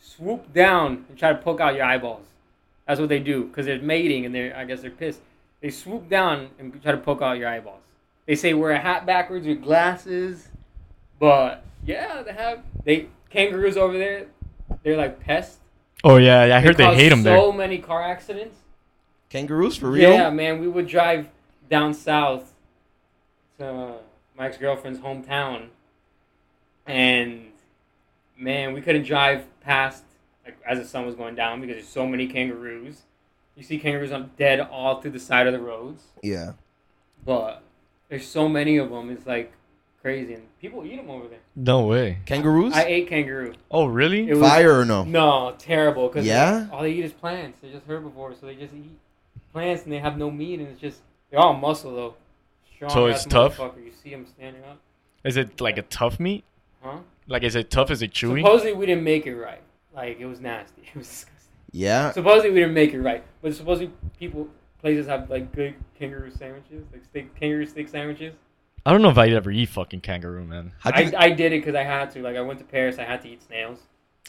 swoop 0.00 0.52
down 0.52 1.06
and 1.08 1.18
try 1.18 1.32
to 1.32 1.38
poke 1.38 1.60
out 1.60 1.74
your 1.74 1.84
eyeballs. 1.84 2.26
That's 2.86 3.00
what 3.00 3.08
they 3.08 3.20
do 3.20 3.44
because 3.44 3.66
they're 3.66 3.80
mating 3.80 4.26
and 4.26 4.34
they're 4.34 4.54
I 4.56 4.64
guess 4.64 4.82
they're 4.82 4.90
pissed. 4.90 5.20
They 5.60 5.70
swoop 5.70 6.08
down 6.08 6.50
and 6.58 6.80
try 6.82 6.92
to 6.92 6.98
poke 6.98 7.22
out 7.22 7.38
your 7.38 7.48
eyeballs. 7.48 7.80
They 8.26 8.36
say 8.36 8.52
wear 8.54 8.72
a 8.72 8.78
hat 8.78 9.06
backwards 9.06 9.46
with 9.46 9.62
glasses, 9.62 10.48
but 11.22 11.62
yeah, 11.86 12.20
they 12.24 12.32
have 12.32 12.64
they 12.84 13.06
kangaroos 13.30 13.76
over 13.76 13.96
there. 13.96 14.26
They're 14.82 14.96
like 14.96 15.20
pests. 15.20 15.58
Oh 16.02 16.16
yeah, 16.16 16.56
I 16.56 16.58
heard 16.58 16.76
they 16.76 16.82
cause 16.84 16.96
hate 16.96 17.10
them 17.10 17.22
there. 17.22 17.38
So 17.38 17.52
many 17.52 17.78
car 17.78 18.02
accidents. 18.02 18.58
Kangaroos 19.30 19.76
for 19.76 19.88
real? 19.88 20.10
Yeah, 20.10 20.30
man. 20.30 20.58
We 20.60 20.66
would 20.66 20.88
drive 20.88 21.28
down 21.70 21.94
south 21.94 22.52
to 23.58 23.98
my 24.36 24.46
ex 24.46 24.56
girlfriend's 24.58 24.98
hometown, 24.98 25.68
and 26.86 27.52
man, 28.36 28.72
we 28.72 28.80
couldn't 28.80 29.04
drive 29.04 29.44
past 29.60 30.02
like 30.44 30.58
as 30.66 30.80
the 30.80 30.84
sun 30.84 31.06
was 31.06 31.14
going 31.14 31.36
down 31.36 31.60
because 31.60 31.76
there's 31.76 31.88
so 31.88 32.04
many 32.04 32.26
kangaroos. 32.26 33.02
You 33.54 33.62
see 33.62 33.78
kangaroos 33.78 34.10
on 34.10 34.32
dead 34.36 34.58
all 34.58 35.00
through 35.00 35.12
the 35.12 35.20
side 35.20 35.46
of 35.46 35.52
the 35.52 35.60
roads, 35.60 36.02
Yeah. 36.20 36.54
but 37.24 37.62
there's 38.08 38.26
so 38.26 38.48
many 38.48 38.76
of 38.76 38.90
them. 38.90 39.08
It's 39.08 39.24
like 39.24 39.52
crazy, 40.02 40.34
and 40.34 40.42
people 40.60 40.84
eat 40.84 40.96
them 40.96 41.08
over 41.08 41.28
there. 41.28 41.38
No 41.56 41.86
way. 41.86 42.18
Kangaroos? 42.26 42.74
I 42.74 42.84
ate 42.84 43.08
kangaroo. 43.08 43.54
Oh 43.70 43.86
really? 43.86 44.28
It 44.28 44.34
was 44.36 44.48
Fire 44.48 44.80
or 44.80 44.84
no? 44.84 45.04
no 45.04 45.54
terrible 45.58 46.08
because 46.08 46.26
Yeah? 46.26 46.66
all 46.72 46.82
they 46.82 46.90
eat 46.92 47.04
is 47.04 47.12
plants. 47.12 47.58
They're 47.62 47.72
just 47.72 47.86
herbivores, 47.86 48.38
so 48.40 48.46
they 48.46 48.54
just 48.56 48.74
eat 48.74 48.90
plants 49.52 49.84
and 49.84 49.92
they 49.92 49.98
have 49.98 50.18
no 50.18 50.30
meat, 50.30 50.58
and 50.60 50.68
it's 50.68 50.80
just 50.80 51.00
they're 51.30 51.40
all 51.40 51.54
muscle 51.54 51.94
though. 51.94 52.14
Strong 52.74 52.90
So 52.90 53.06
it's 53.06 53.24
tough? 53.24 53.56
motherfucker. 53.58 53.84
You 53.84 53.92
see 54.02 54.10
them 54.10 54.26
standing 54.26 54.62
up, 54.64 54.78
Is 55.24 55.36
it 55.36 55.60
like 55.60 55.78
a 55.78 55.82
tough 55.82 56.18
meat? 56.20 56.44
huh? 56.82 56.98
Like 57.28 57.44
is 57.44 57.54
it 57.54 57.70
tough? 57.70 57.90
Is 57.90 58.02
it 58.02 58.12
chewy? 58.12 58.40
Supposedly 58.42 58.72
we 58.74 58.86
didn't 58.86 59.04
make 59.04 59.26
it 59.26 59.36
right. 59.36 59.62
Like 59.94 60.18
it 60.20 60.26
was 60.26 60.40
nasty. 60.40 60.82
It 60.94 60.98
was 60.98 61.06
disgusting. 61.08 61.38
Yeah. 61.70 62.10
Supposedly 62.12 62.50
we 62.50 62.60
didn't 62.60 62.74
make 62.74 62.92
it 62.92 63.00
right, 63.00 63.22
but 63.40 63.54
supposedly 63.54 63.92
people 64.18 64.48
places 64.80 65.06
have 65.06 65.30
like 65.30 65.52
good 65.54 65.74
kangaroo 65.98 66.30
sandwiches, 66.30 66.84
like 66.92 67.04
steak 67.04 67.34
kangaroo 67.38 67.66
steak 67.66 67.88
sandwiches. 67.88 68.34
I 68.84 68.90
don't 68.92 69.02
know 69.02 69.10
if 69.10 69.18
I'd 69.18 69.32
ever 69.32 69.50
eat 69.50 69.68
fucking 69.68 70.00
kangaroo, 70.00 70.44
man. 70.44 70.72
How'd 70.80 70.94
I, 70.94 71.00
you, 71.02 71.12
I 71.16 71.30
did 71.30 71.52
it 71.52 71.60
because 71.60 71.74
I 71.74 71.82
had 71.84 72.10
to. 72.12 72.22
Like 72.22 72.36
I 72.36 72.40
went 72.40 72.58
to 72.58 72.64
Paris, 72.64 72.98
I 72.98 73.04
had 73.04 73.22
to 73.22 73.28
eat 73.28 73.42
snails. 73.42 73.78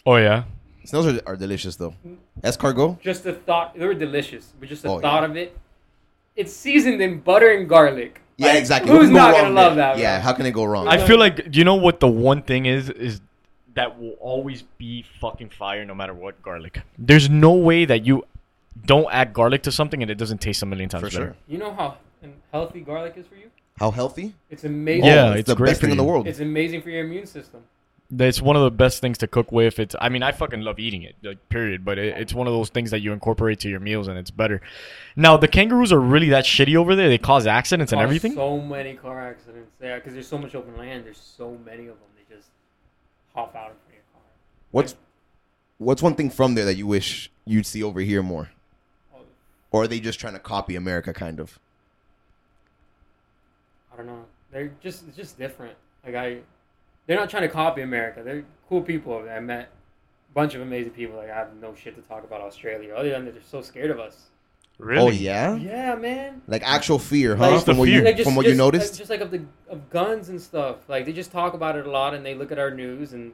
Oh 0.06 0.16
yeah. 0.18 0.43
snails 0.86 1.08
are, 1.08 1.22
are 1.26 1.36
delicious 1.36 1.76
though. 1.76 1.95
Mm. 2.06 2.18
Escargot? 2.43 2.99
Just 3.01 3.24
the 3.24 3.34
thought, 3.34 3.74
they 3.78 3.86
were 3.86 3.93
delicious, 3.93 4.54
but 4.60 4.70
just 4.70 4.84
the 4.84 4.89
Oh, 4.89 4.99
thought 4.99 5.24
yeah. 5.24 5.30
of 5.30 5.38
it. 5.38 5.58
It's 6.36 6.54
seasoned 6.54 7.01
in 7.01 7.20
butter 7.20 7.51
and 7.51 7.68
garlic. 7.70 8.22
Yeah, 8.38 8.47
Like, 8.47 8.58
exactly. 8.60 8.91
Who's 8.91 9.10
go 9.10 9.16
not 9.16 9.34
gonna 9.36 9.49
love 9.54 9.76
there? 9.76 9.93
that? 9.93 9.97
Yeah, 9.99 10.18
bro? 10.18 10.24
how 10.24 10.34
can 10.34 10.45
it 10.45 10.51
go 10.51 10.66
wrong? 10.66 10.88
I 10.88 10.97
feel 11.06 11.18
like 11.20 11.49
do 11.51 11.58
you 11.60 11.66
know 11.66 11.76
what 11.76 11.99
the 11.99 12.08
one 12.08 12.41
thing 12.43 12.66
is 12.66 12.89
is 12.89 13.22
that 13.76 13.99
will 13.99 14.18
always 14.20 14.62
be 14.78 15.04
fucking 15.20 15.49
fire 15.49 15.84
no 15.84 15.95
matter 15.95 16.14
what 16.14 16.39
garlic. 16.43 16.82
There's 16.97 17.28
no 17.30 17.54
way 17.54 17.86
that 17.86 18.06
you 18.06 18.24
don't 18.86 19.08
add 19.12 19.34
garlic 19.34 19.64
to 19.64 19.72
something 19.72 20.01
and 20.04 20.12
it 20.12 20.16
doesn't 20.16 20.41
taste 20.41 20.62
a 20.62 20.66
million 20.68 20.89
times 20.89 21.01
For 21.06 21.10
better. 21.10 21.26
sure. 21.26 21.36
You 21.47 21.58
know 21.58 21.74
how 21.74 21.97
healthy 22.51 22.82
garlic 22.82 23.14
is 23.18 23.26
for 23.26 23.36
you? 23.36 23.49
How 23.80 23.91
healthy? 23.91 24.34
It's 24.49 24.63
amazing. 24.63 25.05
Yeah, 25.05 25.30
Oh, 25.30 25.34
it's 25.34 25.47
the 25.47 25.55
great 25.55 25.71
best 25.71 25.82
for 25.82 25.88
thing 25.88 25.91
in 25.91 25.97
the 25.97 26.03
you. 26.03 26.09
world. 26.09 26.28
It's 26.28 26.39
amazing 26.39 26.82
for 26.82 26.89
your 26.89 27.03
immune 27.05 27.26
system. 27.26 27.61
It's 28.15 28.39
one 28.41 28.55
of 28.55 28.61
the 28.61 28.69
best 28.69 29.01
things 29.01 29.17
to 29.19 29.28
cook 29.28 29.51
with. 29.51 29.80
It's 29.80 29.95
I 29.99 30.09
mean 30.09 30.21
I 30.21 30.32
fucking 30.32 30.61
love 30.61 30.78
eating 30.78 31.01
it, 31.01 31.15
like, 31.24 31.49
period. 31.49 31.84
But 31.84 31.97
it, 31.97 32.15
it's 32.19 32.34
one 32.34 32.45
of 32.45 32.53
those 32.53 32.69
things 32.69 32.91
that 32.91 32.99
you 32.99 33.11
incorporate 33.11 33.59
to 33.61 33.69
your 33.69 33.80
meals 33.80 34.07
and 34.07 34.19
it's 34.19 34.30
better. 34.30 34.61
Now 35.15 35.36
the 35.38 35.47
kangaroos 35.47 35.91
are 35.91 35.99
really 35.99 36.30
that 36.30 36.45
shitty 36.45 36.76
over 36.76 36.95
there. 36.95 37.09
They 37.09 37.17
cause 37.17 37.47
accidents 37.47 37.91
and 37.91 37.97
Cause 37.99 38.03
everything. 38.03 38.34
So 38.36 38.59
many 38.61 38.93
car 38.93 39.19
accidents 39.30 39.71
there 39.80 39.97
because 39.97 40.13
there's 40.13 40.28
so 40.28 40.38
much 40.38 40.53
open 40.53 40.78
land. 40.78 41.05
There's 41.05 41.17
so 41.17 41.57
many 41.65 41.84
of 41.88 41.95
them. 41.99 42.09
They 42.15 42.36
just 42.36 42.49
hop 43.34 43.55
out 43.55 43.71
of 43.71 43.78
your 43.91 44.03
car. 44.13 44.21
What's 44.69 44.95
what's 45.80 46.03
one 46.03 46.13
thing 46.13 46.30
from 46.30 46.53
there 46.53 46.65
that 46.65 46.76
you 46.76 46.86
wish 46.86 47.32
you'd 47.45 47.65
see 47.65 47.82
over 47.82 48.01
here 48.01 48.21
more? 48.21 48.51
Oh, 49.15 49.21
Or 49.71 49.84
are 49.84 49.88
they 49.88 49.99
just 49.99 50.19
trying 50.19 50.34
to 50.34 50.39
copy 50.39 50.76
America 50.76 51.13
kind 51.13 51.39
of? 51.39 51.57
I 53.94 53.98
don't 53.98 54.08
know. 54.08 54.26
They're 54.52 54.72
just 54.82 55.08
it's 55.08 55.18
just 55.18 55.38
different. 55.38 55.76
Like 56.06 56.16
I, 56.16 56.38
they're 57.08 57.18
not 57.18 57.30
trying 57.30 57.44
to 57.44 57.50
copy 57.50 57.82
America. 57.82 58.24
They're 58.24 58.44
cool 58.68 58.82
people. 58.82 59.28
I 59.30 59.39
met 59.39 59.70
a 60.30 60.34
bunch 60.34 60.56
of 60.56 60.62
amazing 60.62 60.94
people. 60.94 61.16
Like 61.18 61.30
I 61.30 61.36
have 61.36 61.56
no 61.62 61.74
shit 61.76 61.96
to 61.96 62.02
talk 62.02 62.24
about 62.24 62.41
Australia 62.41 62.94
other 62.96 63.10
than 63.10 63.26
that 63.26 63.34
they're 63.34 63.44
so 63.44 63.62
scared 63.62 63.91
of 63.91 64.00
us. 64.00 64.30
Really? 64.80 65.02
Oh 65.02 65.10
yeah? 65.10 65.56
Yeah, 65.56 65.96
man. 65.96 66.41
Like 66.48 66.64
actual 66.64 66.98
fear, 67.00 67.36
huh? 67.36 67.52
Like- 67.52 67.66
from 67.66 67.78
what 67.78 67.86
Fear. 67.88 68.00
you 68.00 68.06
Like, 68.06 68.18
just, 68.18 68.28
from 68.28 68.36
what 68.36 68.44
just, 68.44 68.54
you 68.54 68.58
noticed? 68.58 68.94
like, 68.94 68.98
just 68.98 69.10
like 69.10 69.22
of 69.22 69.32
the 69.32 69.44
of 69.70 69.89
guns 69.89 70.30
and 70.30 70.41
stuff. 70.41 70.78
Like 70.89 71.06
they 71.06 71.14
just 71.14 71.32
talk 71.32 71.54
about 71.54 71.76
it 71.76 71.86
a 71.86 71.91
lot, 71.91 72.14
and 72.14 72.26
they 72.26 72.34
look 72.36 72.52
at 72.52 72.58
our 72.60 72.72
news, 72.72 73.14
and 73.14 73.34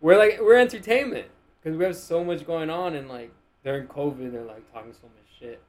we're 0.00 0.18
like 0.18 0.38
we're 0.40 0.58
entertainment 0.58 1.28
because 1.62 1.78
we 1.78 1.84
have 1.84 1.96
so 1.96 2.24
much 2.24 2.44
going 2.46 2.68
on, 2.70 2.94
and 2.94 3.08
like 3.08 3.30
during 3.64 3.86
COVID, 3.86 4.32
they're 4.32 4.42
like 4.42 4.70
talking 4.72 4.92
so 4.92 5.04
much 5.06 5.38
shit 5.38 5.62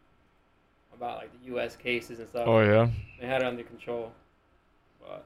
about 0.95 1.17
like 1.17 1.31
the 1.39 1.45
U.S. 1.49 1.75
cases 1.75 2.19
and 2.19 2.27
stuff. 2.27 2.47
Oh 2.47 2.61
yeah. 2.61 2.87
They 3.21 3.27
had 3.27 3.41
it 3.43 3.47
under 3.47 3.63
control, 3.63 4.11
but 5.07 5.25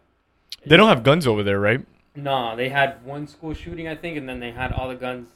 They 0.65 0.77
don't 0.77 0.89
have 0.89 1.03
guns 1.03 1.27
over 1.27 1.43
there, 1.43 1.59
right? 1.59 1.85
Nah, 2.15 2.55
they 2.55 2.69
had 2.69 3.03
one 3.05 3.27
school 3.27 3.53
shooting, 3.53 3.87
I 3.87 3.95
think, 3.95 4.17
and 4.17 4.27
then 4.27 4.39
they 4.39 4.51
had 4.51 4.71
all 4.71 4.87
the 4.89 4.95
guns 4.95 5.29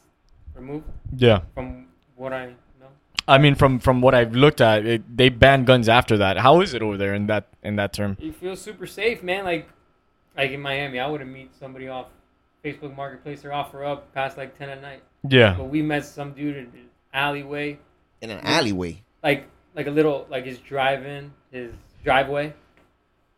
removed. 0.55 0.85
Yeah. 1.15 1.41
From 1.53 1.87
what 2.15 2.33
I 2.33 2.47
know, 2.79 2.87
I 3.27 3.37
mean, 3.37 3.55
from 3.55 3.79
from 3.79 4.01
what 4.01 4.15
I've 4.15 4.33
looked 4.35 4.61
at, 4.61 4.85
it, 4.85 5.17
they 5.17 5.29
banned 5.29 5.67
guns 5.67 5.87
after 5.87 6.17
that. 6.17 6.37
How 6.37 6.61
is 6.61 6.73
it 6.73 6.81
over 6.81 6.97
there 6.97 7.13
in 7.13 7.27
that 7.27 7.47
in 7.63 7.75
that 7.75 7.93
term? 7.93 8.17
you 8.19 8.33
feel 8.33 8.55
super 8.55 8.87
safe, 8.87 9.21
man. 9.23 9.43
Like, 9.45 9.69
like 10.35 10.51
in 10.51 10.59
Miami, 10.61 10.99
I 10.99 11.07
wouldn't 11.07 11.31
meet 11.31 11.51
somebody 11.55 11.87
off 11.87 12.07
Facebook 12.65 12.95
Marketplace 12.95 13.45
or 13.45 13.49
OfferUp 13.49 14.01
past 14.15 14.37
like 14.37 14.57
ten 14.57 14.69
at 14.69 14.81
night. 14.81 15.03
Yeah. 15.29 15.53
But 15.57 15.65
we 15.65 15.81
met 15.83 16.03
some 16.05 16.33
dude 16.33 16.57
in 16.57 16.63
an 16.65 16.89
alleyway, 17.13 17.77
In 18.21 18.31
an 18.31 18.39
alleyway. 18.43 19.03
like 19.23 19.45
like 19.75 19.85
a 19.87 19.91
little 19.91 20.25
like 20.29 20.45
his 20.45 20.57
drive-in, 20.57 21.31
his 21.51 21.71
driveway. 22.03 22.53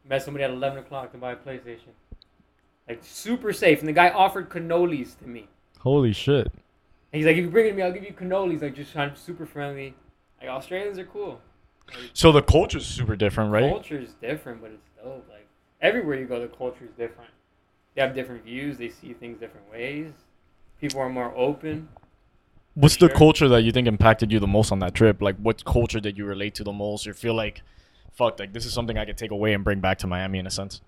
Met 0.08 0.22
somebody 0.22 0.43
at 0.43 0.51
eleven 0.51 0.80
o'clock 0.80 1.12
to 1.14 1.18
buy 1.18 1.32
a 1.32 1.36
PlayStation. 1.36 1.93
Like 2.88 2.99
super 3.04 3.54
safe, 3.54 3.80
and 3.80 3.88
the 3.88 3.93
guy 3.93 4.10
offered 4.10 4.49
cannolis 4.49 5.18
to 5.20 5.28
me. 5.28 5.47
Holy 5.80 6.12
shit. 6.12 6.47
And 6.47 7.20
he's 7.20 7.26
like, 7.26 7.38
if 7.38 7.45
you 7.45 7.49
bring 7.49 7.68
it 7.68 7.70
to 7.70 7.76
me, 7.76 7.84
I'll 7.84 7.93
give 7.93 8.04
you 8.04 8.14
cannolis. 8.14 8.62
Like 8.62 8.76
just 8.76 8.91
trying 8.91 9.16
super 9.16 9.45
friendly. 9.45 9.93
Like 10.41 10.49
Australians 10.49 10.99
are 10.99 11.06
cool. 11.06 11.39
So 12.14 12.32
the 12.32 12.41
culture's 12.41 12.86
super 12.86 13.16
different, 13.16 13.51
right? 13.51 13.70
Culture 13.70 13.99
is 13.99 14.14
different, 14.14 14.62
but 14.62 14.72
it's 14.72 14.89
dope. 15.01 15.26
Like 15.30 15.47
everywhere 15.82 16.20
you 16.20 16.26
go, 16.26 16.39
the 16.41 16.47
culture 16.47 16.86
is 16.86 16.91
different. 16.91 17.30
They 17.95 18.01
have 18.01 18.14
different 18.16 18.43
views. 18.43 18.78
They 18.78 18.89
see 18.89 19.14
things 19.14 19.39
different 19.39 19.72
ways. 19.72 20.12
People 20.82 20.99
are 20.99 21.10
more 21.10 21.34
open. 21.36 21.88
What's 22.74 22.97
the 22.97 23.08
Sure. 23.08 23.18
culture 23.18 23.47
that 23.49 23.62
you 23.62 23.72
think 23.72 23.88
impacted 23.88 24.32
you 24.32 24.39
the 24.39 24.47
most 24.47 24.72
on 24.72 24.80
that 24.80 24.95
trip? 24.95 25.22
Like, 25.22 25.38
what 25.38 25.64
culture 25.64 25.99
did 25.99 26.18
you 26.18 26.26
relate 26.26 26.56
to 26.56 26.64
the 26.64 26.74
most, 26.74 27.06
or 27.06 27.14
feel 27.14 27.36
like, 27.36 27.62
fuck, 28.14 28.39
like 28.39 28.53
this 28.53 28.66
is 28.66 28.74
something 28.74 28.97
I 28.97 29.05
could 29.05 29.18
take 29.18 29.32
away 29.32 29.53
and 29.53 29.64
bring 29.64 29.80
back 29.80 29.99
to 29.99 30.07
Miami 30.07 30.39
in 30.39 30.47
a 30.47 30.51
sense? 30.51 30.82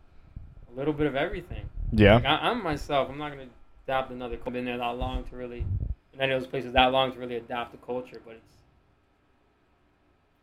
A 0.72 0.78
little 0.78 0.94
bit 0.94 1.08
of 1.08 1.16
everything. 1.16 1.70
Yeah. 1.92 2.16
Like, 2.16 2.26
I, 2.26 2.36
I'm 2.50 2.64
myself. 2.64 3.10
I'm 3.10 3.18
not 3.18 3.32
gonna 3.32 3.48
adapt 3.88 4.12
another. 4.12 4.38
I've 4.46 4.54
been 4.54 4.66
there 4.66 4.78
that 4.78 4.98
long 4.98 5.24
to 5.26 5.36
really, 5.36 5.66
in 6.14 6.22
any 6.22 6.34
of 6.34 6.42
those 6.42 6.50
places 6.50 6.74
that 6.74 6.92
long 6.92 7.12
to 7.14 7.20
really 7.20 7.36
adapt 7.36 7.72
the 7.72 7.78
culture. 7.78 8.22
But 8.26 8.36
it's. 8.36 8.54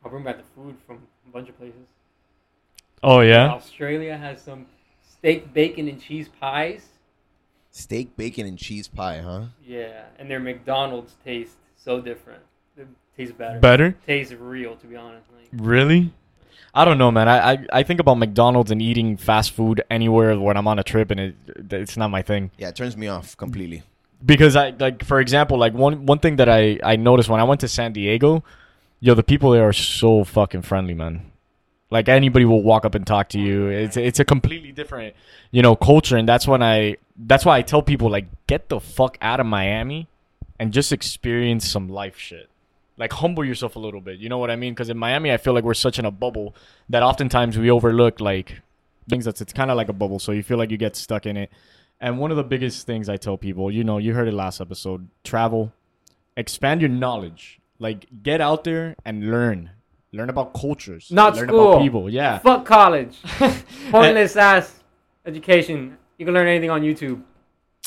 I'll 0.04 0.10
bring 0.10 0.24
back 0.24 0.36
the 0.38 0.44
food 0.54 0.76
from 0.86 0.98
a 1.28 1.32
bunch 1.32 1.48
of 1.48 1.58
places. 1.58 1.86
Oh 3.02 3.20
yeah. 3.20 3.48
Australia 3.48 4.16
has 4.16 4.40
some 4.40 4.66
steak, 5.02 5.52
bacon, 5.52 5.88
and 5.88 6.00
cheese 6.00 6.28
pies. 6.40 6.88
Steak, 7.70 8.16
bacon, 8.16 8.46
and 8.46 8.58
cheese 8.58 8.86
pie, 8.86 9.18
huh? 9.18 9.44
Yeah, 9.64 10.04
and 10.18 10.30
their 10.30 10.40
McDonald's 10.40 11.16
taste 11.24 11.56
so 11.74 12.00
different. 12.00 12.42
It 12.76 12.86
tastes 13.16 13.34
better. 13.34 13.60
Better. 13.60 13.96
tastes 14.06 14.34
real, 14.34 14.76
to 14.76 14.86
be 14.86 14.94
honest. 14.94 15.26
Like, 15.34 15.48
Really? 15.52 16.12
I 16.74 16.84
don't 16.86 16.96
know, 16.98 17.10
man. 17.10 17.28
I, 17.28 17.52
I 17.52 17.66
I 17.72 17.82
think 17.82 18.00
about 18.00 18.14
McDonald's 18.14 18.70
and 18.70 18.80
eating 18.80 19.16
fast 19.18 19.50
food 19.52 19.82
anywhere 19.90 20.38
when 20.38 20.56
I'm 20.56 20.66
on 20.66 20.78
a 20.78 20.82
trip, 20.82 21.10
and 21.10 21.20
it 21.20 21.34
it's 21.70 21.96
not 21.96 22.10
my 22.10 22.22
thing. 22.22 22.50
Yeah, 22.58 22.68
it 22.68 22.76
turns 22.76 22.96
me 22.96 23.08
off 23.08 23.36
completely. 23.36 23.82
because 24.24 24.56
I 24.56 24.70
like 24.78 25.04
for 25.04 25.20
example 25.20 25.58
like 25.58 25.74
one 25.74 26.06
one 26.06 26.18
thing 26.18 26.36
that 26.36 26.48
I 26.48 26.78
I 26.82 26.96
noticed 26.96 27.28
when 27.28 27.40
I 27.40 27.44
went 27.44 27.60
to 27.60 27.68
San 27.68 27.92
Diego, 27.92 28.42
yo 29.00 29.14
the 29.14 29.22
people 29.22 29.50
there 29.50 29.66
are 29.68 29.72
so 29.72 30.24
fucking 30.24 30.62
friendly, 30.62 30.94
man. 30.94 31.30
Like 31.90 32.08
anybody 32.08 32.46
will 32.46 32.62
walk 32.62 32.86
up 32.86 32.94
and 32.94 33.06
talk 33.06 33.28
to 33.30 33.38
you. 33.38 33.66
It's 33.68 33.96
it's 33.98 34.18
a 34.20 34.24
completely 34.24 34.72
different, 34.72 35.14
you 35.50 35.60
know, 35.60 35.76
culture 35.76 36.16
and 36.16 36.26
that's 36.26 36.46
when 36.48 36.62
I 36.62 36.96
that's 37.16 37.44
why 37.44 37.58
I 37.58 37.62
tell 37.62 37.82
people 37.82 38.08
like 38.08 38.28
get 38.46 38.68
the 38.70 38.80
fuck 38.80 39.18
out 39.20 39.40
of 39.40 39.46
Miami 39.46 40.08
and 40.58 40.72
just 40.72 40.90
experience 40.92 41.68
some 41.68 41.88
life 41.90 42.16
shit. 42.16 42.48
Like 42.96 43.12
humble 43.12 43.44
yourself 43.44 43.76
a 43.76 43.78
little 43.78 44.00
bit. 44.00 44.18
You 44.18 44.28
know 44.28 44.38
what 44.38 44.50
I 44.50 44.56
mean? 44.56 44.74
Cuz 44.74 44.88
in 44.88 44.98
Miami 44.98 45.32
I 45.32 45.36
feel 45.36 45.54
like 45.54 45.64
we're 45.64 45.74
such 45.74 45.98
in 45.98 46.04
a 46.04 46.10
bubble 46.10 46.54
that 46.88 47.02
oftentimes 47.02 47.58
we 47.58 47.70
overlook 47.70 48.20
like 48.20 48.60
things 49.08 49.24
that's 49.24 49.40
it's 49.40 49.52
kind 49.52 49.70
of 49.70 49.76
like 49.76 49.88
a 49.88 49.92
bubble 49.92 50.18
so 50.18 50.30
you 50.32 50.42
feel 50.42 50.58
like 50.58 50.70
you 50.70 50.76
get 50.76 50.96
stuck 50.96 51.26
in 51.26 51.36
it. 51.36 51.50
And 52.00 52.18
one 52.18 52.30
of 52.30 52.36
the 52.36 52.44
biggest 52.44 52.86
things 52.86 53.08
I 53.08 53.16
tell 53.16 53.36
people, 53.36 53.70
you 53.70 53.84
know, 53.84 53.98
you 53.98 54.12
heard 54.12 54.26
it 54.26 54.34
last 54.34 54.60
episode, 54.60 55.08
travel, 55.22 55.72
expand 56.36 56.80
your 56.80 56.90
knowledge. 56.90 57.60
Like 57.78 58.06
get 58.22 58.40
out 58.40 58.64
there 58.64 58.96
and 59.04 59.30
learn. 59.30 59.70
Learn 60.12 60.28
about 60.28 60.52
cultures. 60.52 61.10
Not 61.10 61.36
learn 61.36 61.48
school. 61.48 61.72
about 61.72 61.82
people. 61.82 62.10
Yeah. 62.10 62.38
fuck 62.38 62.66
college, 62.66 63.16
pointless 63.90 64.36
ass 64.36 64.82
education. 65.24 65.96
You 66.18 66.26
can 66.26 66.34
learn 66.34 66.46
anything 66.46 66.70
on 66.70 66.82
YouTube. 66.82 67.22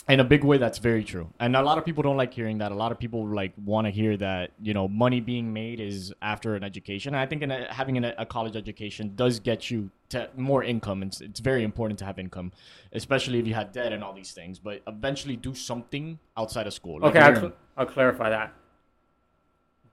In 0.07 0.19
a 0.19 0.23
big 0.23 0.43
way 0.43 0.57
that's 0.59 0.77
very 0.77 1.03
true 1.03 1.27
and 1.39 1.55
a 1.55 1.61
lot 1.63 1.77
of 1.79 1.83
people 1.85 2.03
don't 2.03 2.15
like 2.17 2.31
hearing 2.33 2.59
that 2.59 2.71
a 2.71 2.75
lot 2.75 2.91
of 2.91 2.99
people 2.99 3.27
like 3.27 3.53
want 3.65 3.85
to 3.87 3.91
hear 3.91 4.15
that 4.15 4.51
you 4.61 4.73
know 4.73 4.87
money 4.87 5.19
being 5.19 5.51
made 5.51 5.79
is 5.79 6.13
after 6.21 6.53
an 6.55 6.63
education 6.63 7.15
and 7.15 7.19
i 7.21 7.25
think 7.25 7.41
in 7.41 7.49
a, 7.49 7.73
having 7.73 7.97
an, 7.97 8.05
a 8.17 8.25
college 8.25 8.55
education 8.55 9.13
does 9.15 9.39
get 9.39 9.71
you 9.71 9.89
to 10.09 10.29
more 10.35 10.63
income 10.63 11.01
it's, 11.01 11.21
it's 11.21 11.39
very 11.39 11.63
important 11.63 11.97
to 11.97 12.05
have 12.05 12.19
income 12.19 12.51
especially 12.93 13.39
if 13.39 13.47
you 13.47 13.55
had 13.55 13.71
debt 13.71 13.91
and 13.93 14.03
all 14.03 14.13
these 14.13 14.31
things 14.31 14.59
but 14.59 14.81
eventually 14.87 15.35
do 15.35 15.55
something 15.55 16.19
outside 16.37 16.67
of 16.67 16.73
school 16.73 16.99
Like, 16.99 17.15
Okay, 17.15 17.19
I'll, 17.25 17.35
cl- 17.35 17.53
I'll 17.75 17.85
clarify 17.87 18.29
that. 18.29 18.53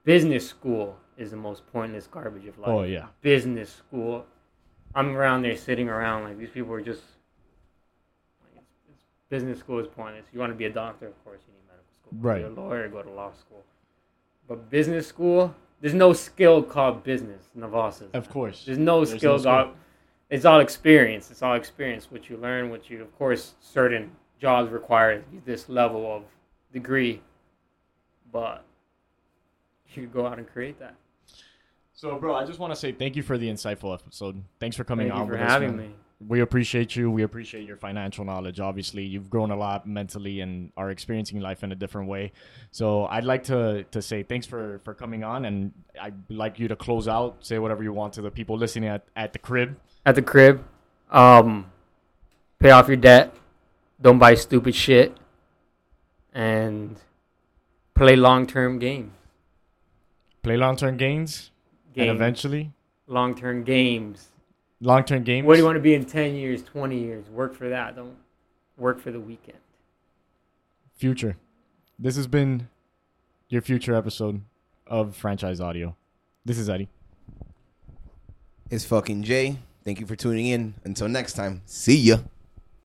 business 0.05 0.47
school 0.49 0.97
is 1.17 1.31
the 1.31 1.37
most 1.37 1.67
pointless 1.73 2.07
garbage 2.07 2.47
of 2.47 2.59
life. 2.59 2.69
Oh 2.69 2.83
yeah. 2.83 3.07
business 3.21 3.71
school. 3.71 4.27
I'm 4.95 5.17
around 5.17 5.43
there 5.43 5.57
sitting 5.57 5.89
around 5.89 6.25
like 6.25 6.39
these 6.39 6.51
people 6.51 6.73
are 6.75 6.81
just. 6.83 7.03
Like, 9.33 9.43
it's, 9.43 9.43
it's, 9.43 9.43
business 9.43 9.59
school 9.59 9.79
is 9.79 9.87
pointless. 9.89 10.27
You 10.33 10.41
want 10.41 10.53
to 10.53 10.57
be 10.57 10.67
a 10.67 10.71
doctor, 10.71 11.07
of 11.07 11.25
course, 11.25 11.41
you 11.47 11.55
need 11.55 11.67
medical 11.67 11.93
school. 11.93 12.13
Right. 12.21 12.39
Be 12.39 12.61
a 12.61 12.65
lawyer, 12.65 12.89
go 12.89 13.03
to 13.03 13.11
law 13.11 13.33
school. 13.33 13.63
But 14.49 14.71
business 14.71 15.07
school, 15.07 15.55
there's 15.81 15.95
no 15.95 16.13
skill 16.13 16.63
called 16.63 17.05
business. 17.05 17.45
Navas 17.55 18.03
Of 18.13 18.29
course. 18.29 18.65
There's 18.65 18.79
no 18.79 19.05
There's 19.05 19.19
skill. 19.19 19.39
no 19.39 19.43
called- 19.43 19.77
It's 20.31 20.45
all 20.45 20.61
experience. 20.61 21.31
It's 21.31 21.43
all 21.43 21.55
experience. 21.55 22.11
What 22.11 22.31
you 22.31 22.37
learn, 22.37 22.71
what 22.71 22.89
you, 22.91 23.03
of 23.03 23.17
course, 23.19 23.55
certain 23.61 24.13
jobs 24.41 24.71
require 24.73 25.23
this 25.45 25.69
level 25.69 26.11
of 26.11 26.25
degree, 26.73 27.23
but 28.33 28.65
you 29.95 30.07
go 30.07 30.27
out 30.27 30.39
and 30.39 30.49
create 30.49 30.79
that. 30.79 30.95
So, 31.93 32.19
bro, 32.19 32.35
I 32.35 32.45
just 32.45 32.59
want 32.59 32.73
to 32.73 32.77
say 32.77 32.93
thank 32.93 33.15
you 33.15 33.23
for 33.23 33.39
the 33.39 33.49
insightful 33.49 33.93
episode. 33.95 34.43
Thanks 34.59 34.75
for 34.77 34.85
coming 34.85 35.09
Thank 35.09 35.21
on 35.21 35.27
you 35.27 35.33
for 35.33 35.39
having 35.39 35.77
me. 35.77 35.95
We 36.29 36.41
appreciate 36.41 36.95
you. 36.97 37.11
We 37.11 37.23
appreciate 37.23 37.67
your 37.67 37.77
financial 37.77 38.25
knowledge. 38.25 38.61
Obviously, 38.61 39.05
you've 39.05 39.31
grown 39.31 39.51
a 39.51 39.57
lot 39.57 39.87
mentally 39.87 40.41
and 40.41 40.73
are 40.77 40.91
experiencing 40.91 41.41
life 41.41 41.63
in 41.65 41.73
a 41.73 41.75
different 41.75 42.09
way. 42.09 42.33
So, 42.71 43.07
I'd 43.07 43.25
like 43.25 43.45
to 43.45 43.85
to 43.91 44.03
say 44.03 44.23
thanks 44.23 44.47
for 44.47 44.81
for 44.85 44.95
coming 44.95 45.25
on, 45.25 45.45
and 45.45 45.73
I'd 46.01 46.15
like 46.29 46.59
you 46.59 46.69
to 46.69 46.77
close 46.77 47.09
out. 47.09 47.37
Say 47.41 47.59
whatever 47.59 47.83
you 47.83 47.93
want 47.93 48.15
to 48.15 48.23
the 48.23 48.31
people 48.31 48.57
listening 48.57 48.89
at 48.89 49.05
at 49.17 49.33
the 49.33 49.39
crib. 49.39 49.79
at 50.07 50.15
the 50.15 50.23
crib. 50.23 50.65
Um, 51.11 51.71
pay 52.59 52.71
off 52.71 52.89
your 52.89 52.97
debt. 52.97 53.35
Don't 54.01 54.19
buy 54.19 54.35
stupid 54.35 54.75
shit. 54.75 55.17
And 56.35 56.97
play 57.95 58.17
long 58.17 58.47
term 58.47 58.79
games. 58.79 59.13
Play 60.43 60.57
long 60.57 60.77
term 60.77 60.97
gains, 60.97 61.51
and 61.95 62.07
Games. 62.07 62.17
eventually 62.17 62.73
Long 63.07 63.35
term 63.35 63.63
games. 63.63 64.32
Long 64.83 65.05
term 65.05 65.23
games. 65.23 65.47
Where 65.47 65.57
do 65.57 65.61
you 65.61 65.65
want 65.65 65.77
to 65.77 65.81
be 65.81 65.95
in 65.95 66.05
10 66.05 66.35
years, 66.35 66.63
20 66.63 66.99
years? 66.99 67.29
Work 67.31 67.55
for 67.55 67.69
that. 67.71 67.97
Don't 67.97 68.17
work 68.77 69.01
for 69.01 69.11
the 69.11 69.21
weekend. 69.21 69.59
future. 70.97 71.37
This 71.99 72.17
has 72.17 72.27
been 72.27 72.69
your 73.49 73.61
future 73.63 73.95
episode 73.95 74.43
of 74.87 75.17
Franchise 75.17 75.61
Audio. 75.61 75.97
This 76.45 76.59
is 76.59 76.69
Eddie. 76.69 76.89
It's 78.71 78.85
fucking 78.85 79.23
Jay. 79.25 79.59
Thank 79.85 79.99
you 80.01 80.07
for 80.07 80.15
tuning 80.17 80.47
in. 80.47 80.75
Until 80.85 81.09
next 81.09 81.33
time, 81.35 81.63
see 81.67 81.97
ya. 81.97 82.19